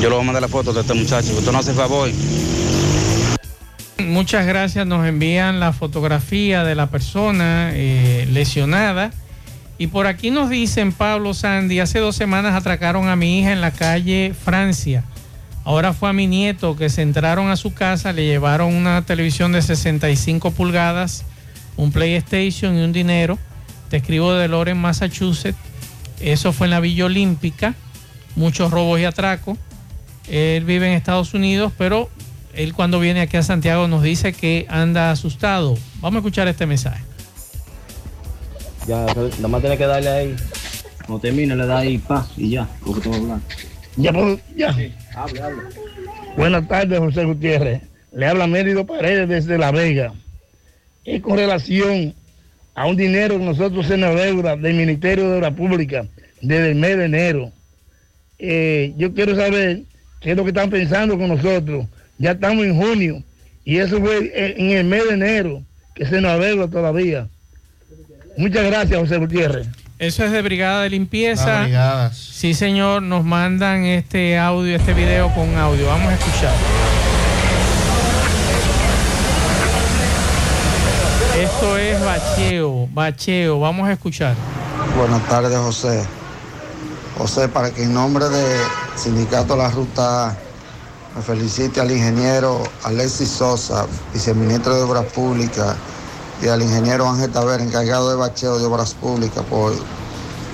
Yo 0.00 0.08
le 0.08 0.16
voy 0.16 0.20
a 0.20 0.26
mandar 0.26 0.42
la 0.42 0.48
foto 0.48 0.72
de 0.72 0.80
este 0.80 0.94
muchacho, 0.94 1.32
usted 1.36 1.52
no 1.52 1.58
hace 1.58 1.72
favor. 1.72 2.10
Muchas 3.98 4.46
gracias. 4.46 4.86
Nos 4.86 5.06
envían 5.06 5.60
la 5.60 5.72
fotografía 5.72 6.64
de 6.64 6.74
la 6.74 6.88
persona 6.88 7.70
eh, 7.72 8.28
lesionada. 8.30 9.10
Y 9.78 9.86
por 9.88 10.06
aquí 10.06 10.30
nos 10.30 10.50
dicen, 10.50 10.92
Pablo 10.92 11.34
Sandy, 11.34 11.80
hace 11.80 11.98
dos 11.98 12.16
semanas 12.16 12.54
atracaron 12.54 13.08
a 13.08 13.16
mi 13.16 13.40
hija 13.40 13.52
en 13.52 13.60
la 13.60 13.70
calle 13.70 14.34
Francia. 14.34 15.04
Ahora 15.64 15.92
fue 15.92 16.10
a 16.10 16.12
mi 16.12 16.26
nieto 16.26 16.76
que 16.76 16.90
se 16.90 17.02
entraron 17.02 17.50
a 17.50 17.56
su 17.56 17.72
casa, 17.72 18.12
le 18.12 18.26
llevaron 18.26 18.74
una 18.74 19.02
televisión 19.02 19.52
de 19.52 19.62
65 19.62 20.50
pulgadas, 20.50 21.24
un 21.76 21.92
PlayStation 21.92 22.76
y 22.76 22.82
un 22.82 22.92
dinero. 22.92 23.38
Te 23.88 23.98
escribo 23.98 24.34
de 24.34 24.48
Loren, 24.48 24.78
Massachusetts. 24.78 25.58
Eso 26.20 26.52
fue 26.52 26.66
en 26.66 26.72
la 26.72 26.80
Villa 26.80 27.06
Olímpica. 27.06 27.74
Muchos 28.36 28.70
robos 28.70 29.00
y 29.00 29.04
atracos. 29.04 29.58
Él 30.28 30.64
vive 30.64 30.86
en 30.86 30.92
Estados 30.92 31.34
Unidos, 31.34 31.72
pero 31.76 32.08
él 32.54 32.74
cuando 32.74 33.00
viene 33.00 33.20
aquí 33.20 33.36
a 33.36 33.42
Santiago 33.42 33.88
nos 33.88 34.02
dice 34.02 34.32
que 34.32 34.66
anda 34.68 35.10
asustado. 35.10 35.76
Vamos 36.00 36.16
a 36.16 36.18
escuchar 36.20 36.48
este 36.48 36.66
mensaje. 36.66 37.02
Ya, 38.86 39.04
nada 39.06 39.48
más 39.48 39.60
tiene 39.60 39.78
que 39.78 39.86
darle 39.86 40.08
ahí. 40.08 40.36
Cuando 41.06 41.20
termine, 41.20 41.56
le 41.56 41.66
da 41.66 41.78
ahí 41.78 41.98
paz 41.98 42.28
y 42.36 42.50
ya. 42.50 42.68
Porque 42.84 43.08
a 43.10 43.14
hablar. 43.14 43.38
Ya, 43.96 44.12
puedo- 44.12 44.40
ya. 44.56 44.68
Hable, 45.14 45.42
hable. 45.42 45.62
Buenas 46.36 46.66
tardes, 46.68 46.98
José 46.98 47.24
Gutiérrez. 47.24 47.82
Le 48.12 48.26
habla 48.26 48.46
Mérido 48.46 48.86
Paredes 48.86 49.28
desde 49.28 49.58
La 49.58 49.70
Vega. 49.70 50.12
Es 51.04 51.20
con 51.22 51.36
relación 51.36 52.14
a 52.74 52.86
un 52.86 52.96
dinero 52.96 53.38
que 53.38 53.44
nosotros 53.44 53.86
se 53.86 53.96
nos 53.96 54.14
deuda 54.16 54.56
del 54.56 54.74
Ministerio 54.74 55.28
de 55.28 55.36
Obras 55.36 55.54
Públicas 55.54 56.06
desde 56.40 56.70
el 56.70 56.74
mes 56.76 56.96
de 56.96 57.04
enero. 57.04 57.52
Eh, 58.38 58.94
yo 58.96 59.12
quiero 59.14 59.36
saber 59.36 59.82
qué 60.22 60.30
es 60.30 60.36
lo 60.36 60.44
que 60.44 60.50
están 60.50 60.70
pensando 60.70 61.18
con 61.18 61.28
nosotros. 61.28 61.86
Ya 62.18 62.32
estamos 62.32 62.64
en 62.64 62.76
junio 62.76 63.22
y 63.64 63.78
eso 63.78 64.00
fue 64.00 64.32
en 64.34 64.70
el 64.70 64.84
mes 64.84 65.04
de 65.04 65.14
enero 65.14 65.62
que 65.94 66.06
se 66.06 66.20
nos 66.20 66.38
deuda 66.40 66.68
todavía. 66.68 67.28
Muchas 68.36 68.64
gracias, 68.64 68.98
José 68.98 69.18
Gutiérrez. 69.18 69.66
Eso 69.98 70.24
es 70.24 70.32
de 70.32 70.42
Brigada 70.42 70.82
de 70.82 70.90
Limpieza. 70.90 71.62
Brigadas. 71.62 72.16
Sí, 72.16 72.54
señor, 72.54 73.02
nos 73.02 73.24
mandan 73.24 73.84
este 73.84 74.38
audio, 74.38 74.74
este 74.74 74.94
video 74.94 75.32
con 75.34 75.54
audio. 75.56 75.86
Vamos 75.86 76.12
a 76.12 76.14
escuchar. 76.14 76.54
Esto 81.38 81.78
es 81.78 82.00
bacheo, 82.00 82.88
bacheo. 82.92 83.60
Vamos 83.60 83.88
a 83.88 83.92
escuchar. 83.92 84.34
Buenas 84.96 85.26
tardes, 85.28 85.56
José. 85.56 86.04
José, 87.16 87.48
para 87.48 87.70
que 87.70 87.84
en 87.84 87.94
nombre 87.94 88.28
de 88.28 88.56
Sindicato 88.96 89.56
La 89.56 89.68
Ruta 89.70 90.28
A, 90.28 90.36
me 91.16 91.22
felicite 91.22 91.80
al 91.80 91.90
ingeniero 91.90 92.62
Alexis 92.84 93.28
Sosa, 93.28 93.86
viceministro 94.12 94.74
de 94.74 94.82
Obras 94.82 95.06
Públicas, 95.06 95.76
y 96.42 96.48
al 96.48 96.62
ingeniero 96.62 97.08
Ángel 97.08 97.30
Taver, 97.30 97.60
encargado 97.60 98.10
de 98.10 98.16
bacheo 98.16 98.58
de 98.58 98.64
Obras 98.66 98.94
Públicas, 98.94 99.44
por 99.48 99.72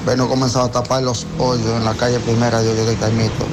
vernos 0.07 0.28
comenzado 0.28 0.66
a 0.66 0.70
tapar 0.70 1.03
los 1.03 1.26
hoyos 1.39 1.66
en 1.76 1.84
la 1.84 1.95
calle 1.95 2.18
primera 2.20 2.62
de 2.62 2.70
Hoyo 2.70 2.86
de 2.86 2.97
Caimito. 2.97 3.47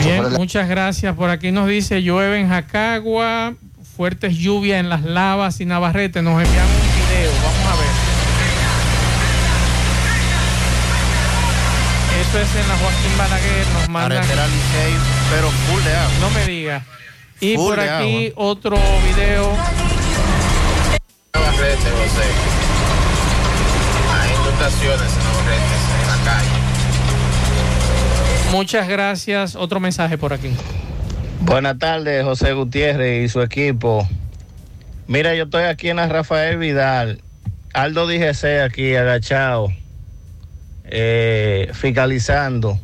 Bien, 0.00 0.32
muchas 0.34 0.68
gracias. 0.68 1.14
Por 1.16 1.30
aquí 1.30 1.50
nos 1.50 1.68
dice 1.68 2.02
llueve 2.02 2.40
en 2.40 2.48
Jacagua, 2.48 3.54
fuertes 3.96 4.36
lluvias 4.36 4.80
en 4.80 4.88
las 4.88 5.02
lavas 5.02 5.60
y 5.60 5.66
Navarrete. 5.66 6.22
Nos 6.22 6.42
envían 6.42 6.66
un 6.66 6.72
video. 6.72 7.32
Vamos 7.42 7.72
a 7.72 7.76
ver. 7.76 7.88
Eso 12.28 12.40
es 12.40 12.56
en 12.56 12.68
la 12.68 12.76
Joaquín 12.76 13.16
Balaguer. 13.16 13.66
Nos 13.72 13.88
mandan. 13.88 14.18
Carretera 14.18 14.46
Licey, 14.48 14.92
pero 15.30 15.50
full 15.50 15.82
de 15.82 15.96
agua. 15.96 16.12
No 16.20 16.30
me 16.30 16.44
diga. 16.44 16.84
Y 17.40 17.56
Full 17.56 17.68
por 17.70 17.80
aquí 17.80 18.32
otro 18.36 18.76
video. 18.76 19.56
José. 21.58 22.22
Hay 24.12 24.30
inundaciones 24.30 25.12
en 25.16 25.24
Navarrete, 25.24 25.76
en 26.02 26.06
la 26.06 26.18
calle. 26.24 26.56
Muchas 28.52 28.88
gracias. 28.88 29.56
Otro 29.56 29.80
mensaje 29.80 30.18
por 30.18 30.34
aquí. 30.34 30.50
Buenas 31.40 31.78
tardes, 31.78 32.24
José 32.24 32.52
Gutiérrez 32.52 33.24
y 33.24 33.28
su 33.28 33.40
equipo. 33.40 34.06
Mira, 35.06 35.34
yo 35.34 35.44
estoy 35.44 35.64
aquí 35.64 35.88
en 35.88 35.96
la 35.96 36.08
Rafael 36.08 36.58
Vidal. 36.58 37.22
Aldo 37.72 38.06
DGC 38.06 38.60
aquí 38.64 38.94
agachado, 38.94 39.68
eh, 40.90 41.70
fiscalizando. 41.74 42.78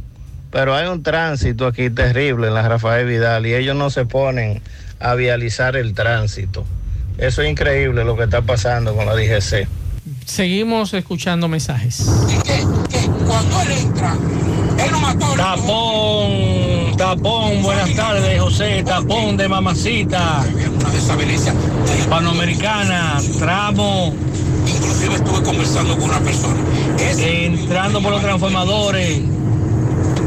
Pero 0.50 0.74
hay 0.74 0.86
un 0.86 1.02
tránsito 1.02 1.66
aquí 1.66 1.90
terrible 1.90 2.46
en 2.48 2.54
la 2.54 2.68
Rafael 2.68 3.06
Vidal 3.06 3.46
y 3.46 3.54
ellos 3.54 3.74
no 3.74 3.90
se 3.90 4.06
ponen 4.06 4.62
a 5.00 5.14
vializar 5.14 5.76
el 5.76 5.94
tránsito. 5.94 6.64
Eso 7.18 7.42
es 7.42 7.50
increíble 7.50 8.04
lo 8.04 8.16
que 8.16 8.24
está 8.24 8.42
pasando 8.42 8.94
con 8.94 9.06
la 9.06 9.14
DGC. 9.14 9.66
Seguimos 10.26 10.94
escuchando 10.94 11.48
mensajes. 11.48 12.04
Cuando 13.26 13.62
él 13.62 13.70
entra, 13.72 14.16
él 14.84 14.90
no 14.90 15.00
mató. 15.00 15.34
Tapón, 15.34 16.96
tapón, 16.96 17.62
buenas 17.62 17.94
tardes, 17.94 18.40
José, 18.40 18.82
tapón 18.84 19.36
de 19.36 19.48
mamacita. 19.48 20.44
Panamericana, 22.08 23.18
tramo. 23.38 24.14
Inclusive 25.04 25.14
estuve 25.24 25.42
conversando 25.44 25.96
con 25.96 26.10
una 26.10 26.20
persona. 26.20 26.60
entrando 27.18 28.00
por 28.02 28.12
los 28.12 28.22
transformadores. 28.22 29.20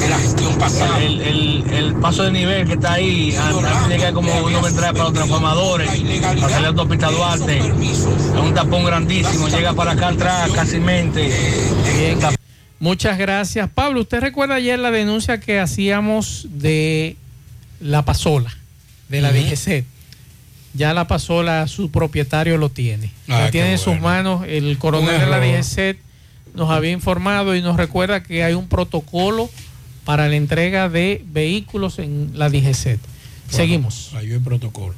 La 0.10 0.18
gestión 0.20 0.56
pasada. 0.58 1.02
El, 1.04 1.22
el- 1.22 1.64
el 1.74 1.94
paso 1.96 2.24
de 2.24 2.32
nivel 2.32 2.66
que 2.68 2.74
está 2.74 2.94
ahí, 2.94 3.36
antes 3.36 3.90
de 3.90 3.96
llegar 3.98 4.14
como 4.14 4.32
uno 4.42 4.66
entrar 4.68 4.94
para 4.94 5.06
los 5.06 5.14
transformadores, 5.14 5.90
para 6.22 6.50
salir 6.50 6.66
a 6.66 6.68
autopista 6.70 7.10
Duarte. 7.12 7.58
Es 7.58 8.06
un 8.42 8.54
tapón 8.54 8.86
grandísimo, 8.86 9.48
llega 9.50 9.74
para 9.74 9.92
acá 9.92 10.10
atrás, 10.10 10.50
casi 10.52 10.80
mente. 10.80 11.30
Bien. 11.98 12.20
Muchas 12.80 13.18
gracias. 13.18 13.70
Pablo, 13.74 14.02
¿usted 14.02 14.22
recuerda 14.22 14.56
ayer 14.56 14.78
la 14.80 14.92
denuncia 14.92 15.40
que 15.40 15.60
hacíamos 15.60 16.48
de 16.52 17.18
la 17.82 18.06
pasola, 18.06 18.56
de 19.10 19.22
la 19.22 19.30
Ujú. 19.30 19.38
DGC? 19.40 19.84
Ya 20.78 20.94
la 20.94 21.08
pasola, 21.08 21.68
su 21.68 21.90
propietario 21.90 22.58
lo 22.58 22.70
tiene. 22.70 23.10
Ah, 23.28 23.42
la 23.42 23.52
tiene 23.52 23.72
en 23.72 23.78
sus 23.80 24.00
bueno. 24.00 24.38
manos. 24.38 24.46
El 24.48 24.78
coronel 24.78 25.16
Un 25.16 25.22
de 25.22 25.26
la. 25.26 25.40
DGC 25.40 25.98
nos 26.54 26.70
había 26.70 26.92
informado 26.92 27.56
y 27.56 27.64
nos 27.64 27.78
recuerda 27.78 28.22
que 28.22 28.44
hay 28.44 28.54
un 28.54 28.68
protocolo 28.68 29.50
para 30.06 30.28
la 30.28 30.36
entrega 30.36 30.88
de 30.88 31.26
vehículos 31.26 31.98
en 31.98 32.30
la 32.36 32.50
DGC. 32.50 33.00
Seguimos. 33.50 34.12
Ahí 34.14 34.32
el 34.32 34.42
protocolo. 34.42 34.94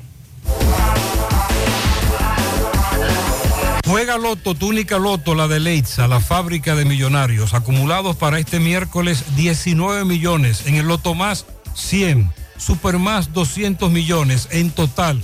Juega 3.85 4.17
Loto, 4.17 4.55
túnica 4.55 4.99
Loto, 4.99 5.33
la 5.33 5.47
de 5.47 5.61
Leitza, 5.61 6.09
la 6.09 6.19
fábrica 6.19 6.75
de 6.75 6.83
millonarios, 6.83 7.53
acumulados 7.53 8.17
para 8.17 8.37
este 8.37 8.59
miércoles 8.59 9.23
19 9.37 10.03
millones, 10.03 10.67
en 10.67 10.75
el 10.75 10.87
Loto 10.87 11.15
Más 11.15 11.45
100, 11.73 12.31
Super 12.57 12.99
Más 12.99 13.31
200 13.31 13.89
millones, 13.89 14.49
en 14.51 14.71
total 14.71 15.23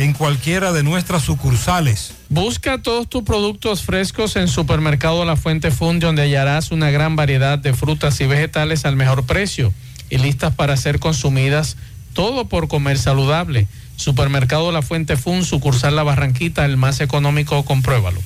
en 0.00 0.14
cualquiera 0.14 0.72
de 0.72 0.82
nuestras 0.82 1.22
sucursales. 1.22 2.14
Busca 2.30 2.78
todos 2.78 3.08
tus 3.08 3.22
productos 3.22 3.82
frescos 3.82 4.36
en 4.36 4.48
Supermercado 4.48 5.24
La 5.26 5.36
Fuente 5.36 5.70
Fund, 5.70 6.02
donde 6.02 6.22
hallarás 6.22 6.70
una 6.70 6.90
gran 6.90 7.16
variedad 7.16 7.58
de 7.58 7.74
frutas 7.74 8.20
y 8.20 8.26
vegetales 8.26 8.86
al 8.86 8.96
mejor 8.96 9.26
precio 9.26 9.74
y 10.08 10.18
listas 10.18 10.54
para 10.54 10.76
ser 10.76 11.00
consumidas, 11.00 11.76
todo 12.14 12.46
por 12.46 12.68
comer 12.68 12.98
saludable. 12.98 13.68
Supermercado 13.96 14.72
La 14.72 14.80
Fuente 14.80 15.18
Fund, 15.18 15.44
sucursal 15.44 15.96
La 15.96 16.02
Barranquita, 16.02 16.64
el 16.64 16.78
más 16.78 17.00
económico, 17.00 17.62
compruébalo. 17.66 18.20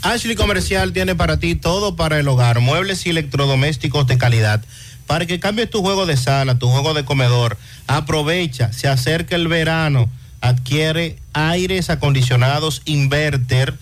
Ashley 0.00 0.36
Comercial 0.36 0.92
tiene 0.92 1.14
para 1.14 1.38
ti 1.38 1.54
todo 1.54 1.96
para 1.96 2.18
el 2.18 2.26
hogar, 2.26 2.60
muebles 2.60 3.04
y 3.06 3.10
electrodomésticos 3.10 4.06
de 4.06 4.16
calidad. 4.16 4.64
Para 5.06 5.26
que 5.26 5.38
cambies 5.38 5.68
tu 5.68 5.82
juego 5.82 6.06
de 6.06 6.16
sala, 6.16 6.58
tu 6.58 6.68
juego 6.68 6.94
de 6.94 7.04
comedor, 7.04 7.58
aprovecha, 7.86 8.72
se 8.72 8.88
acerca 8.88 9.36
el 9.36 9.48
verano, 9.48 10.08
adquiere 10.42 11.16
aires 11.32 11.88
acondicionados 11.88 12.82
inverter 12.84 13.78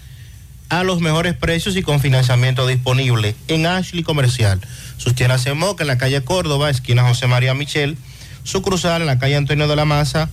a 0.68 0.84
los 0.84 1.00
mejores 1.00 1.34
precios 1.34 1.76
y 1.76 1.82
con 1.82 2.00
financiamiento 2.00 2.66
disponible 2.66 3.34
en 3.48 3.66
Ashley 3.66 4.04
Comercial. 4.04 4.60
Sus 4.96 5.14
tiendas 5.16 5.44
en 5.46 5.58
Moca, 5.58 5.82
en 5.82 5.88
la 5.88 5.98
calle 5.98 6.22
Córdoba, 6.22 6.70
esquina 6.70 7.02
José 7.02 7.26
María 7.26 7.54
Michel, 7.54 7.96
sucursal 8.44 9.00
en 9.00 9.06
la 9.06 9.18
calle 9.18 9.36
Antonio 9.36 9.66
de 9.66 9.74
la 9.74 9.84
Maza, 9.84 10.30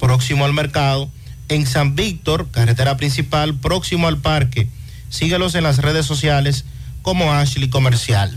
próximo 0.00 0.44
al 0.44 0.54
mercado, 0.54 1.08
en 1.48 1.66
San 1.66 1.94
Víctor, 1.94 2.48
carretera 2.50 2.96
principal, 2.96 3.54
próximo 3.54 4.08
al 4.08 4.18
parque. 4.18 4.68
Síguelos 5.10 5.54
en 5.54 5.62
las 5.62 5.78
redes 5.78 6.06
sociales 6.06 6.64
como 7.02 7.32
Ashley 7.32 7.68
Comercial. 7.68 8.36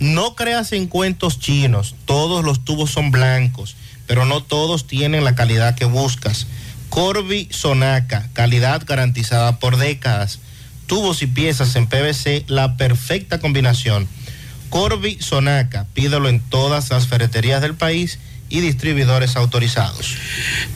No 0.00 0.34
creas 0.34 0.72
en 0.72 0.88
cuentos 0.88 1.38
chinos, 1.38 1.94
todos 2.06 2.44
los 2.44 2.64
tubos 2.64 2.90
son 2.90 3.12
blancos, 3.12 3.76
pero 4.06 4.24
no 4.24 4.42
todos 4.42 4.86
tienen 4.86 5.24
la 5.24 5.34
calidad 5.34 5.74
que 5.74 5.84
buscas. 5.84 6.46
Corby 6.88 7.48
Sonaca, 7.50 8.28
calidad 8.32 8.82
garantizada 8.86 9.58
por 9.58 9.76
décadas. 9.76 10.38
Tubos 10.86 11.22
y 11.22 11.26
piezas 11.26 11.74
en 11.76 11.86
PVC, 11.86 12.44
la 12.46 12.76
perfecta 12.76 13.40
combinación. 13.40 14.06
Corby 14.68 15.18
Sonaca, 15.20 15.86
pídelo 15.94 16.28
en 16.28 16.40
todas 16.40 16.90
las 16.90 17.06
ferreterías 17.08 17.62
del 17.62 17.74
país 17.74 18.18
y 18.48 18.60
distribuidores 18.60 19.36
autorizados. 19.36 20.16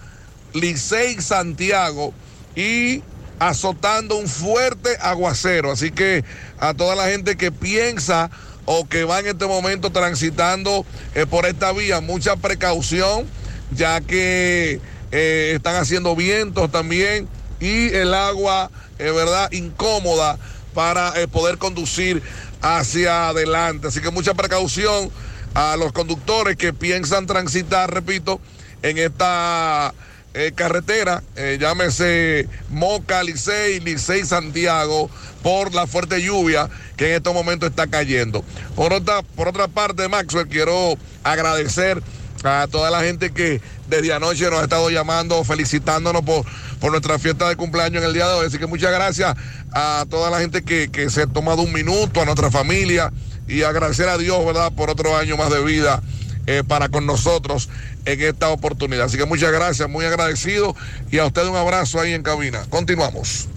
Licey 0.54 1.20
Santiago 1.20 2.14
y 2.54 3.02
azotando 3.38 4.16
un 4.16 4.28
fuerte 4.28 4.96
aguacero. 5.00 5.72
Así 5.72 5.90
que 5.90 6.24
a 6.58 6.74
toda 6.74 6.94
la 6.94 7.08
gente 7.08 7.36
que 7.36 7.52
piensa 7.52 8.30
o 8.64 8.86
que 8.86 9.04
va 9.04 9.20
en 9.20 9.26
este 9.26 9.46
momento 9.46 9.90
transitando 9.90 10.84
eh, 11.14 11.26
por 11.26 11.46
esta 11.46 11.72
vía, 11.72 12.00
mucha 12.00 12.36
precaución, 12.36 13.26
ya 13.70 14.00
que 14.00 14.80
eh, 15.10 15.52
están 15.54 15.76
haciendo 15.76 16.14
vientos 16.14 16.70
también 16.70 17.28
y 17.60 17.88
el 17.88 18.12
agua, 18.12 18.70
es 18.98 19.14
verdad, 19.14 19.50
incómoda 19.52 20.38
para 20.74 21.18
eh, 21.20 21.28
poder 21.28 21.58
conducir 21.58 22.22
hacia 22.60 23.28
adelante. 23.28 23.88
Así 23.88 24.00
que 24.00 24.10
mucha 24.10 24.34
precaución 24.34 25.10
a 25.54 25.76
los 25.76 25.92
conductores 25.92 26.56
que 26.56 26.72
piensan 26.72 27.26
transitar, 27.26 27.92
repito, 27.92 28.40
en 28.82 28.98
esta 28.98 29.94
eh, 30.34 30.52
carretera, 30.54 31.22
eh, 31.36 31.58
llámese 31.60 32.48
Moca, 32.70 33.22
Licey, 33.22 33.80
Licey, 33.80 34.24
Santiago, 34.24 35.10
por 35.42 35.74
la 35.74 35.86
fuerte 35.86 36.22
lluvia 36.22 36.68
que 36.96 37.08
en 37.10 37.16
estos 37.16 37.34
momentos 37.34 37.70
está 37.70 37.86
cayendo. 37.86 38.44
Por 38.76 38.92
otra, 38.92 39.22
por 39.22 39.48
otra 39.48 39.68
parte, 39.68 40.08
Maxwell, 40.08 40.48
quiero 40.48 40.96
agradecer 41.24 42.02
a 42.44 42.68
toda 42.70 42.90
la 42.90 43.02
gente 43.02 43.32
que 43.32 43.60
desde 43.88 44.12
anoche 44.12 44.48
nos 44.50 44.60
ha 44.60 44.64
estado 44.64 44.90
llamando, 44.90 45.42
felicitándonos 45.44 46.22
por, 46.22 46.44
por 46.80 46.90
nuestra 46.90 47.18
fiesta 47.18 47.48
de 47.48 47.56
cumpleaños 47.56 48.02
en 48.02 48.08
el 48.08 48.14
día 48.14 48.28
de 48.28 48.34
hoy. 48.34 48.46
Así 48.46 48.58
que 48.58 48.66
muchas 48.66 48.92
gracias 48.92 49.36
a 49.72 50.06
toda 50.08 50.30
la 50.30 50.40
gente 50.40 50.62
que, 50.62 50.90
que 50.90 51.10
se 51.10 51.22
ha 51.22 51.26
tomado 51.26 51.62
un 51.62 51.72
minuto, 51.72 52.20
a 52.20 52.24
nuestra 52.24 52.50
familia 52.50 53.12
y 53.48 53.62
agradecer 53.62 54.08
a 54.08 54.18
Dios, 54.18 54.44
¿verdad?, 54.44 54.72
por 54.72 54.90
otro 54.90 55.16
año 55.16 55.36
más 55.36 55.50
de 55.50 55.64
vida 55.64 56.02
eh, 56.46 56.62
para 56.66 56.88
con 56.88 57.04
nosotros 57.04 57.68
en 58.12 58.20
esta 58.22 58.48
oportunidad. 58.50 59.04
Así 59.06 59.16
que 59.16 59.24
muchas 59.26 59.52
gracias, 59.52 59.88
muy 59.88 60.04
agradecido 60.04 60.74
y 61.10 61.18
a 61.18 61.26
usted 61.26 61.46
un 61.46 61.56
abrazo 61.56 62.00
ahí 62.00 62.12
en 62.12 62.22
cabina. 62.22 62.64
Continuamos. 62.70 63.48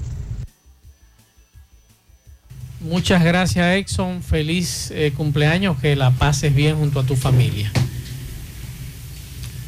Muchas 2.79 3.23
gracias, 3.23 3.75
Exxon. 3.77 4.23
Feliz 4.23 4.89
eh, 4.91 5.13
cumpleaños. 5.15 5.77
Que 5.79 5.95
la 5.95 6.11
pases 6.11 6.53
bien 6.53 6.77
junto 6.77 6.99
a 6.99 7.03
tu 7.03 7.15
familia. 7.15 7.71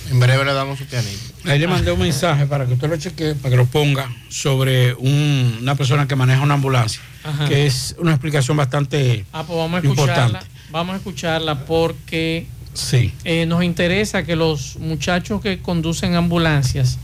En 0.09 0.19
breve 0.19 0.43
le 0.45 0.53
damos 0.53 0.79
su 0.79 0.85
pianito. 0.85 1.19
Ahí 1.45 1.59
le 1.59 1.67
mandé 1.67 1.91
un 1.91 1.99
mensaje 1.99 2.45
para 2.45 2.65
que 2.65 2.73
usted 2.73 2.89
lo 2.89 2.97
chequee, 2.97 3.35
para 3.35 3.51
que 3.51 3.57
lo 3.57 3.65
ponga 3.65 4.09
sobre 4.29 4.93
un- 4.95 5.57
una 5.61 5.75
persona 5.75 6.07
que 6.07 6.15
maneja 6.15 6.41
una 6.41 6.53
ambulancia, 6.55 7.01
Ajá. 7.23 7.47
que 7.47 7.65
es 7.67 7.95
una 7.99 8.11
explicación 8.11 8.57
bastante 8.57 9.25
Ah, 9.33 9.43
pues 9.45 9.57
vamos 9.57 9.75
a 9.83 9.87
escucharla. 9.87 10.25
importante. 10.25 10.47
Vamos 10.71 10.93
a 10.93 10.97
escucharla 10.97 11.65
porque 11.65 12.47
Sí. 12.73 13.13
eh, 13.23 13.45
nos 13.45 13.63
interesa 13.63 14.23
que 14.23 14.35
los 14.35 14.77
muchachos 14.77 15.41
que 15.41 15.59
conducen 15.59 16.15
ambulancias 16.15 16.97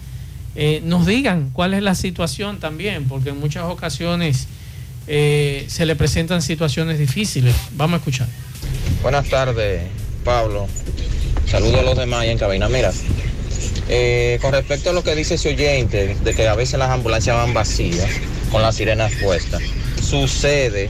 eh, 0.56 0.82
nos 0.84 1.06
digan 1.06 1.52
cuál 1.54 1.74
es 1.74 1.84
la 1.84 1.96
situación 1.96 2.60
también, 2.60 3.06
porque 3.08 3.30
en 3.30 3.40
muchas 3.40 3.64
ocasiones 3.66 4.48
eh, 5.08 5.66
se 5.68 5.86
le 5.86 5.96
presentan 5.96 6.42
situaciones 6.42 7.00
difíciles. 7.00 7.56
Vamos 7.74 7.96
a 7.96 7.98
escuchar. 7.98 8.28
Buenas 9.02 9.30
tardes, 9.30 9.84
Pablo. 10.26 10.68
Saludos 11.48 11.80
a 11.80 11.84
los 11.84 11.98
demás 11.98 12.22
ahí 12.22 12.30
en 12.30 12.38
cabina. 12.38 12.68
Mira, 12.68 12.92
eh, 13.88 14.38
con 14.42 14.52
respecto 14.52 14.90
a 14.90 14.94
lo 14.94 15.04
que 15.04 15.16
dice 15.16 15.36
ese 15.36 15.50
oyente, 15.50 16.16
de 16.16 16.34
que 16.34 16.48
a 16.48 16.56
veces 16.56 16.78
las 16.78 16.90
ambulancias 16.90 17.36
van 17.36 17.54
vacías, 17.54 18.10
con 18.52 18.62
las 18.62 18.76
sirenas 18.76 19.12
puestas, 19.22 19.62
sucede 20.02 20.90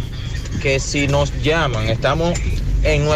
que 0.62 0.80
si 0.80 1.08
nos 1.08 1.32
llaman, 1.44 1.90
estamos 1.90 2.40
en, 2.84 3.08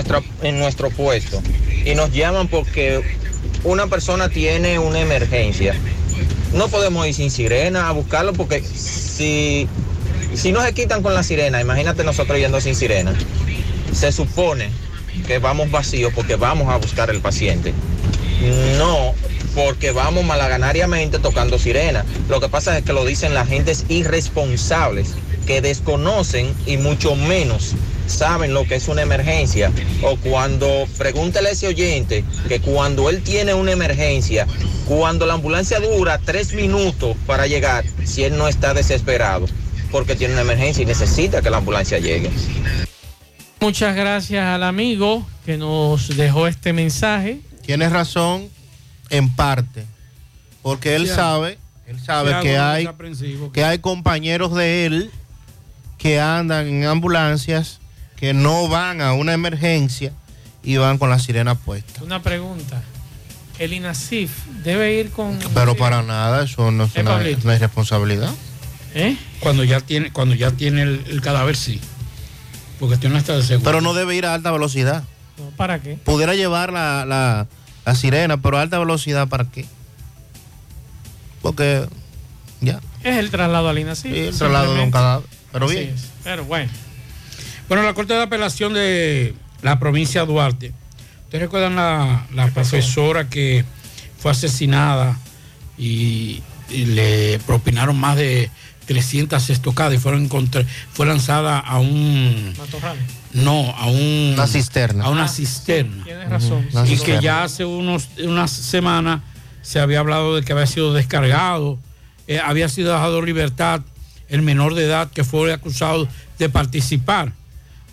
en 0.42 0.60
nuestro 0.60 0.90
puesto, 0.90 1.42
y 1.86 1.96
nos 1.96 2.12
llaman 2.12 2.48
porque 2.48 3.02
una 3.64 3.88
persona 3.88 4.30
tiene 4.30 4.80
una 4.80 5.00
emergencia, 5.00 5.76
no 6.54 6.68
podemos 6.68 7.08
ir 7.08 7.14
sin 7.14 7.32
sirena 7.32 7.90
a 7.90 7.92
buscarlo 7.92 8.34
porque 8.34 8.62
si, 8.64 9.68
si 10.36 10.52
no 10.52 10.62
se 10.62 10.74
quitan 10.74 11.02
con 11.02 11.14
la 11.14 11.24
sirena, 11.24 11.62
imagínate 11.62 12.04
nosotros 12.04 12.38
yendo 12.38 12.62
sin 12.62 12.76
sirena, 12.76 13.14
se 13.94 14.12
supone 14.12 14.70
que 15.28 15.40
vamos 15.40 15.72
vacíos 15.72 16.12
porque 16.14 16.36
vamos 16.36 16.70
a 16.70 16.78
buscar 16.78 17.10
el 17.10 17.22
paciente. 17.22 17.74
No, 18.78 19.14
porque 19.56 19.92
vamos 19.92 20.26
malaganariamente 20.26 21.20
tocando 21.20 21.58
sirena. 21.60 22.04
Lo 22.28 22.42
que 22.42 22.50
pasa 22.50 22.78
es 22.78 22.84
que 22.84 22.94
lo 22.94 23.06
dicen 23.06 23.34
las 23.34 23.48
gentes 23.48 23.86
irresponsables 23.88 25.14
que 25.46 25.62
desconocen 25.62 26.54
y 26.66 26.78
mucho 26.78 27.16
menos 27.16 27.76
saben 28.08 28.54
lo 28.54 28.66
que 28.66 28.76
es 28.76 28.88
una 28.88 29.02
emergencia. 29.02 29.72
O 30.02 30.18
cuando, 30.18 30.86
pregúntele 30.98 31.50
a 31.50 31.52
ese 31.52 31.68
oyente 31.68 32.24
que 32.48 32.60
cuando 32.60 33.10
él 33.10 33.24
tiene 33.24 33.54
una 33.54 33.72
emergencia, 33.72 34.48
cuando 34.86 35.26
la 35.26 35.34
ambulancia 35.34 35.80
dura 35.80 36.20
tres 36.20 36.54
minutos 36.54 37.16
para 37.26 37.48
llegar, 37.48 37.86
si 38.04 38.24
él 38.24 38.38
no 38.38 38.48
está 38.48 38.74
desesperado, 38.74 39.46
porque 39.92 40.16
tiene 40.16 40.34
una 40.34 40.42
emergencia 40.42 40.84
y 40.84 40.86
necesita 40.86 41.42
que 41.42 41.50
la 41.50 41.58
ambulancia 41.58 42.00
llegue. 42.00 42.30
Muchas 43.60 43.96
gracias 43.96 44.46
al 44.46 44.64
amigo 44.64 45.26
que 45.46 45.58
nos 45.58 46.16
dejó 46.18 46.48
este 46.48 46.74
mensaje. 46.74 47.40
Tienes 47.66 47.92
razón 47.92 48.50
en 49.10 49.34
parte, 49.34 49.86
porque 50.62 50.96
él 50.96 51.08
Sí, 51.08 51.14
sabe, 51.14 51.58
él 51.88 52.00
sabe 52.00 52.36
que 52.42 52.58
hay 52.58 52.90
que 53.54 53.64
hay 53.64 53.80
compañeros 53.80 54.54
de 54.54 54.86
él 54.86 55.12
que 55.98 56.20
andan 56.20 56.68
en 56.68 56.86
ambulancias 56.86 57.80
que 58.16 58.34
no 58.34 58.68
van 58.68 59.02
a 59.02 59.14
una 59.14 59.34
emergencia 59.34 60.12
y 60.64 60.78
van 60.78 60.98
con 60.98 61.10
la 61.10 61.20
sirena 61.20 61.56
puesta. 61.56 62.04
Una 62.04 62.22
pregunta. 62.22 62.82
El 63.60 63.74
INASIF 63.74 64.32
debe 64.64 64.94
ir 65.00 65.12
con... 65.12 65.38
Pero 65.54 65.76
para 65.76 66.02
nada, 66.02 66.44
eso 66.46 66.72
no 66.72 66.86
es 66.86 66.96
una, 66.96 67.20
responsabilidad. 67.20 68.32
¿Eh? 68.96 69.18
Cuando 69.40 69.64
ya 69.64 69.80
tiene, 69.80 70.12
cuando 70.12 70.36
ya 70.36 70.52
tiene 70.52 70.82
el, 70.84 71.04
el 71.10 71.22
cadáver, 71.22 71.56
sí. 71.56 71.80
Porque 72.80 72.98
tiene 72.98 73.18
hasta 73.18 73.36
de 73.36 73.44
seguro. 73.44 73.64
Pero 73.66 73.82
no 73.82 73.94
debe 73.94 74.16
ir 74.16 74.26
a 74.26 74.34
alta 74.34 74.52
velocidad. 74.52 75.04
No, 75.38 75.50
¿Para 75.58 75.82
qué? 75.82 75.96
Pudiera 76.04 76.34
llevar 76.36 76.72
la, 76.74 77.06
la- 77.06 77.48
la 77.86 77.96
sirena, 77.96 78.38
pero 78.42 78.58
a 78.58 78.62
alta 78.62 78.80
velocidad, 78.80 79.28
¿para 79.28 79.46
qué? 79.46 79.66
Porque 81.42 81.86
ya, 82.62 82.80
Es 83.04 83.18
el 83.18 83.30
traslado 83.30 83.68
al 83.70 83.78
INASIF. 83.80 84.12
Sí, 84.14 84.20
el 84.20 84.38
traslado 84.38 84.74
de 84.76 84.84
un 84.84 84.92
cadáver. 84.92 85.26
Pero 85.54 85.68
bien. 85.68 85.90
es. 85.96 86.10
Pero 86.24 86.44
bueno. 86.46 86.70
Bueno, 87.70 87.84
la 87.84 87.94
Corte 87.94 88.14
de 88.14 88.22
Apelación 88.24 88.74
de 88.74 89.34
la 89.62 89.80
provincia 89.80 90.22
de 90.22 90.28
Duarte. 90.28 90.74
¿Ustedes 91.26 91.44
recuerdan 91.44 91.76
la, 91.78 92.28
la 92.34 92.48
profesora 92.48 93.30
que 93.30 93.64
fue 94.20 94.32
asesinada 94.32 95.18
y, 95.78 96.42
y 96.70 96.86
le 96.86 97.40
propinaron 97.48 97.98
más 98.00 98.18
de 98.18 98.52
300 98.86 99.50
estocadas 99.50 99.94
y 99.94 99.98
fueron 99.98 100.30
encontra- 100.30 100.66
fue 100.92 101.06
lanzada 101.06 101.58
a 101.60 101.80
un... 101.80 102.54
Matorral. 102.58 102.98
No, 103.34 103.72
a 103.78 103.88
un... 103.88 104.34
Una 104.36 104.46
cisterna. 104.48 105.06
A 105.06 105.10
una 105.10 105.24
Ah, 105.24 105.28
cisterna. 105.30 106.04
Tienes 106.04 106.30
razón. 106.30 106.68
Y 106.88 106.98
que 106.98 107.20
ya 107.22 107.44
hace 107.44 107.66
unos, 107.66 108.10
unas 108.24 108.52
semanas 108.52 109.22
se 109.62 109.80
había 109.80 110.00
hablado 110.00 110.36
de 110.36 110.44
que 110.44 110.52
había 110.54 110.68
sido 110.68 110.94
descargado, 110.94 111.80
eh, 112.28 112.40
había 112.40 112.68
sido 112.70 112.92
dejado 112.92 113.20
en 113.20 113.26
libertad 113.26 113.82
el 114.30 114.42
menor 114.42 114.76
de 114.76 114.86
edad 114.86 115.12
que 115.12 115.24
fue 115.24 115.54
acusado 115.54 116.08
de 116.40 116.50
participar. 116.50 117.32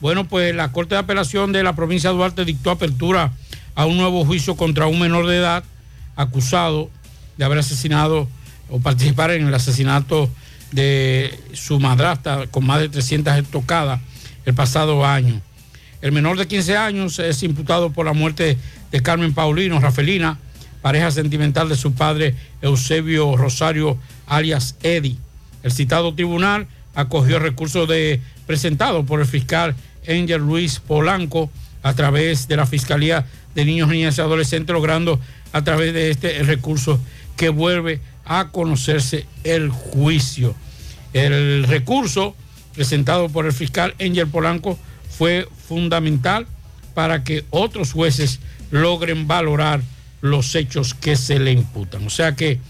Bueno, 0.00 0.26
pues 0.26 0.54
la 0.54 0.72
Corte 0.72 0.94
de 0.94 1.00
Apelación 1.00 1.52
de 1.52 1.62
la 1.62 1.74
provincia 1.74 2.10
de 2.10 2.16
Duarte 2.16 2.44
dictó 2.44 2.70
apertura 2.70 3.32
a 3.74 3.86
un 3.86 3.96
nuevo 3.96 4.24
juicio 4.24 4.56
contra 4.56 4.86
un 4.86 4.98
menor 4.98 5.26
de 5.26 5.38
edad 5.38 5.64
acusado 6.16 6.90
de 7.36 7.44
haber 7.44 7.58
asesinado 7.58 8.28
o 8.68 8.80
participar 8.80 9.30
en 9.32 9.46
el 9.46 9.54
asesinato 9.54 10.30
de 10.72 11.38
su 11.52 11.80
madrastra 11.80 12.46
con 12.46 12.66
más 12.66 12.80
de 12.80 12.88
300 12.88 13.36
estocadas 13.38 14.00
el 14.44 14.54
pasado 14.54 15.04
año. 15.04 15.40
El 16.00 16.12
menor 16.12 16.38
de 16.38 16.46
15 16.46 16.76
años 16.76 17.18
es 17.18 17.42
imputado 17.42 17.90
por 17.90 18.06
la 18.06 18.12
muerte 18.12 18.56
de 18.90 19.02
Carmen 19.02 19.34
Paulino 19.34 19.80
Rafelina, 19.80 20.38
pareja 20.80 21.10
sentimental 21.10 21.68
de 21.68 21.76
su 21.76 21.92
padre 21.92 22.34
Eusebio 22.62 23.36
Rosario 23.36 23.98
alias 24.26 24.76
Eddie. 24.82 25.18
El 25.62 25.72
citado 25.72 26.14
tribunal 26.14 26.66
acogió 26.94 27.36
el 27.36 27.42
recurso 27.42 27.86
de, 27.86 28.20
presentado 28.46 29.04
por 29.04 29.20
el 29.20 29.26
fiscal 29.26 29.74
Angel 30.08 30.40
Luis 30.40 30.80
Polanco 30.80 31.50
a 31.82 31.94
través 31.94 32.48
de 32.48 32.56
la 32.56 32.66
Fiscalía 32.66 33.26
de 33.54 33.64
Niños, 33.64 33.88
Niñas 33.88 34.18
y 34.18 34.20
Adolescentes, 34.20 34.72
logrando 34.72 35.20
a 35.52 35.62
través 35.62 35.92
de 35.94 36.10
este 36.10 36.38
el 36.38 36.46
recurso 36.46 37.00
que 37.36 37.48
vuelve 37.48 38.00
a 38.24 38.48
conocerse 38.50 39.26
el 39.44 39.70
juicio. 39.70 40.54
El 41.12 41.64
recurso 41.64 42.36
presentado 42.74 43.28
por 43.28 43.46
el 43.46 43.52
fiscal 43.52 43.94
Angel 44.00 44.28
Polanco 44.28 44.78
fue 45.08 45.48
fundamental 45.68 46.46
para 46.94 47.24
que 47.24 47.44
otros 47.50 47.92
jueces 47.92 48.40
logren 48.70 49.26
valorar 49.26 49.80
los 50.20 50.54
hechos 50.54 50.94
que 50.94 51.16
se 51.16 51.38
le 51.38 51.52
imputan. 51.52 52.06
O 52.06 52.10
sea 52.10 52.36
que 52.36 52.60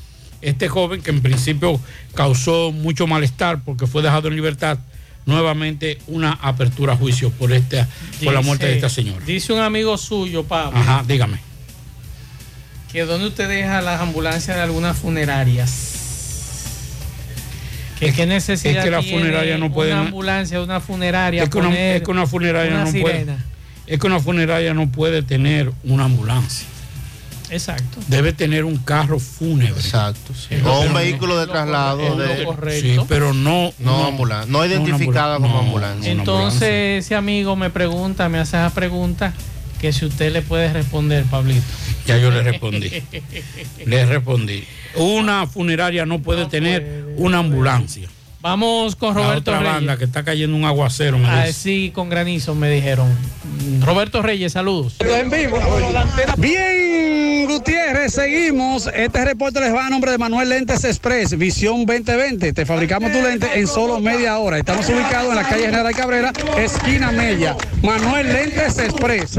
este 0.43 0.69
joven 0.69 1.03
que 1.03 1.11
en 1.11 1.21
principio 1.23 1.81
causó 2.15 2.73
mucho 2.73 3.07
malestar 3.07 3.63
porque 3.65 3.87
fue 3.87 4.03
dejado 4.03 4.29
en 4.29 4.37
libertad, 4.37 4.79
nuevamente 5.27 5.99
una 6.07 6.33
apertura 6.33 6.95
a 6.95 6.97
juicio 6.97 7.31
por 7.31 7.53
esta 7.53 7.87
por 8.25 8.33
la 8.33 8.41
muerte 8.41 8.67
de 8.67 8.75
esta 8.77 8.89
señora. 8.89 9.25
Dice 9.25 9.53
un 9.53 9.61
amigo 9.61 9.97
suyo, 9.99 10.45
Pablo, 10.45 10.79
Ajá, 10.79 11.05
dígame. 11.07 11.39
que 12.91 13.05
donde 13.05 13.29
usted 13.29 13.49
deja 13.49 13.81
las 13.83 14.01
ambulancias 14.01 14.57
de 14.57 14.63
algunas 14.63 14.97
funerarias. 14.99 15.87
Que 17.99 18.15
qué 18.15 18.25
necesidad 18.25 18.79
es 18.79 18.85
que 18.85 18.91
la 18.91 19.03
funeraria 19.03 19.59
no 19.59 19.71
puede- 19.71 19.93
Una 19.93 20.01
ambulancia 20.03 20.63
una 20.63 20.81
funeraria. 20.81 21.43
Es 21.43 21.51
que 21.51 21.59
una, 21.59 21.79
es 21.79 22.03
que 22.03 22.27
funeraria 22.27 22.73
una 22.73 22.85
no 22.85 22.91
sirena. 22.91 23.03
puede. 23.37 23.37
Es 23.87 23.99
que 24.01 24.07
una 24.07 24.21
funeraria 24.21 24.73
no 24.73 24.91
puede 24.91 25.23
tener 25.23 25.71
una 25.85 26.05
ambulancia. 26.05 26.67
Exacto. 27.51 28.01
Debe 28.09 28.33
tener 28.33 28.65
un 28.65 28.77
carro 28.77 29.19
fúnebre. 29.19 29.81
Exacto. 29.81 30.33
sí. 30.35 30.57
O 30.65 30.81
un 30.83 30.95
vehículo 30.95 31.39
de 31.39 31.47
no- 31.47 31.53
traslado 31.53 32.17
de- 32.17 32.45
correcto. 32.45 33.03
Sí, 33.03 33.07
pero 33.09 33.33
no 33.35 33.73
No 33.79 34.07
ambulan- 34.07 34.49
no 34.49 34.65
identificada 34.65 35.37
como 35.39 35.59
ambulancia. 35.59 36.11
Entonces 36.13 37.05
ese 37.05 37.15
amigo 37.15 37.57
me 37.57 37.71
pregunta, 37.71 38.29
me 38.29 38.39
hace 38.39 38.57
esa 38.57 38.71
pregunta 38.73 39.33
que 39.81 39.93
si 39.93 40.05
usted 40.07 40.33
le 40.33 40.43
puede 40.43 40.73
responder, 40.73 41.25
Pablito. 41.25 41.65
Ya 42.07 42.19
yo 42.19 42.31
le 42.31 42.43
respondí. 42.43 42.91
Le 43.87 44.07
respondí. 44.07 44.65
Una 44.97 45.47
funeraria 45.47 46.05
no 46.07 46.21
puede 46.21 46.47
tener 46.47 47.15
una 47.17 47.39
ambulancia. 47.39 48.09
Vamos 48.43 48.97
con 48.97 49.15
La 49.15 49.23
Roberto 49.23 49.51
otra 49.51 49.59
Reyes. 49.59 49.75
banda 49.75 49.97
que 49.99 50.05
está 50.05 50.25
cayendo 50.25 50.57
un 50.57 50.65
aguacero. 50.65 51.19
me 51.19 51.29
Ah, 51.29 51.53
sí, 51.53 51.93
con 51.95 52.09
granizo 52.09 52.55
me 52.55 52.71
dijeron. 52.71 53.09
Roberto 53.85 54.23
Reyes, 54.23 54.53
saludos. 54.55 54.97
en 55.01 55.29
vivo. 55.29 55.59
Bien, 56.39 57.47
Gutiérrez, 57.47 58.15
seguimos. 58.15 58.87
Este 58.95 59.25
reporte 59.27 59.61
les 59.61 59.75
va 59.75 59.87
a 59.87 59.91
nombre 59.91 60.13
de 60.13 60.19
Manuel 60.19 60.49
Lentes 60.49 60.85
Express, 60.85 61.37
Visión 61.37 61.85
2020. 61.85 62.55
Te 62.55 62.65
fabricamos 62.65 63.13
tu 63.13 63.21
lente 63.21 63.59
en 63.59 63.67
solo 63.67 64.01
media 64.01 64.39
hora. 64.39 64.57
Estamos 64.59 64.89
ubicados 64.89 65.29
en 65.31 65.37
la 65.37 65.47
calle 65.47 65.67
General 65.67 65.95
Cabrera, 65.95 66.33
esquina 66.57 67.11
Mella. 67.13 67.57
Manuel 67.83 68.33
Lentes 68.33 68.79
Express. 68.79 69.37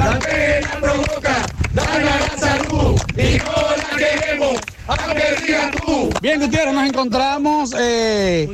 Bien, 6.21 6.39
Gutiérrez, 6.39 6.73
nos 6.73 6.87
encontramos 6.87 7.73
eh, 7.79 8.47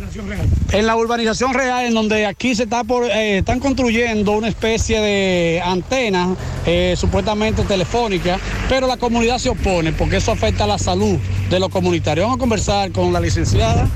en 0.72 0.86
la 0.86 0.96
urbanización 0.96 1.54
real, 1.54 1.86
en 1.86 1.94
donde 1.94 2.26
aquí 2.26 2.56
se 2.56 2.64
está 2.64 2.84
por, 2.84 3.06
eh, 3.06 3.40
están 3.40 3.60
construyendo 3.60 4.34
una 4.34 4.48
especie 4.48 5.02
de 5.02 5.62
antena 5.66 6.36
eh, 6.66 6.96
supuestamente 6.96 7.64
telefónica, 7.64 8.40
pero 8.70 8.88
la 8.88 8.98
comunidad 8.98 9.40
se 9.40 9.50
opone 9.50 9.92
porque 9.94 10.18
eso 10.18 10.32
afecta 10.32 10.66
a 10.66 10.68
la 10.68 10.78
salud 10.78 11.18
de 11.50 11.60
los 11.60 11.70
comunitarios. 11.70 12.26
Vamos 12.26 12.38
a 12.38 12.40
conversar 12.40 12.92
con 12.92 13.12
la 13.12 13.20
licenciada. 13.20 13.88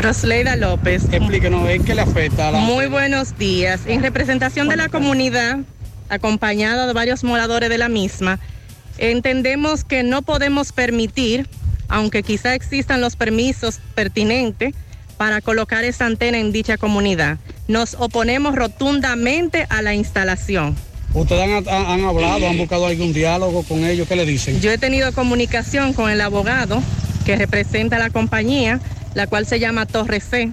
Rosleida 0.00 0.56
López. 0.56 1.04
Explíquenos 1.10 1.68
en 1.68 1.84
qué 1.84 1.94
le 1.94 2.02
afecta 2.02 2.48
a 2.48 2.52
la 2.52 2.58
Muy 2.60 2.86
buenos 2.86 3.36
días. 3.36 3.80
En 3.86 4.02
representación 4.02 4.68
de 4.68 4.76
la 4.76 4.88
comunidad, 4.88 5.58
acompañada 6.08 6.86
de 6.86 6.92
varios 6.92 7.24
moradores 7.24 7.68
de 7.68 7.78
la 7.78 7.88
misma, 7.88 8.38
entendemos 8.98 9.84
que 9.84 10.02
no 10.02 10.22
podemos 10.22 10.72
permitir, 10.72 11.48
aunque 11.88 12.22
quizá 12.22 12.54
existan 12.54 13.00
los 13.00 13.16
permisos 13.16 13.80
pertinentes, 13.94 14.74
para 15.16 15.40
colocar 15.40 15.84
esa 15.84 16.06
antena 16.06 16.38
en 16.38 16.52
dicha 16.52 16.78
comunidad. 16.78 17.38
Nos 17.66 17.94
oponemos 17.94 18.54
rotundamente 18.54 19.66
a 19.68 19.82
la 19.82 19.94
instalación. 19.94 20.76
¿Ustedes 21.12 21.66
han, 21.66 22.04
hablado, 22.04 22.48
han 22.48 22.56
buscado 22.56 22.86
algún 22.86 23.12
diálogo 23.12 23.62
con 23.64 23.84
ellos? 23.84 24.06
¿Qué 24.06 24.14
le 24.14 24.24
dicen? 24.24 24.60
Yo 24.60 24.70
he 24.70 24.78
tenido 24.78 25.12
comunicación 25.12 25.92
con 25.92 26.10
el 26.10 26.20
abogado 26.20 26.82
que 27.24 27.36
representa 27.36 27.98
la 27.98 28.10
compañía, 28.10 28.80
la 29.14 29.26
cual 29.26 29.44
se 29.46 29.58
llama 29.58 29.86
Torre 29.86 30.20
C, 30.20 30.52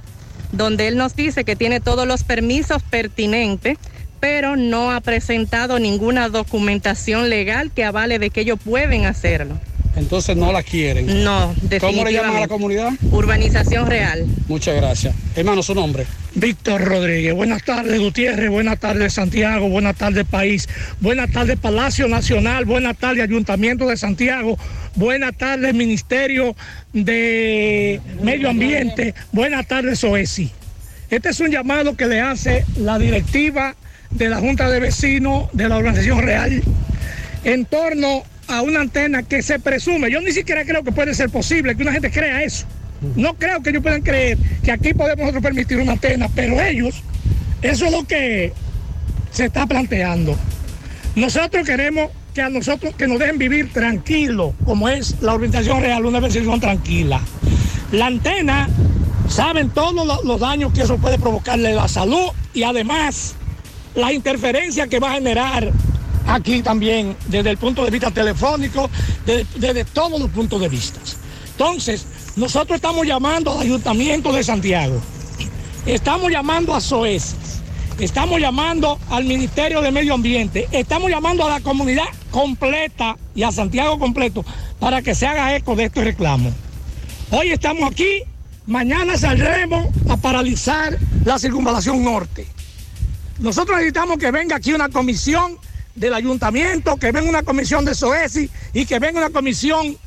donde 0.52 0.88
él 0.88 0.98
nos 0.98 1.16
dice 1.16 1.44
que 1.44 1.56
tiene 1.56 1.80
todos 1.80 2.08
los 2.08 2.24
permisos 2.24 2.82
pertinentes, 2.84 3.78
pero 4.26 4.56
no 4.56 4.92
ha 4.92 5.02
presentado 5.02 5.78
ninguna 5.78 6.30
documentación 6.30 7.30
legal 7.30 7.70
que 7.70 7.84
avale 7.84 8.18
de 8.18 8.32
que 8.32 8.42
ellos 8.42 8.58
pueden 8.66 9.06
hacerlo. 9.06 9.60
entonces 9.96 10.36
no 10.36 10.52
la 10.52 10.64
quieren. 10.64 11.24
No, 11.24 11.54
¿Cómo 11.80 12.04
le 12.04 12.12
llaman 12.12 12.38
a 12.38 12.40
la 12.40 12.48
definitivamente. 12.48 12.48
comunidad? 12.48 12.90
Urbanización 13.12 13.86
real. 13.86 14.26
Muchas 14.48 14.78
gracias. 14.78 15.14
Hermano, 15.36 15.62
su 15.62 15.76
nombre. 15.76 16.08
Víctor 16.34 16.82
Rodríguez, 16.84 17.36
buenas 17.36 17.64
tardes 17.64 18.00
Gutiérrez, 18.00 18.50
buenas 18.50 18.80
tardes 18.80 19.14
Santiago, 19.14 19.70
buenas 19.70 19.96
tardes 19.96 20.26
país, 20.26 20.68
buenas 21.00 21.32
tardes 21.32 21.60
Palacio 21.60 22.08
Nacional, 22.08 22.66
buenas 22.66 22.98
tardes 22.98 23.24
Ayuntamiento 23.26 23.86
de 23.88 23.96
Santiago, 23.96 24.58
buenas 24.96 25.38
tardes 25.38 25.72
Ministerio 25.76 26.56
de 26.94 28.02
Medio 28.24 28.50
Ambiente, 28.50 29.14
buenas 29.32 29.68
tardes 29.68 30.04
OESI. 30.04 30.52
Este 31.12 31.30
es 31.30 31.40
un 31.40 31.52
llamado 31.52 31.96
que 31.96 32.08
le 32.08 32.22
hace 32.22 32.66
la 32.80 32.98
directiva 32.98 33.76
de 34.16 34.30
la 34.30 34.38
Junta 34.40 34.70
de 34.70 34.80
Vecinos 34.80 35.50
de 35.54 35.70
la 35.70 35.78
Organización 35.78 36.22
Real 36.22 36.62
en 37.44 37.66
torno 37.66 38.24
a 38.48 38.62
una 38.62 38.82
antena 38.82 39.24
que 39.24 39.42
se 39.42 39.60
presume, 39.60 40.10
yo 40.12 40.22
ni 40.22 40.32
siquiera 40.32 40.66
creo 40.66 40.84
que 40.84 40.92
puede 40.92 41.14
ser 41.14 41.30
posible 41.30 41.76
que 41.76 41.84
una 41.84 41.92
gente 41.92 42.12
crea 42.12 42.44
eso. 42.44 42.66
No 43.16 43.34
creo 43.36 43.62
que 43.62 43.70
ellos 43.72 43.84
puedan 43.84 44.02
creer 44.02 44.38
que 44.64 44.72
aquí 44.72 44.94
podemos 44.94 45.20
nosotros 45.20 45.44
permitir 45.44 45.78
una 45.78 45.94
antena, 45.94 46.30
pero 46.34 46.60
ellos, 46.62 47.04
eso 47.62 47.86
es 47.86 47.92
lo 47.92 48.04
que 48.06 48.54
se 49.32 49.46
está 49.46 49.68
planteando. 49.68 50.38
Nosotros 51.16 51.66
queremos 51.66 52.10
que 52.34 52.42
a 52.42 52.50
nosotros 52.50 52.94
que 52.96 53.08
nos 53.08 53.20
dejen 53.20 53.38
vivir 53.38 53.72
tranquilo, 53.72 54.54
como 54.66 54.90
es 54.90 55.16
la 55.22 55.34
organización 55.34 55.82
real, 55.82 56.06
una 56.06 56.18
organización 56.18 56.60
tranquila. 56.60 57.22
La 57.92 58.08
antena, 58.08 58.68
saben 59.30 59.70
todos 59.70 59.94
lo- 60.06 60.24
los 60.24 60.40
daños 60.40 60.74
que 60.74 60.82
eso 60.82 60.98
puede 60.98 61.18
provocarle 61.18 61.72
a 61.72 61.76
la 61.76 61.88
salud 61.88 62.28
y 62.54 62.64
además 62.64 63.36
la 63.96 64.14
interferencia 64.14 64.88
que 64.88 65.00
va 65.00 65.12
a 65.12 65.14
generar 65.16 65.72
aquí 66.28 66.62
también 66.62 67.16
desde 67.28 67.52
el 67.52 67.58
punto 67.58 67.86
de 67.86 67.92
vista 67.92 68.12
telefónico, 68.12 68.90
desde, 69.26 69.46
desde 69.56 69.86
todos 69.86 70.20
los 70.20 70.30
puntos 70.30 70.60
de 70.60 70.70
vista. 70.70 71.00
Entonces, 71.52 72.06
nosotros 72.36 72.76
estamos 72.76 73.08
llamando 73.08 73.52
al 73.54 73.62
Ayuntamiento 73.62 74.34
de 74.34 74.44
Santiago, 74.44 75.00
estamos 75.86 76.32
llamando 76.32 76.76
a 76.76 76.82
SOES, 76.82 77.36
estamos 78.00 78.42
llamando 78.42 79.00
al 79.10 79.24
Ministerio 79.24 79.82
de 79.82 79.92
Medio 79.92 80.14
Ambiente, 80.14 80.68
estamos 80.72 81.10
llamando 81.10 81.46
a 81.46 81.50
la 81.50 81.62
comunidad 81.62 82.08
completa 82.32 83.16
y 83.34 83.44
a 83.44 83.52
Santiago 83.52 83.98
completo 83.98 84.44
para 84.80 85.02
que 85.02 85.16
se 85.16 85.26
haga 85.26 85.56
eco 85.56 85.76
de 85.76 85.86
estos 85.86 86.04
reclamos. 86.04 86.54
Hoy 87.32 87.52
estamos 87.52 87.90
aquí, 87.90 88.24
mañana 88.66 89.18
saldremos 89.18 89.88
a 90.10 90.18
paralizar 90.18 90.98
la 91.24 91.40
circunvalación 91.40 92.04
norte. 92.04 92.55
Nosotros 93.40 93.78
necesitamos 93.78 94.18
que 94.18 94.32
venga 94.32 94.56
aquí 94.56 94.74
una 94.74 94.90
comisión 94.90 95.58
del 95.96 96.14
ayuntamiento, 96.14 96.98
que 96.98 97.12
venga 97.12 97.30
una 97.30 97.44
comisión 97.44 97.86
de 97.86 97.96
SOESI 97.96 98.50
y 98.74 98.86
que 98.86 99.00
venga 99.00 99.20
una 99.20 99.30
comisión 99.30 99.98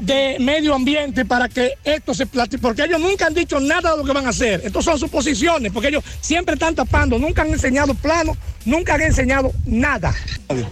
de 0.00 0.36
medio 0.40 0.74
ambiente 0.74 1.24
para 1.24 1.48
que 1.48 1.72
esto 1.84 2.14
se 2.14 2.26
platique, 2.26 2.60
porque 2.60 2.84
ellos 2.84 3.00
nunca 3.00 3.26
han 3.26 3.34
dicho 3.34 3.60
nada 3.60 3.92
de 3.92 3.98
lo 3.98 4.04
que 4.04 4.12
van 4.12 4.26
a 4.26 4.30
hacer. 4.30 4.60
Estos 4.64 4.84
son 4.84 4.98
suposiciones, 4.98 5.72
porque 5.72 5.88
ellos 5.88 6.04
siempre 6.20 6.54
están 6.54 6.74
tapando, 6.74 7.18
nunca 7.18 7.42
han 7.42 7.48
enseñado 7.48 7.94
planos, 7.94 8.36
nunca 8.64 8.94
han 8.94 9.02
enseñado 9.02 9.52
nada. 9.66 10.14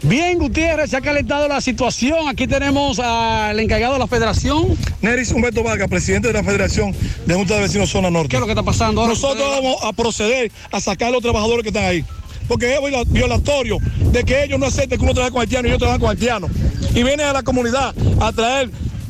Bien, 0.02 0.38
Gutiérrez, 0.38 0.90
se 0.90 0.96
ha 0.96 1.00
calentado 1.00 1.48
la 1.48 1.60
situación. 1.60 2.28
Aquí 2.28 2.46
tenemos 2.46 2.98
al 2.98 3.58
encargado 3.58 3.94
de 3.94 3.98
la 3.98 4.06
federación. 4.06 4.76
Neris 5.00 5.30
Humberto 5.30 5.62
Vargas, 5.62 5.88
presidente 5.88 6.28
de 6.28 6.34
la 6.34 6.44
Federación 6.44 6.94
de 7.26 7.34
Junta 7.34 7.54
de 7.56 7.62
Vecinos 7.62 7.90
Zona 7.90 8.10
Norte. 8.10 8.28
¿Qué 8.28 8.36
es 8.36 8.40
lo 8.40 8.46
que 8.46 8.52
está 8.52 8.62
pasando 8.62 9.00
ahora? 9.00 9.14
Nosotros 9.14 9.48
vamos 9.50 9.76
a 9.82 9.92
proceder 9.92 10.50
a 10.70 10.80
sacar 10.80 11.08
a 11.08 11.12
los 11.12 11.22
trabajadores 11.22 11.62
que 11.62 11.68
están 11.68 11.84
ahí. 11.84 12.04
Porque 12.48 12.74
es 12.74 12.80
viola- 12.80 13.04
violatorio 13.06 13.78
de 14.10 14.24
que 14.24 14.44
ellos 14.44 14.58
no 14.58 14.66
acepten 14.66 14.98
que 14.98 15.04
uno 15.04 15.14
trabaje 15.14 15.32
con 15.32 15.40
haitiano 15.42 15.68
y 15.68 15.70
yo 15.70 15.78
trabajo 15.78 16.00
con 16.00 16.10
haitiano. 16.10 16.48
Y 16.90 17.02
vienen 17.02 17.20
a 17.20 17.32
la 17.32 17.42
comunidad 17.42 17.94
a 18.20 18.32
traer 18.32 18.68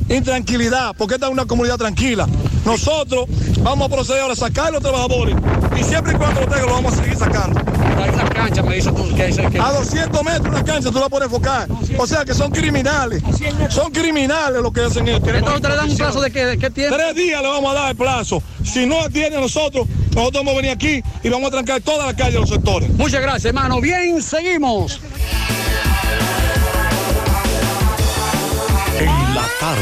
intranquilidad, 0.09 0.95
porque 0.97 1.15
esta 1.15 1.27
es 1.27 1.31
una 1.31 1.45
comunidad 1.45 1.77
tranquila. 1.77 2.27
Nosotros 2.65 3.25
vamos 3.59 3.87
a 3.87 3.95
proceder 3.95 4.21
ahora 4.21 4.33
a 4.33 4.37
sacar 4.37 4.67
a 4.67 4.71
los 4.71 4.81
trabajadores 4.81 5.35
y 5.77 5.83
siempre 5.83 6.13
y 6.13 6.15
cuando 6.15 6.41
lo 6.41 6.47
tengan 6.47 6.65
lo 6.67 6.73
vamos 6.73 6.93
a 6.93 6.97
seguir 6.97 7.17
sacando. 7.17 7.59
Hay 8.01 8.09
una 8.09 8.29
cancha, 8.29 8.63
me 8.63 8.75
dices 8.75 8.93
tú, 8.95 9.15
que 9.15 9.27
dice 9.27 9.47
que... 9.49 9.59
A 9.59 9.71
200 9.71 10.23
metros 10.23 10.47
una 10.47 10.63
cancha 10.63 10.91
tú 10.91 10.99
la 10.99 11.09
puedes 11.09 11.25
enfocar. 11.25 11.67
O 11.97 12.07
sea 12.07 12.25
que 12.25 12.33
son 12.33 12.51
criminales. 12.51 13.21
Son 13.69 13.91
criminales 13.91 14.61
lo 14.61 14.71
que 14.71 14.81
hacen 14.81 15.07
esto. 15.07 15.29
Entonces 15.29 15.55
ustedes 15.55 15.75
dan 15.77 15.89
un 15.89 15.97
plazo 15.97 16.21
de 16.21 16.31
qué, 16.31 16.45
de 16.45 16.57
qué 16.57 16.69
tiempo. 16.69 16.95
Tres 16.95 17.15
días 17.15 17.41
le 17.41 17.47
vamos 17.47 17.71
a 17.71 17.73
dar 17.73 17.89
el 17.89 17.95
plazo. 17.95 18.41
Si 18.63 18.85
no 18.85 19.01
atiende 19.01 19.37
a 19.37 19.41
nosotros, 19.41 19.87
nosotros 20.15 20.43
vamos 20.43 20.53
a 20.53 20.57
venir 20.57 20.71
aquí 20.71 21.03
y 21.23 21.29
vamos 21.29 21.47
a 21.49 21.51
trancar 21.51 21.81
toda 21.81 22.05
la 22.05 22.15
calle 22.15 22.33
de 22.33 22.39
los 22.39 22.49
sectores. 22.49 22.89
Muchas 22.91 23.21
gracias, 23.21 23.45
hermano. 23.45 23.81
Bien, 23.81 24.21
seguimos. 24.21 24.99
En 28.99 29.35
la 29.35 29.47
tarde, 29.59 29.81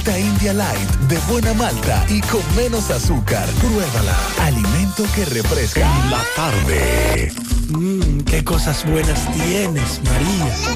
Malta 0.00 0.18
India 0.18 0.54
Light, 0.54 0.88
de 1.08 1.18
buena 1.30 1.52
malta 1.52 2.06
y 2.08 2.22
con 2.22 2.40
menos 2.56 2.90
azúcar. 2.90 3.46
Pruébala. 3.60 4.16
Alimento 4.40 5.04
que 5.14 5.26
refresca. 5.26 5.82
En 5.82 6.10
la 6.10 6.24
tarde. 6.34 7.30
Mmm, 7.68 8.20
qué 8.20 8.42
cosas 8.42 8.82
buenas 8.86 9.30
tienes, 9.34 10.00
María. 10.04 10.54
Eso 10.54 10.72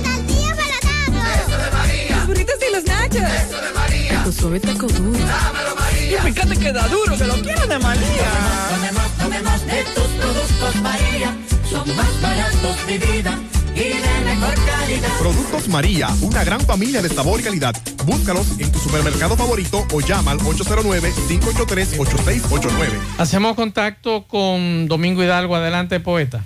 de 1.56 1.70
María. 1.72 2.16
Los 2.16 2.26
burritos 2.26 2.54
y 2.68 2.72
los 2.74 2.84
nachos. 2.84 3.22
Eso 3.22 3.62
de 3.62 3.72
María. 3.72 4.24
Tu 4.24 4.32
suave 4.32 4.60
taco 4.60 4.88
duro. 4.88 5.18
Dámelo, 5.18 5.74
María. 5.74 6.18
Y 6.18 6.30
fíjate 6.30 6.56
que 6.58 6.72
da 6.74 6.86
duro, 6.88 7.16
que 7.16 7.24
lo 7.24 7.34
quiero 7.40 7.66
de 7.66 7.78
María. 7.78 8.30
Tomemos, 8.68 9.10
tomemos 9.18 9.66
de 9.66 9.84
tus 9.94 10.08
productos, 10.20 10.82
María. 10.82 11.34
Son 11.70 11.96
más 11.96 12.20
baratos 12.20 12.86
de 12.86 12.98
vida 12.98 13.38
y 13.74 13.78
de 13.78 14.20
mejor 14.26 14.54
calidad. 14.66 15.18
Productos 15.18 15.68
María, 15.68 16.08
una 16.20 16.44
gran 16.44 16.60
familia 16.60 17.00
de 17.00 17.08
sabor 17.08 17.40
y 17.40 17.42
calidad. 17.42 17.74
Búscalos 18.06 18.46
en 18.58 18.70
tu 18.70 18.78
supermercado 18.78 19.34
favorito 19.36 19.86
o 19.92 20.00
llama 20.00 20.30
al 20.32 20.38
809-583-8689. 20.40 22.88
Hacemos 23.18 23.56
contacto 23.56 24.26
con 24.26 24.88
Domingo 24.88 25.22
Hidalgo. 25.22 25.56
Adelante, 25.56 26.00
poeta. 26.00 26.44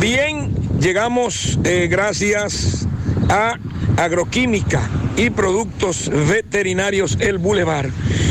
Bien, 0.00 0.54
llegamos 0.80 1.58
eh, 1.64 1.88
gracias 1.90 2.86
a 3.28 3.56
Agroquímica 3.96 4.88
y 5.16 5.30
Productos 5.30 6.10
Veterinarios 6.10 7.16
El 7.20 7.38
Boulevard, 7.38 7.90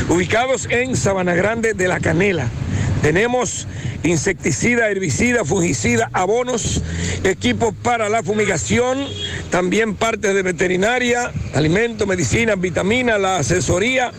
ubicados 0.09 0.67
en 0.69 0.97
Sabana 0.97 1.35
Grande 1.35 1.73
de 1.73 1.87
la 1.87 1.99
Canela. 1.99 2.49
Tenemos 3.03 3.67
insecticida, 4.03 4.89
herbicida, 4.89 5.43
fungicida, 5.43 6.09
abonos, 6.13 6.81
equipos 7.25 7.73
para 7.83 8.07
la 8.07 8.23
fumigación, 8.23 8.97
también 9.49 9.95
partes 9.95 10.33
de 10.33 10.41
veterinaria, 10.41 11.29
alimentos, 11.53 12.07
medicinas, 12.07 12.57
vitaminas, 12.61 13.19
la 13.19 13.39
asesoría 13.39 14.13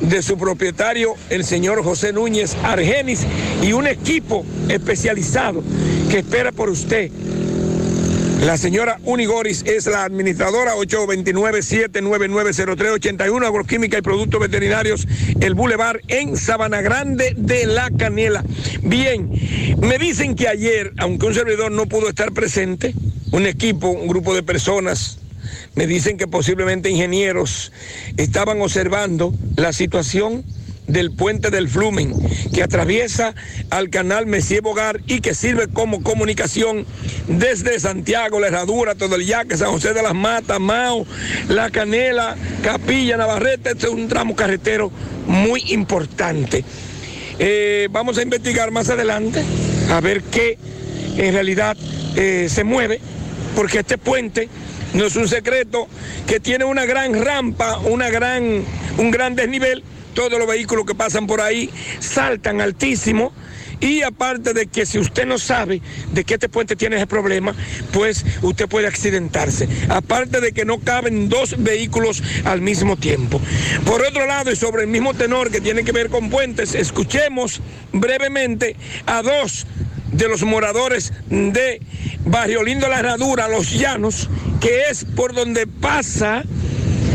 de 0.00 0.22
su 0.22 0.38
propietario, 0.38 1.16
el 1.28 1.44
señor 1.44 1.84
José 1.84 2.14
Núñez 2.14 2.56
Argenis, 2.64 3.26
y 3.62 3.74
un 3.74 3.86
equipo 3.86 4.46
especializado 4.70 5.62
que 6.10 6.20
espera 6.20 6.50
por 6.50 6.70
usted. 6.70 7.10
La 8.40 8.56
señora 8.56 8.98
Unigoris 9.04 9.62
es 9.66 9.86
la 9.86 10.04
administradora 10.04 10.74
829-799-0381, 10.76 13.46
Agroquímica 13.46 13.98
y 13.98 14.02
Productos 14.02 14.40
Veterinarios, 14.40 15.06
el 15.42 15.54
Boulevard 15.54 16.00
en 16.08 16.38
Sabana 16.38 16.80
Grande 16.80 17.34
de 17.36 17.66
la 17.66 17.90
Canela. 17.90 18.42
Bien, 18.82 19.30
me 19.78 19.98
dicen 19.98 20.36
que 20.36 20.48
ayer, 20.48 20.94
aunque 20.96 21.26
un 21.26 21.34
servidor 21.34 21.70
no 21.70 21.84
pudo 21.84 22.08
estar 22.08 22.32
presente, 22.32 22.94
un 23.30 23.44
equipo, 23.44 23.90
un 23.90 24.08
grupo 24.08 24.34
de 24.34 24.42
personas, 24.42 25.18
me 25.74 25.86
dicen 25.86 26.16
que 26.16 26.26
posiblemente 26.26 26.88
ingenieros 26.88 27.72
estaban 28.16 28.62
observando 28.62 29.34
la 29.56 29.74
situación 29.74 30.46
del 30.92 31.12
puente 31.12 31.50
del 31.50 31.68
Flumen, 31.68 32.14
que 32.52 32.62
atraviesa 32.62 33.34
al 33.70 33.90
canal 33.90 34.26
Messier 34.26 34.62
Bogar 34.62 35.00
y 35.06 35.20
que 35.20 35.34
sirve 35.34 35.68
como 35.68 36.02
comunicación 36.02 36.86
desde 37.28 37.78
Santiago, 37.78 38.40
La 38.40 38.48
Herradura, 38.48 38.94
todo 38.94 39.16
el 39.16 39.26
Yaque, 39.26 39.56
San 39.56 39.70
José 39.70 39.92
de 39.92 40.02
las 40.02 40.14
Matas, 40.14 40.60
Mao, 40.60 41.06
La 41.48 41.70
Canela, 41.70 42.36
Capilla, 42.62 43.16
Navarrete. 43.16 43.70
Este 43.70 43.86
es 43.86 43.92
un 43.92 44.08
tramo 44.08 44.34
carretero 44.34 44.90
muy 45.26 45.62
importante. 45.68 46.64
Eh, 47.38 47.88
vamos 47.90 48.18
a 48.18 48.22
investigar 48.22 48.70
más 48.70 48.90
adelante 48.90 49.42
a 49.90 50.00
ver 50.00 50.22
qué 50.22 50.58
en 51.16 51.32
realidad 51.32 51.76
eh, 52.16 52.48
se 52.50 52.64
mueve, 52.64 53.00
porque 53.54 53.80
este 53.80 53.98
puente 53.98 54.48
no 54.94 55.06
es 55.06 55.16
un 55.16 55.28
secreto 55.28 55.88
que 56.26 56.40
tiene 56.40 56.64
una 56.64 56.84
gran 56.84 57.24
rampa, 57.24 57.78
una 57.78 58.10
gran, 58.10 58.64
un 58.98 59.10
gran 59.10 59.34
desnivel. 59.36 59.82
Todos 60.20 60.38
los 60.38 60.46
vehículos 60.46 60.84
que 60.84 60.94
pasan 60.94 61.26
por 61.26 61.40
ahí 61.40 61.70
saltan 61.98 62.60
altísimo. 62.60 63.32
Y 63.80 64.02
aparte 64.02 64.52
de 64.52 64.66
que 64.66 64.84
si 64.84 64.98
usted 64.98 65.24
no 65.24 65.38
sabe 65.38 65.80
de 66.12 66.24
que 66.24 66.34
este 66.34 66.50
puente 66.50 66.76
tiene 66.76 66.96
ese 66.96 67.06
problema, 67.06 67.54
pues 67.90 68.26
usted 68.42 68.68
puede 68.68 68.86
accidentarse. 68.86 69.66
Aparte 69.88 70.42
de 70.42 70.52
que 70.52 70.66
no 70.66 70.78
caben 70.80 71.30
dos 71.30 71.54
vehículos 71.56 72.22
al 72.44 72.60
mismo 72.60 72.98
tiempo. 72.98 73.40
Por 73.86 74.02
otro 74.02 74.26
lado, 74.26 74.52
y 74.52 74.56
sobre 74.56 74.82
el 74.82 74.88
mismo 74.88 75.14
tenor 75.14 75.50
que 75.50 75.62
tiene 75.62 75.84
que 75.84 75.92
ver 75.92 76.10
con 76.10 76.28
puentes, 76.28 76.74
escuchemos 76.74 77.62
brevemente 77.90 78.76
a 79.06 79.22
dos 79.22 79.66
de 80.12 80.28
los 80.28 80.42
moradores 80.42 81.14
de 81.30 81.80
Barrio 82.26 82.62
Lindo 82.62 82.88
La 82.88 82.98
Herradura, 82.98 83.48
Los 83.48 83.70
Llanos, 83.70 84.28
que 84.60 84.82
es 84.90 85.06
por 85.16 85.32
donde 85.32 85.66
pasa 85.66 86.44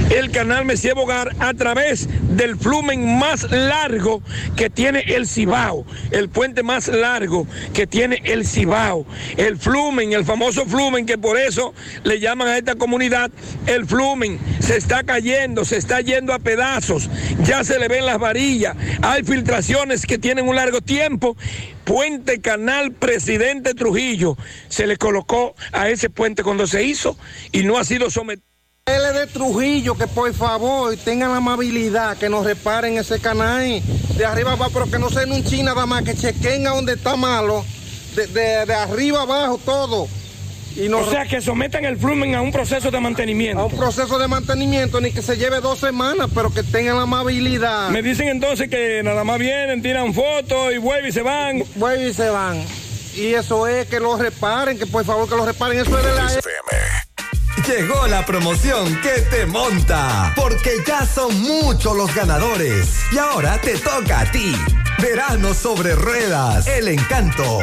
el 0.09 0.31
canal 0.31 0.65
Messier 0.65 0.93
Bogar 0.93 1.35
a 1.39 1.53
través 1.53 2.07
del 2.35 2.57
flumen 2.57 3.17
más 3.17 3.49
largo 3.51 4.21
que 4.55 4.69
tiene 4.69 4.99
el 4.99 5.27
Cibao, 5.27 5.85
el 6.11 6.29
puente 6.29 6.63
más 6.63 6.87
largo 6.87 7.47
que 7.73 7.87
tiene 7.87 8.21
el 8.25 8.45
Cibao, 8.45 9.05
el 9.37 9.57
flumen, 9.57 10.13
el 10.13 10.25
famoso 10.25 10.65
flumen 10.65 11.05
que 11.05 11.17
por 11.17 11.37
eso 11.37 11.73
le 12.03 12.19
llaman 12.19 12.47
a 12.47 12.57
esta 12.57 12.75
comunidad 12.75 13.31
el 13.65 13.85
flumen, 13.85 14.39
se 14.59 14.77
está 14.77 15.03
cayendo, 15.03 15.65
se 15.65 15.77
está 15.77 16.01
yendo 16.01 16.33
a 16.33 16.39
pedazos, 16.39 17.09
ya 17.43 17.63
se 17.63 17.79
le 17.79 17.87
ven 17.87 18.05
las 18.05 18.19
varillas, 18.19 18.75
hay 19.01 19.23
filtraciones 19.23 20.05
que 20.05 20.17
tienen 20.17 20.47
un 20.47 20.55
largo 20.55 20.81
tiempo. 20.81 21.35
Puente 21.83 22.41
Canal 22.41 22.93
Presidente 22.93 23.75
Trujillo 23.75 24.37
se 24.69 24.87
le 24.87 24.97
colocó 24.97 25.55
a 25.71 25.87
ese 25.89 26.09
puente 26.09 26.41
cuando 26.41 26.65
se 26.65 26.83
hizo 26.83 27.15
y 27.51 27.61
no 27.61 27.77
ha 27.77 27.83
sido 27.83 28.09
sometido. 28.09 28.54
L 28.87 29.13
de 29.13 29.25
Trujillo, 29.25 29.95
que 29.95 30.05
por 30.05 30.31
favor 30.35 30.95
tengan 30.97 31.31
la 31.31 31.37
amabilidad 31.37 32.15
que 32.17 32.29
nos 32.29 32.45
reparen 32.45 32.99
ese 32.99 33.19
canal 33.19 33.81
de 34.15 34.25
arriba 34.27 34.51
abajo, 34.51 34.69
pero 34.75 34.85
que 34.91 34.99
no 34.99 35.09
sea 35.09 35.23
en 35.23 35.31
un 35.31 35.43
china 35.43 35.73
nada 35.73 35.87
más, 35.87 36.03
que 36.03 36.13
chequen 36.13 36.67
a 36.67 36.69
donde 36.69 36.93
está 36.93 37.15
malo, 37.15 37.65
de, 38.15 38.27
de- 38.27 38.65
de 38.67 38.73
arriba 38.75 39.23
abajo 39.23 39.59
todo. 39.65 40.07
Y 40.75 40.87
O 40.89 41.09
sea, 41.09 41.25
que 41.25 41.41
sometan 41.41 41.83
el 41.85 41.97
flumen 41.97 42.35
a 42.35 42.41
un 42.43 42.51
proceso 42.51 42.91
de 42.91 42.99
mantenimiento. 42.99 43.59
A 43.63 43.65
un 43.65 43.75
proceso 43.75 44.19
de 44.19 44.27
mantenimiento, 44.27 45.01
ni 45.01 45.11
que 45.11 45.23
se 45.23 45.35
lleve 45.35 45.61
dos 45.61 45.79
semanas, 45.79 46.29
pero 46.35 46.53
que 46.53 46.61
tengan 46.61 46.97
la 46.97 47.03
amabilidad. 47.03 47.89
Me 47.89 48.03
dicen 48.03 48.27
entonces 48.27 48.69
que 48.69 49.01
nada 49.03 49.23
más 49.23 49.39
vienen, 49.39 49.81
tiran 49.81 50.13
fotos 50.13 50.71
y 50.71 50.77
vuelven 50.77 51.09
y 51.09 51.11
se 51.11 51.23
van. 51.23 51.63
Vuelven 51.73 52.09
y 52.09 52.13
se 52.13 52.29
van. 52.29 52.63
Y 53.15 53.33
eso 53.33 53.65
es 53.67 53.87
que 53.87 53.99
lo 53.99 54.15
reparen, 54.15 54.77
que 54.77 54.85
por 54.85 55.03
favor 55.03 55.27
que 55.27 55.35
lo 55.35 55.43
reparen. 55.43 55.79
Eso 55.79 55.97
es 55.97 56.05
de 56.05 56.13
la... 56.13 56.29
Llegó 57.63 58.05
la 58.07 58.25
promoción 58.25 58.99
que 59.01 59.21
te 59.21 59.45
monta, 59.45 60.33
porque 60.35 60.83
ya 60.85 61.05
son 61.05 61.41
muchos 61.41 61.95
los 61.95 62.13
ganadores. 62.13 62.99
Y 63.11 63.17
ahora 63.17 63.59
te 63.59 63.77
toca 63.77 64.19
a 64.19 64.31
ti. 64.31 64.55
Verano 65.01 65.53
sobre 65.53 65.95
ruedas, 65.95 66.67
el 66.67 66.89
encanto. 66.89 67.59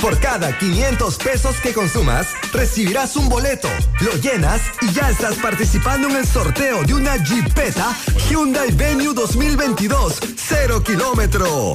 Por 0.00 0.18
cada 0.20 0.56
500 0.58 1.16
pesos 1.18 1.56
que 1.60 1.72
consumas, 1.72 2.28
recibirás 2.52 3.16
un 3.16 3.28
boleto, 3.28 3.68
lo 4.00 4.12
llenas 4.16 4.60
y 4.80 4.92
ya 4.92 5.10
estás 5.10 5.36
participando 5.36 6.08
en 6.08 6.16
el 6.16 6.26
sorteo 6.26 6.82
de 6.82 6.94
una 6.94 7.16
Jeepeta 7.24 7.96
Hyundai 8.28 8.72
Venue 8.72 9.14
2022, 9.14 10.20
0 10.36 10.82
kilómetro. 10.82 11.74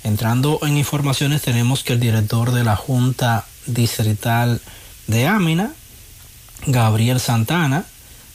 Entrando 0.03 0.59
en 0.63 0.79
informaciones, 0.79 1.43
tenemos 1.43 1.85
que 1.85 1.93
el 1.93 2.01
director 2.01 2.53
de 2.53 2.65
la 2.65 2.77
Junta 2.77 3.45
Distrital 3.67 4.63
de 5.07 5.27
Ámina, 5.27 5.73
Gabriel 6.67 7.21
Santana, 7.21 7.85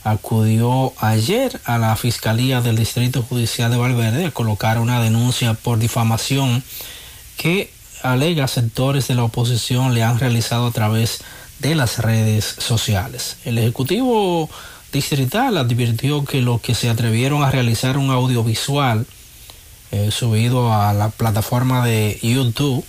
acudió 0.04 0.94
ayer 1.00 1.60
a 1.66 1.78
la 1.78 1.96
Fiscalía 1.96 2.62
del 2.62 2.76
Distrito 2.76 3.24
Judicial 3.24 3.72
de 3.72 3.78
Valverde 3.78 4.26
a 4.26 4.32
colocar 4.32 4.80
una 4.80 5.02
denuncia 5.02 5.56
por 5.56 5.80
difamación 5.80 6.64
que 7.38 7.72
alega 8.04 8.48
sectores 8.48 9.08
de 9.08 9.16
la 9.16 9.24
oposición 9.24 9.96
le 9.96 10.04
han 10.04 10.20
realizado 10.20 10.68
a 10.68 10.72
través 10.72 11.22
de 11.60 11.74
las 11.74 12.00
redes 12.00 12.46
sociales. 12.60 13.38
El 13.46 13.58
Ejecutivo 13.58 14.50
Distrital 14.94 15.58
advirtió 15.58 16.24
que 16.24 16.42
los 16.42 16.62
que 16.62 16.76
se 16.76 16.90
atrevieron 16.90 17.44
a 17.44 17.52
realizar 17.52 17.98
un 17.98 18.12
audiovisual 18.12 19.06
eh, 19.92 20.12
subido 20.12 20.74
a 20.74 20.94
la 20.94 21.10
plataforma 21.10 21.86
de 21.86 22.20
YouTube, 22.22 22.86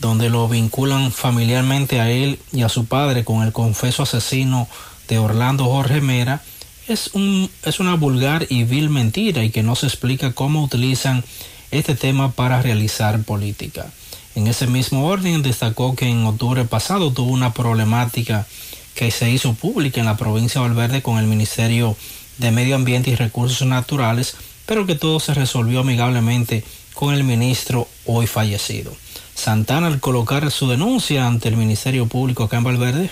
donde 0.00 0.30
lo 0.30 0.48
vinculan 0.48 1.12
familiarmente 1.12 2.00
a 2.00 2.10
él 2.10 2.38
y 2.52 2.62
a 2.62 2.68
su 2.68 2.86
padre 2.86 3.24
con 3.24 3.42
el 3.42 3.52
confeso 3.52 4.02
asesino 4.02 4.68
de 5.08 5.18
Orlando 5.18 5.64
Jorge 5.64 6.00
Mera, 6.00 6.42
es, 6.88 7.10
un, 7.14 7.50
es 7.64 7.80
una 7.80 7.94
vulgar 7.94 8.46
y 8.50 8.64
vil 8.64 8.90
mentira 8.90 9.44
y 9.44 9.50
que 9.50 9.62
no 9.62 9.74
se 9.76 9.86
explica 9.86 10.32
cómo 10.32 10.62
utilizan 10.62 11.24
este 11.70 11.94
tema 11.94 12.32
para 12.32 12.62
realizar 12.62 13.22
política. 13.22 13.90
En 14.34 14.46
ese 14.46 14.66
mismo 14.66 15.06
orden 15.06 15.42
destacó 15.42 15.94
que 15.94 16.08
en 16.08 16.26
octubre 16.26 16.64
pasado 16.64 17.12
tuvo 17.12 17.30
una 17.30 17.54
problemática 17.54 18.46
que 18.94 19.10
se 19.10 19.30
hizo 19.30 19.54
pública 19.54 20.00
en 20.00 20.06
la 20.06 20.16
provincia 20.16 20.60
de 20.60 20.68
Valverde 20.68 21.02
con 21.02 21.18
el 21.18 21.26
Ministerio 21.26 21.96
de 22.38 22.50
Medio 22.50 22.74
Ambiente 22.74 23.10
y 23.10 23.16
Recursos 23.16 23.66
Naturales, 23.66 24.36
pero 24.66 24.86
que 24.86 24.94
todo 24.94 25.20
se 25.20 25.34
resolvió 25.34 25.80
amigablemente 25.80 26.64
con 26.94 27.12
el 27.12 27.24
ministro 27.24 27.88
hoy 28.06 28.26
fallecido. 28.26 28.94
Santana 29.34 29.88
al 29.88 30.00
colocar 30.00 30.50
su 30.50 30.68
denuncia 30.68 31.26
ante 31.26 31.48
el 31.48 31.56
Ministerio 31.56 32.06
Público 32.06 32.44
acá 32.44 32.56
en 32.56 32.64
Valverde, 32.64 33.10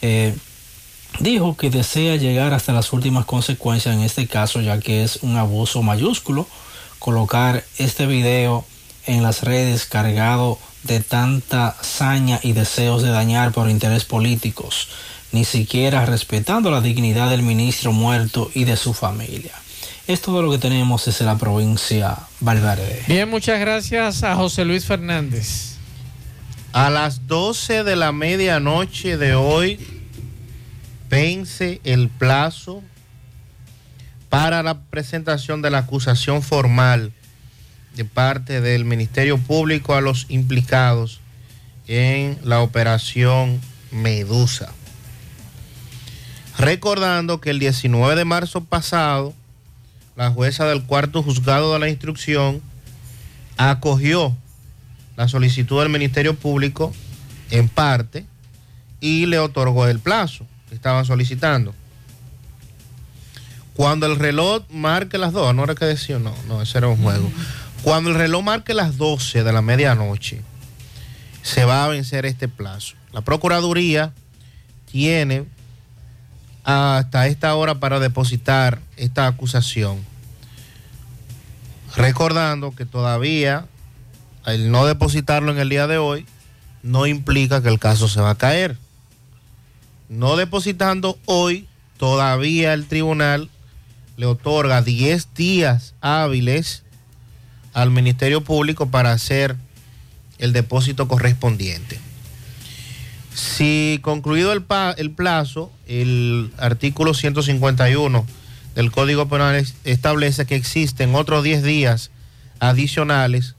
eh, 0.00 0.34
dijo 1.20 1.56
que 1.56 1.70
desea 1.70 2.16
llegar 2.16 2.54
hasta 2.54 2.72
las 2.72 2.92
últimas 2.92 3.24
consecuencias 3.24 3.94
en 3.94 4.02
este 4.02 4.26
caso, 4.26 4.60
ya 4.60 4.78
que 4.78 5.02
es 5.02 5.18
un 5.22 5.36
abuso 5.36 5.82
mayúsculo 5.82 6.46
colocar 6.98 7.64
este 7.78 8.06
video 8.06 8.64
en 9.06 9.22
las 9.22 9.42
redes 9.42 9.86
cargado 9.86 10.58
de 10.84 11.00
tanta 11.00 11.76
saña 11.82 12.40
y 12.42 12.52
deseos 12.52 13.02
de 13.02 13.10
dañar 13.10 13.52
por 13.52 13.68
interés 13.68 14.04
políticos, 14.04 14.88
ni 15.32 15.44
siquiera 15.44 16.06
respetando 16.06 16.70
la 16.70 16.80
dignidad 16.80 17.30
del 17.30 17.42
ministro 17.42 17.92
muerto 17.92 18.50
y 18.54 18.64
de 18.64 18.76
su 18.76 18.94
familia. 18.94 19.52
Es 20.08 20.22
todo 20.22 20.40
lo 20.40 20.50
que 20.50 20.56
tenemos 20.56 21.04
desde 21.04 21.26
la 21.26 21.36
provincia 21.36 22.16
Valverde. 22.40 23.04
Bien, 23.06 23.28
muchas 23.28 23.60
gracias 23.60 24.22
a 24.22 24.36
José 24.36 24.64
Luis 24.64 24.86
Fernández. 24.86 25.74
A 26.72 26.88
las 26.88 27.26
12 27.26 27.84
de 27.84 27.94
la 27.94 28.10
medianoche 28.10 29.18
de 29.18 29.34
hoy 29.34 29.78
vence 31.10 31.82
el 31.84 32.08
plazo 32.08 32.82
para 34.30 34.62
la 34.62 34.80
presentación 34.80 35.60
de 35.60 35.68
la 35.68 35.80
acusación 35.80 36.40
formal 36.40 37.12
de 37.94 38.06
parte 38.06 38.62
del 38.62 38.86
Ministerio 38.86 39.36
Público 39.36 39.94
a 39.94 40.00
los 40.00 40.24
implicados 40.30 41.20
en 41.86 42.38
la 42.42 42.62
operación 42.62 43.60
Medusa. 43.90 44.72
Recordando 46.56 47.42
que 47.42 47.50
el 47.50 47.58
19 47.58 48.16
de 48.16 48.24
marzo 48.24 48.64
pasado, 48.64 49.34
la 50.18 50.32
jueza 50.32 50.66
del 50.66 50.82
cuarto 50.82 51.22
juzgado 51.22 51.72
de 51.72 51.78
la 51.78 51.88
instrucción 51.88 52.60
acogió 53.56 54.36
la 55.16 55.28
solicitud 55.28 55.80
del 55.80 55.90
Ministerio 55.90 56.34
Público 56.34 56.92
en 57.52 57.68
parte 57.68 58.26
y 59.00 59.26
le 59.26 59.38
otorgó 59.38 59.86
el 59.86 60.00
plazo 60.00 60.44
que 60.68 60.74
estaban 60.74 61.04
solicitando. 61.04 61.72
Cuando 63.74 64.06
el 64.06 64.16
reloj 64.16 64.64
marque 64.70 65.18
las 65.18 65.32
dos, 65.32 65.54
no 65.54 65.62
era 65.62 65.76
que 65.76 65.84
decía, 65.84 66.18
no, 66.18 66.34
no, 66.48 66.62
ese 66.62 66.78
era 66.78 66.88
un 66.88 67.00
juego. 67.00 67.30
Cuando 67.84 68.10
el 68.10 68.16
reloj 68.16 68.42
marque 68.42 68.74
las 68.74 68.96
12 68.96 69.44
de 69.44 69.52
la 69.52 69.62
medianoche, 69.62 70.42
se 71.42 71.64
va 71.64 71.84
a 71.84 71.88
vencer 71.88 72.26
este 72.26 72.48
plazo. 72.48 72.96
La 73.12 73.20
Procuraduría 73.20 74.12
tiene 74.90 75.44
hasta 76.68 77.26
esta 77.28 77.54
hora 77.54 77.80
para 77.80 77.98
depositar 77.98 78.78
esta 78.98 79.26
acusación. 79.26 80.04
Recordando 81.96 82.72
que 82.72 82.84
todavía 82.84 83.64
el 84.44 84.70
no 84.70 84.84
depositarlo 84.84 85.50
en 85.50 85.58
el 85.60 85.70
día 85.70 85.86
de 85.86 85.96
hoy 85.96 86.26
no 86.82 87.06
implica 87.06 87.62
que 87.62 87.70
el 87.70 87.78
caso 87.78 88.06
se 88.06 88.20
va 88.20 88.30
a 88.30 88.34
caer. 88.34 88.76
No 90.10 90.36
depositando 90.36 91.18
hoy, 91.24 91.66
todavía 91.96 92.74
el 92.74 92.86
tribunal 92.86 93.48
le 94.18 94.26
otorga 94.26 94.82
10 94.82 95.32
días 95.34 95.94
hábiles 96.02 96.82
al 97.72 97.90
Ministerio 97.90 98.44
Público 98.44 98.90
para 98.90 99.12
hacer 99.12 99.56
el 100.36 100.52
depósito 100.52 101.08
correspondiente. 101.08 101.98
Si 103.34 104.00
concluido 104.02 104.52
el, 104.52 104.62
plazo, 104.62 105.72
el 105.86 106.50
artículo 106.58 107.14
151 107.14 108.26
del 108.74 108.90
Código 108.90 109.28
Penal 109.28 109.54
es- 109.56 109.74
establece 109.84 110.46
que 110.46 110.56
existen 110.56 111.14
otros 111.14 111.44
10 111.44 111.62
días 111.62 112.10
adicionales 112.60 113.54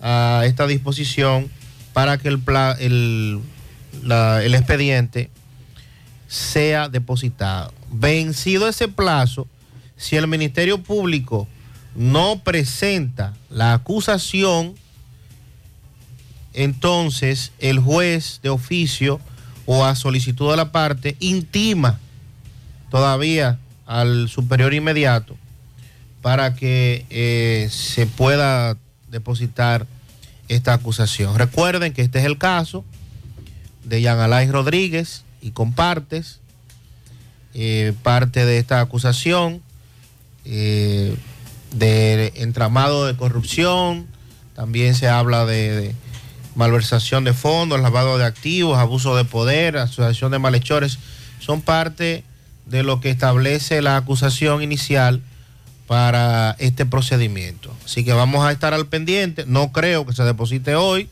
a 0.00 0.42
esta 0.44 0.66
disposición 0.66 1.48
para 1.92 2.18
que 2.18 2.28
el 2.28 3.40
expediente 4.54 5.30
sea 6.28 6.88
depositado. 6.88 7.72
Vencido 7.90 8.68
ese 8.68 8.88
plazo, 8.88 9.48
si 9.96 10.16
el 10.16 10.26
Ministerio 10.28 10.82
Público 10.82 11.48
no 11.96 12.40
presenta 12.44 13.34
la 13.50 13.72
acusación, 13.72 14.74
entonces 16.54 17.52
el 17.58 17.78
juez 17.78 18.40
de 18.42 18.48
oficio 18.48 19.20
o 19.66 19.84
a 19.84 19.94
solicitud 19.94 20.50
de 20.50 20.56
la 20.56 20.72
parte 20.72 21.16
intima 21.20 21.98
todavía 22.90 23.58
al 23.86 24.28
superior 24.28 24.74
inmediato 24.74 25.36
para 26.22 26.54
que 26.54 27.06
eh, 27.10 27.68
se 27.70 28.06
pueda 28.06 28.76
depositar 29.10 29.86
esta 30.48 30.74
acusación. 30.74 31.36
Recuerden 31.38 31.92
que 31.92 32.02
este 32.02 32.18
es 32.18 32.24
el 32.24 32.38
caso 32.38 32.84
de 33.84 34.00
Yan 34.00 34.18
Alay 34.18 34.50
Rodríguez 34.50 35.24
y 35.40 35.52
compartes 35.52 36.40
eh, 37.54 37.92
parte 38.02 38.44
de 38.44 38.58
esta 38.58 38.80
acusación 38.80 39.62
eh, 40.44 41.14
de 41.72 42.32
entramado 42.36 43.06
de 43.06 43.16
corrupción, 43.16 44.06
también 44.54 44.94
se 44.94 45.08
habla 45.08 45.44
de 45.44 45.94
malversación 46.58 47.22
de 47.22 47.32
fondos, 47.32 47.80
lavado 47.80 48.18
de 48.18 48.24
activos, 48.24 48.78
abuso 48.78 49.16
de 49.16 49.24
poder, 49.24 49.76
asociación 49.76 50.32
de 50.32 50.40
malhechores, 50.40 50.98
son 51.38 51.62
parte 51.62 52.24
de 52.66 52.82
lo 52.82 53.00
que 53.00 53.10
establece 53.10 53.80
la 53.80 53.96
acusación 53.96 54.60
inicial 54.62 55.22
para 55.86 56.56
este 56.58 56.84
procedimiento. 56.84 57.72
Así 57.84 58.04
que 58.04 58.12
vamos 58.12 58.44
a 58.44 58.50
estar 58.50 58.74
al 58.74 58.86
pendiente, 58.86 59.44
no 59.46 59.70
creo 59.70 60.04
que 60.04 60.12
se 60.12 60.24
deposite 60.24 60.74
hoy. 60.74 61.08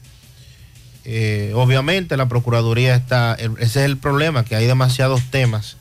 Eh, 1.05 1.53
obviamente 1.55 2.17
la 2.17 2.29
Procuraduría 2.29 2.97
está, 2.97 3.35
ese 3.35 3.61
es 3.61 3.77
el 3.77 3.97
problema, 3.97 4.45
que 4.45 4.57
hay 4.57 4.67
demasiados 4.67 5.23
temas, 5.31 5.77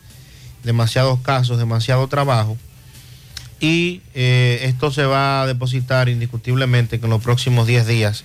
demasiados 0.63 1.19
casos, 1.21 1.57
demasiado 1.57 2.07
trabajo 2.07 2.55
y 3.59 4.01
eh, 4.13 4.59
esto 4.63 4.91
se 4.91 5.05
va 5.05 5.41
a 5.41 5.47
depositar 5.47 6.07
indiscutiblemente 6.07 6.99
en 7.01 7.09
los 7.09 7.23
próximos 7.23 7.65
10 7.65 7.87
días, 7.87 8.23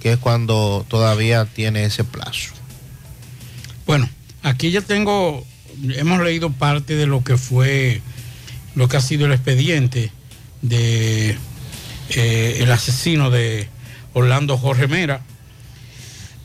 que 0.00 0.12
es 0.12 0.18
cuando 0.18 0.84
todavía 0.88 1.44
tiene 1.44 1.84
ese 1.84 2.04
plazo. 2.04 2.50
Bueno, 3.86 4.08
aquí 4.42 4.70
ya 4.70 4.80
tengo, 4.80 5.44
hemos 5.94 6.20
leído 6.20 6.50
parte 6.50 6.94
de 6.94 7.06
lo 7.06 7.24
que 7.24 7.36
fue, 7.36 8.02
lo 8.74 8.88
que 8.88 8.96
ha 8.96 9.00
sido 9.00 9.26
el 9.26 9.32
expediente 9.32 10.12
de 10.62 11.36
eh, 12.10 12.58
el 12.60 12.70
asesino 12.70 13.30
de 13.30 13.68
Orlando 14.12 14.58
Jorge 14.58 14.88
Mera, 14.88 15.20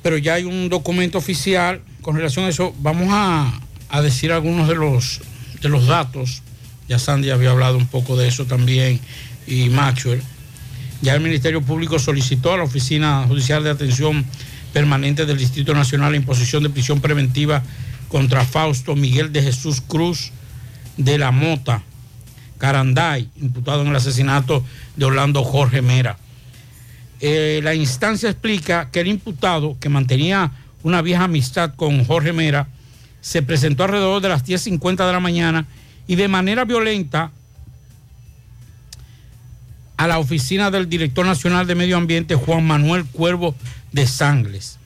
pero 0.02 0.18
ya 0.18 0.36
hay 0.36 0.44
un 0.44 0.70
documento 0.70 1.18
oficial 1.18 1.82
con 2.02 2.16
relación 2.16 2.46
a 2.46 2.50
eso. 2.50 2.74
Vamos 2.80 3.08
a, 3.12 3.60
a 3.90 4.02
decir 4.02 4.32
algunos 4.32 4.68
de 4.68 4.76
los, 4.76 5.22
de 5.62 5.70
los 5.70 5.88
datos. 5.88 6.42
Ya 6.90 7.00
Sandy 7.00 7.30
había 7.30 7.52
hablado 7.52 7.78
un 7.78 7.88
poco 7.88 8.18
de 8.18 8.28
eso 8.28 8.46
también 8.46 9.00
y 9.48 9.70
Maxwell. 9.70 10.22
Ya 11.04 11.16
el 11.16 11.20
Ministerio 11.20 11.62
Público 11.62 12.00
solicitó 12.00 12.54
a 12.54 12.58
la 12.58 12.64
Oficina 12.64 13.26
Judicial 13.28 13.62
de 13.62 13.72
Atención 13.72 14.24
Permanente 14.72 15.26
del 15.26 15.38
Distrito 15.38 15.74
Nacional 15.74 16.12
la 16.12 16.18
imposición 16.18 16.64
de 16.64 16.70
prisión 16.70 17.02
preventiva 17.02 17.62
contra 18.08 18.46
Fausto 18.46 18.96
Miguel 18.96 19.34
de 19.34 19.44
Jesús 19.44 19.82
Cruz 19.82 20.32
de 20.96 21.18
la 21.18 21.32
Mota, 21.32 21.84
Caranday, 22.58 23.28
imputado 23.42 23.82
en 23.82 23.90
el 23.90 23.96
asesinato 23.98 24.64
de 24.96 25.04
Orlando 25.04 25.44
Jorge 25.44 25.82
Mera. 25.82 26.18
Eh, 27.20 27.60
la 27.62 27.76
instancia 27.76 28.30
explica 28.30 28.90
que 28.90 29.02
el 29.02 29.08
imputado, 29.08 29.76
que 29.82 29.90
mantenía 29.90 30.54
una 30.84 31.02
vieja 31.02 31.26
amistad 31.26 31.76
con 31.76 32.06
Jorge 32.06 32.32
Mera, 32.32 32.70
se 33.20 33.42
presentó 33.42 33.84
alrededor 33.84 34.22
de 34.22 34.30
las 34.30 34.46
10.50 34.46 35.06
de 35.06 35.12
la 35.12 35.20
mañana 35.20 35.66
y 36.08 36.16
de 36.16 36.30
manera 36.30 36.64
violenta 36.64 37.34
a 40.04 40.08
la 40.08 40.20
oficina 40.20 40.70
del 40.70 40.90
director 40.90 41.26
nacional 41.26 41.66
de 41.66 41.76
Medio 41.76 41.96
Ambiente, 41.96 42.36
Juan 42.36 42.68
Manuel 42.68 43.06
Cuervo 43.06 43.56
de 43.94 44.06
Sangles. 44.06 44.78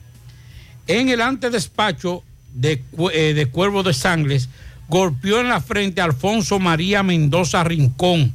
En 0.86 1.08
el 1.08 1.22
antedespacho 1.22 2.22
de, 2.54 2.84
eh, 3.12 3.34
de 3.34 3.46
Cuervo 3.46 3.82
de 3.82 3.94
Sangles, 3.94 4.48
golpeó 4.86 5.40
en 5.40 5.48
la 5.48 5.60
frente 5.60 6.00
a 6.00 6.04
Alfonso 6.04 6.60
María 6.60 7.02
Mendoza 7.02 7.64
Rincón, 7.64 8.32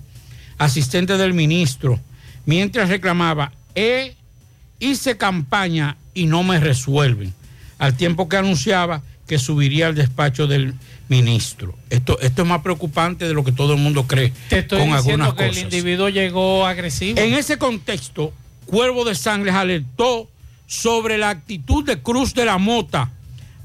asistente 0.57 1.15
del 1.15 1.33
ministro, 1.33 2.01
mientras 2.45 2.89
reclamaba, 2.89 3.53
"Eh, 3.75 4.17
hice 4.77 5.15
campaña 5.15 5.95
y 6.13 6.25
no 6.25 6.43
me 6.43 6.59
resuelven, 6.59 7.33
al 7.79 7.95
tiempo 7.95 8.27
que 8.27 8.35
anunciaba 8.35 9.03
que 9.25 9.39
subiría 9.39 9.87
al 9.87 9.95
despacho 9.95 10.47
del. 10.47 10.73
Esto, 11.89 12.19
esto 12.21 12.41
es 12.41 12.47
más 12.47 12.61
preocupante 12.61 13.27
de 13.27 13.33
lo 13.33 13.43
que 13.43 13.51
todo 13.51 13.73
el 13.73 13.79
mundo 13.79 14.07
cree 14.07 14.33
Te 14.49 14.59
estoy 14.59 14.79
con 14.79 14.95
diciendo 14.95 15.25
algunas 15.25 15.33
que 15.33 15.47
cosas. 15.47 15.57
el 15.57 15.63
individuo 15.63 16.09
llegó 16.09 16.65
agresivo. 16.65 17.19
En 17.19 17.33
ese 17.33 17.57
contexto, 17.57 18.33
Cuervo 18.65 19.05
de 19.05 19.15
Sangres 19.15 19.53
alertó 19.53 20.29
sobre 20.65 21.17
la 21.17 21.29
actitud 21.29 21.85
de 21.85 22.01
Cruz 22.01 22.33
de 22.33 22.45
la 22.45 22.57
Mota 22.57 23.11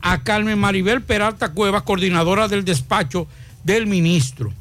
a 0.01 0.23
Carmen 0.23 0.59
Maribel 0.59 1.03
Peralta 1.03 1.53
Cuevas, 1.53 1.83
coordinadora 1.83 2.49
del 2.49 2.65
despacho 2.65 3.27
del 3.65 3.87
ministro, 3.87 4.53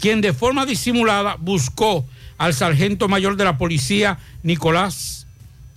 quien 0.00 0.20
de 0.20 0.32
forma 0.32 0.66
disimulada 0.66 1.36
buscó 1.38 2.04
al 2.36 2.54
sargento 2.54 3.08
mayor 3.08 3.36
de 3.36 3.44
la 3.44 3.58
policía, 3.58 4.18
Nicolás 4.42 5.26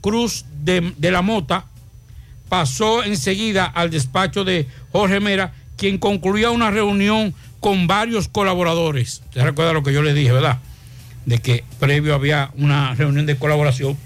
Cruz 0.02 0.46
de, 0.64 0.94
de 0.98 1.12
la 1.12 1.22
Mota, 1.22 1.66
pasó 2.50 3.04
enseguida 3.04 3.66
al 3.66 3.90
despacho 3.90 4.44
de 4.44 4.68
Jorge 4.92 5.20
Mera, 5.20 5.54
quien 5.82 5.98
concluía 5.98 6.52
una 6.52 6.70
reunión 6.70 7.34
con 7.60 7.88
varios 7.88 8.28
colaboradores. 8.28 9.24
¿Se 9.34 9.44
recuerda 9.44 9.74
lo 9.74 9.82
que 9.82 9.91
yo 9.91 10.03
le 10.03 10.14
dije, 10.14 10.32
verdad? 10.32 10.60
De 11.26 11.40
que 11.40 11.64
previo 11.80 12.14
había 12.14 12.52
una 12.53 12.94
reunión 12.94 13.26
de 13.26 13.36
colaboración, 13.36 13.98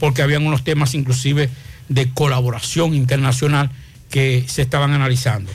porque 0.00 0.22
habían 0.22 0.44
unos 0.44 0.64
temas 0.64 0.92
inclusive 0.92 1.50
de 1.88 2.12
colaboración 2.12 2.96
internacional 2.96 3.70
que 4.10 4.44
se 4.48 4.62
estaban 4.62 4.90
analizando. 4.90 5.52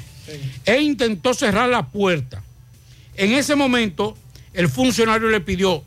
E 0.63 0.79
intentó 0.79 1.33
cerrar 1.33 1.67
la 1.67 1.87
puerta. 1.87 2.41
En 3.17 3.33
ese 3.33 3.53
momento, 3.57 4.17
el 4.53 4.69
funcionario 4.69 5.27
le 5.27 5.41
pidió 5.41 5.83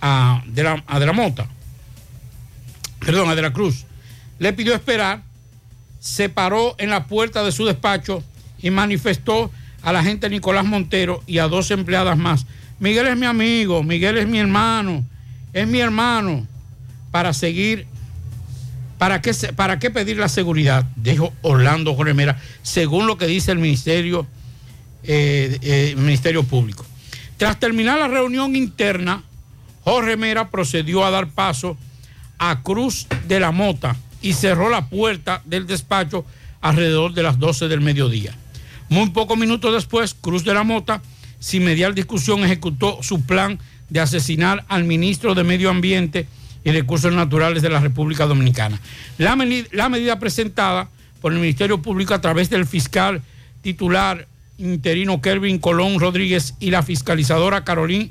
a 0.00 0.42
De 0.48 0.64
la, 0.64 0.82
a 0.88 0.98
de 0.98 1.06
la 1.06 1.12
Mota, 1.12 1.46
perdón, 2.98 3.28
a 3.30 3.36
De 3.36 3.42
la 3.42 3.52
Cruz, 3.52 3.84
le 4.40 4.52
pidió 4.54 4.74
esperar, 4.74 5.22
se 6.00 6.28
paró 6.28 6.74
en 6.78 6.90
la 6.90 7.06
puerta 7.06 7.44
de 7.44 7.52
su 7.52 7.64
despacho 7.64 8.24
y 8.64 8.70
manifestó 8.70 9.50
a 9.82 9.92
la 9.92 10.02
gente 10.02 10.30
Nicolás 10.30 10.64
Montero 10.64 11.22
y 11.26 11.36
a 11.36 11.48
dos 11.48 11.70
empleadas 11.70 12.16
más. 12.16 12.46
Miguel 12.80 13.06
es 13.08 13.16
mi 13.16 13.26
amigo, 13.26 13.82
Miguel 13.82 14.16
es 14.16 14.26
mi 14.26 14.38
hermano, 14.38 15.04
es 15.52 15.68
mi 15.68 15.80
hermano, 15.80 16.46
para 17.10 17.34
seguir, 17.34 17.86
¿para 18.96 19.20
qué, 19.20 19.34
para 19.54 19.78
qué 19.78 19.90
pedir 19.90 20.16
la 20.16 20.30
seguridad? 20.30 20.86
Dijo 20.96 21.34
Orlando 21.42 21.94
Jorge 21.94 22.14
Mera, 22.14 22.40
según 22.62 23.06
lo 23.06 23.18
que 23.18 23.26
dice 23.26 23.52
el 23.52 23.58
Ministerio, 23.58 24.26
eh, 25.02 25.58
eh, 25.60 25.94
Ministerio 25.98 26.42
Público. 26.42 26.86
Tras 27.36 27.60
terminar 27.60 27.98
la 27.98 28.08
reunión 28.08 28.56
interna, 28.56 29.22
Jorge 29.82 30.16
Mera 30.16 30.48
procedió 30.48 31.04
a 31.04 31.10
dar 31.10 31.28
paso 31.28 31.76
a 32.38 32.62
Cruz 32.62 33.08
de 33.28 33.40
la 33.40 33.52
Mota 33.52 33.94
y 34.22 34.32
cerró 34.32 34.70
la 34.70 34.88
puerta 34.88 35.42
del 35.44 35.66
despacho 35.66 36.24
alrededor 36.62 37.12
de 37.12 37.22
las 37.22 37.38
12 37.38 37.68
del 37.68 37.82
mediodía. 37.82 38.34
Muy 38.88 39.10
pocos 39.10 39.38
minutos 39.38 39.72
después, 39.72 40.14
Cruz 40.14 40.44
de 40.44 40.54
la 40.54 40.62
Mota, 40.62 41.02
sin 41.38 41.64
mediar 41.64 41.94
discusión, 41.94 42.44
ejecutó 42.44 43.02
su 43.02 43.22
plan 43.22 43.58
de 43.90 44.00
asesinar 44.00 44.64
al 44.68 44.84
ministro 44.84 45.34
de 45.34 45.44
Medio 45.44 45.70
Ambiente 45.70 46.26
y 46.64 46.70
Recursos 46.70 47.12
Naturales 47.12 47.62
de 47.62 47.70
la 47.70 47.80
República 47.80 48.26
Dominicana. 48.26 48.80
La, 49.18 49.36
medida 49.36 50.18
presentada 50.18 50.88
por 51.20 51.32
el 51.32 51.38
Ministerio 51.38 51.80
Público 51.82 52.14
a 52.14 52.20
través 52.20 52.50
del 52.50 52.66
fiscal 52.66 53.22
titular 53.62 54.26
interino 54.58 55.20
Kelvin 55.20 55.58
Colón 55.58 55.98
Rodríguez 55.98 56.54
y 56.60 56.70
la 56.70 56.82
fiscalizadora 56.82 57.64
Carolín 57.64 58.10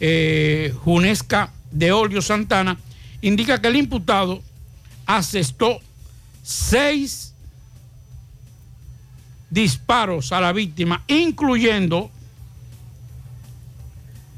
eh, 0.00 0.74
Junesca 0.84 1.50
de 1.72 1.90
Olio 1.90 2.22
Santana, 2.22 2.76
indica 3.22 3.60
que 3.60 3.68
el 3.68 3.76
imputado 3.76 4.42
asestó 5.06 5.80
seis 6.42 7.31
disparos 9.52 10.32
a 10.32 10.40
la 10.40 10.52
víctima, 10.52 11.04
incluyendo 11.08 12.10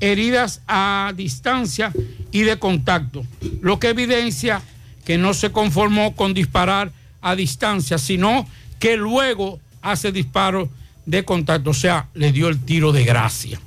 heridas 0.00 0.60
a 0.66 1.12
distancia 1.16 1.92
y 2.32 2.42
de 2.42 2.58
contacto, 2.58 3.24
lo 3.60 3.78
que 3.78 3.90
evidencia 3.90 4.60
que 5.04 5.16
no 5.16 5.32
se 5.32 5.52
conformó 5.52 6.16
con 6.16 6.34
disparar 6.34 6.90
a 7.22 7.36
distancia, 7.36 7.96
sino 7.96 8.46
que 8.80 8.96
luego 8.96 9.60
hace 9.82 10.10
disparos 10.10 10.68
de 11.06 11.24
contacto, 11.24 11.70
o 11.70 11.74
sea, 11.74 12.08
le 12.14 12.32
dio 12.32 12.48
el 12.48 12.58
tiro 12.58 12.90
de 12.90 13.04
gracia. 13.04 13.60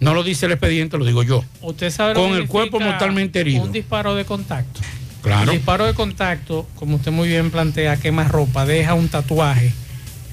No 0.00 0.12
lo 0.12 0.24
dice 0.24 0.46
el 0.46 0.52
expediente, 0.52 0.98
lo 0.98 1.04
digo 1.04 1.22
yo. 1.22 1.44
Usted 1.60 1.90
sabe 1.90 2.14
Con 2.14 2.32
el 2.32 2.48
cuerpo 2.48 2.80
mortalmente 2.80 3.40
herido. 3.40 3.62
Un 3.62 3.72
disparo 3.72 4.16
de 4.16 4.24
contacto. 4.24 4.80
Claro. 5.22 5.52
El 5.52 5.58
disparo 5.58 5.86
de 5.86 5.94
contacto, 5.94 6.66
como 6.74 6.96
usted 6.96 7.12
muy 7.12 7.28
bien 7.28 7.50
plantea, 7.50 7.96
quema 7.96 8.24
ropa, 8.24 8.66
deja 8.66 8.94
un 8.94 9.08
tatuaje 9.08 9.72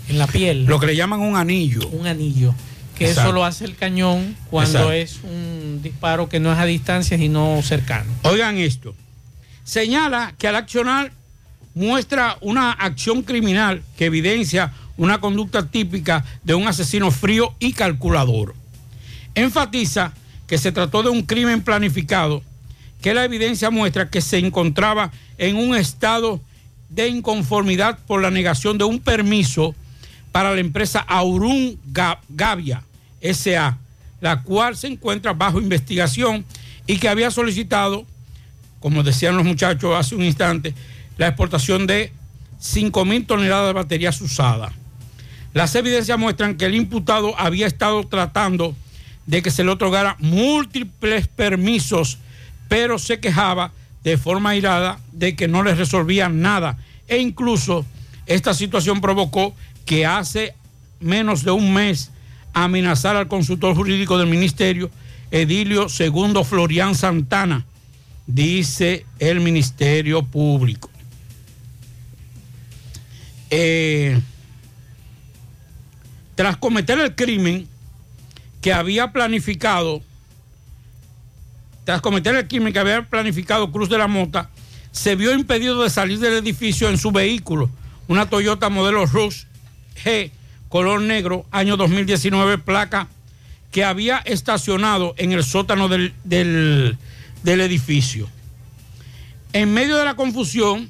en 0.09 0.17
la 0.17 0.27
piel. 0.27 0.65
Lo 0.65 0.79
que 0.79 0.87
le 0.87 0.95
llaman 0.95 1.19
un 1.21 1.35
anillo. 1.35 1.87
Un 1.89 2.07
anillo. 2.07 2.53
Que 2.97 3.07
Exacto. 3.09 3.29
eso 3.29 3.33
lo 3.33 3.43
hace 3.45 3.65
el 3.65 3.75
cañón 3.75 4.35
cuando 4.49 4.91
Exacto. 4.91 4.91
es 4.93 5.19
un 5.23 5.81
disparo 5.83 6.29
que 6.29 6.39
no 6.39 6.53
es 6.53 6.59
a 6.59 6.65
distancia, 6.65 7.17
sino 7.17 7.61
cercano. 7.61 8.09
Oigan 8.23 8.57
esto. 8.57 8.95
Señala 9.63 10.33
que 10.37 10.47
al 10.47 10.55
accionar 10.55 11.11
muestra 11.73 12.37
una 12.41 12.71
acción 12.71 13.21
criminal 13.23 13.83
que 13.97 14.05
evidencia 14.05 14.71
una 14.97 15.19
conducta 15.19 15.67
típica 15.67 16.23
de 16.43 16.55
un 16.55 16.67
asesino 16.67 17.11
frío 17.11 17.53
y 17.59 17.73
calculador. 17.73 18.55
Enfatiza 19.33 20.13
que 20.47 20.57
se 20.57 20.71
trató 20.71 21.03
de 21.03 21.09
un 21.09 21.23
crimen 21.23 21.61
planificado, 21.61 22.41
que 23.01 23.13
la 23.13 23.25
evidencia 23.25 23.69
muestra 23.69 24.09
que 24.09 24.21
se 24.21 24.37
encontraba 24.37 25.11
en 25.37 25.57
un 25.57 25.75
estado 25.75 26.39
de 26.89 27.09
inconformidad 27.09 27.99
por 28.07 28.21
la 28.21 28.31
negación 28.31 28.77
de 28.77 28.85
un 28.85 28.99
permiso 28.99 29.75
para 30.35 30.53
la 30.53 30.59
empresa 30.59 30.99
Aurun 30.99 31.79
Ga- 31.93 32.19
Gavia 32.27 32.83
SA, 33.21 33.77
la 34.19 34.41
cual 34.41 34.75
se 34.75 34.87
encuentra 34.87 35.31
bajo 35.31 35.61
investigación 35.61 36.43
y 36.85 36.97
que 36.97 37.07
había 37.07 37.31
solicitado, 37.31 38.05
como 38.81 39.01
decían 39.01 39.37
los 39.37 39.45
muchachos 39.45 39.95
hace 39.95 40.13
un 40.13 40.23
instante, 40.25 40.73
la 41.17 41.27
exportación 41.29 41.87
de 41.87 42.11
5 42.59 43.05
mil 43.05 43.25
toneladas 43.25 43.67
de 43.67 43.73
baterías 43.75 44.19
usadas. 44.19 44.73
Las 45.53 45.73
evidencias 45.75 46.19
muestran 46.19 46.57
que 46.57 46.65
el 46.65 46.75
imputado 46.75 47.33
había 47.39 47.65
estado 47.65 48.05
tratando 48.05 48.75
de 49.27 49.41
que 49.41 49.51
se 49.51 49.63
le 49.63 49.71
otorgara 49.71 50.17
múltiples 50.19 51.29
permisos, 51.29 52.17
pero 52.67 52.99
se 52.99 53.21
quejaba 53.21 53.71
de 54.03 54.17
forma 54.17 54.49
airada 54.49 54.99
de 55.13 55.33
que 55.37 55.47
no 55.47 55.63
le 55.63 55.75
resolvían 55.75 56.41
nada. 56.41 56.77
E 57.07 57.19
incluso 57.19 57.85
esta 58.25 58.53
situación 58.53 58.99
provocó 58.99 59.55
que 59.85 60.05
hace 60.05 60.55
menos 60.99 61.43
de 61.43 61.51
un 61.51 61.73
mes 61.73 62.11
amenazara 62.53 63.19
al 63.19 63.27
consultor 63.27 63.75
jurídico 63.75 64.17
del 64.17 64.27
ministerio, 64.27 64.89
Edilio 65.31 65.89
Segundo 65.89 66.43
Florian 66.43 66.95
Santana, 66.95 67.65
dice 68.25 69.05
el 69.19 69.39
Ministerio 69.39 70.23
Público. 70.23 70.89
Eh, 73.51 74.19
tras 76.33 76.57
cometer 76.57 76.99
el 76.99 77.15
crimen 77.15 77.67
que 78.61 78.73
había 78.73 79.11
planificado, 79.11 80.01
tras 81.83 82.01
cometer 82.01 82.35
el 82.35 82.47
crimen 82.47 82.73
que 82.73 82.79
había 82.79 83.03
planificado 83.07 83.71
Cruz 83.71 83.89
de 83.89 83.97
la 83.97 84.07
Mota, 84.07 84.49
se 84.91 85.15
vio 85.15 85.33
impedido 85.33 85.83
de 85.83 85.89
salir 85.89 86.19
del 86.19 86.33
edificio 86.33 86.89
en 86.89 86.97
su 86.97 87.11
vehículo, 87.11 87.69
una 88.07 88.29
Toyota 88.29 88.69
modelo 88.69 89.05
Rush 89.05 89.43
G, 90.03 90.31
color 90.69 91.01
negro, 91.01 91.45
año 91.51 91.77
2019, 91.77 92.57
placa 92.59 93.07
que 93.71 93.83
había 93.83 94.17
estacionado 94.19 95.13
en 95.17 95.31
el 95.31 95.43
sótano 95.43 95.87
del, 95.89 96.13
del- 96.23 96.97
edificio. 97.43 98.27
En 99.53 99.73
medio 99.73 99.97
de 99.97 100.05
la 100.05 100.15
confusión 100.15 100.89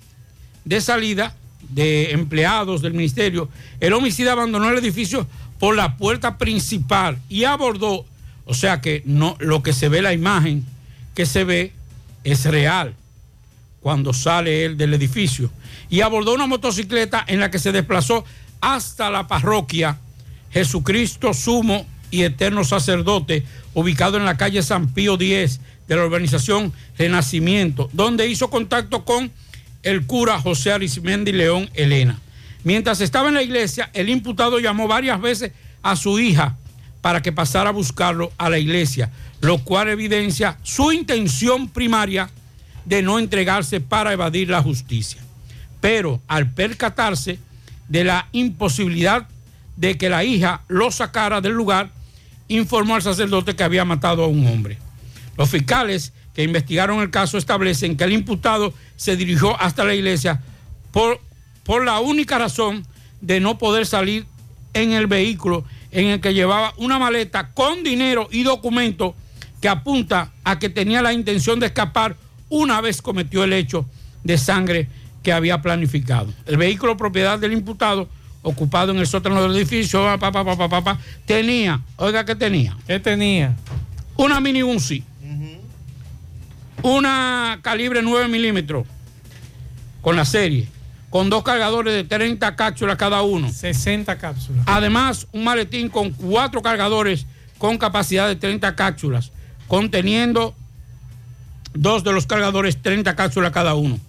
de 0.63 0.81
salida 0.81 1.35
de 1.69 2.11
empleados 2.11 2.81
del 2.81 2.93
ministerio, 2.93 3.49
el 3.79 3.93
homicida 3.93 4.31
abandonó 4.31 4.69
el 4.69 4.77
edificio 4.77 5.27
por 5.59 5.75
la 5.75 5.97
puerta 5.97 6.37
principal 6.37 7.17
y 7.29 7.43
abordó, 7.43 8.05
o 8.45 8.53
sea 8.53 8.81
que 8.81 9.01
no, 9.05 9.35
lo 9.39 9.63
que 9.63 9.73
se 9.73 9.89
ve, 9.89 10.01
la 10.01 10.13
imagen 10.13 10.63
que 11.13 11.25
se 11.25 11.43
ve 11.43 11.73
es 12.23 12.45
real 12.45 12.93
cuando 13.81 14.13
sale 14.13 14.65
él 14.65 14.77
del 14.77 14.93
edificio 14.93 15.51
y 15.89 16.01
abordó 16.01 16.33
una 16.33 16.47
motocicleta 16.47 17.23
en 17.27 17.39
la 17.39 17.51
que 17.51 17.59
se 17.59 17.71
desplazó 17.71 18.25
hasta 18.65 19.11
la 19.11 19.27
parroquia 19.27 19.99
Jesucristo 20.51 21.35
Sumo 21.35 21.85
y 22.09 22.23
Eterno 22.23 22.63
Sacerdote, 22.63 23.45
ubicado 23.75 24.17
en 24.17 24.25
la 24.25 24.37
calle 24.37 24.63
San 24.63 24.91
Pío 24.91 25.19
X 25.21 25.59
de 25.87 25.95
la 25.95 26.01
organización 26.01 26.73
Renacimiento, 26.97 27.91
donde 27.93 28.27
hizo 28.27 28.49
contacto 28.49 29.05
con 29.05 29.31
el 29.83 30.07
cura 30.07 30.41
José 30.41 30.71
Arismendi 30.71 31.31
León 31.31 31.69
Elena. 31.75 32.19
Mientras 32.63 33.01
estaba 33.01 33.27
en 33.27 33.35
la 33.35 33.43
iglesia, 33.43 33.91
el 33.93 34.09
imputado 34.09 34.57
llamó 34.57 34.87
varias 34.87 35.21
veces 35.21 35.51
a 35.83 35.95
su 35.95 36.17
hija 36.17 36.57
para 37.01 37.21
que 37.21 37.31
pasara 37.31 37.69
a 37.69 37.73
buscarlo 37.73 38.31
a 38.39 38.49
la 38.49 38.57
iglesia, 38.57 39.11
lo 39.41 39.59
cual 39.59 39.89
evidencia 39.89 40.57
su 40.63 40.91
intención 40.91 41.69
primaria 41.69 42.31
de 42.85 43.03
no 43.03 43.19
entregarse 43.19 43.79
para 43.79 44.11
evadir 44.11 44.49
la 44.49 44.63
justicia. 44.63 45.21
Pero 45.81 46.19
al 46.27 46.49
percatarse 46.51 47.37
de 47.87 48.03
la 48.03 48.27
imposibilidad 48.31 49.27
de 49.75 49.97
que 49.97 50.09
la 50.09 50.23
hija 50.23 50.61
lo 50.67 50.91
sacara 50.91 51.41
del 51.41 51.53
lugar, 51.53 51.91
informó 52.47 52.95
al 52.95 53.01
sacerdote 53.01 53.55
que 53.55 53.63
había 53.63 53.85
matado 53.85 54.23
a 54.23 54.27
un 54.27 54.45
hombre. 54.47 54.77
Los 55.37 55.49
fiscales 55.49 56.13
que 56.33 56.43
investigaron 56.43 56.99
el 56.99 57.09
caso 57.09 57.37
establecen 57.37 57.97
que 57.97 58.03
el 58.03 58.13
imputado 58.13 58.73
se 58.95 59.15
dirigió 59.15 59.59
hasta 59.59 59.83
la 59.83 59.95
iglesia 59.95 60.41
por, 60.91 61.19
por 61.63 61.83
la 61.83 61.99
única 61.99 62.37
razón 62.37 62.85
de 63.21 63.39
no 63.39 63.57
poder 63.57 63.85
salir 63.85 64.25
en 64.73 64.91
el 64.91 65.07
vehículo 65.07 65.65
en 65.91 66.07
el 66.07 66.21
que 66.21 66.33
llevaba 66.33 66.73
una 66.77 66.99
maleta 66.99 67.51
con 67.53 67.83
dinero 67.83 68.27
y 68.31 68.43
documentos 68.43 69.13
que 69.61 69.69
apunta 69.69 70.33
a 70.43 70.59
que 70.59 70.69
tenía 70.69 71.01
la 71.01 71.13
intención 71.13 71.59
de 71.59 71.67
escapar 71.67 72.17
una 72.49 72.81
vez 72.81 73.01
cometió 73.01 73.43
el 73.43 73.53
hecho 73.53 73.85
de 74.23 74.37
sangre 74.37 74.89
que 75.25 75.33
había 75.33 75.59
planificado. 75.59 76.31
El 76.45 76.57
vehículo 76.57 76.95
propiedad 76.95 77.39
del 77.39 77.51
imputado, 77.51 78.07
ocupado 78.43 78.91
en 78.91 78.99
el 78.99 79.07
sótano 79.07 79.41
del 79.41 79.55
edificio, 79.55 80.05
pa, 80.19 80.31
pa, 80.31 80.83
pa, 80.83 80.99
tenía, 81.25 81.81
oiga, 81.97 82.23
¿qué 82.23 82.35
tenía? 82.35 82.77
¿Qué 82.85 82.99
tenía? 82.99 83.55
Una 84.15 84.39
mini 84.39 84.61
Uzi, 84.61 85.03
una 86.83 87.57
calibre 87.63 88.03
9 88.03 88.27
milímetros 88.27 88.85
con 90.01 90.15
la 90.15 90.25
serie, 90.25 90.67
con 91.09 91.31
dos 91.31 91.41
cargadores 91.41 91.95
de 91.95 92.03
30 92.03 92.55
cápsulas 92.55 92.95
cada 92.95 93.23
uno. 93.23 93.51
60 93.51 94.19
cápsulas. 94.19 94.63
Además, 94.67 95.27
un 95.31 95.43
maletín 95.43 95.89
con 95.89 96.11
cuatro 96.11 96.61
cargadores 96.61 97.25
con 97.57 97.79
capacidad 97.79 98.27
de 98.27 98.35
30 98.35 98.75
cápsulas, 98.75 99.31
conteniendo 99.67 100.53
dos 101.73 102.03
de 102.03 102.13
los 102.13 102.27
cargadores 102.27 102.79
30 102.79 103.15
cápsulas 103.15 103.51
cada 103.51 103.73
uno. 103.73 103.99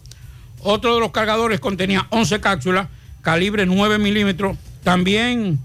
Otro 0.62 0.94
de 0.94 1.00
los 1.00 1.10
cargadores 1.10 1.60
contenía 1.60 2.06
11 2.10 2.40
cápsulas, 2.40 2.88
calibre 3.22 3.66
9 3.66 3.98
milímetros. 3.98 4.56
También 4.82 5.58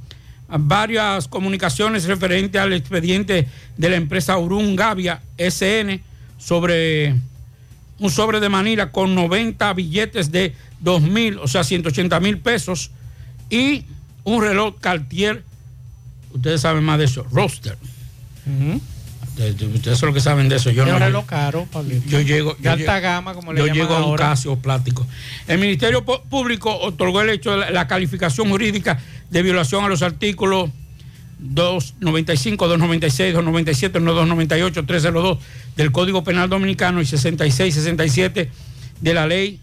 varias 0.47 1.27
comunicaciones 1.27 2.05
referentes 2.05 2.61
al 2.61 2.73
expediente 2.73 3.47
de 3.77 3.89
la 3.89 3.95
empresa 3.95 4.37
Urun 4.37 4.75
Gavia 4.75 5.21
SN 5.37 6.01
sobre 6.37 7.15
un 7.99 8.09
sobre 8.09 8.39
de 8.39 8.49
Manila 8.49 8.91
con 8.91 9.15
90 9.15 9.73
billetes 9.73 10.31
de 10.31 10.55
2 10.81 11.01
mil, 11.03 11.37
o 11.37 11.47
sea, 11.47 11.63
180 11.63 12.19
mil 12.19 12.39
pesos 12.39 12.91
y 13.49 13.85
un 14.23 14.41
reloj 14.41 14.75
Cartier, 14.79 15.43
ustedes 16.33 16.61
saben 16.61 16.83
más 16.83 16.97
de 16.97 17.05
eso, 17.05 17.25
roster. 17.31 17.77
Ustedes 19.37 19.97
son 19.97 20.07
los 20.07 20.15
que 20.15 20.21
saben 20.21 20.49
de 20.49 20.57
eso. 20.57 20.69
Yo 20.71 20.85
no 20.85 20.93
un 20.95 20.99
reloj 20.99 21.25
caro, 21.25 21.65
Pablito. 21.71 22.07
yo 22.07 22.21
llego. 22.21 22.55
Yo 22.59 22.71
alta 22.71 22.95
llego- 22.97 23.01
gama, 23.01 23.33
como 23.33 23.53
le 23.53 23.59
Yo 23.59 23.67
llego 23.73 23.93
a 23.95 23.99
un 23.99 24.03
ahora. 24.03 24.29
Casio 24.29 24.55
plástico. 24.57 25.07
El 25.47 25.59
Ministerio 25.59 26.03
Público 26.05 26.75
otorgó 26.77 27.21
el 27.21 27.29
hecho 27.29 27.51
de 27.51 27.57
la, 27.57 27.71
la 27.71 27.87
calificación 27.87 28.49
jurídica 28.49 28.99
de 29.29 29.41
violación 29.41 29.83
a 29.83 29.87
los 29.87 30.01
artículos 30.01 30.69
295, 31.39 32.67
296, 32.67 33.33
297, 33.33 33.99
298, 33.99 34.85
302 34.85 35.37
del 35.75 35.91
Código 35.91 36.23
Penal 36.23 36.49
Dominicano 36.49 37.01
y 37.01 37.05
66, 37.05 37.73
67 37.73 38.51
de 39.01 39.13
la 39.13 39.25
Ley 39.25 39.59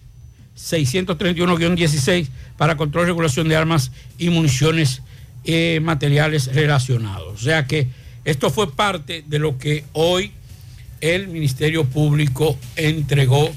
631-16 0.57 2.29
para 2.57 2.77
control 2.77 3.05
y 3.05 3.07
regulación 3.07 3.49
de 3.49 3.57
armas 3.57 3.93
y 4.19 4.31
municiones 4.31 5.03
eh, 5.45 5.79
materiales 5.83 6.53
relacionados. 6.55 7.35
O 7.35 7.39
sea 7.39 7.67
que 7.67 7.87
esto 8.31 8.51
fue 8.51 8.73
parte 8.73 9.25
de 9.27 9.39
lo 9.39 9.59
que 9.59 9.85
hoy 9.93 10.33
el 11.01 11.29
Ministerio 11.29 11.85
Público 11.85 12.57
entregó. 12.77 13.51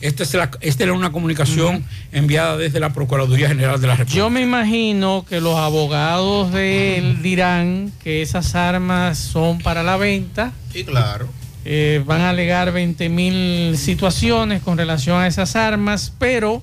Esta, 0.00 0.22
es 0.22 0.32
la- 0.34 0.50
esta 0.60 0.84
era 0.84 0.92
una 0.92 1.10
comunicación 1.10 1.84
enviada 2.12 2.56
desde 2.56 2.78
la 2.78 2.92
Procuraduría 2.92 3.48
General 3.48 3.80
de 3.80 3.86
la 3.88 3.96
República. 3.96 4.16
Yo 4.16 4.30
me 4.30 4.42
imagino 4.42 5.24
que 5.28 5.40
los 5.40 5.56
abogados 5.56 6.52
de 6.52 6.98
él 6.98 7.22
dirán 7.22 7.90
que 8.04 8.22
esas 8.22 8.54
armas 8.54 9.18
son 9.18 9.58
para 9.58 9.82
la 9.82 9.96
venta. 9.96 10.52
Sí, 10.72 10.84
claro. 10.84 11.28
Eh, 11.64 12.02
van 12.06 12.20
a 12.20 12.30
alegar 12.30 12.70
20 12.72 13.08
mil 13.08 13.76
situaciones 13.76 14.62
con 14.62 14.78
relación 14.78 15.20
a 15.20 15.26
esas 15.26 15.56
armas, 15.56 16.12
pero, 16.18 16.62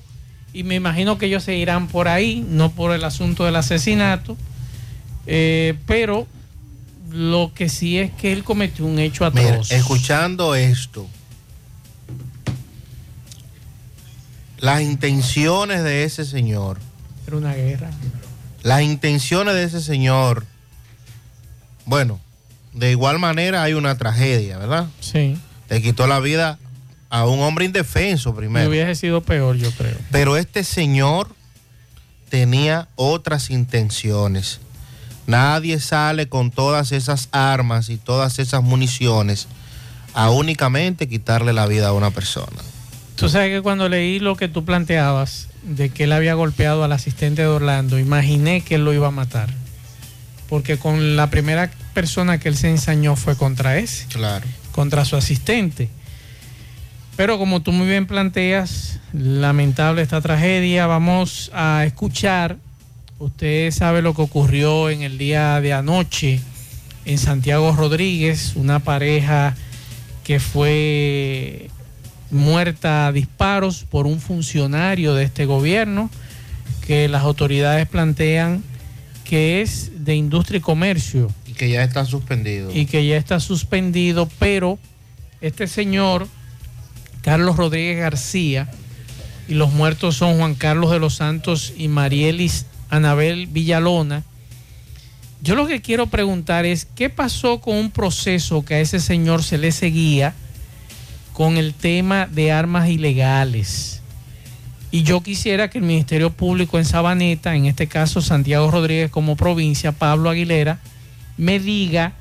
y 0.54 0.62
me 0.62 0.74
imagino 0.74 1.18
que 1.18 1.26
ellos 1.26 1.44
se 1.44 1.56
irán 1.56 1.88
por 1.88 2.08
ahí, 2.08 2.42
no 2.48 2.72
por 2.72 2.92
el 2.94 3.04
asunto 3.04 3.44
del 3.44 3.56
asesinato, 3.56 4.36
eh, 5.26 5.74
pero 5.86 6.26
lo 7.10 7.52
que 7.54 7.68
sí 7.68 7.98
es 7.98 8.10
que 8.12 8.32
él 8.32 8.42
cometió 8.44 8.84
un 8.86 8.98
hecho 8.98 9.30
Mira, 9.32 9.48
atroz. 9.50 9.70
escuchando 9.70 10.54
esto, 10.54 11.06
las 14.58 14.80
intenciones 14.82 15.82
de 15.84 16.04
ese 16.04 16.24
señor, 16.24 16.78
Era 17.26 17.36
una 17.36 17.54
guerra. 17.54 17.90
las 18.62 18.82
intenciones 18.82 19.54
de 19.54 19.64
ese 19.64 19.80
señor, 19.82 20.44
bueno, 21.84 22.20
de 22.72 22.90
igual 22.90 23.18
manera 23.18 23.62
hay 23.62 23.74
una 23.74 23.96
tragedia, 23.96 24.58
¿verdad? 24.58 24.86
Sí. 25.00 25.36
Le 25.68 25.82
quitó 25.82 26.06
la 26.06 26.20
vida 26.20 26.58
a 27.10 27.26
un 27.26 27.40
hombre 27.40 27.64
indefenso 27.64 28.32
Me 28.32 28.38
primero. 28.38 28.68
hubiese 28.70 28.94
sido 28.94 29.20
peor, 29.20 29.56
yo 29.56 29.70
creo. 29.72 29.96
Pero 30.10 30.36
este 30.36 30.64
señor 30.64 31.34
tenía 32.28 32.88
otras 32.96 33.50
intenciones. 33.50 34.60
Nadie 35.26 35.80
sale 35.80 36.28
con 36.28 36.50
todas 36.50 36.92
esas 36.92 37.28
armas 37.32 37.88
y 37.88 37.96
todas 37.96 38.38
esas 38.38 38.62
municiones 38.62 39.48
a 40.14 40.30
únicamente 40.30 41.08
quitarle 41.08 41.52
la 41.52 41.66
vida 41.66 41.88
a 41.88 41.92
una 41.92 42.10
persona. 42.10 42.62
Tú 43.16 43.28
sabes 43.28 43.50
que 43.50 43.62
cuando 43.62 43.88
leí 43.88 44.18
lo 44.18 44.36
que 44.36 44.48
tú 44.48 44.64
planteabas 44.64 45.48
de 45.62 45.88
que 45.90 46.04
él 46.04 46.12
había 46.12 46.34
golpeado 46.34 46.84
al 46.84 46.92
asistente 46.92 47.42
de 47.42 47.48
Orlando, 47.48 47.98
imaginé 47.98 48.60
que 48.60 48.76
él 48.76 48.84
lo 48.84 48.92
iba 48.94 49.08
a 49.08 49.10
matar. 49.10 49.48
Porque 50.48 50.78
con 50.78 51.16
la 51.16 51.28
primera 51.28 51.70
persona 51.92 52.38
que 52.38 52.48
él 52.48 52.56
se 52.56 52.70
ensañó 52.70 53.16
fue 53.16 53.36
contra 53.36 53.78
ese, 53.78 54.06
Claro. 54.06 54.46
contra 54.70 55.04
su 55.04 55.16
asistente. 55.16 55.88
Pero 57.16 57.38
como 57.38 57.62
tú 57.62 57.72
muy 57.72 57.86
bien 57.88 58.06
planteas, 58.06 59.00
lamentable 59.12 60.02
esta 60.02 60.20
tragedia, 60.20 60.86
vamos 60.86 61.50
a 61.54 61.84
escuchar. 61.86 62.58
Usted 63.18 63.70
sabe 63.70 64.02
lo 64.02 64.14
que 64.14 64.22
ocurrió 64.22 64.90
en 64.90 65.02
el 65.02 65.16
día 65.16 65.58
de 65.60 65.72
anoche 65.72 66.40
en 67.06 67.18
Santiago 67.18 67.72
Rodríguez, 67.72 68.52
una 68.56 68.80
pareja 68.80 69.54
que 70.22 70.38
fue 70.38 71.70
muerta 72.30 73.06
a 73.06 73.12
disparos 73.12 73.84
por 73.88 74.06
un 74.06 74.20
funcionario 74.20 75.14
de 75.14 75.24
este 75.24 75.46
gobierno 75.46 76.10
que 76.86 77.08
las 77.08 77.22
autoridades 77.22 77.88
plantean 77.88 78.62
que 79.24 79.62
es 79.62 80.04
de 80.04 80.14
industria 80.14 80.58
y 80.58 80.60
comercio 80.60 81.32
Y 81.46 81.52
que 81.54 81.70
ya 81.70 81.82
está 81.82 82.04
suspendido. 82.04 82.70
y 82.74 82.86
que 82.86 83.06
ya 83.06 83.16
está 83.16 83.40
suspendido, 83.40 84.28
pero 84.38 84.78
este 85.40 85.66
señor, 85.68 86.28
Carlos 87.22 87.56
Rodríguez 87.56 87.98
García, 87.98 88.68
y 89.48 89.54
los 89.54 89.72
muertos 89.72 90.16
son 90.16 90.38
Juan 90.38 90.54
Carlos 90.54 90.90
de 90.90 90.98
los 90.98 91.14
Santos 91.14 91.72
y 91.76 91.88
Marielis 91.88 92.66
Anabel 92.90 93.46
Villalona. 93.46 94.22
Yo 95.42 95.54
lo 95.54 95.66
que 95.66 95.80
quiero 95.80 96.06
preguntar 96.06 96.64
es, 96.64 96.84
¿qué 96.84 97.10
pasó 97.10 97.60
con 97.60 97.76
un 97.76 97.90
proceso 97.90 98.64
que 98.64 98.74
a 98.74 98.80
ese 98.80 99.00
señor 99.00 99.42
se 99.42 99.58
le 99.58 99.72
seguía 99.72 100.34
con 101.32 101.56
el 101.56 101.74
tema 101.74 102.26
de 102.26 102.52
armas 102.52 102.88
ilegales? 102.88 104.00
Y 104.90 105.02
yo 105.02 105.20
quisiera 105.20 105.68
que 105.68 105.78
el 105.78 105.84
Ministerio 105.84 106.30
Público 106.30 106.78
en 106.78 106.84
Sabaneta, 106.84 107.54
en 107.54 107.66
este 107.66 107.86
caso 107.86 108.22
Santiago 108.22 108.70
Rodríguez 108.70 109.10
como 109.10 109.36
provincia, 109.36 109.92
Pablo 109.92 110.30
Aguilera, 110.30 110.78
me 111.36 111.60
diga 111.60 112.12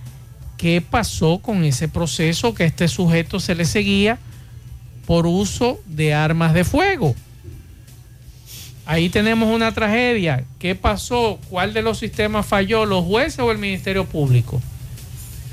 qué 0.58 0.82
pasó 0.82 1.40
con 1.40 1.64
ese 1.64 1.88
proceso 1.88 2.54
que 2.54 2.64
a 2.64 2.68
este 2.68 2.88
sujeto 2.88 3.40
se 3.40 3.56
le 3.56 3.66
seguía 3.66 4.18
por 5.06 5.28
uso 5.28 5.80
de 5.86 6.14
armas 6.14 6.54
de 6.54 6.64
fuego. 6.64 7.16
Ahí 8.86 9.10
tenemos 9.10 9.54
una 9.54 9.72
tragedia. 9.72 10.44
¿Qué 10.60 10.76
pasó? 10.76 11.40
¿Cuál 11.50 11.74
de 11.74 11.82
los 11.82 11.98
sistemas 11.98 12.46
falló? 12.46 12.86
¿Los 12.86 13.04
jueces 13.06 13.40
o 13.40 13.52
el 13.52 13.58
Ministerio 13.58 14.06
Público? 14.06 14.62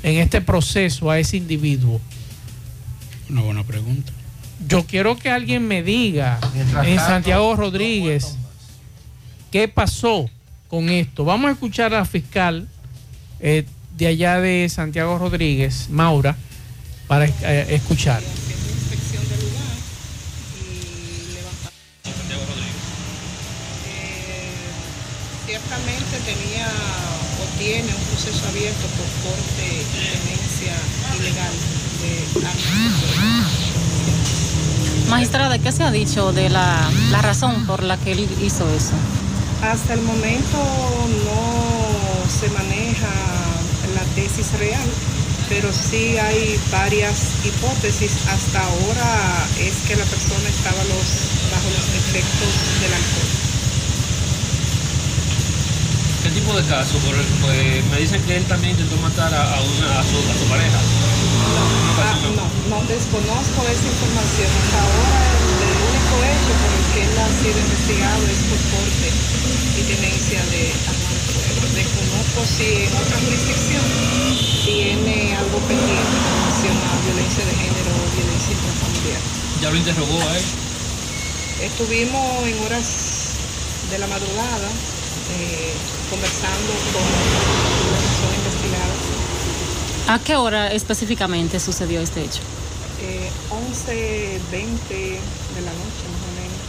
En 0.03 0.19
este 0.19 0.41
proceso 0.41 1.09
a 1.09 1.17
ese 1.17 1.37
individuo. 1.37 1.99
Una 3.29 3.41
buena 3.41 3.63
pregunta. 3.63 4.11
Yo 4.67 4.85
quiero 4.85 5.17
que 5.17 5.29
alguien 5.29 5.67
me 5.67 5.81
diga 5.81 6.39
Mientras 6.53 6.87
en 6.87 6.95
tanto, 6.95 7.11
Santiago 7.11 7.55
Rodríguez 7.55 8.37
qué 9.53 9.67
pasó 9.67 10.27
con 10.67 10.89
esto. 10.89 11.25
Vamos 11.25 11.49
a 11.49 11.51
escuchar 11.51 11.93
a 11.93 11.99
la 11.99 12.05
fiscal 12.05 12.67
eh, 13.39 13.65
de 13.95 14.07
allá 14.07 14.41
de 14.41 14.67
Santiago 14.67 15.19
Rodríguez, 15.19 15.89
Maura, 15.91 16.35
para 17.07 17.25
eh, 17.25 17.67
escuchar. 17.69 18.23
Tiene 27.63 27.95
un 27.95 28.03
proceso 28.11 28.45
abierto 28.49 28.85
por 28.97 29.07
corte 29.23 29.63
y 29.71 29.83
tenencia 29.95 30.75
ilegal 31.17 31.53
de 32.01 32.11
armas. 32.45 32.67
Magistrada, 35.09 35.57
¿qué 35.59 35.71
se 35.71 35.83
ha 35.83 35.91
dicho 35.91 36.33
de 36.33 36.49
la, 36.49 36.91
la 37.11 37.21
razón 37.21 37.65
por 37.65 37.83
la 37.83 37.95
que 37.95 38.11
él 38.11 38.27
hizo 38.41 38.69
eso? 38.75 38.91
Hasta 39.61 39.93
el 39.93 40.01
momento 40.01 40.57
no 41.23 42.29
se 42.29 42.49
maneja 42.49 43.07
la 43.95 44.03
tesis 44.13 44.51
real, 44.59 44.89
pero 45.47 45.71
sí 45.71 46.17
hay 46.17 46.59
varias 46.69 47.31
hipótesis. 47.45 48.11
Hasta 48.27 48.59
ahora 48.59 49.47
es 49.57 49.87
que 49.87 49.95
la 49.95 50.03
persona 50.03 50.49
estaba 50.49 50.83
los, 50.83 51.07
bajo 51.49 51.69
los 51.69 51.87
efectos 51.95 52.51
del 52.81 52.93
alcohol. 52.93 53.43
¿Qué 56.23 56.29
tipo 56.43 56.55
de 56.59 56.63
caso? 56.67 56.97
Por 56.99 57.15
el- 57.15 57.31
pues, 57.39 57.85
me 57.91 57.97
dicen 58.03 58.21
que 58.27 58.35
él 58.35 58.43
también 58.45 58.71
intentó 58.75 58.97
matar 58.97 59.33
a, 59.33 59.43
a 59.55 59.61
una, 59.63 59.99
a, 59.99 60.03
su, 60.03 60.17
a 60.19 60.35
su 60.35 60.45
pareja. 60.51 60.79
Ah, 62.03 62.19
no, 62.35 62.45
no 62.67 62.77
desconozco 62.87 63.59
esa 63.71 63.87
información. 63.87 64.51
Hasta 64.51 64.77
ahora 64.83 65.19
el, 65.39 65.47
el 65.63 65.77
único 65.87 66.15
hecho 66.27 66.51
por 66.59 66.71
el 66.75 66.83
que 66.91 67.01
él 67.07 67.15
ha 67.15 67.29
sido 67.39 67.57
investigado 67.63 68.23
es 68.27 68.39
por 68.51 68.59
porte 68.75 69.07
y 69.07 69.81
tenencia 69.87 70.39
de 70.51 70.61
armas 70.83 71.15
de 71.15 71.31
fuego. 71.31 71.63
Desconozco 71.79 72.39
si 72.43 72.67
en 72.83 72.91
otra 72.91 73.17
jurisdicción 73.23 73.85
tiene 74.67 75.35
algo 75.39 75.57
pendiente 75.63 76.11
en 76.11 76.27
relación 76.43 76.75
a 76.75 76.93
violencia 77.07 77.43
de 77.47 77.55
género 77.55 77.91
o 77.95 78.05
violencia 78.19 78.51
intrafamiliar. 78.51 79.21
Ya 79.63 79.69
lo 79.71 79.77
interrogó 79.79 80.17
a 80.27 80.31
él. 80.37 80.45
Estuvimos 81.63 82.27
en 82.43 82.55
horas 82.67 82.87
de 83.91 83.97
la 83.99 84.07
madrugada 84.07 84.67
eh, 85.33 85.73
conversando 86.09 86.71
con 86.93 87.03
la 87.91 87.97
persona 87.99 88.35
investigada. 88.37 88.93
¿A 90.15 90.19
qué 90.19 90.35
hora 90.35 90.71
específicamente 90.71 91.59
sucedió 91.59 92.01
este 92.01 92.21
hecho? 92.23 92.41
Eh, 93.01 93.29
11, 93.49 94.39
20 94.51 94.93
de 94.93 95.61
la 95.61 95.71
noche 95.71 96.03
más 96.11 96.23
o 96.23 96.31
menos, 96.39 96.61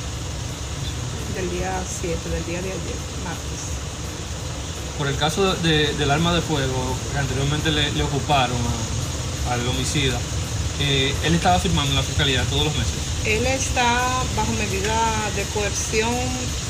del 1.37 1.51
día 1.51 1.83
7, 2.01 2.29
del 2.31 2.45
día 2.47 2.63
de 2.63 2.69
ayer, 2.71 2.99
martes. 3.25 3.63
Por 4.99 5.09
el 5.09 5.17
caso 5.17 5.55
de- 5.57 5.93
del 5.95 6.11
arma 6.11 6.33
de 6.35 6.41
fuego 6.41 6.95
que 7.13 7.19
anteriormente 7.19 7.71
le, 7.73 7.91
le 7.93 8.03
ocuparon 8.05 8.57
a- 8.57 9.53
al 9.55 9.67
homicida, 9.69 10.19
eh, 10.81 11.15
él 11.25 11.35
estaba 11.35 11.59
firmando 11.59 11.91
en 11.91 11.97
la 11.97 12.03
fiscalía 12.03 12.43
todos 12.51 12.65
los 12.65 12.75
meses. 12.77 12.95
Él 13.27 13.47
está 13.47 14.23
bajo 14.37 14.53
medida 14.53 15.31
de 15.35 15.45
coerción, 15.55 16.15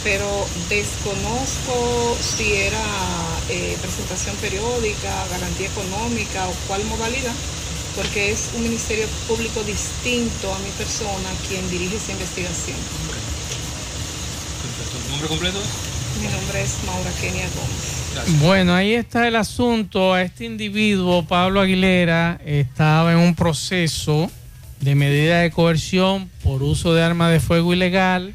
pero 0.05 0.47
desconozco 0.69 2.17
si 2.21 2.53
era 2.53 2.79
eh, 3.49 3.77
presentación 3.83 4.37
periódica, 4.37 5.13
garantía 5.33 5.67
económica 5.67 6.47
o 6.47 6.53
cuál 6.69 6.85
modalidad, 6.85 7.35
porque 7.97 8.31
es 8.31 8.51
un 8.55 8.63
ministerio 8.63 9.05
público 9.27 9.65
distinto 9.65 10.55
a 10.55 10.59
mi 10.61 10.71
persona 10.79 11.29
quien 11.49 11.69
dirige 11.71 11.97
esa 11.97 12.13
investigación. 12.13 12.77
¿Tu 15.03 15.11
nombre 15.11 15.29
completo? 15.29 15.59
Mi 16.23 16.29
nombre 16.29 16.63
es 16.63 16.77
Maura 16.87 17.11
Kenia 17.21 17.49
Gómez. 17.57 18.41
Bueno, 18.41 18.75
ahí 18.77 18.95
está 18.95 19.27
el 19.27 19.35
asunto. 19.35 20.15
A 20.15 20.23
este 20.23 20.45
individuo, 20.45 21.25
Pablo 21.25 21.61
Aguilera, 21.61 22.41
estaba 22.45 23.11
en 23.11 23.19
un 23.19 23.35
proceso 23.35 24.31
de 24.85 24.95
medida 24.95 25.41
de 25.41 25.51
coerción 25.51 26.31
por 26.43 26.63
uso 26.63 26.93
de 26.93 27.03
arma 27.03 27.31
de 27.31 27.41
fuego 27.41 27.73
ilegal. 27.73 28.35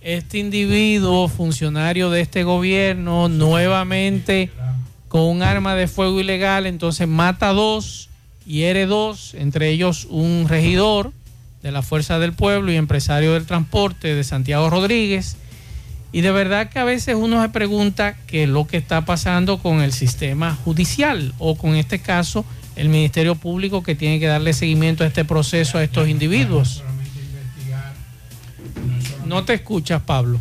Este 0.00 0.38
individuo, 0.38 1.28
funcionario 1.28 2.08
de 2.08 2.22
este 2.22 2.44
gobierno, 2.44 3.28
nuevamente 3.28 4.50
con 5.08 5.20
un 5.20 5.42
arma 5.42 5.74
de 5.74 5.88
fuego 5.88 6.18
ilegal, 6.18 6.66
entonces 6.66 7.06
mata 7.06 7.50
a 7.50 7.52
dos, 7.52 8.08
hiere 8.46 8.86
dos, 8.86 9.34
entre 9.34 9.68
ellos 9.68 10.06
un 10.08 10.46
regidor 10.48 11.12
de 11.62 11.70
la 11.70 11.82
Fuerza 11.82 12.18
del 12.18 12.32
Pueblo 12.32 12.72
y 12.72 12.76
empresario 12.76 13.34
del 13.34 13.44
transporte 13.44 14.14
de 14.14 14.24
Santiago 14.24 14.70
Rodríguez. 14.70 15.36
Y 16.10 16.22
de 16.22 16.32
verdad 16.32 16.70
que 16.70 16.78
a 16.78 16.84
veces 16.84 17.16
uno 17.16 17.42
se 17.42 17.50
pregunta 17.50 18.16
qué 18.26 18.44
es 18.44 18.48
lo 18.48 18.66
que 18.66 18.78
está 18.78 19.04
pasando 19.04 19.58
con 19.58 19.82
el 19.82 19.92
sistema 19.92 20.54
judicial 20.64 21.34
o 21.38 21.56
con 21.56 21.76
este 21.76 21.98
caso 21.98 22.46
el 22.76 22.88
Ministerio 22.88 23.34
Público 23.34 23.82
que 23.82 23.94
tiene 23.94 24.18
que 24.20 24.26
darle 24.26 24.52
seguimiento 24.52 25.04
a 25.04 25.06
este 25.06 25.24
proceso 25.24 25.78
a 25.78 25.84
estos 25.84 26.08
individuos. 26.08 26.82
No 29.26 29.44
te 29.44 29.54
escuchas, 29.54 30.02
Pablo. 30.02 30.40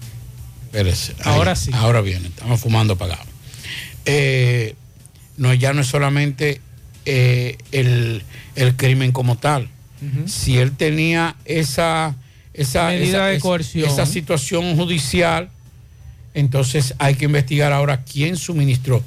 Espérese, 0.65 1.13
ahí, 1.23 1.33
Ahora 1.35 1.55
sí. 1.55 1.71
Ahora 1.73 2.01
viene, 2.01 2.27
estamos 2.27 2.59
fumando 2.59 2.93
apagado. 2.93 3.23
Eh, 4.05 4.75
no, 5.37 5.53
ya 5.53 5.73
no 5.73 5.81
es 5.81 5.87
solamente 5.87 6.61
eh, 7.05 7.57
el, 7.71 8.23
el 8.55 8.75
crimen 8.75 9.11
como 9.11 9.37
tal. 9.37 9.69
Si 10.25 10.57
él 10.57 10.71
tenía 10.71 11.35
esa, 11.45 12.15
esa, 12.55 12.87
Medida 12.89 13.05
esa- 13.17 13.25
de 13.27 13.39
coerción. 13.39 13.87
esa 13.87 14.07
situación 14.07 14.75
judicial, 14.75 15.49
entonces 16.33 16.95
hay 16.97 17.13
que 17.13 17.25
investigar 17.25 17.71
ahora 17.71 18.03
quién 18.03 18.35
suministró, 18.35 19.03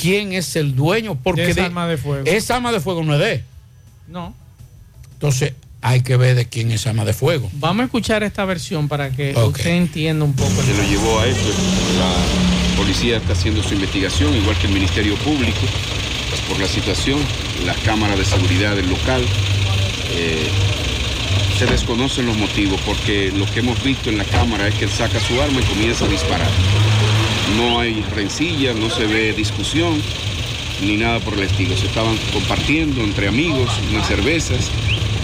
quién 0.00 0.32
es 0.32 0.56
el 0.56 0.74
dueño, 0.74 1.16
porque 1.22 1.52
de- 1.54 1.62
arma 1.62 1.86
de 1.86 1.96
fuego. 1.96 2.24
esa 2.26 2.56
arma 2.56 2.72
de 2.72 2.80
fuego 2.80 3.02
no 3.04 3.14
es 3.14 3.20
de. 3.20 3.44
No. 4.08 4.34
Entonces 5.14 5.54
hay 5.80 6.00
que 6.02 6.16
ver 6.16 6.34
de 6.36 6.46
quién 6.48 6.70
es 6.70 6.86
arma 6.86 7.04
de 7.04 7.12
fuego. 7.12 7.50
Vamos 7.54 7.82
a 7.82 7.84
escuchar 7.86 8.22
esta 8.22 8.44
versión 8.44 8.88
para 8.88 9.10
que 9.10 9.34
usted 9.36 9.70
entienda 9.70 10.24
un 10.24 10.34
poco. 10.34 10.50
Se 10.62 10.74
lo 10.76 10.82
llevó 10.88 11.20
a 11.20 11.26
esto. 11.26 11.48
La 11.98 12.76
policía 12.76 13.16
está 13.18 13.32
haciendo 13.32 13.62
su 13.62 13.74
investigación, 13.74 14.34
igual 14.36 14.56
que 14.58 14.66
el 14.66 14.72
Ministerio 14.72 15.14
Público, 15.16 15.60
pues, 16.28 16.40
por 16.42 16.58
la 16.60 16.66
situación, 16.68 17.18
las 17.64 17.76
cámaras 17.78 18.18
de 18.18 18.24
seguridad 18.24 18.74
del 18.76 18.88
local. 18.90 19.22
eh, 20.14 20.46
se 21.58 21.64
desconocen 21.66 22.26
los 22.26 22.36
motivos 22.36 22.78
porque 22.84 23.30
lo 23.34 23.46
que 23.46 23.60
hemos 23.60 23.82
visto 23.84 24.10
en 24.10 24.18
la 24.18 24.24
cámara 24.24 24.68
es 24.68 24.74
que 24.74 24.84
él 24.84 24.90
saca 24.90 25.18
su 25.20 25.40
arma 25.40 25.60
y 25.60 25.64
comienza 25.64 26.04
a 26.04 26.08
disparar. 26.08 26.50
No 27.56 27.80
hay 27.80 28.02
rencilla, 28.14 28.72
no 28.74 28.88
se 28.90 29.06
ve 29.06 29.32
discusión 29.32 30.00
ni 30.82 30.96
nada 30.96 31.20
por 31.20 31.34
el 31.34 31.40
estilo. 31.40 31.76
Se 31.76 31.86
estaban 31.86 32.16
compartiendo 32.32 33.02
entre 33.02 33.28
amigos 33.28 33.70
unas 33.90 34.06
cervezas 34.06 34.70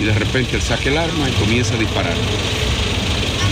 y 0.00 0.04
de 0.04 0.14
repente 0.14 0.56
él 0.56 0.62
saca 0.62 0.88
el 0.88 0.98
arma 0.98 1.28
y 1.28 1.32
comienza 1.32 1.74
a 1.74 1.78
disparar. 1.78 2.16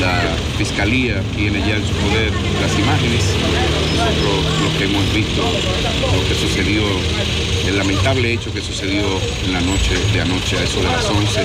La 0.00 0.36
fiscalía 0.58 1.22
tiene 1.34 1.60
ya 1.60 1.76
en 1.76 1.86
su 1.86 1.94
poder 1.94 2.30
las 2.60 2.78
imágenes. 2.78 3.24
Nosotros 3.96 4.62
lo 4.62 4.78
que 4.78 4.84
hemos 4.84 5.14
visto, 5.14 5.42
lo 5.42 6.28
que 6.28 6.34
sucedió, 6.34 6.82
el 7.66 7.78
lamentable 7.78 8.32
hecho 8.32 8.52
que 8.52 8.60
sucedió 8.60 9.06
en 9.46 9.52
la 9.54 9.60
noche 9.62 9.94
de 10.12 10.20
anoche, 10.20 10.58
a 10.58 10.62
eso 10.62 10.80
de 10.80 10.88
las 10.88 11.04
11 11.06 11.40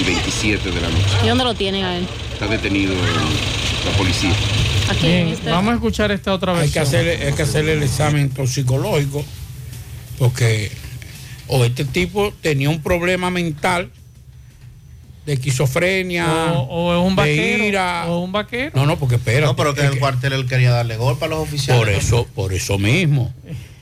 y 0.00 0.04
27 0.04 0.70
de 0.70 0.80
la 0.80 0.88
noche. 0.88 1.16
¿Y 1.24 1.28
dónde 1.28 1.44
lo 1.44 1.54
tienen 1.54 1.84
a 1.84 1.96
él? 1.98 2.06
Está 2.32 2.46
detenido 2.46 2.92
en 2.92 3.90
la 3.90 3.98
policía. 3.98 4.32
Aquí, 4.90 5.06
Bien, 5.06 5.30
mister. 5.30 5.52
vamos 5.52 5.72
a 5.72 5.74
escuchar 5.76 6.10
esta 6.10 6.32
otra 6.34 6.58
Hay 6.58 6.68
que, 6.68 6.80
hacerle, 6.80 7.26
hay 7.26 7.32
que 7.32 7.42
hacerle 7.42 7.74
el 7.74 7.82
examen 7.82 8.30
toxicológico 8.30 9.24
porque 10.18 10.70
o 11.46 11.64
este 11.64 11.84
tipo 11.84 12.32
tenía 12.42 12.68
un 12.70 12.82
problema 12.82 13.30
mental 13.30 13.90
de 15.26 15.34
esquizofrenia 15.34 16.52
O, 16.54 16.62
o 16.62 16.94
es 16.94 17.08
un 17.08 17.16
de 17.16 17.22
vaquero. 17.22 17.64
ira. 17.64 18.04
O 18.08 18.18
un 18.20 18.32
vaquero. 18.32 18.72
No, 18.74 18.86
no, 18.86 18.98
porque 18.98 19.16
espera. 19.16 19.46
No, 19.46 19.56
pero 19.56 19.74
que 19.74 19.80
en 19.82 19.92
el 19.92 19.98
cuartel 19.98 20.32
él 20.32 20.46
quería 20.46 20.70
darle 20.70 20.96
golpe 20.96 21.24
a 21.24 21.28
los 21.28 21.38
oficiales. 21.40 21.78
Por 21.80 21.88
eso, 21.88 22.26
por 22.34 22.52
eso 22.52 22.78
mismo. 22.78 23.32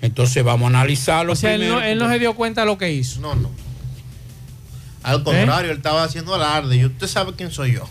Entonces 0.02 0.44
vamos 0.44 0.66
a 0.66 0.68
analizarlo 0.68 1.32
O 1.32 1.36
sea, 1.36 1.54
él 1.54 1.68
no, 1.68 1.80
él 1.82 1.98
no 1.98 2.08
se 2.08 2.18
dio 2.18 2.34
cuenta 2.34 2.62
de 2.62 2.66
lo 2.66 2.78
que 2.78 2.92
hizo. 2.92 3.20
No, 3.20 3.34
no. 3.34 3.50
Al 5.02 5.22
contrario, 5.22 5.70
él 5.70 5.76
estaba 5.78 6.04
haciendo 6.04 6.34
alarde. 6.34 6.76
Y 6.76 6.84
usted 6.84 7.06
sabe 7.06 7.32
quién 7.36 7.50
soy 7.50 7.72
yo. 7.72 7.88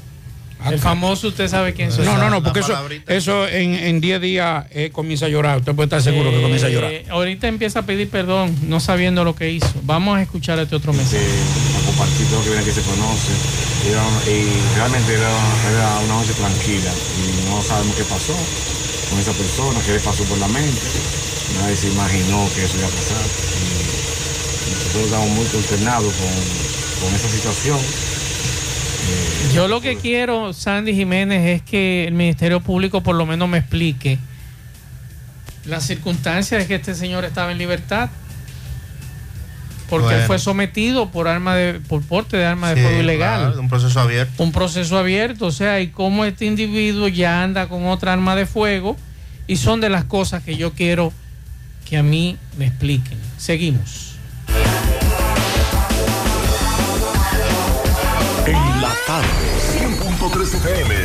El 0.66 0.80
famoso, 0.80 1.28
usted 1.30 1.48
sabe 1.48 1.74
quién 1.74 1.92
soy. 1.92 2.04
No, 2.06 2.18
no, 2.18 2.30
no, 2.30 2.44
porque 2.44 2.60
eso, 2.62 2.74
eso 3.08 3.48
en, 3.48 3.76
en 3.76 4.02
10 4.02 4.22
días 4.22 4.66
eh, 4.72 4.90
comienza 4.92 5.28
a 5.28 5.30
llorar. 5.30 5.60
Usted 5.60 5.74
puede 5.76 5.86
estar 5.86 6.02
seguro 6.02 6.32
que 6.32 6.42
comienza 6.42 6.66
a 6.68 6.70
llorar. 6.70 6.92
Eh, 6.92 7.06
ahorita 7.10 7.48
empieza 7.48 7.80
a 7.80 7.82
pedir 7.84 8.10
perdón, 8.10 8.56
no 8.68 8.80
sabiendo 8.80 9.24
lo 9.24 9.36
que 9.36 9.52
hizo. 9.52 9.72
Vamos 9.84 10.18
a 10.18 10.22
escuchar 10.22 10.58
este 10.60 10.76
otro 10.76 10.94
mensaje. 10.94 11.24
a 11.24 11.86
compartir 11.86 12.26
todo 12.28 12.40
lo 12.40 12.44
que 12.44 12.50
viene 12.50 12.66
que 12.66 12.72
se 12.74 12.82
conoce. 12.82 13.32
Y, 13.86 13.92
era- 13.92 14.38
y 14.38 14.76
realmente 14.76 15.14
era, 15.14 15.30
era 15.72 16.00
una 16.06 16.16
noche 16.16 16.34
tranquila 16.34 16.92
y 16.92 17.50
no 17.50 17.62
sabemos 17.62 17.96
qué 17.96 18.04
pasó 18.04 18.34
con 19.10 19.20
esa 19.20 19.32
persona, 19.34 19.80
qué 19.86 19.94
le 19.94 20.00
pasó 20.00 20.24
por 20.26 20.38
la 20.40 20.48
mente. 20.50 20.82
Nadie 21.62 21.76
se 21.78 21.88
imaginó 21.88 22.50
que 22.56 22.66
eso 22.66 22.76
iba 22.78 22.88
a 22.88 22.92
pasar. 22.92 23.24
Y 23.24 24.72
nosotros 24.74 25.04
estamos 25.06 25.30
muy 25.30 25.46
consternados 25.46 26.14
con, 26.14 27.08
con 27.08 27.16
esa 27.16 27.30
situación. 27.30 27.80
Yo 29.54 29.68
lo 29.68 29.82
que 29.82 29.98
quiero, 29.98 30.54
Sandy 30.54 30.94
Jiménez, 30.94 31.46
es 31.46 31.62
que 31.62 32.08
el 32.08 32.14
Ministerio 32.14 32.62
Público 32.62 33.02
por 33.02 33.16
lo 33.16 33.26
menos 33.26 33.50
me 33.50 33.58
explique 33.58 34.20
las 35.66 35.84
circunstancias 35.84 36.62
de 36.62 36.68
que 36.68 36.76
este 36.76 36.96
señor 36.96 37.26
estaba 37.26 37.52
en 37.52 37.58
libertad. 37.58 38.10
Porque 39.90 40.16
él 40.16 40.22
fue 40.24 40.38
sometido 40.38 41.12
por 41.12 41.30
arma 41.30 41.56
de, 41.56 41.80
por 41.80 42.04
porte 42.04 42.36
de 42.36 42.46
arma 42.46 42.74
de 42.74 42.82
fuego 42.82 43.00
ilegal. 43.00 43.46
claro, 43.46 43.62
un 43.62 43.70
proceso 43.70 44.00
abierto. 44.02 44.44
Un 44.44 44.52
proceso 44.52 44.98
abierto, 44.98 45.46
o 45.46 45.52
sea, 45.52 45.80
y 45.80 45.88
cómo 45.88 46.26
este 46.26 46.46
individuo 46.46 47.08
ya 47.08 47.42
anda 47.42 47.70
con 47.70 47.86
otra 47.86 48.12
arma 48.12 48.36
de 48.36 48.46
fuego, 48.46 48.98
y 49.48 49.56
son 49.56 49.80
de 49.80 49.90
las 49.90 50.04
cosas 50.04 50.44
que 50.44 50.58
yo 50.58 50.74
quiero 50.74 51.14
que 51.86 51.96
a 51.98 52.04
mí 52.04 52.38
me 52.58 52.68
expliquen. 52.68 53.18
Seguimos. 53.38 54.07
En 59.08 59.14
la 59.14 59.22
tarde, 59.22 59.30
100.3 60.20 60.54
FM. 60.56 60.96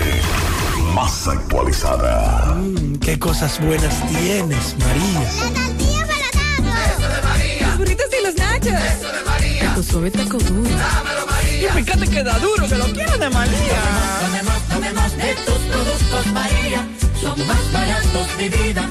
Más 0.92 1.28
actualizada. 1.28 2.54
Mm, 2.56 2.96
qué 2.96 3.16
cosas 3.18 3.60
buenas 3.60 3.94
tienes, 4.08 4.76
María. 4.78 5.30
Los 7.60 7.78
burritos 7.78 8.06
y 8.18 8.24
los 8.24 8.34
nachos. 8.34 8.72
Eso 8.72 9.12
de 9.12 9.24
María. 9.24 9.68
Taco 9.68 9.82
suave, 9.84 10.10
taco 10.10 10.38
duro. 10.38 10.68
Dámelo, 10.68 11.26
María. 11.30 11.68
Y 11.68 11.84
fíjate 11.84 12.08
que 12.08 12.22
da 12.24 12.38
duro, 12.40 12.68
que 12.68 12.74
lo 12.74 12.86
quiero 12.86 13.18
de 13.18 13.30
María. 13.30 13.82
Tomemos, 14.20 14.62
tomemos 14.68 15.16
de 15.16 15.34
tus 15.46 15.58
productos 15.58 16.26
María. 16.32 16.88
Son 17.20 17.46
más 17.46 17.72
baratos 17.72 18.36
de 18.36 18.48
vida 18.48 18.90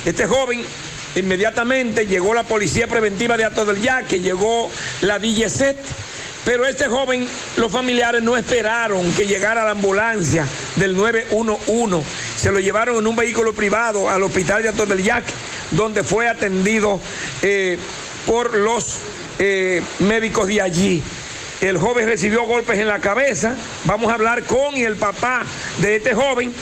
Este 0.04 0.28
joven 0.28 0.62
inmediatamente 1.16 2.06
llegó 2.06 2.34
la 2.34 2.44
policía 2.44 2.88
preventiva 2.88 3.38
de 3.38 3.46
Ato 3.46 3.64
del 3.64 3.82
Yaque, 3.82 4.20
llegó 4.20 4.70
la 5.00 5.20
DGCET, 5.20 5.78
pero 6.44 6.66
este 6.66 6.88
joven, 6.88 7.28
los 7.58 7.72
familiares 7.72 8.24
no 8.24 8.36
esperaron 8.36 9.12
que 9.14 9.28
llegara 9.28 9.64
la 9.64 9.72
ambulancia 9.72 10.48
del 10.76 10.96
911. 10.96 12.04
Se 12.36 12.52
lo 12.52 12.60
llevaron 12.60 12.98
en 12.98 13.08
un 13.08 13.16
vehículo 13.16 13.54
privado 13.54 14.10
al 14.10 14.24
hospital 14.24 14.64
de 14.64 14.70
Ato 14.70 14.86
del 14.86 15.04
Yaque, 15.04 15.32
donde 15.72 16.04
fue 16.04 16.28
atendido 16.28 17.00
eh, 17.44 17.78
por 18.26 18.56
los 18.56 18.98
eh, 19.38 19.84
médicos 20.00 20.48
de 20.48 20.62
allí. 20.62 21.04
El 21.62 21.78
joven 21.78 22.08
recibió 22.08 22.44
golpes 22.44 22.80
en 22.80 22.88
la 22.88 23.00
cabeza. 23.00 23.56
Vamos 23.86 24.10
a 24.12 24.16
hablar 24.16 24.44
con 24.44 24.76
el 24.76 24.96
papá 24.96 25.44
de 25.78 25.98
este 25.98 26.16
joven. 26.16 26.54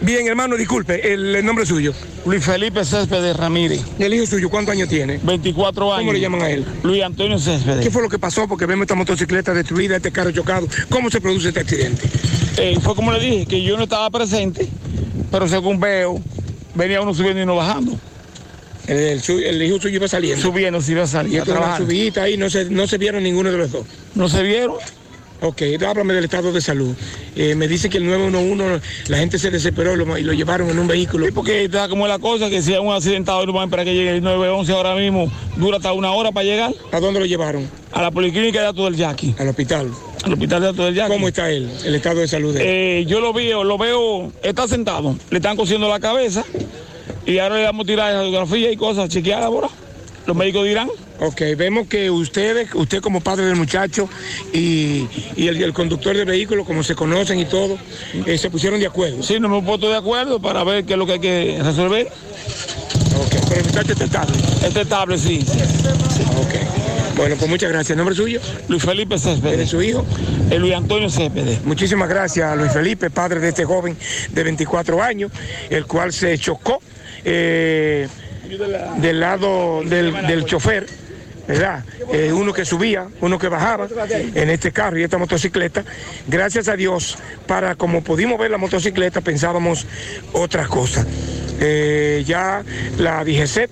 Bien, 0.00 0.26
hermano, 0.28 0.56
disculpe, 0.56 1.12
el, 1.14 1.34
el 1.36 1.44
nombre 1.44 1.64
suyo. 1.64 1.92
Luis 2.26 2.44
Felipe 2.44 2.84
Céspedes 2.84 3.34
Ramírez. 3.36 3.80
¿El 3.98 4.12
hijo 4.12 4.26
suyo 4.26 4.50
cuántos 4.50 4.72
años 4.74 4.88
tiene? 4.88 5.18
24 5.22 5.92
años. 5.94 6.00
¿Cómo 6.02 6.12
le 6.12 6.20
llaman 6.20 6.42
a 6.42 6.50
él? 6.50 6.64
Luis 6.82 7.02
Antonio 7.02 7.38
Céspedes. 7.38 7.82
¿Qué 7.84 7.90
fue 7.90 8.02
lo 8.02 8.08
que 8.08 8.18
pasó? 8.18 8.46
Porque 8.46 8.66
vemos 8.66 8.82
esta 8.84 8.94
motocicleta 8.94 9.54
destruida, 9.54 9.96
este 9.96 10.12
carro 10.12 10.30
chocado. 10.32 10.68
¿Cómo 10.90 11.10
se 11.10 11.20
produce 11.20 11.48
este 11.48 11.60
accidente? 11.60 12.02
Eh, 12.58 12.78
fue 12.82 12.94
como 12.94 13.10
le 13.12 13.20
dije, 13.20 13.46
que 13.46 13.62
yo 13.62 13.76
no 13.76 13.84
estaba 13.84 14.10
presente, 14.10 14.68
pero 15.30 15.48
según 15.48 15.80
veo, 15.80 16.20
venía 16.74 17.00
uno 17.00 17.14
subiendo 17.14 17.40
y 17.40 17.42
uno 17.44 17.56
bajando. 17.56 17.98
El, 18.86 18.96
el 18.98 19.20
su- 19.22 19.38
el 19.38 19.60
hijo 19.62 19.80
suyo 19.80 19.96
iba 19.96 20.08
saliendo. 20.08 20.40
Subiendo, 20.42 20.80
sí 20.80 20.92
iba 20.92 21.04
a 21.04 21.24
Y 21.26 21.38
a 21.38 21.42
una 21.42 21.76
subidita 21.78 22.22
ahí, 22.22 22.36
no 22.36 22.48
se, 22.50 22.66
no 22.66 22.86
se 22.86 22.98
vieron 22.98 23.22
ninguno 23.22 23.50
de 23.50 23.58
los 23.58 23.72
dos. 23.72 23.86
No 24.14 24.28
se 24.28 24.42
vieron. 24.42 24.76
Ok, 25.40 25.62
háblame 25.86 26.14
del 26.14 26.24
estado 26.24 26.52
de 26.52 26.60
salud. 26.60 26.94
Eh, 27.34 27.54
me 27.54 27.68
dice 27.68 27.90
que 27.90 27.98
el 27.98 28.06
911, 28.06 28.80
la 29.08 29.18
gente 29.18 29.38
se 29.38 29.50
desesperó 29.50 29.94
y 29.94 29.96
lo, 29.96 30.18
y 30.18 30.22
lo 30.22 30.32
llevaron 30.32 30.70
en 30.70 30.78
un 30.78 30.86
vehículo. 30.86 31.26
Sí, 31.26 31.32
porque 31.32 31.64
está 31.64 31.88
como 31.88 32.06
es 32.06 32.12
la 32.12 32.18
cosa, 32.18 32.48
que 32.48 32.62
si 32.62 32.72
hay 32.72 32.80
un 32.80 32.92
accidentado 32.92 33.44
no 33.44 33.52
van 33.52 33.68
para 33.68 33.84
que 33.84 33.94
llegue 33.94 34.16
el 34.16 34.22
911 34.22 34.72
ahora 34.72 34.94
mismo, 34.94 35.30
dura 35.56 35.76
hasta 35.76 35.92
una 35.92 36.12
hora 36.12 36.32
para 36.32 36.44
llegar. 36.44 36.72
¿A 36.90 37.00
dónde 37.00 37.20
lo 37.20 37.26
llevaron? 37.26 37.68
A 37.92 38.02
la 38.02 38.10
policlínica 38.10 38.60
de 38.60 38.66
Ato 38.68 38.84
del 38.84 38.96
Yaqui. 38.96 39.34
Al 39.38 39.48
hospital. 39.48 39.90
Al 40.24 40.32
hospital 40.32 40.62
de 40.62 40.68
Ato 40.68 40.84
del 40.84 40.94
Yaqui. 40.94 41.12
¿Cómo 41.12 41.28
está 41.28 41.50
él, 41.50 41.70
el 41.84 41.94
estado 41.94 42.20
de 42.20 42.28
salud 42.28 42.54
de 42.54 42.60
él? 42.60 42.66
Eh, 42.68 43.04
yo 43.06 43.20
lo 43.20 43.32
veo, 43.32 43.62
lo 43.62 43.76
veo, 43.76 44.32
está 44.42 44.66
sentado, 44.66 45.16
le 45.30 45.36
están 45.36 45.56
cosiendo 45.56 45.88
la 45.88 46.00
cabeza 46.00 46.44
y 47.26 47.38
ahora 47.38 47.56
le 47.56 47.64
vamos 47.64 47.84
a 47.84 47.86
tirar 47.86 48.14
radiografía 48.14 48.70
y 48.72 48.76
cosas 48.76 49.08
chequeadas 49.10 49.44
ahora. 49.44 49.68
Los 50.26 50.36
médicos 50.36 50.64
dirán. 50.64 50.88
Ok, 51.18 51.40
vemos 51.56 51.86
que 51.88 52.10
ustedes, 52.10 52.68
usted 52.74 53.00
como 53.00 53.20
padre 53.20 53.46
del 53.46 53.56
muchacho 53.56 54.08
y, 54.52 55.06
y 55.34 55.48
el, 55.48 55.62
el 55.62 55.72
conductor 55.72 56.16
del 56.16 56.26
vehículo, 56.26 56.64
como 56.64 56.82
se 56.82 56.94
conocen 56.94 57.38
y 57.38 57.46
todo, 57.46 57.78
eh, 58.26 58.36
se 58.36 58.50
pusieron 58.50 58.78
de 58.80 58.86
acuerdo. 58.86 59.22
Sí, 59.22 59.40
nos 59.40 59.50
hemos 59.50 59.64
puesto 59.64 59.88
de 59.88 59.96
acuerdo 59.96 60.40
para 60.40 60.62
ver 60.64 60.84
qué 60.84 60.92
es 60.92 60.98
lo 60.98 61.06
que 61.06 61.12
hay 61.12 61.20
que 61.20 61.58
resolver. 61.62 62.06
Ok, 62.06 63.36
pero 63.48 63.60
el 63.60 63.66
muchacho 63.66 63.92
está 63.92 64.04
estable. 64.04 64.36
Está 64.62 64.80
estable, 64.82 65.18
sí. 65.18 65.44
Ok. 66.38 67.16
Bueno, 67.16 67.34
pues 67.36 67.50
muchas 67.50 67.70
gracias. 67.70 67.96
¿Nombre 67.96 68.14
suyo? 68.14 68.40
Luis 68.68 68.82
Felipe 68.82 69.18
Céspedes. 69.18 69.58
¿De 69.58 69.66
su 69.66 69.80
hijo? 69.80 70.04
El 70.50 70.60
Luis 70.60 70.74
Antonio 70.74 71.08
Céspedes. 71.08 71.64
Muchísimas 71.64 72.10
gracias 72.10 72.52
a 72.52 72.54
Luis 72.56 72.72
Felipe, 72.72 73.08
padre 73.08 73.40
de 73.40 73.48
este 73.48 73.64
joven 73.64 73.96
de 74.30 74.42
24 74.42 75.02
años, 75.02 75.32
el 75.70 75.86
cual 75.86 76.12
se 76.12 76.36
chocó 76.36 76.78
eh, 77.24 78.06
del 78.98 79.20
lado 79.20 79.82
del, 79.82 80.12
del 80.26 80.44
chofer, 80.44 80.86
¿verdad? 81.46 81.84
Eh, 82.12 82.32
uno 82.32 82.52
que 82.52 82.64
subía, 82.64 83.06
uno 83.20 83.38
que 83.38 83.48
bajaba 83.48 83.88
en 84.34 84.50
este 84.50 84.72
carro 84.72 84.98
y 84.98 85.02
esta 85.02 85.18
motocicleta. 85.18 85.84
Gracias 86.26 86.68
a 86.68 86.76
Dios, 86.76 87.18
para 87.46 87.74
como 87.76 88.02
pudimos 88.02 88.38
ver 88.38 88.50
la 88.50 88.58
motocicleta, 88.58 89.20
pensábamos 89.20 89.86
otra 90.32 90.66
cosa. 90.66 91.06
Eh, 91.60 92.24
ya 92.26 92.64
la 92.98 93.24
DGC, 93.24 93.68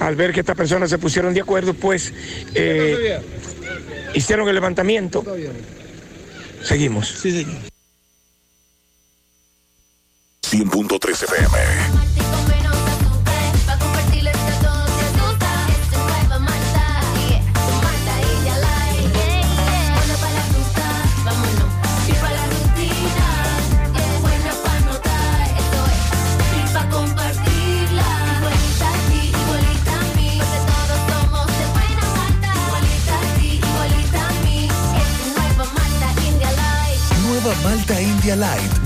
al 0.00 0.16
ver 0.16 0.32
que 0.32 0.40
estas 0.40 0.56
personas 0.56 0.90
se 0.90 0.98
pusieron 0.98 1.34
de 1.34 1.40
acuerdo, 1.40 1.74
pues 1.74 2.12
eh, 2.54 3.20
hicieron 4.14 4.48
el 4.48 4.54
levantamiento. 4.54 5.24
Seguimos. 6.62 7.08
Sí, 7.08 7.30
señor. 7.30 7.62
100.3 10.42 11.24
FM. 11.24 12.15
Malta 37.66 37.98
India 38.00 38.36
Light 38.36 38.85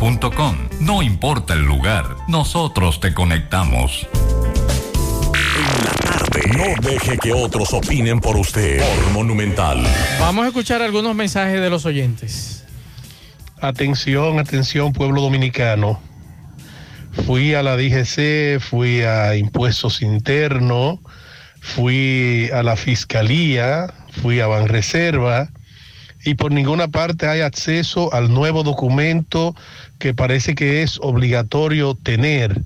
No 0.79 1.03
importa 1.03 1.53
el 1.53 1.63
lugar, 1.63 2.17
nosotros 2.27 2.99
te 2.99 3.13
conectamos. 3.13 4.07
No 6.57 6.89
deje 6.89 7.19
que 7.19 7.31
otros 7.33 7.71
opinen 7.71 8.19
por 8.19 8.35
usted. 8.35 8.79
Por 8.79 9.11
Monumental. 9.11 9.83
Vamos 10.19 10.45
a 10.45 10.47
escuchar 10.47 10.81
algunos 10.81 11.13
mensajes 11.13 11.61
de 11.61 11.69
los 11.69 11.85
oyentes. 11.85 12.65
Atención, 13.61 14.39
atención, 14.39 14.91
pueblo 14.91 15.21
dominicano. 15.21 16.01
Fui 17.27 17.53
a 17.53 17.61
la 17.61 17.77
DGC, 17.77 18.59
fui 18.59 19.03
a 19.03 19.35
impuestos 19.35 20.01
internos, 20.01 20.97
fui 21.59 22.49
a 22.51 22.63
la 22.63 22.75
fiscalía, 22.75 23.93
fui 24.23 24.39
a 24.39 24.47
Banreserva 24.47 25.51
y 26.23 26.35
por 26.35 26.51
ninguna 26.51 26.87
parte 26.87 27.27
hay 27.27 27.41
acceso 27.41 28.13
al 28.13 28.33
nuevo 28.33 28.63
documento 28.63 29.55
que 29.99 30.13
parece 30.13 30.55
que 30.55 30.81
es 30.83 30.99
obligatorio 31.01 31.95
tener, 31.95 32.61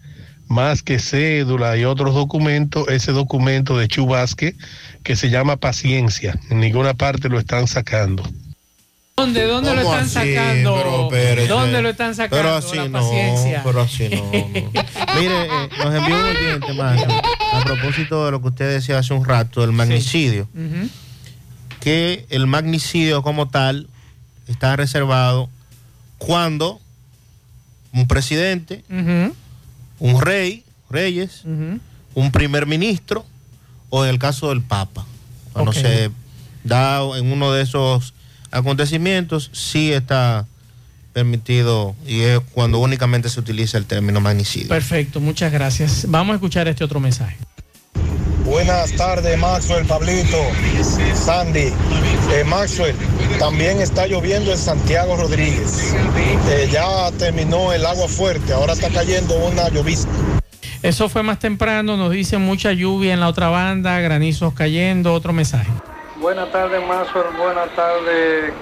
más 0.48 0.84
que 0.84 1.00
cédula 1.00 1.76
y 1.78 1.86
otros 1.86 2.14
documentos, 2.14 2.88
ese 2.90 3.12
documento 3.12 3.78
de 3.78 3.88
Chubasque 3.88 4.56
que 5.04 5.16
se 5.16 5.30
llama 5.30 5.58
paciencia. 5.58 6.40
En 6.50 6.60
ninguna 6.60 6.94
parte 6.94 7.30
lo 7.30 7.40
están 7.40 7.68
sacando. 7.68 8.24
¿Dónde, 9.18 9.44
dónde 9.46 9.74
lo 9.74 9.82
¿Cómo 9.84 9.96
están 9.98 10.22
así? 10.24 10.36
sacando? 10.36 11.08
Pero. 11.10 11.48
¿Dónde 11.48 11.82
lo 11.82 11.90
están 11.90 12.16
sacando? 12.16 12.36
Pero 12.36 12.56
así 12.56 12.76
la 12.76 12.90
no, 12.90 13.00
paciencia. 13.00 13.62
pero 13.64 13.82
así 13.82 14.10
no. 14.10 14.16
no. 14.18 14.32
Mire, 15.20 15.46
eh, 15.46 15.70
nos 15.80 15.96
envió 15.96 16.16
un 16.18 16.24
oyente 16.36 16.74
más 16.74 17.02
a 17.54 17.64
propósito 17.64 18.26
de 18.26 18.32
lo 18.32 18.42
que 18.42 18.48
usted 18.50 18.70
decía 18.74 19.00
hace 19.00 19.14
un 19.14 19.24
rato, 19.24 19.62
del 19.62 19.72
magnicidio, 19.72 20.50
Ujú. 20.54 20.90
Que 21.86 22.26
el 22.32 22.48
magnicidio 22.48 23.22
como 23.22 23.48
tal 23.48 23.88
está 24.48 24.76
reservado 24.76 25.52
cuando 26.18 26.82
un 27.94 28.08
presidente, 28.08 28.84
un 30.00 30.20
rey, 30.20 30.64
reyes, 30.90 31.44
un 31.46 32.32
primer 32.32 32.66
ministro 32.66 33.24
o 33.92 34.04
en 34.04 34.10
el 34.10 34.18
caso 34.18 34.50
del 34.50 34.64
Papa. 34.64 35.06
Cuando 35.54 35.74
se 35.74 36.10
da 36.64 37.02
en 37.20 37.32
uno 37.32 37.52
de 37.52 37.62
esos 37.62 38.16
acontecimientos, 38.50 39.52
sí 39.54 39.94
está 39.94 40.48
permitido 41.14 41.96
y 42.08 42.22
es 42.22 42.40
cuando 42.52 42.80
únicamente 42.80 43.30
se 43.30 43.40
utiliza 43.40 43.78
el 43.78 43.86
término 43.86 44.22
magnicidio. 44.22 44.70
Perfecto, 44.70 45.20
muchas 45.20 45.52
gracias. 45.52 46.08
Vamos 46.10 46.34
a 46.34 46.36
escuchar 46.38 46.68
este 46.68 46.84
otro 46.84 47.00
mensaje. 47.00 47.38
Buenas 48.46 48.96
tardes, 48.96 49.40
Maxwell, 49.40 49.88
Pablito, 49.88 50.38
Sandy. 51.16 51.74
Eh, 52.32 52.44
Maxwell, 52.46 52.96
también 53.40 53.82
está 53.82 54.06
lloviendo 54.06 54.52
en 54.52 54.58
Santiago 54.58 55.18
Rodríguez. 55.18 55.96
Eh, 56.48 56.70
ya 56.72 57.12
terminó 57.18 57.74
el 57.74 57.84
agua 57.84 58.08
fuerte, 58.08 58.54
ahora 58.54 58.74
está 58.74 58.90
cayendo 58.90 59.36
una 59.36 59.68
llovizna. 59.70 60.12
Eso 60.84 61.10
fue 61.10 61.24
más 61.24 61.40
temprano, 61.40 61.98
nos 61.98 62.12
dicen 62.12 62.42
mucha 62.42 62.72
lluvia 62.72 63.16
en 63.16 63.20
la 63.20 63.30
otra 63.30 63.50
banda, 63.50 64.00
granizos 64.00 64.54
cayendo, 64.54 65.14
otro 65.14 65.34
mensaje. 65.34 65.72
Buenas 66.22 66.52
tardes, 66.52 66.80
Mazur. 66.88 67.36
Buenas 67.38 67.76
tardes, 67.76 68.54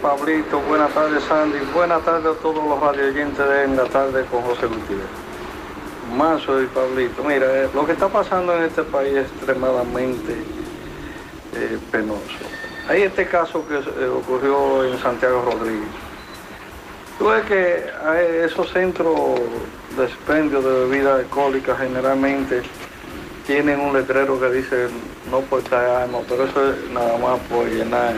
Pablito. 0.00 0.60
Buenas 0.60 0.90
tardes, 0.94 1.22
Sandy. 1.24 1.58
Buenas 1.74 2.02
tardes 2.02 2.34
a 2.34 2.42
todos 2.42 2.64
los 2.66 2.80
radioyentes 2.80 3.46
de 3.46 3.64
En 3.64 3.76
la 3.76 3.84
tarde 3.84 4.24
con 4.30 4.40
José 4.42 4.66
Gutiérrez. 4.66 5.25
Mazo 6.14 6.62
y 6.62 6.66
Pablito. 6.66 7.24
Mira, 7.24 7.46
eh, 7.46 7.68
lo 7.74 7.86
que 7.86 7.92
está 7.92 8.08
pasando 8.08 8.56
en 8.56 8.64
este 8.64 8.82
país 8.82 9.14
es 9.14 9.26
extremadamente 9.26 10.32
eh, 11.54 11.78
penoso. 11.90 12.20
Hay 12.88 13.02
este 13.02 13.26
caso 13.26 13.66
que 13.66 13.74
eh, 13.74 14.08
ocurrió 14.08 14.84
en 14.84 14.98
Santiago 14.98 15.42
Rodríguez. 15.42 15.88
Tú 17.18 17.28
ves 17.28 17.44
que 17.46 18.44
esos 18.44 18.70
centros 18.72 19.40
de 19.96 20.04
expendio 20.04 20.60
de 20.60 20.86
bebidas 20.86 21.20
alcohólicas 21.20 21.78
generalmente 21.78 22.60
tienen 23.46 23.80
un 23.80 23.94
letrero 23.94 24.38
que 24.38 24.50
dice 24.50 24.88
no 25.30 25.40
portar 25.40 26.02
armas, 26.02 26.24
pero 26.28 26.44
eso 26.44 26.72
es 26.72 26.90
nada 26.90 27.16
más 27.16 27.40
por 27.48 27.66
llenar. 27.66 28.16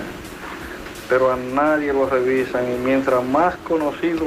Pero 1.09 1.33
a 1.33 1.37
nadie 1.37 1.93
lo 1.93 2.09
revisan 2.09 2.65
y 2.73 2.77
mientras 2.79 3.25
más 3.25 3.57
conocido 3.59 4.27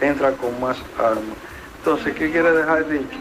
entra 0.00 0.32
con 0.32 0.60
más 0.60 0.78
armas. 0.98 1.47
Entonces, 1.88 2.16
¿qué 2.16 2.30
quiere 2.30 2.52
dejar 2.52 2.86
dicho? 2.86 3.16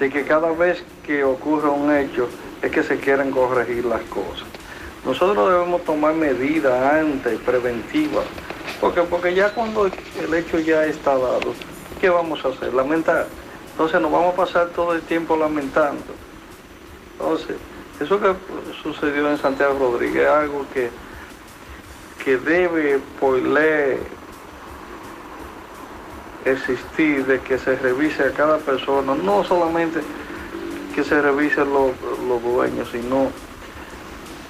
De 0.00 0.08
que 0.08 0.24
cada 0.24 0.50
vez 0.52 0.82
que 1.04 1.24
ocurre 1.24 1.68
un 1.68 1.94
hecho 1.94 2.26
es 2.62 2.70
que 2.70 2.82
se 2.82 2.96
quieren 2.98 3.30
corregir 3.30 3.84
las 3.84 4.00
cosas. 4.04 4.48
Nosotros 5.04 5.52
debemos 5.52 5.84
tomar 5.84 6.14
medidas 6.14 6.90
antes, 6.90 7.38
preventivas, 7.40 8.24
porque, 8.80 9.02
porque 9.02 9.34
ya 9.34 9.52
cuando 9.52 9.84
el 9.84 10.34
hecho 10.34 10.58
ya 10.58 10.86
está 10.86 11.18
dado, 11.18 11.52
¿qué 12.00 12.08
vamos 12.08 12.42
a 12.46 12.48
hacer? 12.48 12.72
Lamentar. 12.72 13.26
Entonces 13.72 14.00
nos 14.00 14.10
vamos 14.10 14.32
a 14.32 14.36
pasar 14.36 14.68
todo 14.68 14.94
el 14.94 15.02
tiempo 15.02 15.36
lamentando. 15.36 16.14
Entonces, 17.12 17.56
eso 18.00 18.18
que 18.18 18.32
sucedió 18.82 19.28
en 19.30 19.36
Santiago 19.36 19.78
Rodríguez 19.78 20.22
es 20.22 20.30
algo 20.30 20.64
que, 20.72 20.88
que 22.24 22.38
debe 22.38 23.00
por 23.20 23.38
ley 23.38 23.98
existir, 26.44 27.26
de 27.26 27.40
que 27.40 27.58
se 27.58 27.76
revise 27.76 28.22
a 28.22 28.32
cada 28.32 28.58
persona, 28.58 29.14
no 29.14 29.44
solamente 29.44 30.00
que 30.94 31.04
se 31.04 31.20
revisen 31.20 31.72
los, 31.72 31.92
los 32.26 32.42
dueños, 32.42 32.88
sino 32.90 33.30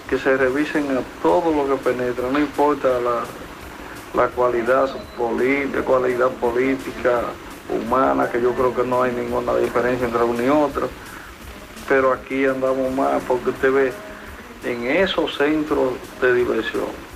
que 0.09 0.19
se 0.19 0.37
revisen 0.37 0.97
a 0.97 1.01
todo 1.23 1.53
lo 1.53 1.69
que 1.69 1.83
penetra, 1.83 2.31
no 2.31 2.39
importa 2.39 2.89
la, 3.01 3.25
la 4.15 4.29
cualidad, 4.29 4.89
política, 5.17 5.83
cualidad 5.83 6.31
política, 6.31 7.23
humana, 7.69 8.31
que 8.31 8.41
yo 8.41 8.53
creo 8.53 8.75
que 8.75 8.83
no 8.83 9.03
hay 9.03 9.13
ninguna 9.13 9.55
diferencia 9.57 10.07
entre 10.07 10.23
uno 10.23 10.43
y 10.43 10.49
otro, 10.49 10.89
pero 11.87 12.13
aquí 12.13 12.47
andamos 12.47 12.91
más 12.93 13.23
porque 13.29 13.51
usted 13.51 13.73
ve 13.73 13.93
en 14.65 14.87
esos 14.87 15.37
centros 15.37 15.93
de 16.21 16.35
diversión 16.35 17.08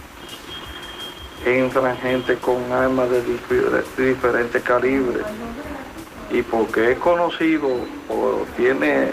entran 1.44 1.96
gente 1.98 2.36
con 2.36 2.72
armas 2.72 3.10
de 3.10 3.22
difer- 3.24 3.84
diferentes 3.96 4.62
calibres 4.62 5.24
y 6.30 6.42
porque 6.42 6.92
es 6.92 6.98
conocido 6.98 7.68
o 8.08 8.44
tiene 8.56 9.08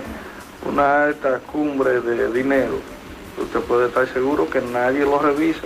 una 0.66 1.06
alta 1.06 1.40
cumbre 1.52 2.02
de 2.02 2.32
dinero, 2.32 2.80
usted 3.42 3.60
puede 3.62 3.88
estar 3.88 4.08
seguro 4.08 4.50
que 4.50 4.62
nadie 4.62 5.02
lo 5.02 5.20
revisa 5.20 5.62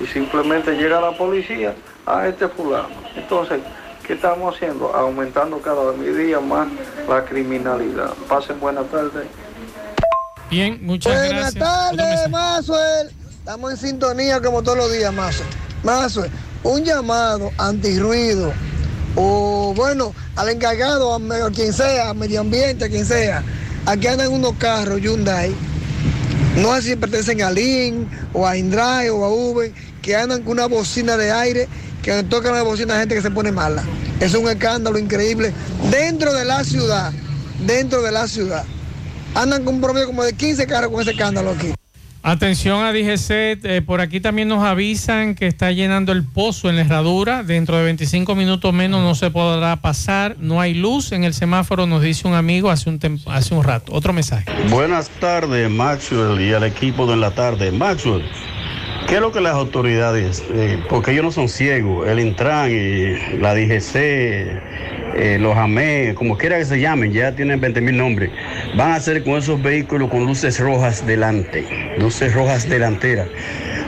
y 0.00 0.06
simplemente 0.06 0.72
llega 0.72 1.00
la 1.00 1.16
policía 1.16 1.74
a 2.06 2.26
este 2.26 2.48
fulano. 2.48 2.88
Entonces, 3.14 3.60
¿qué 4.06 4.14
estamos 4.14 4.54
haciendo? 4.54 4.92
Aumentando 4.94 5.58
cada 5.60 5.92
día 5.92 6.40
más 6.40 6.68
la 7.08 7.24
criminalidad. 7.24 8.12
Pasen 8.28 8.58
buenas 8.60 8.86
tardes. 8.90 9.26
Bien, 10.50 10.78
muchas 10.82 11.14
Buenas 11.14 11.54
gracias. 11.54 11.64
tardes, 11.96 12.30
Mazuel. 12.30 13.10
Estamos 13.44 13.72
en 13.72 13.76
sintonía 13.76 14.40
como 14.40 14.62
todos 14.62 14.78
los 14.78 14.90
días, 14.90 15.12
Mazuel. 15.12 15.46
Mazuel, 15.82 16.30
un 16.62 16.82
llamado 16.82 17.50
antirruido 17.58 18.54
o 19.16 19.74
bueno, 19.76 20.14
al 20.34 20.48
encargado, 20.48 21.14
a, 21.14 21.50
quien 21.50 21.74
sea, 21.74 22.08
a 22.08 22.14
medio 22.14 22.40
ambiente, 22.40 22.86
a 22.86 22.88
quien 22.88 23.04
sea. 23.04 23.44
Aquí 23.84 24.06
andan 24.06 24.32
unos 24.32 24.54
carros 24.54 24.98
Hyundai, 24.98 25.54
no 26.56 26.74
sé 26.76 26.82
si 26.82 26.96
pertenecen 26.96 27.42
a 27.42 27.50
Lin 27.50 28.08
o 28.32 28.46
a 28.46 28.56
Indrive 28.56 29.10
o 29.10 29.26
a 29.26 29.28
Uber, 29.28 29.70
que 30.00 30.16
andan 30.16 30.40
con 30.42 30.52
una 30.52 30.64
bocina 30.64 31.18
de 31.18 31.30
aire 31.30 31.68
que 32.02 32.22
tocan 32.22 32.54
la 32.54 32.62
bocina 32.62 32.96
a 32.96 33.00
gente 33.00 33.14
que 33.14 33.20
se 33.20 33.30
pone 33.30 33.52
mala. 33.52 33.84
Es 34.20 34.32
un 34.34 34.48
escándalo 34.48 34.98
increíble 34.98 35.52
dentro 35.90 36.32
de 36.32 36.46
la 36.46 36.64
ciudad, 36.64 37.12
dentro 37.66 38.00
de 38.00 38.10
la 38.10 38.26
ciudad. 38.26 38.64
Andan 39.34 39.66
con 39.66 39.74
un 39.74 39.80
promedio 39.82 40.06
como 40.06 40.24
de 40.24 40.32
15 40.32 40.66
carros 40.66 40.90
con 40.90 41.02
ese 41.02 41.10
escándalo 41.10 41.50
aquí. 41.50 41.74
Atención 42.26 42.82
a 42.82 42.94
DGC, 42.94 43.30
eh, 43.64 43.82
por 43.84 44.00
aquí 44.00 44.18
también 44.18 44.48
nos 44.48 44.64
avisan 44.64 45.34
que 45.34 45.46
está 45.46 45.72
llenando 45.72 46.10
el 46.10 46.24
pozo 46.24 46.70
en 46.70 46.76
la 46.76 46.80
herradura. 46.80 47.42
Dentro 47.42 47.76
de 47.76 47.84
25 47.84 48.34
minutos 48.34 48.72
menos 48.72 49.02
no 49.02 49.14
se 49.14 49.30
podrá 49.30 49.76
pasar. 49.76 50.36
No 50.38 50.58
hay 50.58 50.72
luz 50.72 51.12
en 51.12 51.24
el 51.24 51.34
semáforo, 51.34 51.86
nos 51.86 52.00
dice 52.00 52.26
un 52.26 52.32
amigo 52.32 52.70
hace 52.70 52.88
un, 52.88 52.98
hace 53.26 53.54
un 53.54 53.62
rato. 53.62 53.92
Otro 53.92 54.14
mensaje. 54.14 54.46
Buenas 54.70 55.10
tardes, 55.20 55.68
Maxwell, 55.68 56.40
y 56.40 56.54
al 56.54 56.64
equipo 56.64 57.06
de 57.06 57.16
la 57.16 57.30
Tarde. 57.32 57.70
Maxwell, 57.70 58.24
¿qué 59.06 59.16
es 59.16 59.20
lo 59.20 59.30
que 59.30 59.42
las 59.42 59.52
autoridades, 59.52 60.42
eh, 60.50 60.82
porque 60.88 61.10
ellos 61.10 61.24
no 61.24 61.30
son 61.30 61.50
ciegos, 61.50 62.08
el 62.08 62.20
Intran 62.20 62.70
y 62.70 63.36
la 63.36 63.54
DGC, 63.54 64.93
eh, 65.16 65.38
los 65.40 65.56
AME, 65.56 66.14
como 66.14 66.36
quiera 66.36 66.58
que 66.58 66.64
se 66.64 66.80
llamen, 66.80 67.12
ya 67.12 67.32
tienen 67.34 67.60
20 67.60 67.80
mil 67.80 67.96
nombres, 67.96 68.30
van 68.76 68.92
a 68.92 68.94
hacer 68.96 69.22
con 69.24 69.34
esos 69.38 69.62
vehículos 69.62 70.10
con 70.10 70.26
luces 70.26 70.58
rojas 70.58 71.06
delante, 71.06 71.66
luces 71.98 72.34
rojas 72.34 72.68
delanteras, 72.68 73.28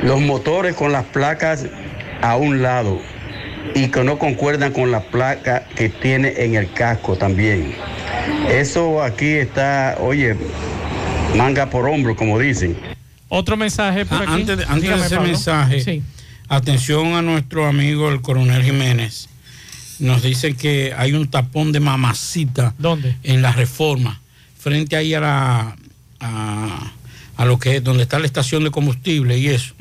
los 0.02 0.20
motores 0.20 0.74
con 0.74 0.92
las 0.92 1.04
placas 1.04 1.66
a 2.22 2.36
un 2.36 2.62
lado 2.62 3.00
y 3.74 3.88
que 3.88 4.04
no 4.04 4.18
concuerdan 4.18 4.72
con 4.72 4.90
la 4.90 5.00
placa 5.00 5.64
que 5.74 5.88
tiene 5.88 6.32
en 6.38 6.54
el 6.54 6.70
casco 6.72 7.16
también. 7.16 7.74
Eso 8.48 9.02
aquí 9.02 9.26
está, 9.34 9.96
oye, 10.00 10.34
manga 11.36 11.68
por 11.68 11.86
hombro, 11.88 12.16
como 12.16 12.38
dicen. 12.38 12.76
Otro 13.28 13.56
mensaje 13.56 14.06
por 14.06 14.18
Ah, 14.18 14.22
aquí. 14.22 14.32
Antes 14.32 14.58
de, 14.58 14.64
antes 14.64 14.88
de 14.88 14.94
ese 14.96 15.16
Pablo. 15.16 15.28
mensaje, 15.30 15.80
Sí. 15.80 16.02
atención 16.48 17.14
a 17.14 17.22
nuestro 17.22 17.66
amigo 17.66 18.08
el 18.10 18.22
coronel 18.22 18.62
Jiménez. 18.62 19.28
Nos 19.98 20.22
dice 20.22 20.54
que 20.54 20.94
hay 20.96 21.12
un 21.12 21.28
tapón 21.28 21.72
de 21.72 21.80
mamacita. 21.80 22.74
¿Dónde? 22.78 23.16
En 23.22 23.42
la 23.42 23.52
reforma, 23.52 24.20
frente 24.58 24.96
ahí 24.96 25.14
a 25.14 25.20
la 25.20 25.76
a, 26.20 26.92
a 27.36 27.44
lo 27.44 27.58
que 27.58 27.76
es 27.76 27.84
donde 27.84 28.02
está 28.02 28.18
la 28.18 28.26
estación 28.26 28.64
de 28.64 28.70
combustible 28.70 29.38
y 29.38 29.48
eso. 29.48 29.74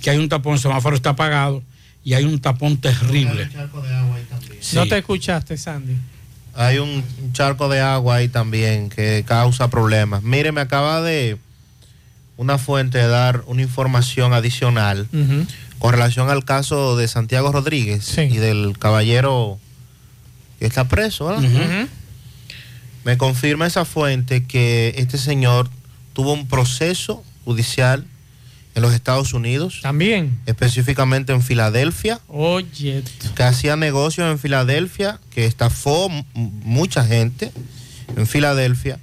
Que 0.00 0.10
hay 0.10 0.18
un 0.18 0.28
tapón, 0.28 0.54
el 0.54 0.60
semáforo 0.60 0.96
está 0.96 1.10
apagado 1.10 1.62
y 2.04 2.14
hay 2.14 2.24
un 2.24 2.40
tapón 2.40 2.76
terrible. 2.78 3.48
Sí. 4.60 4.76
No 4.76 4.86
te 4.86 4.98
escuchaste, 4.98 5.56
Sandy. 5.56 5.96
Hay 6.54 6.78
un 6.78 7.04
charco 7.32 7.68
de 7.68 7.80
agua 7.80 8.16
ahí 8.16 8.28
también 8.28 8.90
que 8.90 9.24
causa 9.26 9.68
problemas. 9.70 10.22
Mire, 10.22 10.52
me 10.52 10.60
acaba 10.60 11.00
de 11.00 11.36
una 12.36 12.58
fuente 12.58 12.98
de 12.98 13.06
dar 13.06 13.42
una 13.46 13.62
información 13.62 14.32
adicional. 14.32 15.06
Con 15.80 15.92
relación 15.92 16.28
al 16.28 16.44
caso 16.44 16.96
de 16.96 17.08
Santiago 17.08 17.50
Rodríguez 17.50 18.16
y 18.18 18.36
del 18.36 18.78
caballero 18.78 19.58
que 20.58 20.66
está 20.66 20.86
preso. 20.86 21.26
¿verdad? 21.26 21.88
Me 23.02 23.16
confirma 23.16 23.66
esa 23.66 23.86
fuente 23.86 24.44
que 24.44 24.94
este 24.98 25.16
señor 25.16 25.70
tuvo 26.12 26.34
un 26.34 26.46
proceso 26.46 27.24
judicial 27.46 28.06
en 28.74 28.82
los 28.82 28.92
Estados 28.92 29.32
Unidos. 29.32 29.80
También. 29.82 30.38
Específicamente 30.44 31.32
en 31.32 31.40
Filadelfia. 31.40 32.20
Oye. 32.28 33.02
Que 33.34 33.42
hacía 33.42 33.74
negocios 33.76 34.30
en 34.30 34.38
Filadelfia, 34.38 35.18
que 35.30 35.46
estafó 35.46 36.10
mucha 36.34 37.06
gente 37.06 37.52
en 38.16 38.26
Filadelfia. 38.26 38.98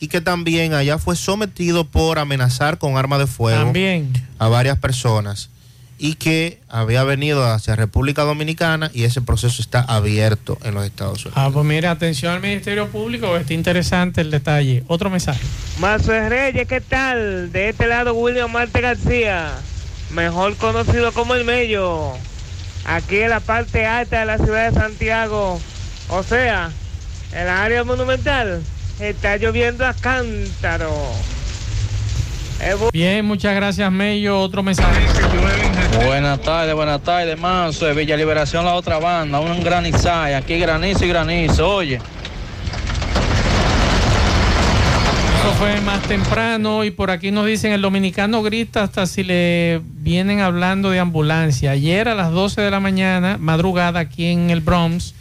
Y 0.00 0.08
que 0.08 0.22
también 0.22 0.72
allá 0.72 0.96
fue 0.96 1.16
sometido 1.16 1.84
por 1.84 2.18
amenazar 2.18 2.78
con 2.78 2.96
arma 2.96 3.18
de 3.18 3.26
fuego 3.26 3.62
También. 3.64 4.10
a 4.38 4.48
varias 4.48 4.78
personas. 4.78 5.50
Y 5.96 6.16
que 6.16 6.60
había 6.68 7.04
venido 7.04 7.44
hacia 7.46 7.76
República 7.76 8.22
Dominicana 8.22 8.90
y 8.92 9.04
ese 9.04 9.22
proceso 9.22 9.62
está 9.62 9.80
abierto 9.80 10.58
en 10.64 10.74
los 10.74 10.84
Estados 10.84 11.24
Unidos. 11.24 11.34
Ah, 11.36 11.50
pues 11.52 11.64
mira, 11.64 11.92
atención 11.92 12.32
al 12.32 12.40
Ministerio 12.40 12.88
Público, 12.88 13.36
está 13.36 13.54
interesante 13.54 14.20
el 14.20 14.30
detalle. 14.30 14.82
Otro 14.88 15.08
mensaje. 15.08 15.40
Mazo 15.78 16.12
Reyes, 16.28 16.66
¿qué 16.66 16.80
tal? 16.80 17.52
De 17.52 17.68
este 17.68 17.86
lado, 17.86 18.14
William 18.14 18.50
Marte 18.50 18.80
García, 18.80 19.52
mejor 20.10 20.56
conocido 20.56 21.12
como 21.12 21.34
el 21.34 21.44
Mello. 21.44 22.12
Aquí 22.84 23.18
en 23.18 23.30
la 23.30 23.40
parte 23.40 23.86
alta 23.86 24.20
de 24.20 24.26
la 24.26 24.38
ciudad 24.38 24.70
de 24.70 24.78
Santiago, 24.78 25.60
o 26.08 26.22
sea, 26.22 26.70
en 27.32 27.46
la 27.46 27.62
área 27.62 27.84
monumental, 27.84 28.62
está 29.00 29.36
lloviendo 29.36 29.86
a 29.86 29.94
cántaro. 29.94 30.92
Bien, 32.92 33.24
muchas 33.24 33.54
gracias, 33.54 33.90
Mello. 33.90 34.40
Otro 34.40 34.62
mensaje. 34.62 35.06
Buenas 36.06 36.40
tardes, 36.40 36.74
buenas 36.74 37.02
tardes, 37.02 37.38
Manso. 37.38 37.86
De 37.86 37.94
Villa 37.94 38.16
Liberación, 38.16 38.64
la 38.64 38.74
otra 38.74 38.98
banda. 38.98 39.40
Un 39.40 39.62
granizay. 39.62 40.34
Aquí 40.34 40.58
granizo 40.58 41.04
y 41.04 41.08
granizo. 41.08 41.68
Oye. 41.68 42.00
Eso 45.38 45.52
fue 45.58 45.80
más 45.82 46.02
temprano 46.02 46.84
y 46.84 46.90
por 46.90 47.10
aquí 47.10 47.30
nos 47.30 47.46
dicen 47.46 47.72
el 47.72 47.82
dominicano 47.82 48.42
grita 48.42 48.82
hasta 48.82 49.06
si 49.06 49.22
le 49.24 49.82
vienen 49.84 50.40
hablando 50.40 50.90
de 50.90 51.00
ambulancia. 51.00 51.72
Ayer 51.72 52.08
a 52.08 52.14
las 52.14 52.30
12 52.30 52.62
de 52.62 52.70
la 52.70 52.80
mañana, 52.80 53.36
madrugada 53.38 54.00
aquí 54.00 54.26
en 54.26 54.48
el 54.48 54.60
Bronx, 54.60 55.14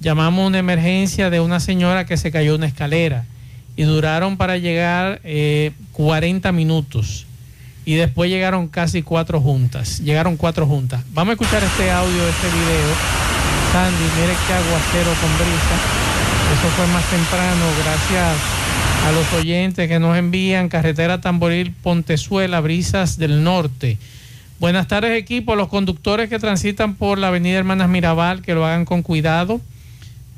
llamamos 0.00 0.48
una 0.48 0.58
emergencia 0.58 1.30
de 1.30 1.38
una 1.38 1.60
señora 1.60 2.04
que 2.04 2.16
se 2.16 2.32
cayó 2.32 2.56
una 2.56 2.66
escalera 2.66 3.26
y 3.76 3.82
duraron 3.82 4.36
para 4.36 4.58
llegar 4.58 5.20
eh, 5.24 5.72
40 5.92 6.52
minutos 6.52 7.26
y 7.84 7.94
después 7.94 8.30
llegaron 8.30 8.68
casi 8.68 9.02
cuatro 9.02 9.40
juntas. 9.40 10.00
Llegaron 10.00 10.36
cuatro 10.36 10.66
juntas. 10.66 11.02
Vamos 11.12 11.32
a 11.32 11.34
escuchar 11.34 11.62
este 11.62 11.90
audio, 11.90 12.28
este 12.28 12.46
video. 12.46 12.94
Sandy, 13.72 14.04
mire 14.20 14.34
qué 14.46 14.52
aguacero 14.54 15.10
con 15.20 15.34
brisa. 15.36 15.76
Eso 16.54 16.68
fue 16.76 16.86
más 16.88 17.04
temprano, 17.10 17.64
gracias 17.82 18.36
a 19.06 19.12
los 19.12 19.32
oyentes 19.34 19.88
que 19.88 19.98
nos 19.98 20.16
envían 20.16 20.68
carretera 20.68 21.20
Tamboril 21.20 21.72
Pontezuela, 21.72 22.60
Brisas 22.60 23.18
del 23.18 23.42
Norte. 23.42 23.98
Buenas 24.60 24.88
tardes 24.88 25.18
equipo, 25.18 25.56
los 25.56 25.68
conductores 25.68 26.30
que 26.30 26.38
transitan 26.38 26.94
por 26.94 27.18
la 27.18 27.28
avenida 27.28 27.58
Hermanas 27.58 27.88
Mirabal, 27.88 28.40
que 28.40 28.54
lo 28.54 28.64
hagan 28.64 28.84
con 28.84 29.02
cuidado. 29.02 29.60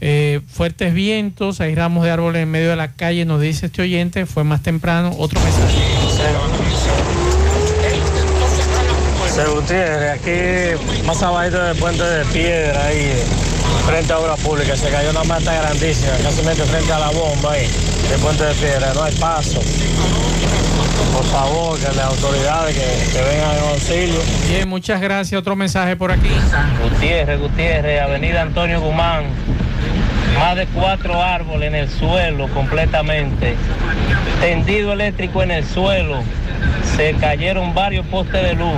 Eh, 0.01 0.41
fuertes 0.47 0.93
vientos, 0.93 1.61
hay 1.61 1.75
ramos 1.75 2.05
de 2.05 2.11
árboles 2.11 2.43
en 2.43 2.51
medio 2.51 2.71
de 2.71 2.77
la 2.77 2.93
calle, 2.93 3.25
nos 3.25 3.41
dice 3.41 3.67
este 3.67 3.83
oyente, 3.83 4.27
fue 4.27 4.45
más 4.45 4.63
temprano. 4.63 5.15
Otro 5.19 5.41
mensaje. 5.41 5.75
Se 9.35 9.45
Gutiérrez, 9.45 10.13
aquí 10.13 11.05
más 11.07 11.23
abajo 11.23 11.59
del 11.59 11.77
puente 11.77 12.03
de 12.03 12.25
piedra, 12.27 12.87
ahí 12.87 13.13
frente 13.87 14.13
a 14.13 14.19
obra 14.19 14.35
pública, 14.37 14.75
se 14.77 14.89
cayó 14.89 15.11
una 15.11 15.25
mata 15.25 15.53
grandísima, 15.53 16.13
casi 16.23 16.41
frente 16.43 16.93
a 16.93 16.99
la 16.99 17.11
bomba 17.11 17.53
ahí, 17.53 17.69
del 18.09 18.19
puente 18.21 18.45
de 18.45 18.55
piedra, 18.55 18.95
no 18.95 19.03
hay 19.03 19.15
paso. 19.17 19.61
Por 21.13 21.25
favor, 21.27 21.79
que 21.79 21.87
las 21.95 22.07
autoridades 22.07 22.75
que, 22.75 23.13
que 23.13 23.23
vengan 23.23 23.57
en 23.57 23.69
auxilio. 23.71 24.21
Bien, 24.49 24.69
muchas 24.69 25.01
gracias. 25.01 25.39
Otro 25.39 25.57
mensaje 25.57 25.97
por 25.97 26.13
aquí. 26.13 26.29
Gutiérrez, 26.83 27.41
Gutiérrez, 27.41 28.03
Avenida 28.03 28.43
Antonio 28.43 28.81
Guzmán. 28.81 29.25
Más 30.39 30.57
de 30.57 30.67
cuatro 30.67 31.23
árboles 31.23 31.69
en 31.69 31.75
el 31.75 31.89
suelo 31.89 32.49
completamente. 32.49 33.57
Tendido 34.41 34.93
eléctrico 34.93 35.43
en 35.43 35.51
el 35.51 35.65
suelo. 35.65 36.23
Se 36.97 37.15
cayeron 37.15 37.75
varios 37.75 38.07
postes 38.07 38.43
de 38.43 38.55
luz. 38.55 38.77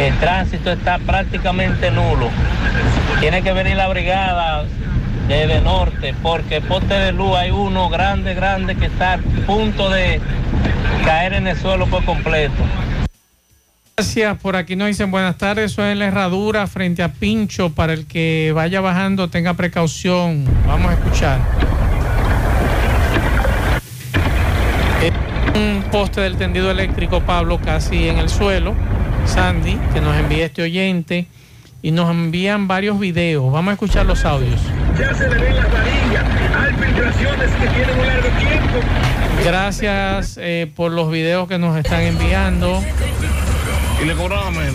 El 0.00 0.16
tránsito 0.18 0.72
está 0.72 0.98
prácticamente 0.98 1.90
nulo. 1.90 2.28
Tiene 3.20 3.42
que 3.42 3.52
venir 3.52 3.76
la 3.76 3.88
brigada 3.88 4.64
desde 5.28 5.60
norte 5.60 6.14
porque 6.22 6.60
poste 6.60 6.94
de 6.94 7.12
luz 7.12 7.36
hay 7.36 7.50
uno 7.50 7.88
grande, 7.88 8.34
grande 8.34 8.76
que 8.76 8.86
está 8.86 9.14
a 9.14 9.18
punto 9.46 9.90
de 9.90 10.20
caer 11.04 11.34
en 11.34 11.46
el 11.46 11.56
suelo 11.56 11.86
por 11.86 12.04
completo. 12.04 12.62
Gracias, 13.98 14.36
por 14.42 14.56
aquí 14.56 14.76
nos 14.76 14.88
dicen 14.88 15.10
buenas 15.10 15.38
tardes, 15.38 15.72
eso 15.72 15.82
es 15.82 15.96
la 15.96 16.04
herradura 16.04 16.66
frente 16.66 17.02
a 17.02 17.08
Pincho, 17.14 17.70
para 17.70 17.94
el 17.94 18.06
que 18.06 18.52
vaya 18.54 18.82
bajando 18.82 19.28
tenga 19.28 19.54
precaución, 19.54 20.44
vamos 20.66 20.90
a 20.90 20.94
escuchar. 20.96 21.40
Un 25.54 25.82
poste 25.90 26.20
del 26.20 26.36
tendido 26.36 26.70
eléctrico, 26.70 27.22
Pablo, 27.22 27.58
casi 27.58 28.10
en 28.10 28.18
el 28.18 28.28
suelo, 28.28 28.74
Sandy, 29.24 29.78
que 29.94 30.02
nos 30.02 30.14
envía 30.14 30.44
este 30.44 30.60
oyente, 30.60 31.26
y 31.80 31.90
nos 31.90 32.10
envían 32.10 32.68
varios 32.68 32.98
videos, 33.00 33.50
vamos 33.50 33.70
a 33.70 33.72
escuchar 33.72 34.04
los 34.04 34.26
audios. 34.26 34.60
Ya 34.98 35.14
se 35.14 35.26
le 35.26 35.36
ven 35.36 35.56
las 35.56 35.72
varillas, 35.72 36.24
hay 36.54 36.72
filtraciones 36.74 37.50
que 37.50 37.66
tienen 37.68 37.98
un 37.98 38.06
largo 38.06 38.28
tiempo. 38.38 38.78
Gracias 39.42 40.38
eh, 40.38 40.70
por 40.74 40.92
los 40.92 41.10
videos 41.10 41.48
que 41.48 41.56
nos 41.56 41.78
están 41.78 42.02
enviando. 42.02 42.82
Y 44.02 44.04
le 44.04 44.14
cobraba 44.14 44.50
menos. 44.50 44.74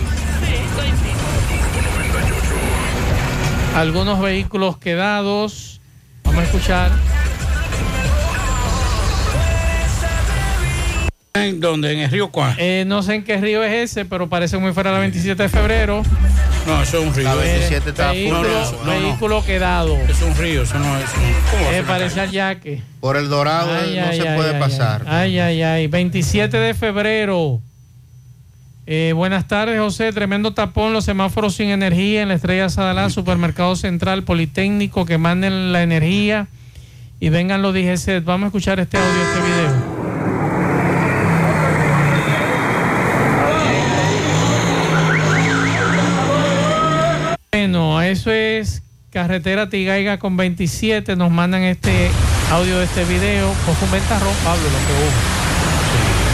algunos 3.75 4.19
vehículos 4.19 4.77
quedados. 4.77 5.79
Vamos 6.23 6.41
a 6.41 6.45
escuchar. 6.45 6.91
¿En 11.33 11.61
dónde? 11.61 11.93
¿En 11.93 11.99
el 11.99 12.11
río 12.11 12.29
cuál? 12.29 12.55
Eh, 12.57 12.83
no 12.85 13.01
sé 13.01 13.15
en 13.15 13.23
qué 13.23 13.37
río 13.37 13.63
es 13.63 13.91
ese, 13.91 14.03
pero 14.05 14.27
parece 14.27 14.57
muy 14.57 14.73
fuera 14.73 14.91
la 14.91 14.99
27 14.99 15.41
de 15.43 15.49
febrero. 15.49 16.03
No, 16.67 16.81
eso 16.83 16.99
es 16.99 17.07
un 17.07 17.15
río. 17.15 17.23
La 17.23 17.35
27 17.35 17.89
está 17.89 18.11
vehículo, 18.11 18.43
No, 18.43 18.49
no, 18.49 18.83
no, 18.83 18.99
vehículo 19.07 19.45
quedado. 19.45 19.95
Es 20.09 20.21
un 20.21 20.35
río, 20.35 20.63
eso 20.63 20.77
no 20.77 20.97
es. 20.97 21.05
¿Cómo 21.49 21.71
Eh, 21.71 21.83
parece 21.87 22.19
al 22.19 22.31
yaque. 22.31 22.81
Por 22.99 23.15
el 23.15 23.29
dorado 23.29 23.71
Ay, 23.73 23.95
no 23.97 24.07
ay, 24.07 24.19
se 24.19 24.27
ay, 24.27 24.35
puede 24.35 24.53
ay, 24.55 24.59
pasar. 24.59 25.03
Ay, 25.07 25.39
ay, 25.39 25.61
ay. 25.63 25.87
27 25.87 26.57
de 26.57 26.73
febrero. 26.73 27.61
Eh, 28.93 29.13
buenas 29.13 29.47
tardes, 29.47 29.79
José. 29.79 30.11
Tremendo 30.11 30.53
tapón, 30.53 30.91
los 30.91 31.05
semáforos 31.05 31.55
sin 31.55 31.69
energía 31.69 32.23
en 32.23 32.27
la 32.27 32.33
Estrella 32.33 32.67
Sadalá, 32.67 33.09
Supermercado 33.09 33.77
Central, 33.77 34.23
Politécnico, 34.23 35.05
que 35.05 35.17
manden 35.17 35.71
la 35.71 35.81
energía 35.81 36.49
y 37.17 37.29
vengan 37.29 37.61
los 37.61 37.73
DGC. 37.73 38.21
Vamos 38.25 38.43
a 38.43 38.47
escuchar 38.47 38.81
este 38.81 38.97
audio, 38.97 39.21
este 39.21 39.39
video. 39.47 39.71
Bueno, 47.53 48.01
eso 48.01 48.29
es 48.29 48.83
carretera 49.09 49.69
Tigaiga 49.69 50.19
con 50.19 50.35
27. 50.35 51.15
Nos 51.15 51.31
mandan 51.31 51.61
este 51.61 52.11
audio 52.51 52.77
de 52.79 52.83
este 52.83 53.05
video. 53.05 53.53
Fue 53.53 53.73
un 53.87 53.91
ventarrón, 53.93 54.35
Pablo, 54.43 54.63
lo 54.63 54.69
que. 54.69 55.40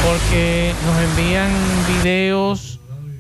Porque 0.06 0.74
nos 0.86 0.98
envían 1.02 1.50
videos 1.88 2.80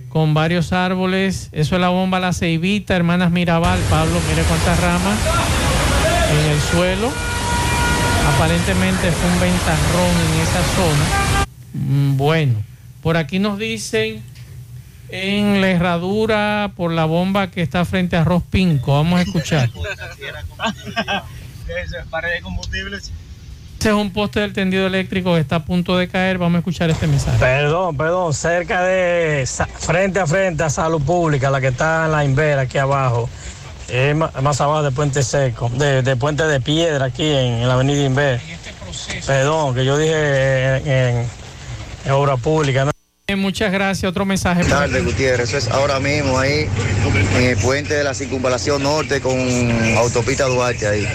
con 0.09 0.33
varios 0.33 0.73
árboles. 0.73 1.49
Eso 1.51 1.75
es 1.75 1.81
la 1.81 1.89
bomba 1.89 2.19
La 2.19 2.33
Ceibita, 2.33 2.95
Hermanas 2.95 3.31
Mirabal. 3.31 3.79
Pablo, 3.89 4.19
mire 4.29 4.43
cuántas 4.43 4.79
ramas 4.79 5.19
en 6.31 6.51
el 6.51 6.59
suelo. 6.61 7.11
Aparentemente 8.35 9.11
fue 9.11 9.29
un 9.31 9.39
ventarrón 9.39 10.09
en 10.09 10.41
esa 10.41 10.63
zona. 10.75 11.45
Mm, 11.73 12.17
Bueno, 12.17 12.63
por 13.01 13.17
aquí 13.17 13.39
nos 13.39 13.57
dicen 13.57 14.21
en 15.09 15.61
la 15.61 15.69
herradura 15.69 16.71
por 16.75 16.91
la 16.91 17.05
bomba 17.05 17.51
que 17.51 17.61
está 17.61 17.85
frente 17.85 18.17
a 18.17 18.21
Arroz 18.21 18.43
Pinco. 18.49 18.93
Vamos 18.93 19.19
a 19.19 19.23
escuchar. 19.23 19.69
Pared 22.09 22.33
de 22.33 22.41
combustibles. 22.41 23.11
Este 23.87 23.95
es 23.97 24.01
un 24.05 24.11
poste 24.11 24.41
del 24.41 24.51
tendido 24.51 24.85
eléctrico 24.85 25.33
que 25.33 25.39
está 25.39 25.55
a 25.55 25.63
punto 25.63 25.95
de 25.95 26.09
caer. 26.09 26.37
Vamos 26.37 26.55
a 26.55 26.59
escuchar 26.59 26.89
este 26.89 27.07
mensaje. 27.07 27.37
Perdón, 27.39 27.95
perdón, 27.95 28.33
cerca 28.33 28.83
de, 28.83 29.47
frente 29.79 30.19
a 30.19 30.27
frente 30.27 30.61
a 30.63 30.69
Salud 30.69 31.01
Pública, 31.01 31.49
la 31.49 31.61
que 31.61 31.67
está 31.67 32.03
en 32.03 32.11
la 32.11 32.25
Invera, 32.25 32.63
aquí 32.63 32.77
abajo. 32.79 33.29
Más 34.41 34.59
abajo 34.59 34.83
de 34.83 34.91
Puente 34.91 35.23
Seco, 35.23 35.69
de, 35.69 36.01
de 36.01 36.15
Puente 36.17 36.43
de 36.43 36.59
Piedra, 36.59 37.05
aquí 37.05 37.23
en, 37.31 37.61
en 37.61 37.67
la 37.69 37.75
avenida 37.75 38.03
Inver. 38.03 38.41
Perdón, 39.25 39.73
que 39.73 39.85
yo 39.85 39.97
dije 39.97 40.75
en, 40.79 40.87
en- 40.91 41.25
en 42.07 42.11
Obra 42.11 42.35
Pública. 42.35 42.83
¿no? 42.83 42.91
Eh, 43.27 43.37
Muchas 43.37 43.71
gracias. 43.71 44.09
Otro 44.09 44.25
mensaje. 44.25 44.65
tarde. 44.65 44.99
Gutiérrez. 44.99 45.47
Eso 45.47 45.57
es 45.59 45.67
ahora 45.69 46.01
mismo 46.01 46.37
ahí 46.37 46.67
en 47.37 47.43
el 47.43 47.55
puente 47.55 47.93
de 47.93 48.03
la 48.03 48.13
circunvalación 48.13 48.83
norte 48.83 49.21
con 49.21 49.37
autopista 49.95 50.43
Duarte 50.43 50.87
ahí. 50.89 51.07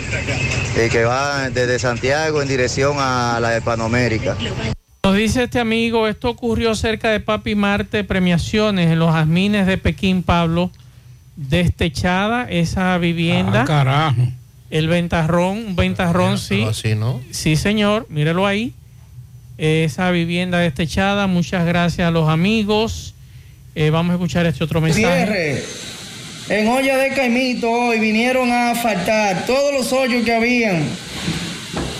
Eh, 0.77 0.89
que 0.91 1.05
va 1.05 1.51
desde 1.51 1.79
Santiago 1.79 2.43
en 2.43 2.49
dirección 2.49 2.97
a 2.99 3.39
la 3.41 3.57
Hispanoamérica. 3.57 4.37
Nos 5.05 5.17
dice 5.17 5.43
este 5.43 5.59
amigo, 5.59 6.07
esto 6.07 6.31
ocurrió 6.31 6.75
cerca 6.75 7.11
de 7.11 7.21
Papi 7.21 7.55
Marte 7.55 8.05
Premiaciones, 8.05 8.91
en 8.91 8.99
los 8.99 9.13
jazmines 9.13 9.67
de 9.67 9.77
Pekín, 9.77 10.23
Pablo. 10.23 10.71
Destechada 11.35 12.47
esa 12.49 12.97
vivienda. 12.99 13.63
Ah, 13.63 13.65
carajo. 13.65 14.29
El 14.71 14.89
ventarrón, 14.89 15.59
un 15.67 15.77
ventarrón, 15.77 16.39
sí. 16.39 16.63
Así, 16.63 16.95
¿no? 16.95 17.21
Sí, 17.31 17.57
señor, 17.57 18.07
mírelo 18.11 18.47
ahí. 18.47 18.75
Esa 19.59 20.11
vivienda 20.11 20.59
destechada. 20.59 21.27
Muchas 21.27 21.67
gracias 21.67 22.07
a 22.07 22.11
los 22.11 22.29
amigos. 22.29 23.15
Eh, 23.75 23.91
vamos 23.91 24.13
a 24.13 24.15
escuchar 24.15 24.47
este 24.47 24.63
otro 24.63 24.81
mensaje. 24.81 25.27
Gutiérrez, 25.27 25.65
en 26.49 26.69
olla 26.69 26.97
de 26.97 27.11
Caimito 27.11 27.71
hoy 27.71 27.99
vinieron 27.99 28.51
a 28.53 28.75
faltar 28.75 29.47
todos 29.47 29.73
los 29.73 29.93
hoyos 29.93 30.25
que 30.25 30.35
habían. 30.35 30.85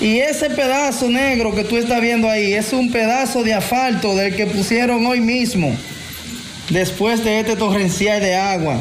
Y 0.01 0.19
ese 0.19 0.51
pedazo 0.51 1.09
negro 1.09 1.55
que 1.55 1.63
tú 1.63 1.77
estás 1.77 2.01
viendo 2.01 2.29
ahí 2.29 2.55
es 2.55 2.73
un 2.73 2.91
pedazo 2.91 3.45
de 3.45 3.55
asfalto 3.55 4.17
del 4.17 4.35
que 4.35 4.47
pusieron 4.47 5.07
hoy 5.07 5.21
mismo, 5.21 5.73
después 6.71 7.23
de 7.23 7.39
este 7.39 7.55
torrencial 7.55 8.21
de 8.21 8.35
agua. 8.35 8.81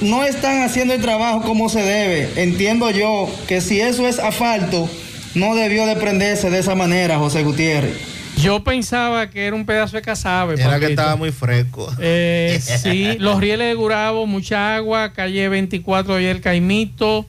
No 0.00 0.24
están 0.24 0.62
haciendo 0.62 0.94
el 0.94 1.00
trabajo 1.00 1.42
como 1.42 1.68
se 1.68 1.82
debe. 1.82 2.30
Entiendo 2.36 2.90
yo 2.90 3.28
que 3.48 3.60
si 3.60 3.80
eso 3.80 4.06
es 4.06 4.18
asfalto, 4.20 4.88
no 5.34 5.56
debió 5.56 5.84
de 5.86 5.96
prenderse 5.96 6.48
de 6.50 6.60
esa 6.60 6.74
manera, 6.74 7.18
José 7.18 7.42
Gutiérrez. 7.42 8.15
Yo 8.36 8.62
pensaba 8.62 9.30
que 9.30 9.46
era 9.46 9.56
un 9.56 9.64
pedazo 9.64 9.96
de 9.96 10.02
casabe. 10.02 10.60
Era 10.60 10.78
que 10.78 10.86
estaba 10.86 11.16
muy 11.16 11.32
fresco. 11.32 11.90
Eh, 11.98 12.60
sí, 12.82 13.16
los 13.18 13.40
rieles 13.40 13.68
de 13.68 13.74
Gurabo, 13.74 14.26
mucha 14.26 14.76
agua, 14.76 15.12
calle 15.12 15.48
24 15.48 16.20
y 16.20 16.26
el 16.26 16.40
Caimito. 16.40 17.26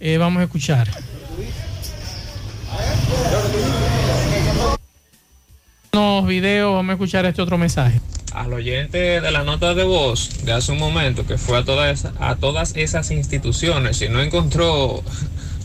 Eh, 0.00 0.18
vamos 0.18 0.40
a 0.40 0.44
escuchar. 0.44 0.88
Unos 5.92 6.26
videos, 6.26 6.74
vamos 6.74 6.90
a 6.90 6.92
escuchar 6.94 7.24
este 7.24 7.40
otro 7.40 7.56
mensaje. 7.56 8.00
al 8.32 8.52
oyente 8.52 9.20
de 9.20 9.30
la 9.30 9.44
nota 9.44 9.74
de 9.74 9.84
voz 9.84 10.44
de 10.44 10.52
hace 10.52 10.72
un 10.72 10.78
momento 10.78 11.24
que 11.24 11.38
fue 11.38 11.56
a 11.56 11.64
todas, 11.64 12.08
a 12.18 12.34
todas 12.34 12.76
esas 12.76 13.12
instituciones 13.12 14.02
y 14.02 14.08
no 14.08 14.20
encontró 14.20 15.04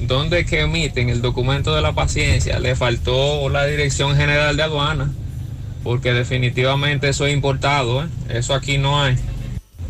dónde 0.02 0.46
que 0.46 0.62
emiten 0.62 1.10
el 1.10 1.22
documento 1.22 1.76
de 1.76 1.82
la 1.82 1.94
paciencia, 1.94 2.60
le 2.60 2.76
faltó 2.76 3.50
la 3.50 3.66
Dirección 3.66 4.16
General 4.16 4.56
de 4.56 4.64
Aduana, 4.64 5.12
porque 5.84 6.14
definitivamente 6.14 7.10
eso 7.10 7.26
es 7.26 7.34
importado, 7.34 8.04
¿eh? 8.04 8.08
eso 8.30 8.54
aquí 8.54 8.78
no 8.78 9.02
hay. 9.02 9.16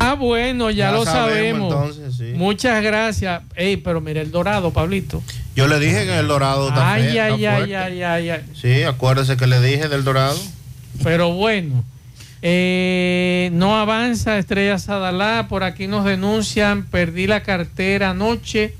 Ah, 0.02 0.14
bueno, 0.14 0.70
ya, 0.70 0.86
Ya 0.86 0.92
lo 0.92 1.04
sabemos, 1.04 1.72
sabemos. 1.72 1.96
entonces, 1.96 2.16
sí. 2.16 2.32
Muchas 2.34 2.82
gracias. 2.82 3.42
Ey, 3.54 3.76
pero 3.76 4.00
mira 4.00 4.22
el 4.22 4.30
dorado, 4.30 4.72
Pablito. 4.72 5.22
Yo 5.54 5.68
le 5.68 5.78
dije 5.78 6.06
que 6.06 6.18
el 6.18 6.26
dorado 6.26 6.68
está 6.68 6.92
Ay, 6.94 7.18
ay, 7.18 7.44
ay, 7.44 7.74
ay, 7.74 8.02
ay, 8.02 8.30
ay. 8.30 8.40
Sí, 8.58 8.82
acuérdese 8.84 9.36
que 9.36 9.46
le 9.46 9.60
dije 9.60 9.88
del 9.88 10.02
dorado. 10.04 10.38
Pero 11.04 11.32
bueno, 11.34 11.84
eh, 12.40 13.50
no 13.52 13.78
avanza 13.78 14.38
Estrella 14.38 14.78
Sadalá. 14.78 15.46
Por 15.50 15.64
aquí 15.64 15.86
nos 15.86 16.06
denuncian. 16.06 16.84
Perdí 16.86 17.26
la 17.26 17.42
cartera 17.42 18.10
anoche 18.10 18.74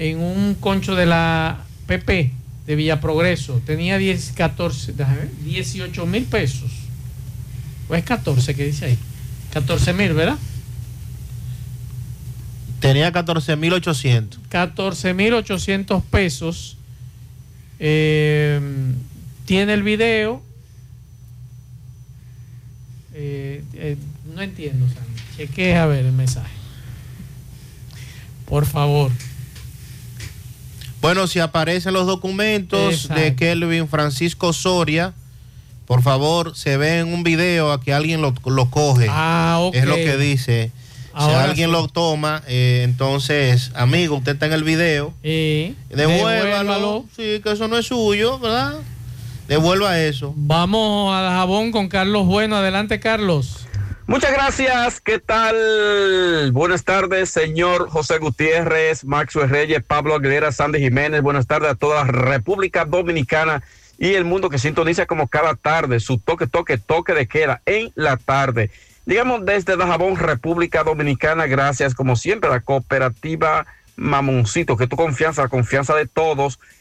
en 0.00 0.18
un 0.18 0.54
concho 0.54 0.94
de 0.94 1.04
la 1.04 1.58
PP 1.86 2.32
de 2.66 2.74
Villa 2.74 3.02
Progreso. 3.02 3.60
Tenía 3.66 3.98
10, 3.98 4.32
14, 4.34 4.94
déjame 4.94 5.18
ver, 5.18 5.30
18 5.44 6.06
mil 6.06 6.24
pesos. 6.24 6.70
O 7.86 7.94
es 7.94 8.02
14 8.02 8.54
que 8.54 8.64
dice 8.64 8.86
ahí. 8.86 8.98
14 9.52 9.92
mil, 9.92 10.14
¿verdad? 10.14 10.38
Tenía 12.80 13.12
14.800. 13.12 14.38
14.800 14.50 16.02
pesos. 16.04 16.78
Eh, 17.78 18.58
tiene 19.44 19.74
el 19.74 19.82
video. 19.82 20.40
Eh, 23.12 23.62
eh, 23.74 23.96
no 24.34 24.40
entiendo, 24.40 24.86
Sandy. 24.86 25.20
Chequee 25.36 25.76
a 25.76 25.84
ver 25.84 26.06
el 26.06 26.12
mensaje. 26.12 26.54
Por 28.46 28.64
favor. 28.64 29.12
Bueno, 31.00 31.26
si 31.26 31.38
aparecen 31.38 31.94
los 31.94 32.06
documentos 32.06 33.08
de. 33.08 33.34
Kelvin 33.34 33.88
Francisco 33.88 34.52
Soria, 34.52 35.14
por 35.86 36.02
favor, 36.02 36.54
se 36.56 36.76
ve 36.76 36.98
en 36.98 37.12
un 37.12 37.22
video 37.22 37.72
a 37.72 37.80
que 37.80 37.92
alguien 37.92 38.20
lo, 38.22 38.34
lo 38.44 38.70
coge. 38.70 39.06
Ah. 39.08 39.70
Es 39.72 39.86
lo 39.86 39.96
que 39.96 40.16
dice. 40.16 40.70
Ahora 41.12 41.42
si 41.42 41.48
alguien 41.50 41.68
sí. 41.70 41.72
lo 41.72 41.88
toma, 41.88 42.42
eh, 42.46 42.82
entonces, 42.84 43.72
amigo, 43.74 44.16
usted 44.16 44.32
está 44.32 44.46
en 44.46 44.52
el 44.52 44.62
video. 44.62 45.12
devuélvalo. 45.22 45.74
devuélvalo. 45.90 47.04
Sí, 47.16 47.40
que 47.42 47.52
eso 47.52 47.66
no 47.66 47.78
es 47.78 47.86
suyo, 47.86 48.38
¿verdad? 48.38 48.74
Devuelva 49.48 49.98
eso. 49.98 50.32
Vamos 50.36 51.12
a 51.12 51.30
Jabón 51.30 51.72
con 51.72 51.88
Carlos 51.88 52.26
Bueno. 52.26 52.54
Adelante, 52.56 53.00
Carlos. 53.00 53.59
Muchas 54.10 54.32
gracias. 54.32 55.00
¿Qué 55.00 55.20
tal? 55.20 56.50
Buenas 56.50 56.82
tardes, 56.82 57.30
señor 57.30 57.88
José 57.88 58.18
Gutiérrez, 58.18 59.04
Maxwell 59.04 59.48
Reyes, 59.48 59.84
Pablo 59.84 60.16
Aguilera, 60.16 60.50
Sandy 60.50 60.80
Jiménez. 60.80 61.22
Buenas 61.22 61.46
tardes 61.46 61.70
a 61.70 61.74
toda 61.76 62.04
la 62.04 62.10
República 62.10 62.84
Dominicana 62.84 63.62
y 63.98 64.14
el 64.14 64.24
mundo 64.24 64.50
que 64.50 64.58
sintoniza 64.58 65.06
como 65.06 65.28
cada 65.28 65.54
tarde 65.54 66.00
su 66.00 66.18
toque, 66.18 66.48
toque, 66.48 66.76
toque 66.76 67.14
de 67.14 67.28
queda 67.28 67.62
en 67.66 67.92
la 67.94 68.16
tarde. 68.16 68.72
Digamos 69.06 69.46
desde 69.46 69.76
Dajabón, 69.76 70.16
República 70.16 70.82
Dominicana, 70.82 71.46
gracias 71.46 71.94
como 71.94 72.16
siempre 72.16 72.50
a 72.50 72.54
la 72.54 72.60
cooperativa 72.62 73.64
Mamoncito, 73.94 74.76
que 74.76 74.88
tu 74.88 74.96
confianza, 74.96 75.42
la 75.42 75.48
confianza 75.48 75.94
de 75.94 76.08
todos. 76.08 76.58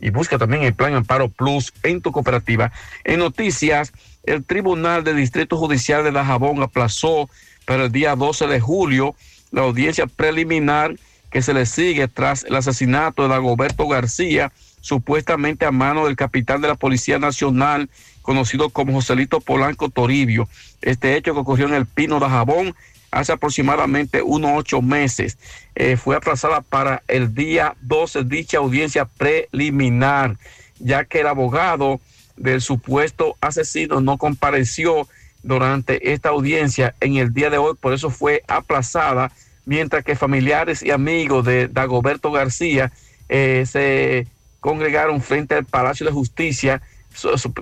y 0.00 0.10
busca 0.10 0.38
también 0.38 0.62
el 0.62 0.74
Plan 0.74 0.94
Amparo 0.94 1.28
Plus 1.28 1.72
en 1.82 2.00
tu 2.00 2.12
cooperativa. 2.12 2.72
En 3.04 3.18
noticias, 3.18 3.92
el 4.24 4.44
Tribunal 4.44 5.04
del 5.04 5.16
Distrito 5.16 5.56
Judicial 5.56 6.04
de 6.04 6.12
Dajabón 6.12 6.62
aplazó 6.62 7.28
para 7.64 7.84
el 7.84 7.92
día 7.92 8.16
12 8.16 8.46
de 8.46 8.60
julio 8.60 9.14
la 9.50 9.62
audiencia 9.62 10.06
preliminar 10.06 10.94
que 11.30 11.42
se 11.42 11.54
le 11.54 11.66
sigue 11.66 12.08
tras 12.08 12.44
el 12.44 12.54
asesinato 12.56 13.22
de 13.22 13.28
Dagoberto 13.28 13.86
García, 13.86 14.52
supuestamente 14.80 15.66
a 15.66 15.72
mano 15.72 16.06
del 16.06 16.16
capitán 16.16 16.60
de 16.60 16.68
la 16.68 16.74
Policía 16.74 17.18
Nacional, 17.18 17.90
conocido 18.22 18.70
como 18.70 18.94
Joselito 18.94 19.40
Polanco 19.40 19.90
Toribio. 19.90 20.48
Este 20.80 21.16
hecho 21.16 21.34
que 21.34 21.40
ocurrió 21.40 21.66
en 21.66 21.74
el 21.74 21.86
Pino 21.86 22.20
de 22.20 22.28
Jabón 22.28 22.74
hace 23.10 23.32
aproximadamente 23.32 24.22
unos 24.22 24.52
ocho 24.54 24.82
meses. 24.82 25.38
Eh, 25.74 25.96
fue 25.96 26.16
aplazada 26.16 26.60
para 26.60 27.02
el 27.08 27.34
día 27.34 27.76
12 27.82 28.24
dicha 28.24 28.58
audiencia 28.58 29.04
preliminar, 29.04 30.36
ya 30.78 31.04
que 31.04 31.20
el 31.20 31.26
abogado 31.26 32.00
del 32.36 32.60
supuesto 32.60 33.36
asesino 33.40 34.00
no 34.00 34.16
compareció 34.16 35.08
durante 35.42 36.12
esta 36.12 36.30
audiencia 36.30 36.94
en 37.00 37.16
el 37.16 37.32
día 37.32 37.50
de 37.50 37.58
hoy, 37.58 37.74
por 37.80 37.92
eso 37.92 38.10
fue 38.10 38.42
aplazada, 38.48 39.32
mientras 39.64 40.04
que 40.04 40.16
familiares 40.16 40.82
y 40.82 40.90
amigos 40.90 41.44
de 41.44 41.68
Dagoberto 41.68 42.30
García 42.30 42.92
eh, 43.28 43.64
se 43.66 44.26
congregaron 44.60 45.20
frente 45.20 45.54
al 45.54 45.64
Palacio 45.64 46.06
de 46.06 46.12
Justicia 46.12 46.82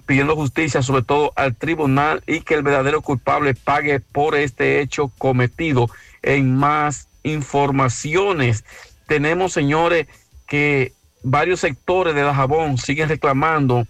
pidiendo 0.06 0.36
justicia 0.36 0.82
sobre 0.82 1.02
todo 1.02 1.32
al 1.36 1.56
tribunal 1.56 2.22
y 2.26 2.40
que 2.40 2.54
el 2.54 2.62
verdadero 2.62 3.02
culpable 3.02 3.54
pague 3.54 4.00
por 4.00 4.34
este 4.34 4.80
hecho 4.80 5.10
cometido. 5.18 5.88
En 6.22 6.56
más 6.56 7.08
informaciones, 7.22 8.64
tenemos 9.06 9.52
señores 9.52 10.06
que 10.46 10.92
varios 11.22 11.60
sectores 11.60 12.14
de 12.14 12.22
Dajabón 12.22 12.78
siguen 12.78 13.08
reclamando 13.08 13.86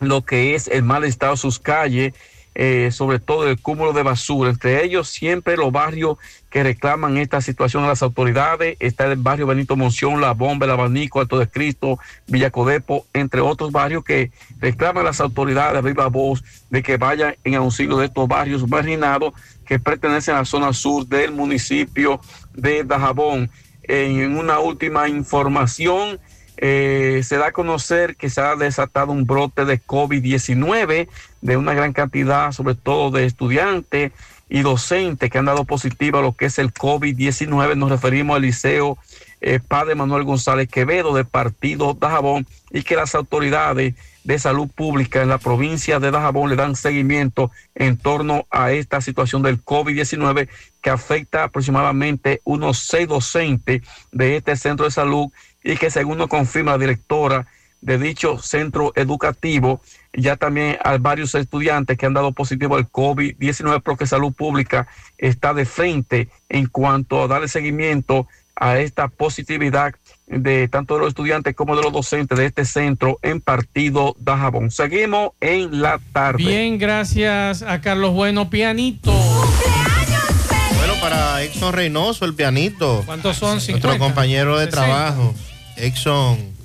lo 0.00 0.22
que 0.22 0.54
es 0.54 0.68
el 0.68 0.82
mal 0.82 1.04
estado 1.04 1.32
de 1.32 1.38
sus 1.38 1.58
calles, 1.58 2.14
eh, 2.54 2.90
sobre 2.92 3.18
todo 3.18 3.48
el 3.48 3.60
cúmulo 3.60 3.92
de 3.92 4.02
basura. 4.02 4.50
Entre 4.50 4.84
ellos, 4.84 5.08
siempre 5.08 5.56
los 5.56 5.72
barrios 5.72 6.18
que 6.50 6.64
reclaman 6.64 7.16
esta 7.16 7.40
situación 7.40 7.84
a 7.84 7.88
las 7.88 8.02
autoridades. 8.02 8.76
Está 8.80 9.06
el 9.06 9.16
barrio 9.16 9.46
Benito 9.46 9.76
Monción, 9.76 10.20
La 10.20 10.32
Bomba, 10.32 10.66
El 10.66 10.72
Abanico, 10.72 11.20
Alto 11.20 11.38
de 11.38 11.48
Cristo, 11.48 11.98
Villacodepo, 12.26 13.06
entre 13.14 13.40
otros 13.40 13.70
barrios 13.70 14.04
que 14.04 14.32
reclaman 14.58 15.02
a 15.02 15.10
las 15.10 15.20
autoridades 15.20 15.78
a 15.78 15.80
viva 15.80 16.08
voz 16.08 16.42
de 16.68 16.82
que 16.82 16.96
vayan 16.96 17.36
en 17.44 17.54
auxilio 17.54 17.96
de 17.98 18.06
estos 18.06 18.26
barrios 18.28 18.68
marginados 18.68 19.32
que 19.64 19.78
pertenecen 19.78 20.34
a 20.34 20.38
la 20.38 20.44
zona 20.44 20.72
sur 20.72 21.06
del 21.06 21.32
municipio 21.32 22.20
de 22.52 22.82
Dajabón. 22.82 23.48
En 23.84 24.36
una 24.36 24.58
última 24.58 25.08
información, 25.08 26.18
eh, 26.62 27.22
se 27.24 27.36
da 27.38 27.46
a 27.46 27.52
conocer 27.52 28.16
que 28.16 28.28
se 28.28 28.40
ha 28.40 28.54
desatado 28.54 29.12
un 29.12 29.24
brote 29.24 29.64
de 29.64 29.80
COVID-19 29.80 31.08
de 31.40 31.56
una 31.56 31.72
gran 31.72 31.92
cantidad, 31.92 32.52
sobre 32.52 32.74
todo 32.74 33.10
de 33.10 33.24
estudiantes 33.24 34.12
y 34.50 34.62
docentes 34.62 35.30
que 35.30 35.38
han 35.38 35.44
dado 35.44 35.64
positivo 35.64 36.18
a 36.18 36.22
lo 36.22 36.32
que 36.32 36.46
es 36.46 36.58
el 36.58 36.74
COVID-19. 36.74 37.76
Nos 37.76 37.88
referimos 37.88 38.36
al 38.36 38.42
Liceo 38.42 38.98
eh, 39.40 39.60
Padre 39.66 39.94
Manuel 39.94 40.24
González 40.24 40.68
Quevedo 40.68 41.14
de 41.14 41.24
Partido 41.24 41.94
Dajabón 41.94 42.46
y 42.70 42.82
que 42.82 42.96
las 42.96 43.14
autoridades 43.14 43.94
de 44.24 44.38
salud 44.38 44.68
pública 44.68 45.22
en 45.22 45.28
la 45.28 45.38
provincia 45.38 45.98
de 45.98 46.10
Dajabón 46.10 46.50
le 46.50 46.56
dan 46.56 46.76
seguimiento 46.76 47.50
en 47.74 47.96
torno 47.96 48.46
a 48.50 48.72
esta 48.72 49.00
situación 49.00 49.42
del 49.42 49.64
COVID-19 49.64 50.48
que 50.82 50.90
afecta 50.90 51.44
aproximadamente 51.44 52.42
unos 52.44 52.80
seis 52.80 53.08
docentes 53.08 53.82
de 54.12 54.36
este 54.36 54.56
centro 54.56 54.84
de 54.84 54.90
salud 54.90 55.28
y 55.62 55.76
que 55.76 55.90
según 55.90 56.18
nos 56.18 56.28
confirma 56.28 56.72
la 56.72 56.78
directora 56.78 57.46
de 57.80 57.98
dicho 57.98 58.38
centro 58.38 58.92
educativo, 58.94 59.80
ya 60.12 60.36
también 60.36 60.76
hay 60.82 60.98
varios 60.98 61.34
estudiantes 61.34 61.96
que 61.96 62.06
han 62.06 62.14
dado 62.14 62.32
positivo 62.32 62.76
al 62.76 62.90
COVID-19 62.90 63.82
porque 63.82 64.06
Salud 64.06 64.32
Pública 64.32 64.88
está 65.18 65.54
de 65.54 65.64
frente 65.64 66.28
en 66.48 66.66
cuanto 66.66 67.22
a 67.22 67.28
darle 67.28 67.48
seguimiento 67.48 68.26
a 68.56 68.78
esta 68.78 69.08
positividad 69.08 69.94
de 70.26 70.68
tanto 70.68 70.94
de 70.94 71.00
los 71.00 71.08
estudiantes 71.08 71.56
como 71.56 71.74
de 71.74 71.82
los 71.82 71.92
docentes 71.92 72.38
de 72.38 72.46
este 72.46 72.64
centro 72.64 73.18
en 73.22 73.40
partido 73.40 74.14
Dajabón. 74.18 74.70
Seguimos 74.70 75.30
en 75.40 75.80
la 75.80 75.98
tarde. 76.12 76.44
Bien, 76.44 76.78
gracias 76.78 77.62
a 77.62 77.80
Carlos 77.80 78.12
Bueno, 78.12 78.50
pianito. 78.50 79.12
Bueno, 79.12 80.94
para 81.00 81.42
Exxon 81.42 81.72
Reynoso, 81.72 82.24
el 82.26 82.34
pianito. 82.34 83.02
¿Cuántos 83.06 83.38
son? 83.38 83.54
Nuestro 83.54 83.78
50. 83.78 83.98
compañero 83.98 84.58
de 84.58 84.66
60. 84.66 84.86
trabajo. 84.86 85.34
Exxon. 85.76 86.59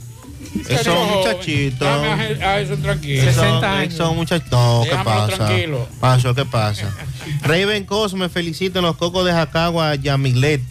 Exxon, 0.69 1.10
muchachito. 1.10 1.86
Dame 1.86 2.44
a, 2.44 2.49
a 2.49 2.60
eso 2.60 2.77
tranquilo. 2.77 3.23
Exxon, 3.23 3.82
Exxon, 3.82 4.15
muchachito. 4.15 4.56
No, 4.56 4.84
¿qué 4.90 4.95
pasa? 5.03 5.36
tranquilo. 5.38 5.88
Pasó, 5.99 6.34
¿qué 6.34 6.45
pasa? 6.45 6.94
Raven 7.41 7.86
Cosme 7.86 8.30
felicita 8.30 8.80
en 8.80 8.86
los 8.86 8.98
cocos 8.98 9.26
de 9.26 9.32
Jacagua 9.32 9.91
a 9.91 9.95
Yamilet 9.95 10.61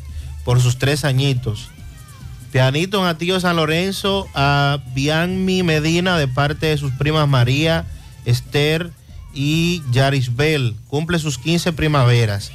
por 0.44 0.60
sus 0.60 0.78
tres 0.78 1.04
añitos. 1.04 1.70
Pianito 2.52 3.04
a 3.04 3.18
tío 3.18 3.40
San 3.40 3.56
Lorenzo, 3.56 4.28
a 4.34 4.78
Bianmi 4.94 5.64
Medina 5.64 6.16
de 6.18 6.28
parte 6.28 6.66
de 6.66 6.78
sus 6.78 6.92
primas 6.92 7.28
María, 7.28 7.84
Esther 8.24 8.92
y 9.34 9.82
Yarisbel. 9.90 10.76
Cumple 10.88 11.18
sus 11.18 11.38
15 11.38 11.72
primaveras. 11.72 12.52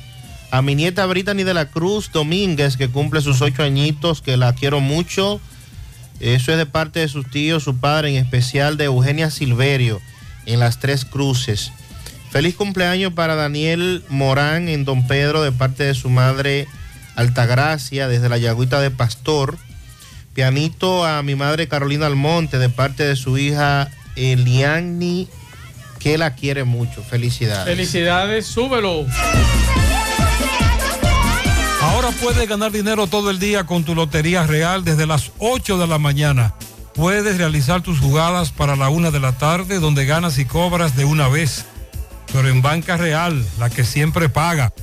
A 0.51 0.61
mi 0.61 0.73
nieta 0.73 1.06
Brittany 1.06 1.43
de 1.43 1.53
la 1.53 1.69
Cruz 1.69 2.11
Domínguez, 2.11 2.77
que 2.77 2.89
cumple 2.89 3.22
sus 3.22 3.41
ocho 3.41 3.61
añitos, 3.61 4.22
que 4.22 4.38
la 4.38 4.53
quiero 4.53 4.80
mucho. 4.80 5.41
Eso 6.19 6.51
es 6.51 6.57
de 6.57 6.65
parte 6.65 6.99
de 6.99 7.07
sus 7.07 7.29
tíos, 7.29 7.63
su 7.63 7.77
padre, 7.77 8.09
en 8.09 8.15
especial 8.15 8.77
de 8.77 8.85
Eugenia 8.85 9.31
Silverio, 9.31 10.01
en 10.45 10.59
las 10.59 10.79
Tres 10.79 11.05
Cruces. 11.05 11.71
Feliz 12.29 12.55
cumpleaños 12.55 13.13
para 13.13 13.35
Daniel 13.35 14.03
Morán 14.09 14.69
en 14.69 14.85
Don 14.85 15.07
Pedro, 15.07 15.41
de 15.41 15.51
parte 15.51 15.83
de 15.83 15.95
su 15.95 16.09
madre 16.09 16.67
Altagracia, 17.15 18.07
desde 18.07 18.29
la 18.29 18.37
Yagüita 18.37 18.79
de 18.81 18.91
Pastor. 18.91 19.57
Pianito 20.33 21.05
a 21.05 21.23
mi 21.23 21.35
madre 21.35 21.67
Carolina 21.67 22.05
Almonte, 22.05 22.59
de 22.59 22.69
parte 22.69 23.03
de 23.03 23.15
su 23.15 23.37
hija 23.37 23.89
Eliani, 24.15 25.27
que 25.99 26.17
la 26.17 26.35
quiere 26.35 26.65
mucho. 26.65 27.01
Felicidades. 27.03 27.65
Felicidades, 27.65 28.45
súbelo. 28.45 29.05
Puedes 32.14 32.49
ganar 32.49 32.72
dinero 32.72 33.07
todo 33.07 33.30
el 33.30 33.40
día 33.40 33.65
con 33.65 33.84
tu 33.84 33.95
Lotería 33.95 34.45
Real 34.45 34.84
desde 34.84 35.06
las 35.06 35.31
8 35.38 35.77
de 35.77 35.88
la 35.88 35.99
mañana. 35.99 36.53
Puedes 36.95 37.38
realizar 37.38 37.81
tus 37.81 37.99
jugadas 37.99 38.52
para 38.52 38.76
la 38.76 38.90
una 38.90 39.11
de 39.11 39.19
la 39.19 39.34
tarde 39.34 39.80
donde 39.80 40.06
ganas 40.06 40.38
y 40.38 40.45
cobras 40.45 40.95
de 40.95 41.06
una 41.06 41.27
vez. 41.30 41.65
Pero 42.34 42.49
en 42.49 42.61
Banca 42.61 42.98
Real, 42.98 43.45
la 43.57 43.69
que 43.69 43.86
siempre 43.86 44.27
paga. 44.27 44.73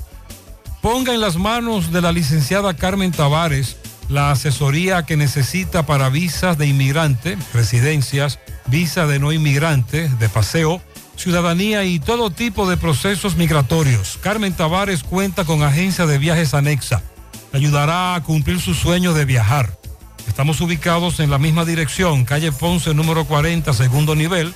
Ponga 0.80 1.14
en 1.14 1.20
las 1.20 1.36
manos 1.36 1.92
de 1.92 2.00
la 2.00 2.12
licenciada 2.12 2.74
Carmen 2.74 3.12
Tavares 3.12 3.76
la 4.08 4.30
asesoría 4.30 5.04
que 5.04 5.16
necesita 5.16 5.84
para 5.84 6.08
visas 6.08 6.56
de 6.58 6.66
inmigrante, 6.66 7.36
residencias, 7.52 8.38
visa 8.66 9.06
de 9.06 9.18
no 9.18 9.32
inmigrante, 9.32 10.08
de 10.08 10.28
paseo, 10.28 10.80
ciudadanía 11.16 11.84
y 11.84 11.98
todo 11.98 12.30
tipo 12.30 12.68
de 12.68 12.76
procesos 12.76 13.36
migratorios. 13.36 14.18
Carmen 14.22 14.52
Tavares 14.52 15.02
cuenta 15.02 15.44
con 15.44 15.62
agencia 15.62 16.06
de 16.06 16.18
viajes 16.18 16.54
anexa. 16.54 17.02
Ayudará 17.56 18.14
a 18.14 18.22
cumplir 18.22 18.60
su 18.60 18.74
sueño 18.74 19.14
de 19.14 19.24
viajar. 19.24 19.78
Estamos 20.28 20.60
ubicados 20.60 21.20
en 21.20 21.30
la 21.30 21.38
misma 21.38 21.64
dirección, 21.64 22.26
calle 22.26 22.52
Ponce 22.52 22.92
número 22.92 23.24
40, 23.24 23.72
segundo 23.72 24.14
nivel, 24.14 24.52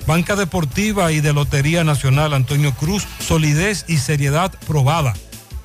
Banca 0.06 0.36
Deportiva 0.36 1.12
y 1.12 1.20
de 1.20 1.32
Lotería 1.32 1.84
Nacional 1.84 2.34
Antonio 2.34 2.74
Cruz, 2.74 3.06
solidez 3.20 3.84
y 3.88 3.98
seriedad 3.98 4.52
probada. 4.66 5.14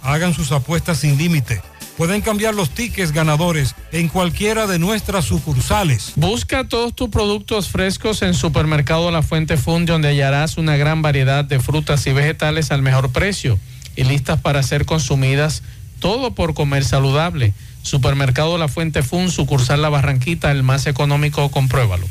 Hagan 0.02 0.34
sus 0.34 0.52
apuestas 0.52 1.00
sin 1.00 1.18
límite. 1.18 1.62
Pueden 2.00 2.22
cambiar 2.22 2.56
los 2.56 2.70
tickets 2.70 3.12
ganadores 3.12 3.76
en 3.92 4.08
cualquiera 4.08 4.68
de 4.68 4.80
nuestras 4.80 5.26
sucursales. 5.26 6.14
Busca 6.16 6.64
todos 6.64 6.96
tus 6.96 7.10
productos 7.10 7.68
frescos 7.68 8.22
en 8.22 8.34
Supermercado 8.34 9.12
La 9.12 9.22
Fuente 9.22 9.58
Fun, 9.58 9.86
donde 9.86 10.08
hallarás 10.08 10.58
una 10.58 10.78
gran 10.78 11.02
variedad 11.02 11.44
de 11.44 11.60
frutas 11.60 12.08
y 12.08 12.14
vegetales 12.14 12.72
al 12.72 12.82
mejor 12.82 13.12
precio 13.12 13.60
y 13.98 14.06
listas 14.06 14.40
para 14.40 14.64
ser 14.64 14.86
consumidas, 14.86 15.62
todo 16.00 16.34
por 16.34 16.54
comer 16.54 16.86
saludable. 16.86 17.54
Supermercado 17.82 18.58
La 18.58 18.70
Fuente 18.70 19.04
Fun, 19.04 19.30
sucursal 19.30 19.82
La 19.82 19.90
Barranquita, 19.90 20.52
el 20.52 20.64
más 20.64 20.88
económico, 20.88 21.52
compruébalo. 21.52 22.08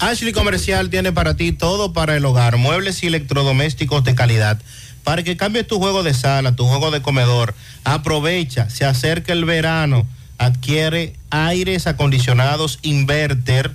Ashley 0.00 0.32
Comercial 0.32 0.90
tiene 0.90 1.12
para 1.12 1.36
ti 1.36 1.52
todo 1.52 1.92
para 1.92 2.16
el 2.16 2.24
hogar, 2.24 2.56
muebles 2.56 3.04
y 3.04 3.06
electrodomésticos 3.06 4.02
de 4.02 4.16
calidad. 4.16 4.60
Para 5.04 5.22
que 5.22 5.36
cambies 5.36 5.66
tu 5.66 5.78
juego 5.78 6.02
de 6.02 6.14
sala, 6.14 6.54
tu 6.54 6.66
juego 6.66 6.90
de 6.90 7.02
comedor, 7.02 7.54
aprovecha, 7.84 8.70
se 8.70 8.84
acerca 8.84 9.32
el 9.32 9.44
verano, 9.44 10.06
adquiere 10.38 11.14
aires 11.30 11.86
acondicionados 11.86 12.78
inverter 12.82 13.74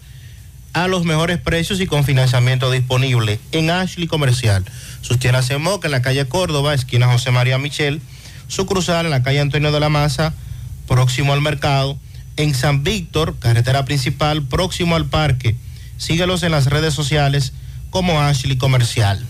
a 0.74 0.88
los 0.88 1.06
mejores 1.06 1.40
precios 1.40 1.82
y 1.82 1.88
con 1.88 2.04
financiamiento 2.04 2.70
disponible 2.72 3.40
en 3.52 3.72
Ashley 3.72 4.08
Comercial. 4.08 4.64
Sus 5.02 5.20
tiendas 5.20 5.50
en 5.50 5.62
Moca, 5.62 5.88
en 5.88 5.92
la 5.92 6.02
calle 6.02 6.26
Córdoba, 6.28 6.74
esquina 6.74 7.08
José 7.08 7.32
María 7.32 7.58
Michel, 7.58 8.02
su 8.48 8.66
cruzal 8.66 9.06
en 9.06 9.12
la 9.12 9.24
calle 9.24 9.40
Antonio 9.40 9.72
de 9.72 9.80
la 9.80 9.90
Maza, 9.90 10.34
próximo 10.88 11.34
al 11.34 11.42
mercado, 11.42 11.98
en 12.38 12.54
San 12.54 12.84
Víctor, 12.84 13.38
carretera 13.40 13.86
principal, 13.86 14.44
próximo 14.44 14.96
al 14.96 15.08
parque. 15.08 15.56
Síguelos 15.98 16.44
en 16.44 16.52
las 16.52 16.68
redes 16.68 16.94
sociales 16.94 17.54
como 17.90 18.22
Ashley 18.22 18.58
Comercial. 18.58 19.26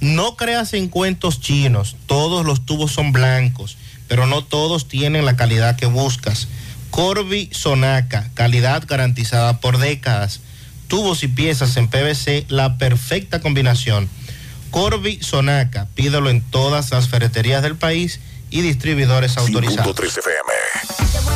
No 0.00 0.36
creas 0.36 0.74
en 0.74 0.88
cuentos 0.88 1.40
chinos, 1.40 1.96
todos 2.06 2.46
los 2.46 2.64
tubos 2.64 2.92
son 2.92 3.12
blancos, 3.12 3.76
pero 4.06 4.26
no 4.26 4.44
todos 4.44 4.86
tienen 4.86 5.24
la 5.24 5.36
calidad 5.36 5.76
que 5.76 5.86
buscas. 5.86 6.48
Corby 6.90 7.50
Sonaca, 7.52 8.30
calidad 8.34 8.84
garantizada 8.86 9.60
por 9.60 9.78
décadas. 9.78 10.40
Tubos 10.86 11.22
y 11.22 11.28
piezas 11.28 11.76
en 11.76 11.88
PVC, 11.88 12.46
la 12.48 12.78
perfecta 12.78 13.40
combinación. 13.40 14.08
Corby 14.70 15.18
Sonaca, 15.22 15.86
pídelo 15.94 16.30
en 16.30 16.42
todas 16.42 16.90
las 16.90 17.08
ferreterías 17.08 17.62
del 17.62 17.76
país 17.76 18.20
y 18.50 18.62
distribuidores 18.62 19.36
autorizados. 19.36 19.96
5.3 19.96 21.27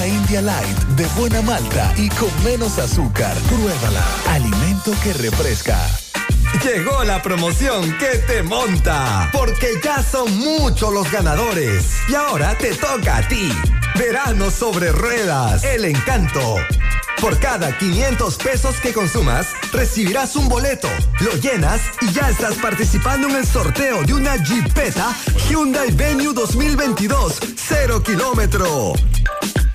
India 0.00 0.40
Light 0.40 0.78
de 0.96 1.06
buena 1.18 1.42
malta 1.42 1.92
y 1.96 2.08
con 2.08 2.30
menos 2.44 2.78
azúcar. 2.78 3.36
Pruébala. 3.48 4.04
Alimento 4.28 4.92
que 5.02 5.12
refresca. 5.12 5.78
Llegó 6.64 7.04
la 7.04 7.22
promoción 7.22 7.96
que 7.98 8.18
te 8.26 8.42
monta, 8.42 9.28
porque 9.32 9.80
ya 9.82 10.02
son 10.02 10.34
muchos 10.38 10.92
los 10.92 11.10
ganadores. 11.10 11.84
Y 12.08 12.14
ahora 12.14 12.56
te 12.56 12.74
toca 12.74 13.18
a 13.18 13.28
ti. 13.28 13.52
Verano 13.98 14.50
sobre 14.50 14.92
ruedas, 14.92 15.62
el 15.64 15.84
encanto. 15.84 16.56
Por 17.20 17.38
cada 17.38 17.76
500 17.76 18.36
pesos 18.38 18.76
que 18.80 18.92
consumas, 18.92 19.48
recibirás 19.72 20.34
un 20.36 20.48
boleto, 20.48 20.88
lo 21.20 21.32
llenas 21.36 21.80
y 22.00 22.12
ya 22.12 22.28
estás 22.28 22.54
participando 22.54 23.28
en 23.28 23.36
el 23.36 23.46
sorteo 23.46 24.02
de 24.02 24.14
una 24.14 24.36
Jeepeta 24.42 25.14
Hyundai 25.48 25.92
Venue 25.92 26.32
2022, 26.32 27.38
0 27.56 28.02
kilómetro. 28.02 28.94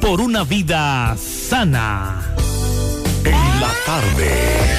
por 0.00 0.20
una 0.20 0.44
vida 0.44 1.16
sana. 1.16 2.22
En 3.24 3.60
la 3.60 3.72
tarde. 3.84 4.30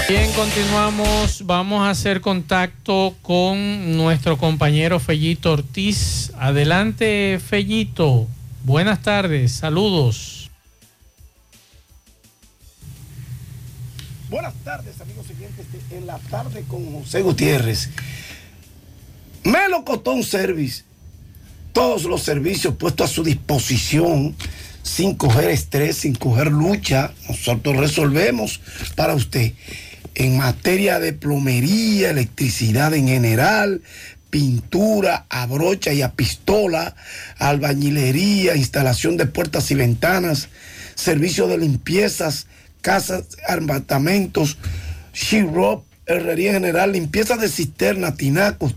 Bien, 0.07 0.31
continuamos. 0.31 1.45
Vamos 1.45 1.85
a 1.85 1.89
hacer 1.89 2.21
contacto 2.21 3.13
con 3.21 3.97
nuestro 3.97 4.37
compañero 4.37 5.01
Fellito 5.01 5.51
Ortiz. 5.51 6.31
Adelante, 6.37 7.41
Fellito. 7.45 8.25
Buenas 8.63 9.01
tardes. 9.01 9.51
Saludos. 9.51 10.49
Buenas 14.29 14.53
tardes, 14.63 15.01
amigos 15.01 15.27
siguientes. 15.27 15.65
En 15.91 16.07
la 16.07 16.19
tarde 16.19 16.63
con 16.69 17.01
José 17.01 17.21
Gutiérrez. 17.21 17.89
Melocotón 19.43 20.23
Service 20.23 20.85
todos 21.73 22.03
los 22.03 22.23
servicios 22.23 22.75
puestos 22.75 23.09
a 23.09 23.13
su 23.13 23.23
disposición 23.23 24.35
sin 24.83 25.15
coger 25.15 25.49
estrés, 25.49 25.97
sin 25.97 26.15
coger 26.15 26.51
lucha. 26.51 27.11
Nosotros 27.27 27.77
resolvemos 27.77 28.61
para 28.95 29.15
usted 29.15 29.53
en 30.15 30.37
materia 30.37 30.99
de 30.99 31.13
plomería, 31.13 32.11
electricidad 32.11 32.93
en 32.93 33.07
general, 33.07 33.81
pintura 34.29 35.25
a 35.29 35.45
brocha 35.47 35.93
y 35.93 36.01
a 36.01 36.11
pistola, 36.11 36.95
albañilería, 37.39 38.55
instalación 38.55 39.17
de 39.17 39.25
puertas 39.25 39.71
y 39.71 39.75
ventanas, 39.75 40.49
servicio 40.95 41.47
de 41.47 41.57
limpiezas, 41.57 42.47
casas, 42.81 43.25
apartamentos, 43.47 44.57
she-rope, 45.13 45.85
herrería 46.05 46.53
general, 46.53 46.91
limpieza 46.91 47.37
de 47.37 47.49
cisterna, 47.49 48.15
tinacos, 48.15 48.75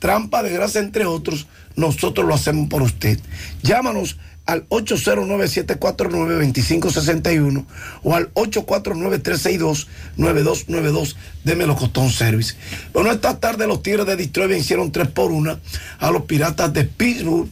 trampa 0.00 0.42
de 0.42 0.50
grasa, 0.50 0.80
entre 0.80 1.04
otros 1.04 1.46
nosotros 1.76 2.26
lo 2.26 2.34
hacemos 2.34 2.68
por 2.68 2.82
usted. 2.82 3.20
Llámanos 3.62 4.16
al 4.46 4.66
809-749-2561 4.68 7.64
o 8.02 8.14
al 8.14 8.32
849-362-9292 8.34 11.16
de 11.44 11.56
Melocotón 11.56 12.10
Service. 12.10 12.54
Bueno, 12.92 13.10
esta 13.12 13.38
tarde 13.38 13.66
los 13.66 13.82
Tigres 13.82 14.06
de 14.06 14.16
Detroit 14.16 14.50
vencieron 14.50 14.92
3 14.92 15.08
por 15.08 15.32
1 15.32 15.58
a 15.98 16.10
los 16.10 16.22
Piratas 16.22 16.72
de 16.72 16.84
Pittsburgh 16.84 17.48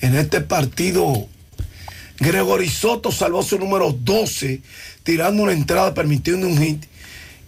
en 0.00 0.16
este 0.16 0.40
partido. 0.40 1.28
Gregory 2.18 2.68
Soto 2.68 3.10
salvó 3.10 3.42
su 3.42 3.58
número 3.58 3.90
12, 3.92 4.60
tirando 5.02 5.42
una 5.42 5.52
entrada, 5.52 5.94
permitiendo 5.94 6.46
un 6.46 6.58
hit 6.58 6.84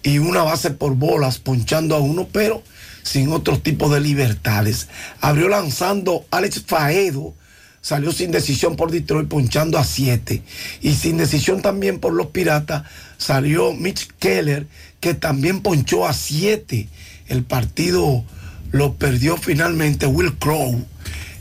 y 0.02 0.18
una 0.18 0.42
base 0.42 0.70
por 0.70 0.94
bolas, 0.94 1.38
ponchando 1.38 1.94
a 1.94 2.00
uno, 2.00 2.26
pero 2.32 2.64
sin 3.06 3.32
otro 3.32 3.60
tipo 3.60 3.88
de 3.88 4.00
libertades. 4.00 4.88
Abrió 5.20 5.48
lanzando 5.48 6.26
Alex 6.30 6.64
Faedo, 6.66 7.34
salió 7.80 8.10
sin 8.10 8.32
decisión 8.32 8.74
por 8.74 8.90
Detroit, 8.90 9.28
ponchando 9.28 9.78
a 9.78 9.84
7. 9.84 10.42
Y 10.82 10.94
sin 10.94 11.16
decisión 11.16 11.62
también 11.62 12.00
por 12.00 12.12
los 12.12 12.28
Piratas, 12.28 12.82
salió 13.16 13.72
Mitch 13.72 14.08
Keller, 14.18 14.66
que 14.98 15.14
también 15.14 15.62
ponchó 15.62 16.06
a 16.06 16.12
7. 16.12 16.88
El 17.28 17.44
partido 17.44 18.24
lo 18.72 18.94
perdió 18.94 19.36
finalmente 19.36 20.06
Will 20.06 20.36
Crow. 20.36 20.84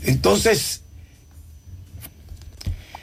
Entonces, 0.04 0.82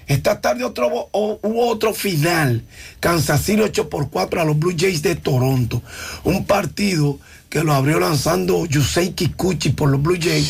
esta 0.07 0.39
tarde 0.39 0.63
otro, 0.63 1.09
hubo 1.11 1.67
otro 1.67 1.93
final. 1.93 2.63
Kansas 3.01 3.41
City 3.41 3.61
8 3.61 3.89
por 3.89 4.09
4 4.09 4.39
a 4.39 4.45
los 4.45 4.57
Blue 4.57 4.75
Jays 4.77 5.01
de 5.01 5.15
Toronto. 5.15 5.81
Un 6.23 6.45
partido 6.45 7.19
que 7.53 7.63
lo 7.63 7.71
abrió 7.71 7.99
lanzando 7.99 8.65
Yusei 8.65 9.11
Kikuchi 9.11 9.73
por 9.73 9.87
los 9.87 10.01
Blue 10.01 10.17
Jays. 10.19 10.49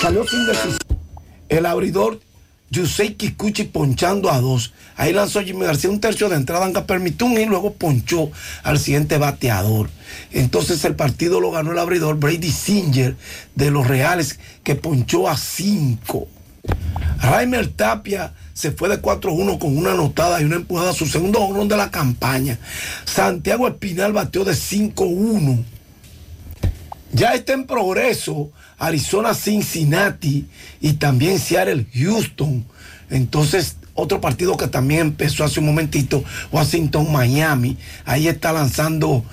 Salió 0.00 0.24
sin 0.28 0.46
decisión. 0.46 0.78
El 1.48 1.66
abridor 1.66 2.20
Yusei 2.70 3.14
Kikuchi 3.14 3.64
ponchando 3.64 4.30
a 4.30 4.40
dos. 4.40 4.72
Ahí 4.94 5.12
lanzó 5.12 5.42
Jimmy 5.42 5.64
García 5.64 5.90
un 5.90 5.98
tercio 5.98 6.28
de 6.28 6.36
entrada, 6.36 6.64
aunque 6.64 6.82
permitió 6.82 7.26
un 7.26 7.36
y 7.36 7.46
luego 7.46 7.72
ponchó 7.72 8.30
al 8.62 8.78
siguiente 8.78 9.18
bateador. 9.18 9.90
Entonces 10.30 10.84
el 10.84 10.94
partido 10.94 11.40
lo 11.40 11.50
ganó 11.50 11.72
el 11.72 11.80
abridor 11.80 12.16
Brady 12.16 12.52
Singer 12.52 13.16
de 13.56 13.72
los 13.72 13.88
Reales, 13.88 14.38
que 14.62 14.76
ponchó 14.76 15.28
a 15.28 15.36
cinco. 15.36 16.28
Raimer 17.22 17.66
Tapia 17.66 18.34
se 18.54 18.70
fue 18.70 18.88
de 18.88 19.02
4-1 19.02 19.58
con 19.58 19.76
una 19.76 19.94
anotada 19.94 20.40
y 20.40 20.44
una 20.44 20.54
empujada 20.54 20.90
a 20.90 20.94
su 20.94 21.06
segundo 21.06 21.40
honrón 21.40 21.66
de 21.66 21.76
la 21.76 21.90
campaña. 21.90 22.56
Santiago 23.04 23.66
Espinal 23.66 24.12
bateó 24.12 24.44
de 24.44 24.52
5-1. 24.52 25.64
Ya 27.12 27.34
está 27.34 27.52
en 27.52 27.66
progreso 27.66 28.50
Arizona 28.78 29.34
Cincinnati 29.34 30.46
y 30.80 30.94
también 30.94 31.38
Seattle 31.38 31.86
Houston. 31.94 32.66
Entonces, 33.10 33.76
otro 33.94 34.20
partido 34.20 34.56
que 34.56 34.68
también 34.68 35.00
empezó 35.00 35.44
hace 35.44 35.60
un 35.60 35.66
momentito, 35.66 36.22
Washington 36.52 37.10
Miami. 37.10 37.78
Ahí 38.04 38.28
está 38.28 38.52
lanzando 38.52 39.24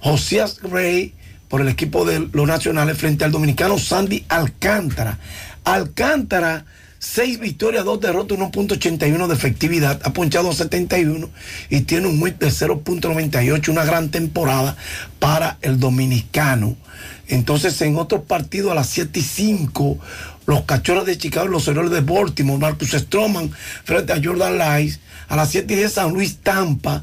Josías 0.00 0.60
Gray 0.60 1.14
por 1.48 1.60
el 1.60 1.68
equipo 1.68 2.04
de 2.04 2.28
los 2.32 2.46
nacionales 2.46 2.96
frente 2.96 3.24
al 3.24 3.32
dominicano 3.32 3.78
Sandy 3.78 4.24
Alcántara. 4.28 5.18
Alcántara 5.64 6.64
Seis 7.04 7.40
victorias, 7.40 7.84
dos 7.84 8.00
derrotas, 8.00 8.38
1.81 8.38 9.26
de 9.26 9.34
efectividad. 9.34 10.00
Ha 10.04 10.12
ponchado 10.12 10.50
a 10.50 10.54
71 10.54 11.28
y 11.68 11.80
tiene 11.80 12.06
un 12.06 12.22
WIP 12.22 12.38
de 12.38 12.46
0.98. 12.46 13.70
Una 13.70 13.84
gran 13.84 14.10
temporada 14.10 14.76
para 15.18 15.58
el 15.62 15.80
dominicano. 15.80 16.76
Entonces, 17.26 17.82
en 17.82 17.96
otro 17.96 18.22
partido 18.22 18.70
a 18.70 18.76
las 18.76 18.88
7 18.90 19.18
y 19.18 19.22
5, 19.22 19.98
los 20.46 20.62
cachorros 20.62 21.04
de 21.04 21.18
Chicago 21.18 21.48
y 21.48 21.50
los 21.50 21.66
héroes 21.66 21.90
de 21.90 22.02
Baltimore, 22.02 22.60
Marcus 22.60 22.92
Stroman 22.92 23.50
frente 23.82 24.12
a 24.12 24.20
Jordan 24.22 24.56
Lice. 24.56 25.00
A 25.26 25.34
las 25.34 25.50
7 25.50 25.74
y 25.74 25.76
10, 25.78 25.92
San 25.92 26.12
Luis 26.12 26.36
Tampa. 26.36 27.02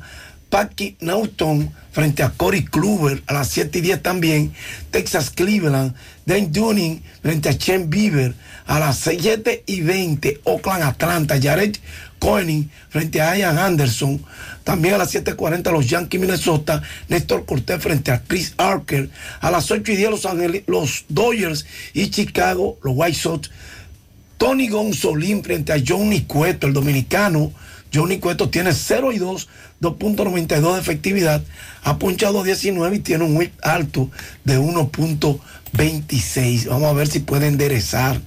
Paki 0.50 0.96
Naughton 1.02 1.74
frente 1.92 2.24
a 2.24 2.30
Corey 2.30 2.64
Kluber 2.64 3.22
a 3.28 3.34
las 3.34 3.50
7 3.50 3.80
y 3.80 3.82
10 3.82 4.02
también. 4.02 4.54
Texas 4.92 5.30
Cleveland. 5.30 5.94
Dane 6.26 6.48
Dunning 6.48 7.04
frente 7.22 7.50
a 7.50 7.58
Chen 7.58 7.90
Bieber 7.90 8.34
a 8.70 8.80
las 8.80 9.00
7 9.00 9.64
y 9.66 9.82
20. 9.82 10.42
Oakland 10.44 10.84
Atlanta. 10.84 11.42
Jared 11.42 11.76
Cohen 12.20 12.70
frente 12.90 13.20
a 13.20 13.36
Ian 13.36 13.58
Anderson. 13.58 14.24
También 14.64 14.94
a 14.94 15.00
las 15.00 15.16
7.40 15.16 15.72
los 15.72 15.88
Yankees 15.88 16.22
Minnesota. 16.22 16.84
Néstor 17.08 17.48
Cortés 17.48 17.82
frente 17.82 18.12
a 18.12 18.22
Chris 18.22 18.54
Archer. 18.58 19.10
A 19.42 19.50
las 19.50 19.72
8 19.72 19.92
y 19.92 19.96
10 19.96 20.12
los, 20.12 20.28
los 20.68 21.06
Dodgers 21.10 21.66
y 21.96 22.12
Chicago, 22.12 22.78
los 22.84 22.94
White 22.96 23.18
Sox. 23.18 23.50
Tony 24.38 24.70
Gonzolín 24.70 25.44
frente 25.44 25.74
a 25.74 25.82
Johnny 25.86 26.22
Cueto, 26.22 26.68
el 26.68 26.74
dominicano 26.74 27.52
Johnny 27.92 28.20
Cueto 28.20 28.50
tiene 28.50 28.72
0 28.72 29.12
y 29.12 29.18
2, 29.18 29.48
2.92 29.82 30.76
de 30.76 30.80
efectividad, 30.80 31.44
ha 31.84 31.98
ponchado 31.98 32.44
19 32.44 32.96
y 32.96 33.00
tiene 33.00 33.24
un 33.26 33.36
whip 33.36 33.52
alto 33.64 34.12
de 34.46 34.60
1.26. 34.60 36.68
Vamos 36.68 36.90
a 36.90 36.94
ver 36.94 37.08
si 37.08 37.20
puede 37.20 37.48
enderezar 37.48 38.22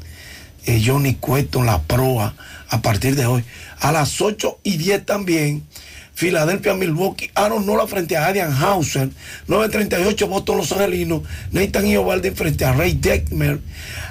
eh, 0.67 0.83
Johnny 0.85 1.15
Cueto 1.15 1.63
la 1.63 1.83
proa 1.83 2.35
a 2.69 2.83
partir 2.83 3.17
de 3.17 3.27
hoy. 3.27 3.45
A 3.81 3.93
las 3.93 4.21
8 4.21 4.61
y 4.63 4.77
10 4.77 5.07
también. 5.07 5.65
Filadelfia, 6.15 6.75
Milwaukee, 6.75 7.31
Aaron 7.35 7.65
Nola 7.65 7.87
frente 7.87 8.17
a 8.17 8.27
Adrian 8.27 8.53
Hauser, 8.53 9.09
9.38 9.49 10.29
Boston 10.29 10.59
Los 10.59 10.71
Angelinos, 10.73 11.23
Nathan 11.51 11.87
Iovaldi 11.87 12.31
frente 12.33 12.67
a 12.67 12.73
Ray 12.75 12.93
Deckmer, 12.93 13.61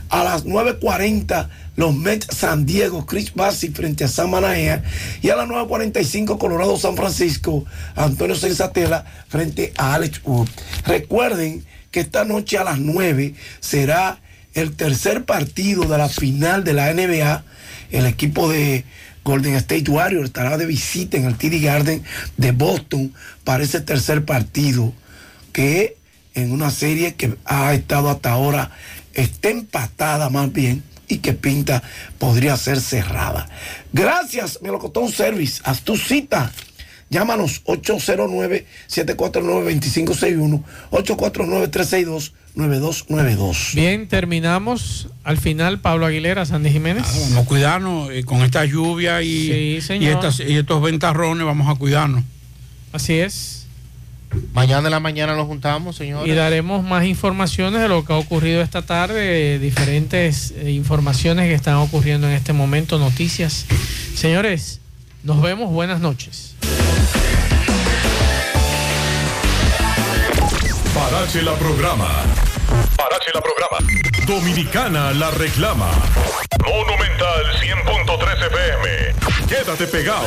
a 0.10 0.23
las 0.23 0.45
9.40 0.45 1.48
los 1.76 1.95
Mets 1.95 2.36
San 2.36 2.65
Diego, 2.65 3.06
Chris 3.06 3.34
Bassi 3.34 3.69
frente 3.69 4.03
a 4.03 4.07
San 4.07 4.30
Manaea, 4.30 4.84
y 5.22 5.30
a 5.30 5.36
las 5.36 5.48
9.45 5.48 6.38
Colorado 6.38 6.78
San 6.78 6.98
Francisco, 6.98 7.65
Antonio 7.95 8.36
Sensatela 8.36 9.06
frente 9.30 9.72
a 9.78 9.94
Alex 9.94 10.22
Wood. 10.23 10.49
Recuerden 10.86 11.65
que 11.91 11.99
esta 11.99 12.26
noche 12.26 12.57
a 12.57 12.64
las 12.64 12.80
9 12.80 13.36
será 13.60 14.20
el 14.53 14.76
tercer 14.76 15.26
partido 15.26 15.84
de 15.86 15.98
la 15.98 16.10
final 16.10 16.64
de 16.64 16.73
la 16.73 16.94
NBA, 16.94 17.44
el 17.91 18.06
equipo 18.06 18.49
de 18.49 18.86
Golden 19.23 19.56
State 19.56 19.90
Warriors 19.90 20.26
estará 20.26 20.57
de 20.57 20.65
visita 20.65 21.18
en 21.18 21.26
el 21.26 21.36
TD 21.36 21.64
Garden 21.64 22.03
de 22.38 22.52
Boston 22.52 23.14
para 23.44 23.64
ese 23.64 23.82
tercer 23.82 24.26
partido 24.26 24.94
que 25.53 25.98
en 26.34 26.52
una 26.52 26.72
serie 26.72 27.15
que 27.15 27.36
ha 27.45 27.73
estado 27.73 28.10
hasta 28.10 28.32
ahora 28.32 28.72
está 29.14 29.49
empatada 29.49 30.30
más 30.30 30.52
bien 30.52 30.84
y 31.07 31.18
que 31.18 31.34
pinta 31.34 31.84
podría 32.18 32.56
ser 32.56 32.80
cerrada. 32.80 33.49
Gracias, 33.91 34.60
Melocotón 34.61 35.11
Service. 35.11 35.61
Haz 35.65 35.82
tu 35.82 35.98
cita. 35.98 36.52
Llámanos 37.12 37.62
809-749-2561, 37.66 40.64
849-362-9292. 42.56 43.76
Bien, 43.76 44.08
terminamos. 44.08 45.08
Al 45.24 45.38
final, 45.38 45.80
Pablo 45.80 46.06
Aguilera, 46.06 46.46
Sandy 46.46 46.72
Jiménez. 46.72 47.04
Nada, 47.04 47.20
vamos 47.30 47.38
a 47.38 47.46
cuidarnos 47.46 48.12
eh, 48.12 48.24
con 48.24 48.42
esta 48.42 48.66
lluvia 48.66 49.22
y, 49.22 49.80
Sí, 49.80 49.88
señor. 49.88 50.12
y, 50.12 50.14
estas- 50.14 50.40
y 50.40 50.56
estos 50.58 50.82
ventarrones, 50.82 51.46
vamos 51.46 51.70
a 51.70 51.76
cuidarnos. 51.78 52.24
Así 52.94 53.20
es. 53.20 53.58
Mañana 54.54 54.88
en 54.88 54.92
la 54.92 55.00
mañana 55.02 55.36
nos 55.36 55.46
juntamos, 55.48 55.98
señores. 55.98 56.32
Y 56.32 56.36
daremos 56.36 56.84
más 56.84 57.06
informaciones 57.06 57.82
de 57.82 57.90
lo 57.90 58.06
que 58.06 58.14
ha 58.14 58.18
ocurrido 58.18 58.62
esta 58.62 58.82
tarde, 58.82 59.60
diferentes 59.60 60.54
eh, 60.56 60.72
informaciones 60.72 61.48
que 61.50 61.54
están 61.54 61.76
ocurriendo 61.76 62.28
en 62.28 62.34
este 62.34 62.54
momento, 62.54 62.98
noticias. 62.98 63.66
Señores, 64.16 64.80
nos 65.23 65.41
vemos, 65.41 65.72
buenas 65.72 65.99
noches. 65.99 66.56
Parache 70.93 71.41
la 71.41 71.56
programa. 71.56 72.51
Parache 73.02 73.32
la 73.34 73.41
programa. 73.41 73.78
Dominicana 74.28 75.11
la 75.14 75.32
reclama. 75.32 75.90
Monumental 76.64 77.45
100.13 77.60 78.48
FM. 78.48 79.48
Quédate 79.48 79.88
pegado. 79.88 80.26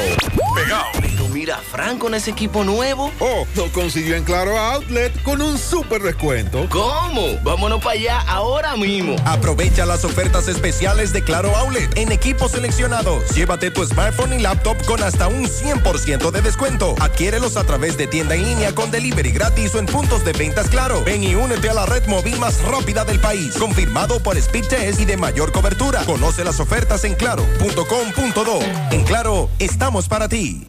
Pegado. 0.57 0.87
Pero 1.01 1.29
mira, 1.29 1.59
Frank 1.59 1.99
con 1.99 2.15
ese 2.15 2.33
equipo 2.33 2.65
nuevo. 2.65 3.13
Oh, 3.21 3.47
lo 3.55 3.71
consiguió 3.73 4.17
en 4.17 4.25
Claro 4.25 4.59
Outlet 4.59 5.23
con 5.23 5.41
un 5.41 5.57
super 5.57 6.03
descuento. 6.03 6.67
¿Cómo? 6.69 7.39
Vámonos 7.43 7.79
para 7.83 7.93
allá 7.93 8.21
ahora 8.27 8.77
mismo. 8.77 9.15
Aprovecha 9.25 9.87
las 9.87 10.05
ofertas 10.05 10.49
especiales 10.49 11.13
de 11.13 11.23
Claro 11.23 11.55
Outlet 11.57 11.97
en 11.97 12.11
equipos 12.11 12.51
seleccionados. 12.53 13.31
Llévate 13.31 13.71
tu 13.71 13.85
smartphone 13.87 14.35
y 14.35 14.43
laptop 14.43 14.85
con 14.85 15.03
hasta 15.03 15.29
un 15.29 15.47
100% 15.47 16.31
de 16.33 16.43
descuento. 16.43 16.97
Adquiérelos 17.01 17.57
a 17.57 17.65
través 17.65 17.97
de 17.97 18.09
tienda 18.09 18.35
en 18.35 18.45
línea 18.45 18.75
con 18.75 18.91
delivery 18.91 19.31
gratis 19.31 19.75
o 19.77 19.79
en 19.79 19.87
puntos 19.87 20.25
de 20.25 20.33
ventas 20.33 20.69
Claro. 20.69 21.03
Ven 21.05 21.23
y 21.23 21.35
únete 21.35 21.71
a 21.71 21.75
la 21.75 21.87
red 21.87 22.05
móvil 22.07 22.39
más 22.39 22.64
rápida 22.65 23.05
del 23.05 23.21
país. 23.21 23.57
Confirmado 23.57 24.21
por 24.21 24.37
Speed 24.37 24.67
Test 24.69 25.01
y 25.01 25.05
de 25.05 25.17
mayor 25.17 25.53
cobertura. 25.53 26.05
Conoce 26.05 26.45
las 26.45 26.61
ofertas 26.61 27.05
en 27.05 27.15
claro.com.do. 27.15 28.61
En 28.91 29.05
Claro, 29.05 29.49
estamos 29.59 30.09
para 30.09 30.29
ti. 30.29 30.67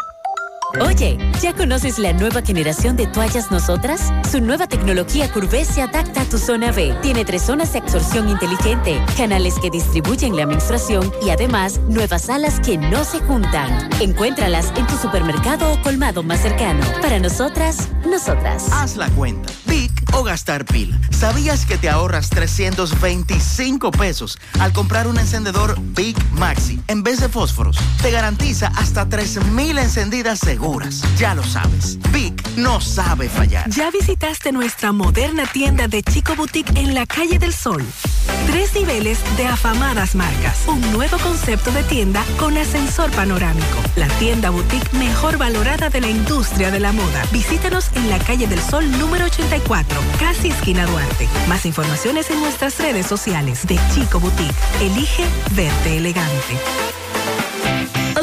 Oye, 0.82 1.18
¿ya 1.42 1.54
conoces 1.54 2.00
la 2.00 2.12
nueva 2.12 2.42
generación 2.42 2.98
de 2.98 3.08
toallas 3.08 3.50
Nosotras? 3.50 4.12
Su 4.30 4.42
nueva 4.42 4.68
tecnología 4.68 5.32
Curvé 5.32 5.64
se 5.64 5.82
adapta 5.82 6.22
a 6.22 6.26
tu 6.26 6.38
zona 6.38 6.72
B. 6.72 6.94
Tiene 7.02 7.24
tres 7.24 7.44
zonas 7.44 7.72
de 7.72 7.80
absorción 7.80 8.28
inteligente, 8.28 9.02
canales 9.16 9.56
que 9.62 9.70
distribuyen 9.70 10.36
la 10.36 10.46
menstruación 10.46 11.14
y 11.26 11.30
además 11.30 11.80
nuevas 11.88 12.30
alas 12.30 12.60
que 12.60 12.78
no 12.78 13.06
se 13.06 13.20
juntan. 13.20 13.90
Encuéntralas 14.02 14.74
en 14.76 14.86
tu 14.88 14.98
supermercado 14.98 15.72
o 15.72 15.82
colmado 15.82 16.24
más 16.24 16.42
cercano. 16.42 16.84
Para 17.02 17.20
nosotras, 17.20 17.88
nosotras. 18.06 18.68
Haz 18.74 18.98
la 18.98 19.10
cuenta. 19.12 19.54
Vic 19.68 19.92
o 20.14 20.24
gastar 20.24 20.66
pila. 20.66 21.00
¿Sabías 21.10 21.66
que 21.66 21.78
te 21.78 21.90
ahorras 21.90 22.30
325 22.30 23.92
pesos 23.92 24.38
al 24.60 24.74
comprar 24.74 25.08
un 25.08 25.18
encendedor 25.20 25.78
Big 25.96 26.18
Maxi 26.34 26.82
en 26.88 27.04
vez 27.04 27.22
de 27.22 27.30
fósforos? 27.30 27.78
Te 28.02 28.12
garantiza 28.12 28.68
hasta 28.76 29.08
3000 29.08 29.78
encendidas 29.78 30.40
seguras. 30.40 30.65
Ya 31.20 31.36
lo 31.36 31.44
sabes. 31.44 32.00
Vic 32.12 32.42
no 32.58 32.82
sabe 32.82 33.30
fallar. 33.30 33.70
¿Ya 33.70 33.92
visitaste 33.92 34.52
nuestra 34.52 34.92
moderna 34.92 35.46
tienda 35.46 35.88
de 35.88 36.02
Chico 36.02 36.36
Boutique 36.36 36.72
en 36.76 36.96
la 36.96 37.06
calle 37.06 37.38
del 37.38 37.54
Sol? 37.54 37.84
Tres 38.48 38.74
niveles 38.74 39.20
de 39.38 39.46
afamadas 39.46 40.16
marcas. 40.16 40.64
Un 40.68 40.82
nuevo 40.92 41.20
concepto 41.20 41.72
de 41.72 41.84
tienda 41.84 42.24
con 42.40 42.58
ascensor 42.58 43.12
panorámico. 43.12 43.78
La 43.96 44.08
tienda 44.18 44.50
boutique 44.50 44.92
mejor 44.94 45.38
valorada 45.38 45.90
de 45.92 46.02
la 46.02 46.10
industria 46.10 46.72
de 46.72 46.80
la 46.80 46.92
moda. 46.92 47.24
Visítanos 47.32 47.92
en 47.94 48.10
la 48.10 48.18
calle 48.18 48.48
del 48.48 48.60
Sol 48.60 48.90
número 48.98 49.26
84, 49.26 50.00
casi 50.20 50.50
esquina 50.50 50.88
Duarte. 50.88 51.30
Más 51.48 51.68
informaciones 51.68 52.32
en 52.32 52.40
nuestras 52.40 52.80
redes 52.80 53.06
sociales 53.06 53.68
de 53.68 53.80
Chico 53.94 54.20
Boutique. 54.20 54.56
Elige 54.82 55.26
verte 55.52 55.98
elegante. 55.98 56.58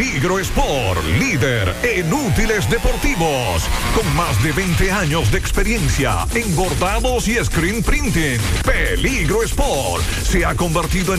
Peligro 0.00 0.38
Sport, 0.38 1.04
líder 1.18 1.76
en 1.82 2.10
útiles 2.10 2.66
deportivos, 2.70 3.68
con 3.94 4.16
más 4.16 4.42
de 4.42 4.50
20 4.50 4.90
años 4.90 5.30
de 5.30 5.36
experiencia 5.36 6.26
en 6.34 6.56
bordados 6.56 7.28
y 7.28 7.34
screen 7.44 7.82
printing. 7.82 8.40
Peligro 8.64 9.42
Sport 9.42 10.02
se 10.22 10.46
ha 10.46 10.54
convertido 10.54 11.14
en 11.14 11.16
un 11.16 11.18